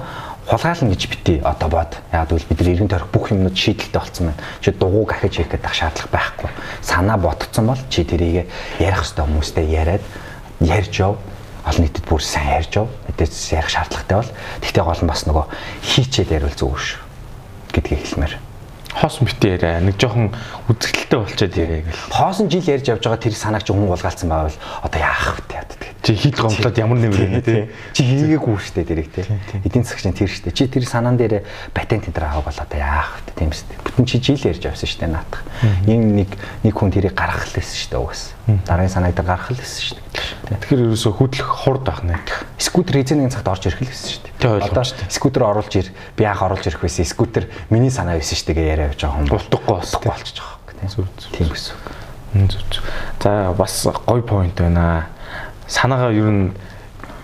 хулгайлан 0.50 0.90
гэж 0.90 1.02
бити 1.10 1.34
одоо 1.46 1.70
бод. 1.70 1.92
Яг 2.14 2.30
бол 2.30 2.46
бид 2.50 2.60
нар 2.60 2.70
иргэн 2.74 2.90
тойрох 2.90 3.10
бүх 3.14 3.30
юмнууд 3.32 3.58
шийдэлтэй 3.58 4.02
болцсон 4.02 4.26
байна. 4.30 4.42
Чи 4.62 4.72
дугуй 4.74 5.06
ахиж 5.10 5.38
хийх 5.38 5.50
гэдэг 5.54 5.74
шаардлага 5.74 6.14
байхгүй. 6.14 6.50
Санаа 6.82 7.18
ботцсон 7.18 7.66
бол 7.70 7.82
чи 7.90 8.06
тэрийг 8.06 8.50
ярих 8.82 9.02
хэвээр 9.02 9.26
хүмүүстэй 9.26 9.66
яриад 9.70 10.04
ярьж 10.62 10.94
яв 11.02 11.18
олон 11.66 11.82
нийтэд 11.82 12.06
бүр 12.06 12.22
сайн 12.22 12.62
ярьж 12.62 12.78
яв. 12.78 12.88
Мэдээж 13.10 13.34
ярих 13.58 13.70
шаардлагатай 13.74 14.18
бол. 14.22 14.32
Тэгтээ 14.62 14.84
гол 14.86 15.02
нь 15.02 15.10
бас 15.10 15.26
нөгөө 15.26 15.46
хийчээд 15.82 16.30
ярил 16.32 16.54
зүгээр 16.54 16.84
шүү 16.86 17.02
гэдгийг 17.76 18.02
хэлмээр. 18.06 18.36
Хоос 18.96 19.20
битээ 19.20 19.60
яриа. 19.60 19.84
Нэг 19.84 20.00
жоохон 20.00 20.32
үзэгдэлтэй 20.72 21.20
болчиход 21.20 21.58
яриа 21.60 21.84
гэл. 21.84 22.00
Хоосон 22.16 22.48
жил 22.48 22.64
ярьж 22.64 22.88
явж 22.88 23.04
байгаа 23.04 23.20
тэр 23.20 23.36
санааг 23.36 23.68
чи 23.68 23.76
хүн 23.76 23.92
гулгаалцсан 23.92 24.30
байвал 24.32 24.56
одоо 24.88 25.00
яах 25.04 25.36
вэ 25.36 25.44
тэгээд. 25.52 25.72
Чи 26.00 26.16
хит 26.16 26.40
гомдлоод 26.40 26.78
ямар 26.80 27.00
нэмэр 27.04 27.44
тий. 27.44 27.68
Чи 27.92 28.02
хийгээгүй 28.08 28.56
дээ 28.56 28.88
тэрийг 28.88 29.10
тий. 29.12 29.28
Эдийн 29.68 29.84
засгийн 29.84 30.16
тэр 30.16 30.32
дээ. 30.32 30.56
Чи 30.56 30.72
тэр 30.72 30.88
санаан 30.88 31.20
дээр 31.20 31.44
патент 31.76 32.08
энэ 32.08 32.24
авах 32.24 32.48
бол 32.48 32.62
одоо 32.64 32.80
яах 32.80 33.20
вэ 33.28 33.36
тийм 33.36 33.52
дээ. 33.52 33.84
Бүтэн 33.84 34.06
чи 34.08 34.22
жил 34.24 34.40
ярьж 34.48 34.64
авсан 34.64 34.88
шүү 34.88 35.02
дээ 35.04 35.12
наадах. 35.12 35.44
Энэ 35.90 36.24
нэг 36.24 36.30
нэг 36.64 36.72
хүн 36.78 36.94
тэрийг 36.96 37.18
гаргах 37.20 37.52
л 37.52 37.58
байсан 37.58 37.76
шүү 37.76 37.92
дээ 37.92 38.00
угаас. 38.00 38.35
Дараагийн 38.46 38.94
санааг 38.94 39.16
дээр 39.18 39.26
гаргах 39.26 39.52
л 39.52 39.58
байсан 39.58 39.82
шүү 39.82 39.98
дээ. 40.46 40.60
Тэгэхээр 40.62 40.84
ерөөсө 40.86 41.10
хөдлөх 41.18 41.50
хурд 41.50 41.84
байх 41.86 42.02
нэ. 42.06 42.22
Скутер 42.62 43.02
эзэнийн 43.02 43.34
цагт 43.34 43.50
орж 43.50 43.66
ирэх 43.66 43.82
л 43.82 43.90
байсан 43.90 44.10
шүү 44.14 44.22
дээ. 44.38 44.70
Одоо 44.70 44.84
скутер 45.10 45.44
оруулж 45.50 45.74
ир 45.74 45.90
би 46.14 46.24
анх 46.30 46.46
оруулж 46.46 46.66
ирэх 46.70 46.86
байсан. 46.86 47.10
Скутер 47.10 47.50
миний 47.74 47.90
санаа 47.90 48.22
байсан 48.22 48.38
шүү 48.38 48.54
дээ 48.54 48.70
яриа 48.70 48.94
явж 48.94 49.02
байгаа 49.02 49.26
юм. 49.26 49.34
Утгагүй 49.34 49.74
болчихж 49.74 50.38
байгаа 50.46 50.78
тийм. 50.78 51.10
Тийм 51.34 51.50
гэсэн. 51.50 51.74
Зүг 52.54 52.64
зүг. 52.70 52.86
За 53.24 53.56
бас 53.58 53.74
гоё 54.06 54.22
point 54.22 54.54
байна 54.54 55.10
санаагаа 55.68 56.14
ер 56.14 56.30
нь 56.30 56.52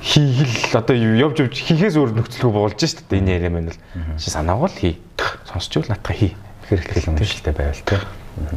хийгэл 0.02 0.82
одоо 0.82 0.96
явж 0.98 1.46
явж 1.46 1.56
хийхээс 1.62 1.96
өөр 1.98 2.18
нөхцөлгүй 2.18 2.52
болж 2.52 2.82
шүү 2.82 3.06
дээ 3.06 3.22
энэ 3.22 3.32
яриа 3.38 3.52
маань 3.54 3.70
л 3.70 3.78
чи 4.18 4.34
санаагаа 4.34 4.70
л 4.70 4.78
хий 4.82 4.98
сонсч 5.46 5.78
бол 5.78 5.94
натха 5.94 6.14
хий 6.18 6.34
хэрэгтэй 6.66 7.06
юм 7.06 7.22
шилтэй 7.22 7.54
байвал 7.54 7.78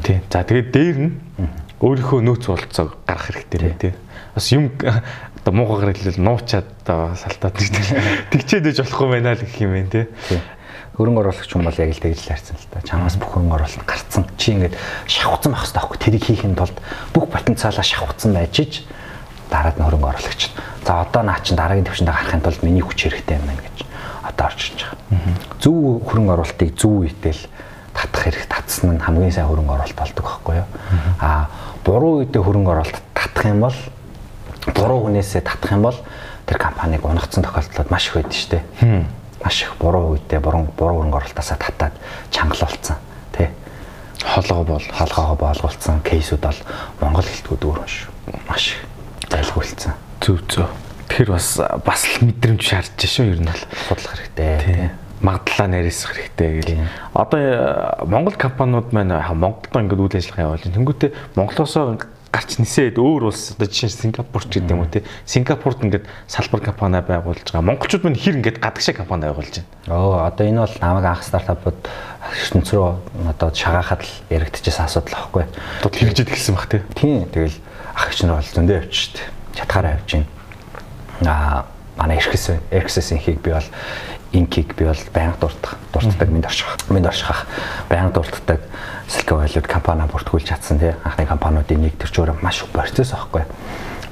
тий 0.00 0.24
за 0.32 0.40
тэгээд 0.40 0.68
дээр 0.72 0.96
нь 1.04 1.12
өөрийнхөө 1.84 2.20
нөөц 2.24 2.44
болцоо 2.48 2.96
гарах 3.04 3.28
хэрэгтэй 3.28 3.60
нэ 3.60 3.76
тий 3.76 3.92
бас 4.32 4.48
юм 4.56 4.72
одоо 4.80 5.52
муугаар 5.52 5.92
хэлэл 5.92 6.24
нуучаад 6.24 6.68
одоо 6.88 7.12
салтаад 7.20 7.60
тэгчээд 8.32 8.72
иж 8.72 8.80
болохгүй 8.80 9.08
байна 9.12 9.36
л 9.36 9.44
гэх 9.44 9.60
юм 9.60 9.76
байна 9.76 9.92
тий 9.92 10.08
хөрөнгө 10.94 11.20
оруулагч 11.26 11.50
хүн 11.50 11.66
бол 11.66 11.74
яг 11.82 11.90
л 11.90 12.02
тэгж 12.06 12.20
л 12.22 12.30
харсан 12.30 12.54
л 12.54 12.66
та. 12.70 12.78
Чамаас 12.86 13.18
бүх 13.18 13.34
хөрөнгө 13.34 13.56
оруулалт 13.58 13.82
гарцсан. 13.82 14.30
Чи 14.38 14.54
ингээд 14.54 14.78
шавхцсан 15.10 15.50
байх 15.50 15.66
хэрэгтэй 15.66 15.80
байхгүй. 15.82 15.98
Тэрийг 15.98 16.22
хийхин 16.22 16.54
тулд 16.54 16.78
бүх 17.10 17.26
потенциалаа 17.34 17.82
шавхцсан 17.82 18.30
байж 18.30 18.54
ич 18.62 18.86
дараад 19.50 19.74
нь 19.74 19.82
хөрөнгө 19.82 20.06
оруулагч. 20.14 20.54
За 20.86 21.02
одоо 21.02 21.22
наа 21.26 21.42
чин 21.42 21.58
дараагийн 21.58 21.82
төвшөнд 21.90 22.14
гарахын 22.14 22.46
тулд 22.46 22.62
миний 22.62 22.84
хүч 22.86 23.10
хэрэгтэй 23.10 23.42
юм 23.42 23.46
байна 23.50 23.66
гэж 23.66 23.78
одоо 24.22 24.46
орж 24.46 24.60
ирж 24.70 24.80
байгаа. 24.86 25.42
Зөв 25.58 25.74
хөрөнгө 26.06 26.34
оруулалтыг 26.38 26.70
зөв 26.78 26.92
үедээ 27.02 27.34
л 27.34 27.42
татах 27.90 28.22
хэрэг 28.30 28.46
татсан 28.46 28.94
нь 28.94 29.02
хамгийн 29.02 29.34
сайн 29.34 29.50
хөрөнгө 29.50 29.74
оруулалт 29.74 29.98
болдог 29.98 30.22
байхгүй 30.30 30.62
юу? 30.62 30.68
Аа 31.18 31.50
буруу 31.84 32.24
үедээ 32.24 32.42
хөрөнгө 32.42 32.72
оруулалт 32.72 33.02
татах 33.12 33.44
юм 33.46 33.60
бол 33.60 33.76
буруу 34.72 34.98
хүнээсээ 35.06 35.44
татах 35.44 35.72
юм 35.76 35.84
бол 35.84 35.98
тэр 36.48 36.58
компаниг 36.58 37.04
унагцсан 37.04 37.44
тохиолдлууд 37.44 37.90
маш 37.92 38.08
их 38.08 38.16
байдаг 38.16 38.32
шүү 38.32 38.50
дээ. 38.56 39.04
Маш 39.44 39.56
их 39.62 39.76
буруу 39.76 40.16
үедээ 40.16 40.40
буруу 40.40 40.64
буруу 40.72 41.04
хөрөнгө 41.04 41.18
оруулалтаасаа 41.20 41.58
татаад 41.60 41.94
чангалуулсан 42.32 42.96
тий. 43.36 43.48
Хоолгоо 44.24 44.64
бол 44.64 44.86
хоолгоогоо 44.88 45.36
боолгуулсан 45.36 46.00
кейсүүд 46.00 46.40
бол 46.40 46.60
Монгол 47.04 47.28
хэлтгүүд 47.28 47.64
өөр 47.68 47.84
шүү. 47.84 48.10
Маш 48.48 48.72
их 48.72 48.80
зайлгуулсан. 49.28 49.92
Зүв 50.24 50.40
зүв. 50.48 50.68
Тэгэхээр 51.12 51.30
бас 51.36 51.48
бас 51.84 52.00
л 52.08 52.24
мэдрэмж 52.24 52.62
шаардж 52.64 53.04
шүү 53.04 53.36
ер 53.36 53.40
нь 53.44 53.48
бол 53.52 53.62
судлах 53.92 54.16
хэрэгтэй. 54.16 55.03
Магадлалаа 55.20 55.68
нарийсах 55.68 56.16
хэрэгтэй 56.16 56.50
гэл. 56.60 56.88
Одоо 57.14 57.40
э, 57.40 58.04
Монгол 58.06 58.34
компаниуд 58.34 58.92
маань 58.92 59.12
Монголдо 59.12 59.78
ингээд 59.80 60.02
үйл 60.02 60.18
ажиллагаа 60.18 60.46
явуулж 60.50 60.64
байна. 60.66 60.76
Тэнгүүтээ 60.78 61.10
Монголоосоо 61.36 61.98
гарч 62.34 62.58
нисээд 62.58 62.98
өөр 62.98 63.30
улс 63.30 63.54
одоо 63.54 63.70
жишээ 63.70 63.94
нь 63.94 63.98
Сингапур 64.10 64.42
ч 64.42 64.58
гэдэг 64.58 64.74
юм 64.74 64.82
уу 64.82 64.90
те 64.90 65.06
Сингапурт 65.22 65.78
ингээд 65.86 66.10
салбар 66.26 66.66
компани 66.66 66.98
байгуулж 66.98 67.46
байгаа. 67.46 67.62
Монголчууд 67.62 68.02
мань 68.02 68.18
хэр 68.18 68.42
ингээд 68.42 68.58
гадагшаа 68.58 68.94
компани 68.98 69.30
байгуулж 69.30 69.62
байна. 69.62 69.70
Оо 69.86 70.26
одоо 70.26 70.42
энэ 70.42 70.66
бол 70.66 70.76
намайг 70.82 71.06
анх 71.06 71.22
стартапууд 71.22 71.78
ертөнц 72.34 72.68
рүү 72.74 73.30
одоо 73.30 73.48
шагаахад 73.54 74.02
л 74.02 74.12
яригдчихсан 74.34 74.90
асуудал 74.90 75.14
аахгүй. 75.14 75.46
Одоо 75.78 75.90
хэрэгжиж 75.94 76.26
эхэлсэн 76.26 76.54
баг 76.58 76.66
те. 76.66 76.82
Тийм 76.98 77.30
тэгэл 77.30 77.54
ах 77.94 78.10
нар 78.18 78.42
бол 78.42 78.50
зөндөө 78.50 78.76
явж 78.82 78.94
штт. 78.98 79.22
Чатгаараа 79.54 79.94
явж 80.02 80.10
байна. 80.10 80.26
Аа 81.22 81.64
манай 81.96 82.18
эрхэс 82.18 82.50
эрхэсийн 82.74 83.38
би 83.38 83.54
бол 83.54 83.68
инкиг 84.33 84.75
би 84.75 84.85
бол 84.85 84.97
байнга 85.13 85.37
дурддаг. 85.41 85.77
Дурддаг 85.93 86.29
минь 86.29 86.45
орших. 86.45 86.77
Минь 86.89 87.05
орших. 87.05 87.47
Байнга 87.89 88.21
дурддаг 88.21 88.61
Silicon 89.09 89.41
Valley-д 89.41 89.65
компани 89.65 90.05
бүртгүүлж 90.05 90.45
чадсан 90.45 90.77
тий. 90.79 90.93
Анхны 91.03 91.25
компаниудын 91.25 91.81
нэг 91.81 91.97
төр 91.97 92.11
чөөр 92.13 92.33
маш 92.43 92.61
их 92.61 92.69
процесс 92.69 93.13
аахгүй. 93.17 93.41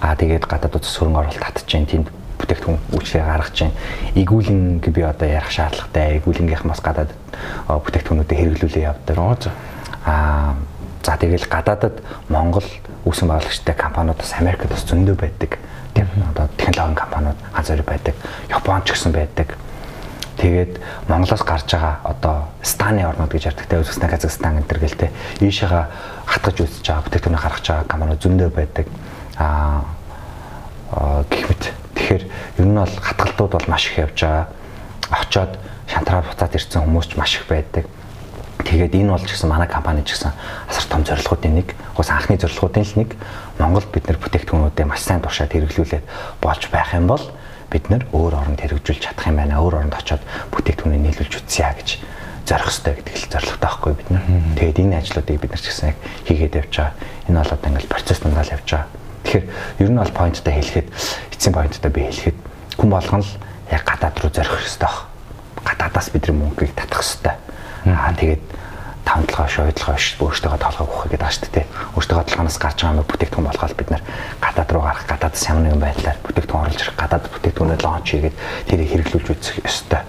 Аа 0.02 0.16
тэгээд 0.18 0.50
гадаад 0.50 0.74
утас 0.74 0.98
хөрөнгө 0.98 1.22
оруулалт 1.22 1.54
татж 1.54 1.70
जैन 1.70 1.86
тэнд 1.86 2.10
бүтээгдэхүүн 2.42 2.80
үйлчлэгээ 2.98 3.30
гаргаж 3.30 3.54
जैन. 3.54 3.74
Игүүлэн 4.18 4.82
би 4.82 5.02
одоо 5.06 5.30
ярих 5.30 5.54
шаардлагатай. 5.54 6.18
Игүүлэнгийнхээс 6.18 6.82
гадаад 6.82 7.14
бүтээгдэхүүнүүдийг 7.70 8.40
хэрэглүүлээ 8.42 8.90
явдаг. 8.90 9.54
Аа 10.06 10.58
за 11.06 11.14
тэгэл 11.14 11.46
гадаадад 11.46 12.02
Монгол 12.34 12.66
үүсгэн 13.06 13.30
байгуулагчтай 13.30 13.76
компаниудаас 13.78 14.34
Америкт 14.42 14.66
бас 14.66 14.82
зөндөө 14.82 15.14
байдаг. 15.14 15.62
Тийм 15.94 16.10
одоо 16.34 16.50
технологийн 16.58 16.98
компаниуд 16.98 17.38
ганц 17.54 17.70
хоёр 17.70 17.86
байдаг. 17.86 18.16
Японд 18.50 18.86
ч 18.90 18.98
гэсэн 18.98 19.14
байдаг 19.14 19.54
Тэгээд 20.43 20.83
Монголоос 21.07 21.47
гарч 21.47 21.71
байгаа 21.71 22.03
одоо 22.03 22.51
станы 22.67 23.07
орнууд 23.07 23.31
гэж 23.31 23.55
ярьдаг 23.55 23.67
те 23.71 23.79
Үзбекистан, 23.79 24.11
Казахстан 24.11 24.59
энэ 24.59 24.67
төр 24.67 24.83
гэлтэй 24.83 25.11
ийшээгээ 25.39 25.85
хатгаж 26.27 26.57
үзэж 26.67 26.83
байгаа 26.83 27.07
бүтээгдэхүүнээ 27.07 27.43
гаргаж 27.47 27.67
байгаа 27.71 27.87
компаниуд 27.87 28.23
зөндөө 28.27 28.51
байдаг. 28.51 28.87
Аа 29.39 29.87
гэх 31.31 31.47
мэт. 31.47 31.65
Тэгэхээр 31.95 32.25
ер 32.59 32.67
нь 32.67 32.75
бол 32.75 32.91
хатгалтууд 32.91 33.53
бол 33.55 33.71
маш 33.71 33.87
их 33.87 34.03
явж 34.03 34.19
байгаа. 34.19 34.47
Очоод 35.15 35.53
шантраа 35.87 36.27
буцаад 36.27 36.59
ирсэн 36.59 36.91
хүмүүс 36.91 37.07
ч 37.07 37.13
маш 37.15 37.39
их 37.39 37.47
байдаг. 37.47 37.87
Тэгээд 38.67 38.99
энэ 38.99 39.15
бол 39.15 39.23
ч 39.23 39.39
гэсэн 39.39 39.47
манай 39.47 39.71
компани 39.71 40.03
ч 40.03 40.19
гэсэн 40.19 40.35
асар 40.67 40.87
том 40.91 41.07
зорилгоудын 41.07 41.55
нэг. 41.55 41.71
Уус 41.95 42.11
анхны 42.11 42.35
зорилгоудын 42.35 42.83
л 42.83 42.99
нэг. 42.99 43.15
Монголд 43.63 43.95
бид 43.95 44.11
нэр 44.11 44.19
бүтээгдэхүүнүүдээ 44.19 44.87
маш 44.91 45.07
сайн 45.07 45.23
туршаад 45.23 45.55
хэрэглүүлээд 45.55 46.03
болж 46.43 46.63
байх 46.67 46.91
юм 46.99 47.07
бол 47.07 47.23
бид 47.73 47.89
нэр 47.89 48.05
өөр 48.13 48.37
оронд 48.37 48.61
хэрэгжүүлж 48.61 49.01
чадах 49.01 49.27
юм 49.33 49.41
байна. 49.41 49.65
Өөр 49.65 49.81
оронд 49.81 49.97
очоод 49.97 50.21
бүтээгдэхүүнийг 50.53 51.03
нийлүүлж 51.09 51.35
үтсэе 51.41 51.73
гэж 51.73 51.89
зорих 52.45 52.69
хэрэгтэй 52.69 52.95
гэдэг 53.01 53.17
л 53.17 53.31
зорилготой 53.33 53.61
байхгүй 53.65 53.93
бид 53.97 54.11
нар. 54.13 54.25
Тэгээд 54.61 54.83
энэ 54.85 54.99
ажлуудыг 55.01 55.39
бид 55.41 55.53
нар 55.57 55.63
ч 55.63 55.67
гэсэн 55.73 55.89
яг 55.89 55.99
хийгээд 56.29 56.59
явж 56.61 56.73
байгаа. 56.77 56.95
Энэ 57.33 57.39
бол 57.41 57.55
одоо 57.57 57.69
ингээл 57.73 57.93
процесс 57.93 58.21
нунгаал 58.21 58.53
явж 58.53 58.69
байгаа. 58.69 58.89
Тэгэхээр 59.25 59.47
ер 59.81 59.91
нь 59.91 60.01
бол 60.03 60.13
поинттай 60.13 60.55
хэлэхэд 60.59 60.89
эцсийн 61.33 61.55
поинттай 61.55 61.91
би 61.91 62.03
хэлэхэд 62.11 62.39
хүн 62.77 62.91
болгон 62.91 63.23
л 63.23 63.33
яг 63.71 63.83
гадаад 63.87 64.17
руу 64.21 64.33
зорих 64.35 64.53
хэрэгтэй 64.53 64.85
баг. 64.85 64.99
Гадаадаас 65.63 66.09
бидний 66.11 66.37
мөнгөийг 66.37 66.75
татах 66.75 67.01
хэрэгтэй. 67.01 67.35
Аа 67.87 68.13
тэгээд 68.19 68.43
толгой 69.05 69.47
биш 69.95 70.17
өөртөө 70.19 70.57
толгой 70.59 70.87
өгөх 70.87 71.03
гэдэг 71.11 71.27
ааш 71.27 71.37
тээ. 71.43 71.67
Өөртөө 71.99 72.23
толгоноос 72.33 72.59
гарч 72.59 72.79
байгаа 72.83 73.05
бүтээгдэхүүн 73.07 73.47
болгоод 73.51 73.77
бид 73.77 73.91
нар 73.91 74.03
гадаад 74.41 74.71
руу 74.73 74.83
гарах, 74.83 75.07
гадаад 75.07 75.35
ямар 75.37 75.63
нэгэн 75.67 75.83
байдлаар 75.83 76.19
бүтээгдэхүүн 76.23 76.63
оруулж 76.63 76.81
ирэх, 76.83 76.97
гадаад 76.97 77.25
бүтээгдэхүүнээ 77.35 77.81
лонч 77.83 78.07
хийгээд 78.09 78.37
тэрийг 78.71 78.91
хэрэглүүлж 78.95 79.29
үзэх 79.35 79.57
ёстой. 79.67 80.03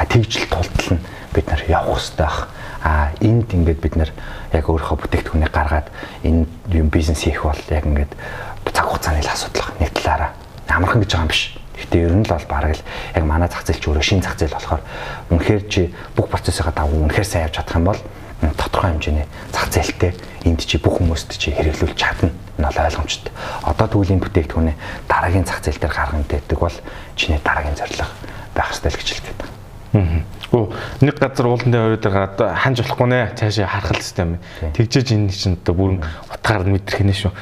А 0.00 0.04
тэгжл 0.08 0.46
тултал 0.48 0.90
нь 0.96 1.04
бид 1.36 1.46
нар 1.52 1.62
явах 1.68 2.00
ёстой 2.00 2.26
бах. 2.26 2.48
А 2.82 3.12
энд 3.20 3.48
ингээд 3.52 3.80
бид 3.84 3.94
нар 4.00 4.10
яг 4.50 4.64
өөрийнхөө 4.66 4.98
бүтээгдэхүүнийг 5.06 5.52
гаргаад 5.52 5.88
энэ 6.24 6.48
юм 6.72 6.88
бизнес 6.90 7.22
хийх 7.22 7.46
бол 7.46 7.62
яг 7.70 7.84
ингээд 7.86 8.12
цаг 8.72 8.86
хугацааны 8.88 9.22
л 9.22 9.30
асуудал 9.30 9.70
нэг 9.78 9.92
талаараа 9.92 10.32
амархан 10.66 11.04
гэж 11.04 11.10
байгаа 11.12 11.26
юм 11.28 11.30
биш 11.30 11.42
Гэтэ 11.72 11.98
ер 12.04 12.14
нь 12.14 12.24
л 12.24 12.30
бол 12.30 12.46
бараг 12.48 12.76
л 12.78 12.84
яг 13.16 13.24
манай 13.24 13.48
зах 13.48 13.64
зээл 13.66 13.80
ч 13.80 13.84
өөрөө 13.90 14.04
шинэ 14.06 14.22
зах 14.22 14.36
зээл 14.38 14.54
болохоор 14.54 14.82
үнэхээр 15.34 15.62
чи 15.68 15.82
бүх 16.14 16.28
процессыг 16.28 16.70
дагуу 16.70 17.04
үнэхээр 17.04 17.26
сайн 17.26 17.44
явж 17.48 17.58
чадах 17.58 17.76
юм 17.76 17.86
бол 17.90 18.00
тодорхой 18.50 18.90
хэмжээний 18.98 19.26
зах 19.54 19.70
зээлтэй 19.70 20.12
энд 20.42 20.66
чи 20.66 20.78
бүх 20.82 20.98
хүмүүст 20.98 21.38
чи 21.38 21.54
хэрэглүүлж 21.54 21.94
чадна. 21.94 22.34
Энэ 22.58 22.66
бол 22.66 22.82
ойлгомжтой. 22.82 23.32
Одоо 23.62 23.86
түүлийн 23.86 24.18
бүтээгдэхүүнээ 24.18 24.76
дараагийн 25.06 25.46
зах 25.46 25.62
зээл 25.62 25.78
дээр 25.78 25.94
гаргана 25.94 26.26
гэдэг 26.26 26.58
бол 26.58 26.76
чиний 27.14 27.38
дараагийн 27.38 27.78
зорилго 27.78 28.10
байх 28.54 28.70
ёстой 28.74 28.90
л 28.90 28.98
гэж 28.98 29.08
хэлдэг. 29.14 29.38
Аа. 29.94 30.24
Оо 30.52 30.68
нэг 31.00 31.16
газар 31.16 31.46
уулан 31.46 31.70
дээр 31.72 31.84
орой 31.86 32.00
дээр 32.02 32.12
гараад 32.12 32.36
ханж 32.60 32.84
болохгүй 32.84 33.08
нэ 33.08 33.32
цаашаа 33.40 33.68
харахал 33.70 34.02
систем. 34.04 34.36
Тэгжээж 34.60 35.08
энэ 35.16 35.32
чинь 35.32 35.56
одоо 35.56 35.74
бүрэн 35.78 36.04
утгаар 36.28 36.68
нь 36.68 36.76
мэдрэх 36.76 37.00
нэ 37.08 37.16
шүү. 37.16 37.32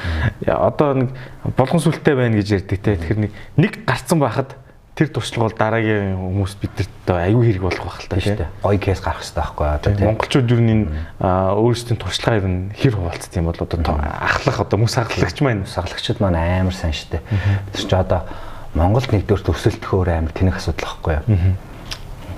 Одоо 0.47 0.95
нэг 0.95 1.11
болгон 1.59 1.83
сүлтэй 1.83 2.15
байна 2.15 2.39
гэж 2.39 2.63
ярьдаг 2.63 2.79
те. 2.79 2.95
Тэгэхээр 2.95 3.19
нэг 3.19 3.33
нэг 3.59 3.73
гарцсан 3.83 4.23
байхад 4.23 4.55
тэр 5.01 5.09
туршлага 5.09 5.49
бол 5.49 5.57
дараагийн 5.57 6.13
хүмүүст 6.21 6.61
бидэрт 6.61 7.09
аюу 7.09 7.41
хэрэг 7.41 7.65
болох 7.65 7.89
байх 7.89 8.05
л 8.05 8.13
та 8.13 8.21
тийм 8.21 8.37
гоё 8.61 8.77
кейс 8.77 9.01
гарах 9.01 9.25
хэрэгтэй 9.25 9.41
байхгүй 9.41 9.67
одоо 9.81 9.91
тийм 9.97 10.09
монголчууд 10.13 10.53
ер 10.53 10.61
нь 10.61 10.85
өөрсдийн 11.25 11.97
туршлагаа 11.97 12.41
ер 12.45 12.49
нь 12.53 12.61
хэр 12.77 12.95
хуваалцсан 13.01 13.41
юм 13.41 13.49
бол 13.49 13.57
одоо 13.65 13.81
ахлах 13.97 14.61
одоо 14.61 14.77
мөс 14.77 15.01
ахлагч 15.01 15.41
маань 15.41 15.65
мөс 15.65 15.73
ахлагчид 15.81 16.21
маань 16.21 16.37
амар 16.37 16.77
сайн 16.77 16.93
штэ 16.93 17.25
тэр 17.73 17.81
чи 17.89 17.97
одоо 17.97 18.29
Монголд 18.77 19.09
нэгдүгээр 19.11 19.43
төрсөлтөх 19.49 19.91
өөр 19.97 20.09
амар 20.21 20.37
тэнэг 20.37 20.61
асуудал 20.61 20.85
байхгүй 20.85 21.15
юу? 21.19 21.57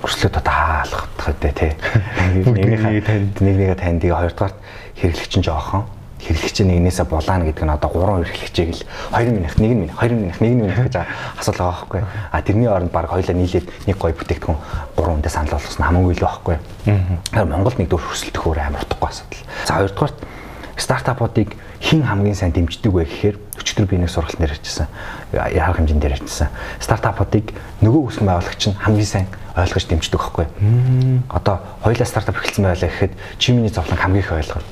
Өрслөд 0.01 0.33
одоо 0.33 0.49
хаалах 0.49 1.05
гэдэг 1.13 1.53
тий. 1.53 1.71
Нэг 2.49 2.81
нэг 2.81 3.05
танд. 3.05 3.37
Нэг 3.37 3.55
нэгэ 3.61 3.77
танд 3.77 4.01
хоёрдугаар 4.01 4.57
хэрэглэгч 4.97 5.33
нь 5.37 5.45
жоохон 5.45 5.85
хэрэглэгч 6.23 6.57
нэгнээсээ 6.63 7.05
булаана 7.05 7.45
гэдэг 7.45 7.63
нь 7.67 7.75
одоо 7.75 7.89
3 7.91 8.23
хэрэглэгчийг 8.23 8.69
л 8.71 8.81
2 9.11 9.35
минут 9.35 9.53
1 9.59 9.67
минут 9.67 9.91
2 9.99 10.15
минут 10.15 10.35
1 10.39 10.55
минут 10.55 10.75
гэж 10.79 10.95
асуулт 11.37 11.59
байгаа 11.59 11.75
байхгүй. 11.83 12.01
А 12.31 12.41
тэрний 12.41 12.69
оронд 12.71 12.91
баг 12.91 13.11
хоёлаа 13.11 13.35
нийлээд 13.35 13.67
нэг 13.87 13.97
гой 13.99 14.15
бүтээгдэхүүн 14.15 14.59
3 14.95 15.03
хүндээ 15.03 15.31
санал 15.31 15.55
болгосон 15.59 15.83
хамаагүй 15.83 16.15
л 16.15 16.25
байхгүй. 16.25 16.55
Аа. 17.35 17.45
Монголд 17.45 17.77
нэг 17.79 17.89
дөр 17.91 18.01
хөсөлтөх 18.01 18.43
өөр 18.47 18.59
амар 18.63 18.87
утгагүй 18.87 19.09
асуудал. 19.11 19.43
За 19.67 19.77
хоёрдугаарт 19.77 20.17
стартапуудыг 20.77 21.49
хин 21.83 22.03
хамгийн 22.03 22.35
сайн 22.35 22.51
дэмждэг 22.55 22.91
вэ 22.91 23.03
гэхээр 23.03 23.37
өчигдөр 23.59 23.85
би 23.85 23.97
нэг 23.99 24.09
сургалт 24.09 24.39
дээр 24.39 24.55
ярьжсэн. 24.55 24.87
Яарах 25.35 25.77
хэмжээнд 25.77 26.01
дээр 26.01 26.15
ярьжсэн. 26.17 26.47
Стартапуудыг 26.79 27.51
нөгөө 27.83 28.01
үүсгэн 28.07 28.27
байгуулагч 28.31 28.63
нь 28.71 28.79
хамгийн 28.79 29.05
сайн 29.05 29.27
ойлгож 29.53 29.85
дэмждэг 29.85 30.19
байхгүй. 30.19 30.47
Одоо 31.29 31.59
хоёулаа 31.83 32.07
стартап 32.07 32.39
эхэлсэн 32.39 32.63
байлаа 32.65 32.89
гэхэд 32.89 33.13
чи 33.37 33.51
миний 33.51 33.69
зовлон 33.69 33.99
хамгийн 33.99 34.23
их 34.23 34.31
ойлгоно 34.31 34.63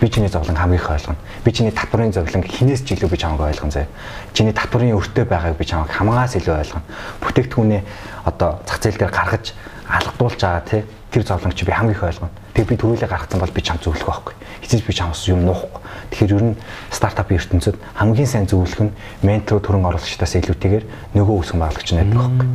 би 0.00 0.08
чиний 0.08 0.28
зовлон 0.28 0.56
хамгийн 0.56 0.80
их 0.80 0.90
ойлгоно. 0.90 1.18
Би 1.44 1.52
чиний 1.52 1.72
татварын 1.72 2.12
зовлон 2.12 2.42
хинээс 2.42 2.82
ч 2.84 2.96
илүү 2.96 3.10
би 3.10 3.16
чамайг 3.16 3.40
ойлгоно 3.40 3.70
заяа. 3.70 3.88
Чиний 4.32 4.52
татварын 4.52 4.96
өртөө 4.96 5.24
байгааг 5.28 5.56
би 5.56 5.64
чамайг 5.64 5.92
хамгаас 5.92 6.36
илүү 6.40 6.56
ойлгоно. 6.56 6.82
Бүтээгдэхүүнээ 7.20 7.82
одоо 8.24 8.60
зах 8.64 8.80
зээл 8.80 8.96
дээр 8.96 9.12
гаргаж 9.12 9.52
алгадуулж 9.88 10.40
байгаа 10.40 10.64
тий 10.64 10.82
тэр 11.12 11.22
зовлонг 11.26 11.54
чи 11.54 11.64
би 11.66 11.72
хамгийн 11.72 11.96
их 11.96 12.02
ойлгоно. 12.02 12.32
Тэг 12.54 12.66
би 12.66 12.76
төрүүлээ 12.80 13.08
гаргацсан 13.12 13.40
бол 13.40 13.52
би 13.52 13.60
чам 13.60 13.76
зөвлөх 13.76 14.08
байхгүй. 14.08 14.34
Эцэж 14.64 14.86
би 14.86 14.92
чамс 14.96 15.28
юм 15.28 15.44
нуухгүй. 15.44 15.80
Тэгэхээр 16.10 16.34
ер 16.34 16.44
нь 16.48 16.56
стартапын 16.90 17.36
ертөнцид 17.36 17.76
хамгийн 17.94 18.26
сайн 18.26 18.46
зөвлөх 18.48 18.80
нь 18.80 18.94
ментор 19.22 19.60
төрөн 19.60 19.84
оруулагчдаас 19.84 20.34
илүүтэйгээр 20.40 21.14
нөгөө 21.14 21.34
үүсгэн 21.44 21.60
байгуулагч 21.60 21.88
найдаг 21.92 22.16
байхгүй. 22.16 22.48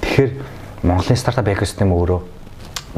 Тэгэхээр 0.00 0.30
Монголын 0.86 1.18
стартап 1.18 1.48
экосистем 1.50 1.90
өөрөө 1.92 2.35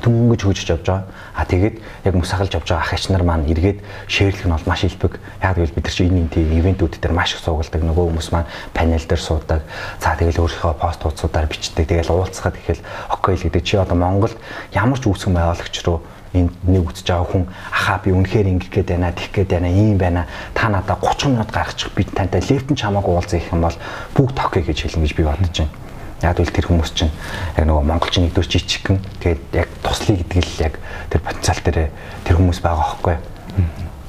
дөнгөж 0.03 0.41
хөгжиж 0.45 0.69
явж 0.71 0.87
байгаа. 0.87 1.05
А 1.35 1.45
тэгээд 1.45 1.77
яг 2.05 2.15
мусахалж 2.15 2.53
явж 2.55 2.69
байгаа 2.69 2.85
ах 2.85 2.95
ич 2.95 3.09
нар 3.11 3.25
маань 3.27 3.49
эргээд 3.51 3.83
шеэрлэх 4.07 4.47
нь 4.47 4.55
бол 4.55 4.69
маш 4.69 4.85
илбэг. 4.85 5.19
Яг 5.43 5.57
гэвэл 5.59 5.75
бид 5.75 5.85
нар 5.85 5.95
чи 5.95 6.05
энэ 6.07 6.21
энэ 6.23 6.33
тийм 6.35 6.49
ивентүүд 6.55 6.95
дээр 7.03 7.15
маш 7.17 7.35
их 7.35 7.43
суугалдаг. 7.43 7.83
Нөгөө 7.83 8.05
хүмүүс 8.13 8.29
маань 8.31 8.51
панел 8.73 9.03
дээр 9.03 9.23
суудаг. 9.23 9.61
За 9.99 10.15
тэгэл 10.15 10.39
өөрийнхөө 10.39 10.75
пост 10.79 11.03
хуудасуудаар 11.03 11.51
бичдэг. 11.51 11.89
Тэгэл 11.89 12.15
уулзахад 12.15 12.57
ихэл 12.61 12.83
окей 13.11 13.35
л 13.35 13.45
гэдэг. 13.49 13.65
Чи 13.67 13.77
одоо 13.77 13.97
Монголд 13.99 14.39
ямар 14.71 14.99
ч 15.03 15.11
үүсгэн 15.11 15.35
байгуулагч 15.35 15.77
руу 15.83 16.05
энд 16.33 16.53
нэг 16.63 16.85
үзэж 16.93 17.09
байгаа 17.09 17.27
хүн 17.27 17.45
ахаа 17.73 17.99
би 18.05 18.13
үнэхээр 18.13 18.51
ингэх 18.53 18.71
гээд 18.71 18.89
байна, 18.93 19.17
тих 19.17 19.33
гээд 19.33 19.51
байна, 19.57 19.69
ийм 19.73 19.97
байна. 19.97 20.29
Та 20.53 20.69
надаа 20.69 21.01
30 21.01 21.33
минут 21.33 21.51
гаргачих 21.51 21.91
би 21.97 22.05
тантай 22.05 22.45
лефт 22.45 22.69
нь 22.69 22.77
чамаагүй 22.77 23.15
уулзах 23.17 23.49
юм 23.49 23.65
бол 23.65 23.77
бүгд 24.13 24.37
токей 24.37 24.63
гэж 24.63 24.79
хэлнэ 24.85 25.09
гэж 25.09 25.15
би 25.17 25.25
бодож 25.25 25.57
байна. 25.57 25.88
Яг 26.23 26.41
л 26.43 26.51
тэр 26.51 26.67
хүмүүс 26.67 26.91
чинь 26.99 27.13
яг 27.55 27.65
нөгөө 27.67 27.85
монголчин 27.87 28.27
нэгдүгээр 28.27 28.51
жижигхэн 28.51 28.99
тэгээд 29.23 29.43
яг 29.55 29.69
туслая 29.87 30.19
гэдэг 30.19 30.43
л 30.43 30.63
яг 30.67 30.75
тэр 31.15 31.21
потенциал 31.23 31.63
дээр 31.63 31.79
тэр 32.27 32.37
хүмүүс 32.43 32.59
байгаа 32.59 32.87
хөөхгүй. 32.99 33.17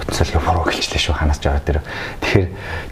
Потенциал 0.01 0.41
форо 0.41 0.65
гэлчлээ 0.65 1.01
шүү 1.05 1.15
ханаас 1.21 1.37
жаа 1.37 1.61
тэр. 1.61 1.85
Тэгэхээр 2.25 2.47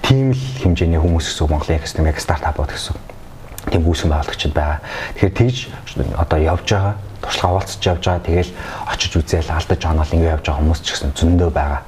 тийм 0.06 0.38
л 0.38 0.44
хэмжээний 0.62 1.02
хүмүүс 1.02 1.34
гэсэн 1.34 1.50
Монголын 1.50 1.82
экосистем 1.82 2.06
яг 2.06 2.22
стартапууд 2.22 2.70
гэсэн. 2.70 2.94
Тийм 3.74 3.84
үүсгэн 3.90 4.14
байгуулагчид 4.14 4.54
байгаа. 4.54 4.86
Тэгэхээр 5.18 5.34
тэгж 5.34 5.58
одоо 6.14 6.38
явж 6.38 6.68
байгаа 6.70 6.94
туршлага 7.26 7.58
хаваалцж 7.58 7.82
явж 7.90 8.04
байгаа. 8.06 8.22
Тэгэл 8.22 8.52
очиж 8.86 9.12
үзээл 9.18 9.50
алдаж 9.50 9.82
оноол 9.82 10.14
ингэ 10.14 10.34
явж 10.38 10.46
байгаа 10.46 10.62
хүмүүс 10.62 10.82
ч 10.86 10.88
гэсэн 10.94 11.12
зөндөө 11.18 11.50
байгаа. 11.52 11.82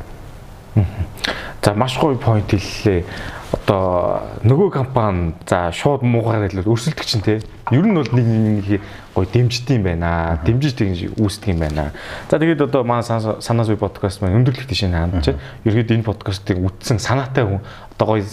За 1.61 1.73
маш 1.73 1.97
гоё 1.99 2.17
point 2.17 2.47
хэллээ. 2.49 3.03
Одоо 3.49 4.21
нөгөө 4.45 4.69
компани 4.69 5.33
за 5.49 5.71
шууд 5.73 6.05
муугаар 6.05 6.47
хэлвэл 6.47 6.69
өрсөлдөг 6.69 7.05
чинь 7.05 7.25
те. 7.25 7.41
Ер 7.73 7.85
нь 7.85 7.97
бол 7.97 8.07
нэг 8.13 8.25
нэг 8.25 8.81
гоё 9.13 9.25
дэмждэг 9.25 9.75
юм 9.75 9.83
байна. 9.83 10.39
Дэмжиж 10.45 10.77
тэгж 10.77 11.17
үүсдэг 11.17 11.57
юм 11.57 11.59
байна. 11.65 11.91
За 12.29 12.39
тэгээд 12.39 12.61
одоо 12.69 12.85
манай 12.85 13.03
санаас 13.03 13.67
бий 13.67 13.75
подкаст 13.75 14.21
маань 14.21 14.39
өндөрлөх 14.39 14.69
тийш 14.69 14.85
ч 14.85 15.35
ерөөд 15.65 15.91
энэ 15.91 16.05
подкастыг 16.05 16.61
үтсэн 16.61 17.01
санаатай 17.01 17.43
хүн 17.43 17.59
одоо 17.97 18.15
гоё 18.15 18.23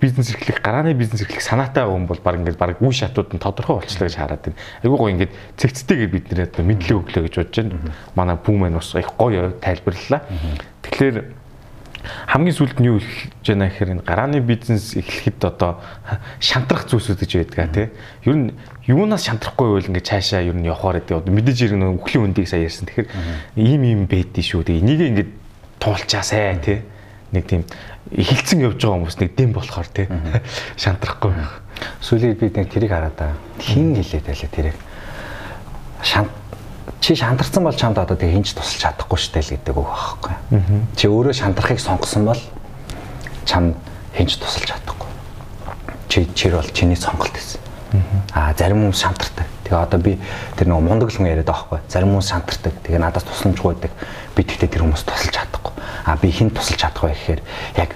бизнес 0.00 0.32
эрхлэх 0.34 0.58
гарааны 0.64 0.96
бизнес 0.96 1.22
эрхлэх 1.22 1.44
санаатай 1.44 1.84
хүн 1.84 2.08
бол 2.08 2.18
баг 2.24 2.40
ингээд 2.40 2.58
баг 2.58 2.82
үе 2.82 2.90
шатууд 2.90 3.36
нь 3.36 3.44
тодорхой 3.44 3.84
болчлаа 3.84 4.08
гэж 4.08 4.16
хараад 4.16 4.42
байна. 4.42 4.58
Айгуу 4.82 4.98
гоё 4.98 5.12
ингээд 5.12 5.32
цэгцтэйгээр 5.60 6.10
бид 6.10 6.26
нэр 6.32 6.48
одоо 6.48 6.64
мэдлэг 6.64 6.98
өглөө 6.98 7.22
гэж 7.28 7.34
бодож 7.36 7.56
байна. 7.62 7.94
Манай 8.16 8.36
бүү 8.40 8.56
маань 8.58 8.80
бас 8.80 8.90
их 8.96 9.12
гоё 9.14 9.54
тайлбарлалаа. 9.60 10.24
Тэгэхээр 10.82 11.43
хамгийн 12.28 12.56
сүүлд 12.56 12.78
нь 12.80 12.88
юу 12.88 12.98
хэлж 13.00 13.44
байна 13.48 13.68
гэхээр 13.68 13.92
энэ 13.96 14.04
гарааны 14.04 14.40
бизнес 14.40 14.94
эхлэхэд 14.94 15.40
одоо 15.44 15.80
шантрах 16.40 16.84
зүйлсүүд 16.88 17.20
гэж 17.24 17.32
байдаг 17.54 17.72
тий. 17.72 17.88
Ер 18.28 18.36
нь 18.36 18.48
юунаас 18.84 19.24
шантрахгүй 19.24 19.66
байвал 19.72 19.88
ингээд 19.88 20.08
цаашаа 20.08 20.44
ер 20.44 20.56
нь 20.56 20.68
явахаар 20.68 21.00
гэдэг. 21.00 21.32
Мэдээж 21.32 21.58
хэрэг 21.72 21.78
нөө 21.80 21.90
өхлийн 22.04 22.24
үндийг 22.28 22.48
сайн 22.48 22.68
ярьсан. 22.68 22.86
Тэгэхээр 22.88 23.08
ийм 23.56 23.82
ийм 23.84 24.00
байдгийг 24.04 24.44
шүү. 24.44 24.64
Тэгээ 24.68 24.82
энийг 24.84 25.00
ингээд 25.00 25.30
туулчаасай 25.80 26.60
тий. 26.60 26.78
Нэг 27.32 27.44
тийм 27.48 27.62
эхэлцэн 28.12 28.60
явж 28.60 28.78
байгаа 28.78 28.96
хүмүүс 29.00 29.16
нэг 29.18 29.30
дэм 29.32 29.50
болохоор 29.56 29.88
тий. 29.88 30.06
Шантрахгүй 30.82 31.32
байх. 31.32 31.64
Сүүлийн 32.04 32.36
бид 32.36 32.56
нэг 32.60 32.68
тэрийг 32.68 32.92
хараад 32.92 33.16
байгаа. 33.16 33.40
Хин 33.58 33.96
хэлээд 33.96 34.28
байлаа 34.28 34.50
тэрийг. 34.52 34.78
Шант 36.04 36.30
чи 37.00 37.14
шантарсан 37.16 37.64
бол 37.64 37.74
чамд 37.74 37.98
одоо 37.98 38.16
тэг 38.16 38.32
хинч 38.32 38.52
тусалж 38.52 38.80
чадахгүй 38.80 39.18
штэ 39.18 39.40
л 39.40 39.52
гэдэг 39.56 39.76
үг 39.76 39.88
байхгүй. 39.88 40.32
Чи 40.96 41.08
өөрөө 41.08 41.32
шантрахыг 41.32 41.80
сонгосон 41.80 42.24
бол 42.24 42.40
чам 43.44 43.74
хинч 44.16 44.36
тусалж 44.36 44.68
чадахгүй. 44.68 45.08
Чи 46.08 46.28
чир 46.34 46.56
бол 46.60 46.70
чиний 46.72 46.96
сонголт 46.96 47.32
гэсэн. 47.32 47.60
Аа 48.32 48.52
зарим 48.56 48.88
хүмүүс 48.88 49.00
шантардаг. 49.00 49.48
Тэгээ 49.64 49.80
одоо 49.80 50.00
би 50.00 50.20
тэр 50.56 50.68
нэг 50.68 50.80
мундаг 50.80 51.08
л 51.08 51.16
хүн 51.16 51.28
яриад 51.28 51.48
байгаа 51.48 51.76
байхгүй. 51.76 51.80
Зарим 51.88 52.08
хүмүүс 52.12 52.28
шантардаг. 52.28 52.74
Тэгээ 52.84 53.00
надаас 53.00 53.24
тусламжгүй 53.24 53.74
байдаг. 53.74 53.92
Би 54.36 54.42
тэгтээ 54.44 54.68
тэр 54.68 54.82
хүмүүс 54.84 55.04
тусалж 55.08 55.32
чадахгүй. 55.32 55.72
Аа 56.04 56.16
би 56.20 56.28
хин 56.32 56.50
тусалж 56.52 56.80
чадахгүй 56.80 57.12
гэхээр 57.12 57.40
яг 57.80 57.90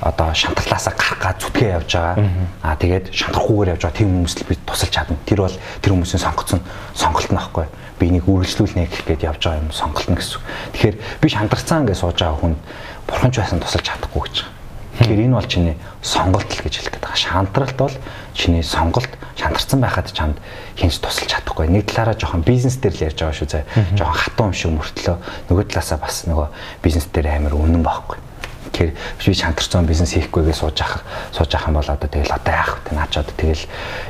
одоо 0.00 0.32
шантарлаасаа 0.32 0.94
гарах 0.94 1.18
га 1.18 1.34
зүтгээ 1.38 1.70
явж 1.82 1.90
байгаа. 1.98 2.16
Аа 2.62 2.76
тэгээд 2.78 3.10
шантрахгүйгээр 3.10 3.72
явж 3.74 3.82
байгаа 3.84 3.98
тийм 3.98 4.10
хүмүүс 4.10 4.34
л 4.38 4.48
би 4.48 4.54
тусалж 4.64 4.92
чадна. 4.92 5.16
Тэр 5.26 5.40
бол 5.44 5.56
тэр 5.82 5.92
хүмүүсийн 5.92 6.24
сонгоцсон 6.24 6.60
сонголт 6.94 7.30
нь 7.32 7.36
байхгүй 7.36 7.66
би 8.00 8.08
энийг 8.08 8.24
үргэлжлүүлнэ 8.24 8.88
гэхэд 8.88 9.28
явж 9.28 9.44
байгаа 9.44 9.60
юм 9.60 9.70
сонголтно 9.76 10.16
гэсэн. 10.16 10.40
Тэгэхээр 10.72 10.96
би 11.20 11.26
шандарцаан 11.28 11.84
гэж 11.84 11.98
сууж 12.00 12.16
байгаа 12.16 12.40
хүн 12.40 12.56
бурхан 13.04 13.30
ч 13.30 13.44
байсан 13.44 13.60
тусалж 13.60 13.84
чадахгүй 13.84 14.24
гэж 14.24 14.36
байгаа. 14.40 14.56
Тэгэхээр 14.96 15.24
энэ 15.28 15.36
бол 15.36 15.48
чиний 15.52 15.76
сонголт 16.00 16.48
л 16.48 16.64
гэж 16.64 16.74
хэлэх 16.80 16.92
гээд 16.96 17.04
байгаа. 17.04 17.20
Шантралт 17.20 17.76
бол 17.76 17.94
чиний 18.32 18.64
сонголт 18.64 19.12
шантарсан 19.36 19.80
байхад 19.84 20.08
чамд 20.08 20.40
хинж 20.80 20.96
тусалж 20.96 21.28
чадахгүй. 21.28 21.68
Нэг 21.68 21.84
талаараа 21.92 22.16
жоохон 22.16 22.40
бизнес 22.40 22.80
дээр 22.80 22.96
л 22.96 23.04
ярьж 23.12 23.20
байгаа 23.20 23.36
шүү 23.36 23.48
зэ. 23.52 23.68
Жоохон 24.00 24.16
хатуу 24.16 24.46
юм 24.48 24.56
шиг 24.56 24.72
мөртлөө 24.72 25.16
нөгөө 25.52 25.64
талаасаа 25.68 26.00
бас 26.00 26.24
нөгөө 26.24 26.48
бизнес 26.80 27.06
дээр 27.12 27.36
амар 27.36 27.52
үнэн 27.52 27.84
байхгүй 27.84 28.29
Тэгэхээр 28.70 28.94
би 29.26 29.34
шантарцсан 29.34 29.86
бизнес 29.86 30.14
хийхгүйгээ 30.14 30.56
сууж 30.56 30.78
ах 30.80 31.02
сууж 31.34 31.50
ах 31.54 31.66
юм 31.66 31.76
бол 31.76 31.90
одоо 31.90 32.08
тэгэл 32.08 32.32
одоо 32.32 32.54
яах 32.54 32.78
вэ? 32.86 32.94
Наач 32.94 33.12
одоо 33.18 33.34
тэгэл 33.34 33.64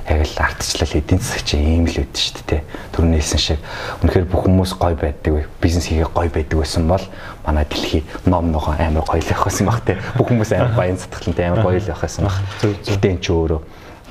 яг 0.08 0.20
л 0.20 0.36
ардчлал 0.36 0.94
эдийн 1.00 1.20
засаг 1.20 1.42
чи 1.48 1.56
ийм 1.56 1.84
л 1.88 1.96
үүд 1.96 2.14
шүү 2.14 2.44
дээ. 2.46 2.62
Түрүүн 2.92 3.16
хэлсэн 3.16 3.40
шиг 3.40 3.60
үнэхээр 4.04 4.26
бүх 4.28 4.44
хүмүүс 4.46 4.72
гой 4.76 4.94
байдаг 4.94 5.32
вэ? 5.32 5.42
Бизнес 5.64 5.88
хийгээ 5.88 6.12
гой 6.12 6.28
байдаг 6.28 6.56
байсан 6.60 6.84
бол 6.86 7.04
манай 7.42 7.64
дэлхий 7.64 8.04
ном 8.28 8.52
ногоо 8.52 8.76
амар 8.76 9.04
гоё 9.04 9.18
л 9.24 9.32
явах 9.32 9.48
байсан 9.48 9.66
баг 9.66 9.80
те. 9.82 9.98
Бүх 10.14 10.28
хүмүүс 10.28 10.52
амар 10.54 10.76
баян 10.76 11.00
сэтгэлэнтэй 11.00 11.44
амар 11.48 11.64
гоё 11.64 11.80
л 11.80 11.90
явах 11.90 12.04
байсан 12.04 12.28
баг. 12.28 12.36
Гэтэ 12.62 13.08
эн 13.16 13.20
чи 13.24 13.32
өөрөө 13.32 13.60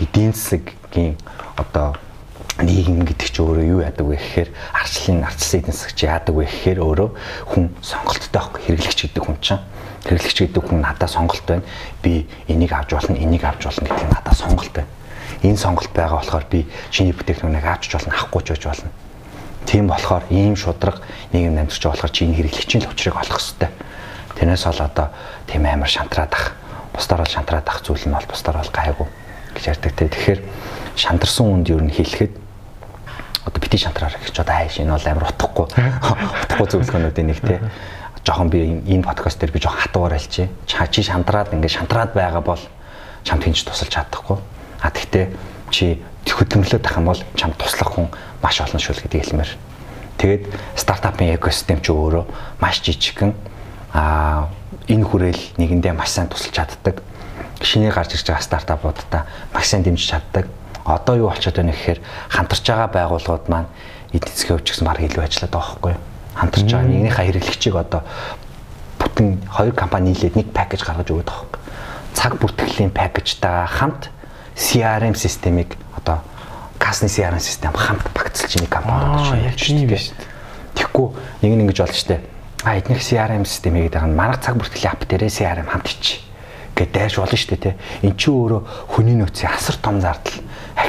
эдийн 0.01 0.33
засгийн 0.33 1.15
одоо 1.55 1.95
нийгэм 2.59 3.07
гэдэг 3.07 3.29
чи 3.31 3.39
өөрөө 3.39 3.65
юу 3.65 3.81
яадаг 3.83 4.05
вэ 4.07 4.19
гэхээр 4.19 4.49
арчлын 4.75 5.23
арчсан 5.23 5.59
эдийн 5.63 5.75
засаг 5.75 5.93
чи 5.95 6.05
яадаг 6.05 6.35
вэ 6.35 6.45
гэхээр 6.45 6.79
өөрөө 6.83 7.09
хүн 7.55 7.63
сонголттой 7.79 8.29
байхгүй 8.35 8.61
хэрэглэгч 8.67 8.99
гэдэг 9.07 9.23
хүн 9.23 9.37
чинь 9.39 9.63
хэрэглэгч 10.03 10.37
гэдэг 10.43 10.63
хүн 10.63 10.79
надад 10.83 11.09
сонголт 11.09 11.45
байна. 11.47 11.63
Би 12.03 12.27
энийг 12.47 12.71
авч 12.73 12.91
болно, 12.95 13.15
энийг 13.15 13.43
авч 13.43 13.63
болно 13.63 13.87
гэдэг 13.87 14.09
надад 14.11 14.35
сонголт 14.35 14.73
байна. 14.73 14.91
Энэ 15.43 15.57
сонголт 15.57 15.91
байгаа 15.95 16.19
болохоор 16.19 16.45
би 16.51 16.67
чиний 16.91 17.13
бүтээгдэхүүнийг 17.15 17.63
авчиж 17.63 17.91
болно, 17.95 18.11
авахгүй 18.11 18.41
ч 18.43 18.47
байж 18.51 18.63
болно. 18.67 18.91
Тийм 19.65 19.87
болохоор 19.87 20.23
ийм 20.29 20.55
шудраг 20.55 20.99
нийгэм 21.31 21.55
байгаа 21.55 21.91
болохоор 21.95 22.11
чи 22.11 22.25
энэ 22.25 22.35
хэрэглэгчийн 22.43 22.83
л 22.83 22.91
учрыг 22.91 23.15
олох 23.15 23.39
хэрэгтэй. 23.39 23.71
Тэрнээс 24.35 24.63
бол 24.67 24.81
одоо 24.83 25.07
тийм 25.47 25.63
амар 25.63 25.87
шантраад 25.87 26.33
ах, 26.33 26.55
бусдаар 26.91 27.23
бол 27.23 27.31
шантраад 27.31 27.67
ах 27.67 27.79
зүйл 27.83 28.07
нь 28.07 28.15
бол 28.15 28.27
бусдаар 28.27 28.57
бол 28.59 28.71
гайгүй 28.71 29.07
гэж 29.55 29.63
ярьдаг 29.67 29.93
те. 29.95 30.07
Тэгэхээр 30.07 30.39
шантарсан 30.95 31.47
үнд 31.47 31.67
юу 31.71 31.79
н 31.83 31.91
хэлэхэд 31.91 32.48
одоо 33.45 33.59
бити 33.61 33.77
шантраар 33.77 34.15
гэж 34.19 34.35
одоо 34.39 34.55
хайш 34.55 34.79
энэ 34.79 34.91
бол 34.95 35.07
амар 35.07 35.29
утгагүй 35.29 35.67
утгагүй 35.69 36.67
зөвлөгөөнүүдийн 36.67 37.27
нэг 37.29 37.39
те 37.45 37.59
жоохон 38.29 38.49
би 38.49 38.59
энэ 38.85 39.03
подкаст 39.03 39.39
дээр 39.39 39.51
би 39.51 39.59
жоохон 39.59 39.79
хатуугаар 39.79 40.13
альчи. 40.13 40.49
Чи 40.65 41.01
шантраад 41.03 41.53
ингээд 41.53 41.77
шантраад 41.81 42.13
байгаа 42.13 42.41
бол 42.41 42.61
чамд 43.23 43.43
хинч 43.43 43.63
тусалж 43.63 43.89
чадахгүй. 43.89 44.37
А 44.81 44.91
тэгтээ 44.91 45.33
чи 45.71 45.97
хөдөлмөрлөд 46.27 46.83
тах 46.83 46.97
юм 46.99 47.09
бол 47.09 47.21
чамд 47.35 47.57
туслах 47.57 47.89
хүн 47.89 48.07
маш 48.43 48.61
олон 48.61 48.79
шүл 48.79 49.01
гэдэг 49.01 49.23
хэлмээр. 49.23 49.51
Тэгээд 50.19 50.43
стартапын 50.75 51.33
экосистем 51.35 51.81
чи 51.81 51.91
өөрөө 51.91 52.23
маш 52.59 52.83
жижигхэн 52.83 53.33
а 53.93 54.51
энэ 54.87 55.05
хүрээл 55.09 55.43
нэгэндээ 55.57 55.93
маш 55.95 56.13
сайн 56.13 56.29
тусалж 56.29 56.53
чаддаг. 56.53 57.01
Шинээр 57.63 57.95
гарч 57.95 58.13
ирж 58.13 58.27
байгаа 58.29 58.45
стартапуудаа 58.45 59.23
маш 59.55 59.65
сайн 59.71 59.83
дэмжиж 59.83 60.11
чаддаг. 60.11 60.45
Одоо 60.85 61.15
юу 61.17 61.27
болчиход 61.29 61.57
байна 61.59 61.73
гэхээр 61.73 61.99
хамтарч 62.29 62.65
байгаа 62.67 62.89
байгууллагууд 62.93 63.45
маань 63.49 63.69
эдийн 64.13 64.33
засгийн 64.33 64.57
хөвч 64.57 64.67
гэсэн 64.71 64.85
баг 64.87 64.99
илүү 64.99 65.23
ажилладаг 65.23 65.53
байгаа 65.53 65.75
байхгүй 65.75 65.91
юу? 65.93 66.01
хамтарч 66.39 66.67
байгаа 66.71 66.87
нэгнийхээ 66.87 67.25
хэрэглэгчийг 67.27 67.75
одоо 67.75 68.01
бүтэн 68.99 69.27
хоёр 69.51 69.75
компани 69.75 70.11
нийлээд 70.11 70.35
нэг 70.39 70.47
пакэж 70.55 70.81
гаргаж 70.87 71.09
өгöd 71.11 71.27
байгаа 71.27 71.43
юм. 71.43 71.53
Цаг 72.15 72.31
бүртгэлийн 72.39 72.91
пакэжтайгаа 72.95 73.67
хамт 73.67 74.09
CRM 74.55 75.15
системийг 75.15 75.75
одоо 75.95 76.23
касны 76.79 77.11
CRM 77.11 77.39
систем 77.39 77.73
хамт 77.75 78.07
багцлж 78.15 78.59
нэг 78.59 78.71
компани 78.71 79.03
болж 79.03 79.29
явж 79.35 79.61
байгаа 79.67 79.99
шүү 79.99 80.15
дээ. 80.15 80.27
Тэгэхгүй 80.79 81.07
нэг 81.43 81.51
нь 81.53 81.61
ингэж 81.67 81.79
болж 81.83 81.95
штэ. 81.95 82.23
А 82.63 82.75
эднийх 82.75 83.03
CRM 83.03 83.43
систем 83.43 83.75
хийгээд 83.75 83.95
байгаа 83.99 84.09
нь 84.09 84.19
манайх 84.19 84.39
цаг 84.39 84.55
бүртгэлийн 84.55 84.95
ап 84.95 85.03
дээрээ 85.07 85.31
CRM 85.31 85.67
хамт 85.67 85.87
ичи 85.91 86.23
гэдээ 86.75 86.91
дайрч 86.95 87.15
болно 87.19 87.35
шүү 87.35 87.51
дээ 87.55 87.63
тий. 87.63 87.75
Эн 88.07 88.15
чинь 88.15 88.35
өөрөө 88.35 88.61
хүний 88.95 89.15
нөөцийн 89.19 89.51
асар 89.51 89.75
том 89.83 89.99
зардал 89.99 90.39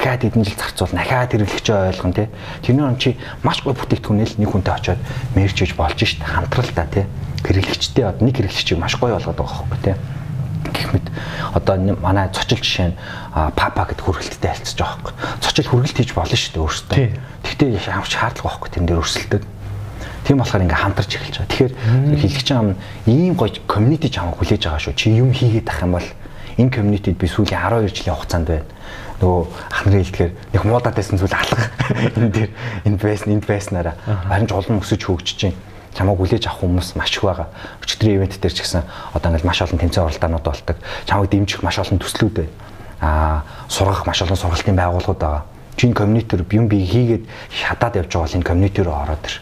ахаад 0.00 0.24
эдэн 0.24 0.44
жил 0.44 0.56
зарцуулна, 0.56 1.04
ахаад 1.04 1.36
хэрэглэгчээ 1.36 1.92
ойлгоно 1.92 2.16
тий. 2.16 2.28
Тэрний 2.64 2.84
он 2.84 2.96
чи 2.96 3.16
маш 3.44 3.60
гой 3.60 3.76
бүтээгдэхүүнэл 3.76 4.40
нэг 4.40 4.48
хүнтэй 4.48 4.72
очиод 4.72 5.00
мэржиж 5.36 5.76
болж 5.76 6.00
шít 6.00 6.24
хамтрал 6.24 6.72
та 6.72 6.88
тий. 6.88 7.04
Хэрэглэгчтэй 7.44 8.08
одоо 8.08 8.24
нэг 8.24 8.36
хэрэглэгчийг 8.40 8.80
маш 8.80 8.96
гоё 8.96 9.20
болгоод 9.20 9.36
байгаа 9.36 9.56
хөөхгүй 9.60 9.80
тий 9.84 9.96
гэх 10.70 10.92
мэт 10.92 11.06
одоо 11.52 11.76
манай 12.00 12.28
цочил 12.32 12.60
жишээ 12.60 12.88
нь 12.92 12.96
папа 13.56 13.84
гэдэг 13.88 14.04
хүргэлттэй 14.04 14.50
альцж 14.50 14.76
байгаа 14.78 14.96
хөөхгүй. 14.96 15.14
Цочил 15.40 15.68
хүргэлт 15.68 15.96
хийж 16.00 16.10
болно 16.16 16.36
шүү 16.36 16.52
дээ 16.56 16.64
өөртөө. 16.64 17.06
Тэгтээ 17.44 17.68
ямар 17.90 18.08
шаардлага 18.08 18.48
байхгүй 18.56 18.70
тэн 18.70 18.84
дээр 18.86 19.02
өрсөлдөг. 19.02 19.42
Тийм 20.24 20.36
болохоор 20.36 20.64
ингээ 20.64 20.80
хамтарч 20.84 21.10
эхэлж 21.16 21.36
байгаа. 21.40 21.50
Тэгэхээр 21.50 21.74
хэлгч 22.22 22.48
ам 22.54 22.68
ийм 23.08 23.34
гоё 23.34 23.56
community 23.66 24.08
чамаа 24.12 24.36
хүлээж 24.36 24.62
байгаа 24.68 24.84
шүү. 24.84 24.94
Чи 24.94 25.16
юм 25.16 25.32
хийгээд 25.32 25.68
ах 25.72 25.80
юм 25.82 25.96
бол 25.96 26.08
энэ 26.60 26.70
community-д 26.70 27.16
би 27.16 27.26
сүүлийн 27.26 27.56
12 27.56 27.88
жилийн 27.88 28.14
хугацаанд 28.14 28.48
байна 28.52 28.68
нөгөө 29.20 29.42
ах 29.70 29.80
нарын 29.84 30.04
хэлдгээр 30.04 30.32
нэг 30.56 30.62
муудаад 30.64 30.96
байсан 30.96 31.20
зүйл 31.20 31.36
алга 31.36 31.68
энэ 32.16 32.32
дээр 32.32 32.50
энэ 32.88 32.98
байсан 32.98 33.32
энд 33.36 33.44
байснараа 33.44 33.94
харин 34.28 34.48
ч 34.48 34.52
олон 34.56 34.80
өсөж 34.80 35.00
хөгжиж 35.04 35.36
чинь 35.36 35.56
чамайг 35.94 36.18
хүлээж 36.18 36.46
авах 36.46 36.62
хүмүүс 36.62 36.94
маш 36.96 37.16
их 37.16 37.24
байгаа. 37.26 37.48
Өчигдрийн 37.82 38.22
ивент 38.22 38.38
дээр 38.38 38.54
ч 38.54 38.62
гэсэн 38.62 38.86
одоо 39.14 39.28
ингээл 39.30 39.48
маш 39.48 39.58
олон 39.62 39.78
тэмцээн 39.78 40.06
оролдоонууд 40.06 40.46
болдог. 40.46 40.76
Чамайг 41.06 41.30
дэмжих 41.30 41.62
маш 41.62 41.78
олон 41.82 41.98
төслүүд 41.98 42.36
байна. 42.38 42.54
Аа 43.02 43.42
сургах 43.66 44.06
маш 44.06 44.22
олон 44.22 44.38
сургалтын 44.38 44.78
байгууллагууд 44.78 45.18
байгаа. 45.18 45.44
Чин 45.76 45.94
community-р 45.94 46.46
юм 46.54 46.68
би 46.68 46.86
хийгээд 46.86 47.24
шатаад 47.50 47.96
явж 47.98 48.10
байгаа 48.14 48.26
бол 48.26 48.36
энэ 48.38 48.48
community 48.48 48.80
руу 48.86 48.94
ороод 48.94 49.24
ир. 49.26 49.34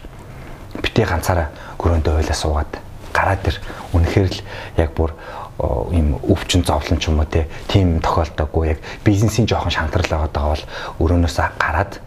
Битээ 0.80 1.06
ганцаараа 1.06 1.48
гөрөөндөө 1.76 2.14
ойлаа 2.16 2.38
суугаад 2.38 2.72
гараад 3.12 3.44
ир. 3.44 3.56
Үнэхээр 3.92 4.28
л 4.32 4.40
яг 4.80 4.90
бүр 4.96 5.12
ийм 5.58 6.14
өвчин 6.22 6.62
зовлон 6.62 6.98
ч 7.02 7.10
юм 7.10 7.18
уу 7.18 7.26
тийм 7.66 7.98
тохиолдоогүй 7.98 8.68
яг 8.68 8.78
бизнесийн 9.02 9.48
жоохон 9.50 9.74
шантрал 9.74 10.06
байгаа 10.06 10.54
бол 10.54 10.64
өрөөнөөсөө 11.02 11.48
гараад 11.58 11.98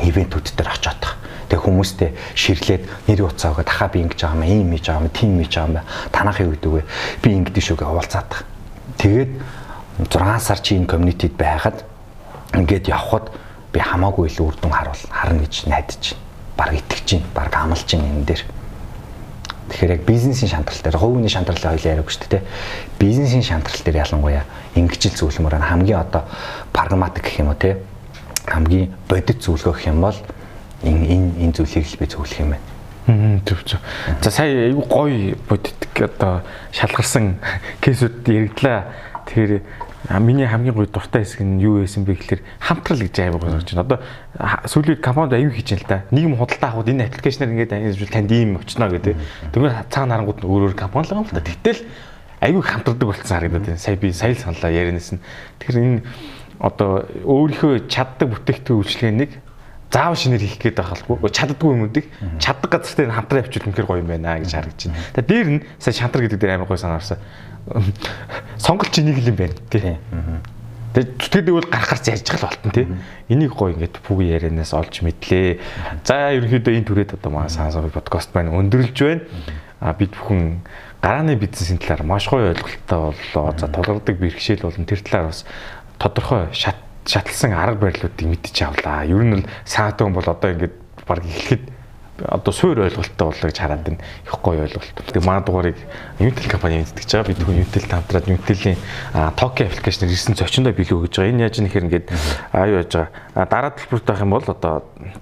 ивентүүд 0.00 0.54
дээр 0.56 0.70
очиод 0.70 0.98
тах. 1.02 1.18
Тэгээ 1.50 1.64
хүмүүстэй 1.66 2.10
ширлээд 2.38 2.82
нэр 3.10 3.26
утсаа 3.26 3.52
өгöd 3.52 3.66
дахаа 3.66 3.90
би 3.90 4.00
ингэж 4.06 4.20
байгаа 4.24 4.38
юм 4.38 4.46
ийм 4.46 4.70
хийж 4.72 4.86
байгаа 4.88 5.02
юм 5.02 5.10
тийм 5.10 5.32
хийж 5.42 5.52
байгаа 5.58 5.82
юм 5.82 5.86
танахыг 6.14 6.48
өгдөг 6.54 6.72
вэ 6.72 6.82
би 7.20 7.28
ингэдэж 7.36 7.64
шүүгээ 7.66 7.88
уулзаад 7.90 8.28
тах. 8.30 8.42
Тэгээд 9.02 9.30
6 10.08 10.38
сар 10.40 10.60
чи 10.62 10.78
энэ 10.78 10.88
community-д 10.88 11.36
байхад 11.36 11.84
ингээд 12.56 12.88
явхад 12.88 13.28
би 13.74 13.80
хамаагүй 13.82 14.32
илүү 14.32 14.46
үр 14.48 14.56
дүн 14.62 14.72
харуул 14.72 15.02
харна 15.10 15.44
гэж 15.44 15.68
найдаж 15.68 16.02
байна. 16.14 16.24
Бараг 16.56 16.76
итгэж 16.80 17.08
байна. 17.10 17.28
Бараг 17.34 17.54
амлаж 17.58 17.88
байна 17.90 18.08
энэ 18.08 18.24
дээр. 18.24 18.42
Тэгэхээр 19.72 19.92
яг 19.96 20.02
бизнесийн 20.04 20.52
шантрал 20.52 20.80
дээр 20.84 21.00
хүний 21.00 21.32
шантралын 21.32 21.72
хоёлын 21.72 21.92
яриаг 21.96 22.10
шүү 22.12 22.28
дээ. 22.28 22.44
Бизнесийн 23.00 23.40
шантрал 23.40 23.80
дээр 23.80 24.04
ялангуяа 24.04 24.44
ингэжил 24.76 25.16
зөвлөмөр 25.16 25.56
нь 25.56 25.64
хамгийн 25.64 26.04
одоо 26.04 26.28
прагматик 26.76 27.24
гэх 27.24 27.40
юм 27.40 27.48
уу 27.48 27.56
те 27.56 27.80
хамгийн 28.44 28.92
бодит 29.08 29.40
зөвлөгөө 29.40 29.72
гэх 29.72 29.88
юм 29.88 30.04
бол 30.04 30.18
энэ 30.84 31.08
энэ 31.08 31.28
энэ 31.40 31.54
зүйлийг 31.56 31.88
л 31.88 31.98
би 31.98 32.06
зөвлөх 32.06 32.36
юм 32.36 32.52
байна. 32.52 33.40
Зөв 33.48 33.58
зөв. 33.64 33.80
За 34.20 34.30
сая 34.30 34.68
айгүй 34.68 34.86
гоё 34.92 35.36
бодитик 35.48 35.96
одоо 36.04 36.44
шалгарсан 36.68 37.40
кейсүүд 37.82 38.28
яригдлаа. 38.28 38.92
Тэгэхээр 39.24 39.62
миний 40.08 40.46
хамгийн 40.46 40.74
гоё 40.74 40.86
дуртай 40.86 41.22
хэсэг 41.22 41.42
нь 41.46 41.62
юу 41.62 41.80
байсан 41.80 42.02
бэ 42.04 42.18
гэхээр 42.18 42.42
хамтрал 42.58 42.98
гэж 42.98 43.16
аймаг 43.22 43.42
гарч 43.46 43.70
байна. 43.70 43.86
Одоо 43.86 43.98
сүүлийн 44.66 44.98
компанид 44.98 45.38
аюу 45.38 45.50
хийж 45.54 45.68
байна 45.70 45.82
л 45.82 45.88
да. 45.88 45.98
Нийгэм 46.10 46.36
худалдаа 46.36 46.70
авахд 46.74 46.90
энэ 46.90 47.06
аппликейшнээр 47.06 47.52
ингээд 47.54 47.72
ангиж 47.72 48.10
танд 48.10 48.30
ийм 48.34 48.58
очно 48.58 48.90
гэдэг. 48.90 49.16
Тэгмээр 49.54 49.74
цаана 49.90 50.18
харангууд 50.18 50.38
нь 50.42 50.48
өөр 50.50 50.62
өөр 50.70 50.74
компани 50.74 51.06
л 51.06 51.14
юм 51.14 51.26
л 51.26 51.30
да. 51.30 51.40
Тэгтэл 51.40 51.86
аюу 52.42 52.62
хамтардаг 52.66 53.06
болсон 53.06 53.30
харагдаад 53.30 53.62
байна. 53.62 53.78
Сая 53.78 53.96
би 53.96 54.10
сая 54.10 54.34
л 54.34 54.42
саналаа 54.42 54.74
ярианаас 54.74 55.14
нь. 55.14 55.22
Тэгэхээр 55.62 55.78
энэ 55.78 56.02
одоо 56.58 57.06
өөрийнхөө 57.22 57.86
чаддаг 57.86 58.26
бүтээгдэхүүн 58.26 58.80
үйлчлэгэнийг 58.82 59.32
заав 59.92 60.16
шинээр 60.16 60.40
хийх 60.40 60.56
гээд 60.56 60.80
байхалгүй 60.80 61.28
чаддгүй 61.28 61.70
юмудыг 61.76 62.06
чаддаг 62.40 62.70
газар 62.72 62.96
дээр 62.96 63.12
хамтран 63.12 63.44
явуул 63.44 63.60
үнэхээр 63.68 63.88
гоё 63.92 64.00
юм 64.00 64.08
байна 64.08 64.40
гэж 64.40 64.52
харагдаж 64.56 64.82
байна. 64.88 65.04
Тэгээ 65.12 65.28
дээр 65.28 65.48
нь 65.52 65.60
сая 65.76 65.92
шантар 65.92 66.24
гэдэг 66.24 66.40
дээр 66.40 66.56
амар 66.56 66.68
гоё 66.72 66.80
санаарсан. 66.80 67.20
Сонголт 68.56 68.88
чи 68.88 69.04
нэг 69.04 69.20
л 69.20 69.28
юм 69.28 69.36
байна 69.36 69.54
тий. 69.68 70.00
Тэгээ 70.96 71.08
зүтгэдэг 71.20 71.54
бол 71.56 71.68
гарахарч 71.68 72.04
ярьж 72.08 72.26
гал 72.32 72.48
болтон 72.48 72.72
тий. 72.72 72.86
Энийг 73.28 73.52
гоё 73.52 73.76
ингээд 73.76 74.00
бүгэ 74.00 74.24
ярианаас 74.32 74.72
олж 74.72 75.04
мэдлээ. 75.04 75.60
За 76.08 76.32
ерөнхийдөө 76.40 76.72
энэ 76.72 76.88
түрээд 76.88 77.16
одоо 77.20 77.30
манай 77.32 77.52
сансав 77.52 77.84
подкаст 77.92 78.32
байна 78.32 78.56
өндөрлж 78.56 78.96
байна. 78.96 79.24
А 79.80 79.92
бид 79.92 80.16
бүхэн 80.16 80.64
гарааны 81.00 81.36
бизнесийн 81.36 81.80
талаар 81.80 82.04
маш 82.04 82.28
гоё 82.28 82.52
ойлголттой 82.52 83.12
боллоо. 83.12 83.52
За 83.56 83.68
тулгардаг 83.68 84.16
бэрхшээл 84.20 84.64
болон 84.68 84.84
тэр 84.84 85.00
талаар 85.00 85.32
бас 85.32 85.44
тодорхой 85.96 86.52
шат 86.52 86.76
шатлсан 87.06 87.52
арга 87.52 87.88
барилуудыг 87.88 88.26
мэдчих 88.26 88.68
авлаа. 88.68 89.04
Ер 89.04 89.22
нь 89.22 89.34
бол 89.34 89.46
саатун 89.64 90.12
бол 90.12 90.26
одоо 90.26 90.50
ингээд 90.50 90.74
баг 91.06 91.24
эхлэхэд 91.24 91.72
одоо 92.28 92.52
суур 92.52 92.78
ойлголттой 92.78 93.26
боллоо 93.26 93.48
гэж 93.50 93.58
хараад 93.58 93.82
байна. 93.82 93.98
Их 94.24 94.36
гоё 94.38 94.62
ойлголт. 94.62 94.94
Тэгээ 94.94 95.26
манай 95.26 95.42
дугаарыг 95.42 95.78
Unitel 96.20 96.50
компани 96.50 96.78
мэддэг 96.84 97.04
ч 97.06 97.12
байгаа. 97.16 97.28
Бид 97.32 97.38
түрүү 97.40 97.54
Unitel 97.56 97.86
хамтраад 97.88 98.28
Unitel-ийн 98.28 98.78
Toki 99.34 99.64
аппликейшнээр 99.66 100.12
ирсэн 100.12 100.36
зочиндоо 100.38 100.72
билүү 100.76 101.08
гэж 101.08 101.14
байгаа. 101.18 101.32
Энэ 101.32 101.42
яаж 101.48 101.56
нэхэр 101.58 101.86
ингээд 101.88 102.06
аюу 102.52 102.78
яаж 102.78 102.92
байгаа. 102.92 103.46
Дараа 103.48 103.72
төлбөрт 103.74 104.06
байх 104.06 104.22
юм 104.22 104.30
бол 104.36 104.46
одоо 104.46 104.74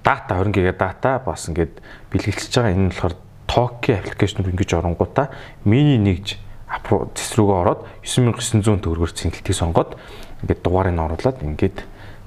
дата 0.03 0.33
20 0.35 0.53
ГБ 0.53 0.77
дата 0.77 1.21
бас 1.25 1.49
ингээд 1.49 1.73
бэлгэлж 2.11 2.53
байгаа. 2.53 2.75
Энэ 2.75 2.83
нь 2.85 2.91
болохоор 2.93 3.15
Toki 3.47 3.91
аппликейшнээр 3.97 4.51
ингэж 4.53 4.69
оронгуудаа 4.77 5.33
миний 5.65 5.97
нэгж 5.97 6.37
зэсрүүгөө 6.71 7.57
ороод 7.67 7.81
9900 8.03 8.79
төгрөгөөр 8.79 9.11
цэнгэлтийг 9.11 9.55
сонгоод 9.55 9.99
ингээд 10.43 10.61
дугаарыг 10.61 10.93
нь 10.93 11.03
оруулаад 11.03 11.37
ингээд 11.41 11.77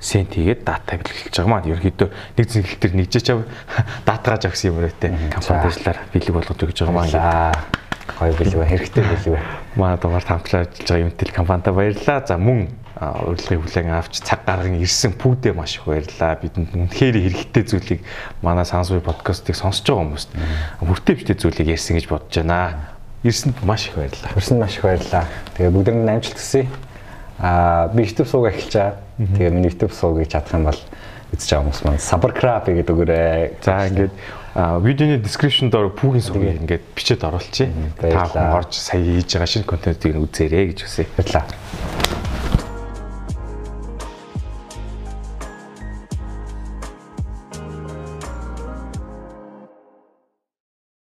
сент 0.05 0.35
хийгээд 0.37 0.65
дата 0.65 1.01
бэлгэлж 1.01 1.33
байгаа 1.33 1.51
маань. 1.51 1.71
Ерөнхийдөө 1.73 2.09
нэг 2.37 2.47
зингэлт 2.51 2.81
төр 2.81 2.93
нэгжээч 2.93 3.29
датагааж 4.09 4.43
авсан 4.53 4.69
юм 4.71 4.79
өрөөтэй 4.85 5.11
компани 5.33 5.65
ажиллаар 5.65 5.99
бэлэг 6.13 6.35
болгож 6.35 6.61
өгч 6.61 6.79
байгаа 6.85 6.95
маань. 6.95 7.57
Гоё 8.05 8.33
бэлэг 8.37 8.69
хэрэгтэй 8.69 9.05
бэлэг 9.05 9.41
манай 9.81 9.97
дугаар 9.97 10.25
хамтлаа 10.29 10.69
ажиллаж 10.69 10.85
байгаа 10.85 11.05
Unitel 11.09 11.33
компанитай 11.33 11.73
баярлалаа. 11.73 12.21
За 12.29 12.37
мөн 12.37 12.69
урилгын 13.01 13.65
хүлээн 13.65 13.97
авч 13.97 14.21
цаг 14.21 14.45
гарган 14.45 14.77
ирсэн 14.77 15.17
пүүдээ 15.17 15.57
маш 15.57 15.81
их 15.81 15.89
баярлалаа. 15.89 16.37
Бидэнд 16.37 16.77
үнэхээр 16.77 17.17
хэрэгтэй 17.17 17.65
зүйлийг 17.65 18.01
манай 18.45 18.69
сансвы 18.69 19.01
подкастыг 19.01 19.57
сонсож 19.57 19.89
байгаа 19.89 20.05
хүмүүст 20.05 20.31
хүртээмжтэй 20.85 21.37
зүйлийг 21.41 21.75
ярьсан 21.75 21.97
гэж 21.97 22.07
бодож 22.13 22.35
байна. 22.45 22.93
Ирсэнд 23.25 23.57
маш 23.65 23.89
их 23.89 23.97
баярлалаа. 23.97 24.37
Ирсэнд 24.37 24.61
маш 24.61 24.77
их 24.79 24.85
баярлалаа. 24.85 25.25
Тэгээ 25.57 25.73
бүгдэнд 25.75 26.13
амжилт 26.13 26.39
хүсье 26.39 26.69
Аа 27.45 27.93
би 27.93 28.09
YouTube 28.09 28.25
суугаа 28.25 28.57
эхэлчаа. 28.57 28.97
Тэгээ 29.21 29.53
миний 29.53 29.69
YouTube 29.69 29.93
суугийг 29.93 30.33
чадах 30.33 30.57
юм 30.57 30.65
бол 30.65 30.81
үзэж 31.37 31.49
байгаа 31.53 31.61
хүмүүс 31.61 31.81
маань 31.85 32.01
subscribe 32.01 32.73
гэдэг 32.73 32.95
өгөөрэй. 32.97 33.61
За 33.61 33.85
ингээд 33.85 34.15
видеоны 34.81 35.21
description 35.21 35.69
дээр 35.69 35.93
пүүгийн 35.93 36.25
суугийг 36.25 36.57
ингээд 36.65 36.85
бичээд 36.97 37.21
оруулчихъя. 37.29 37.69
Та 38.01 38.25
хүн 38.33 38.49
орж 38.49 38.81
сая 38.81 38.97
хийж 38.97 39.29
байгаа 39.29 39.51
шинэ 39.61 39.69
контентыг 39.69 40.17
үзээрэй 40.17 40.73
гэж 40.73 40.89
хүсье. 40.89 41.05
Баярлалаа. 41.21 41.45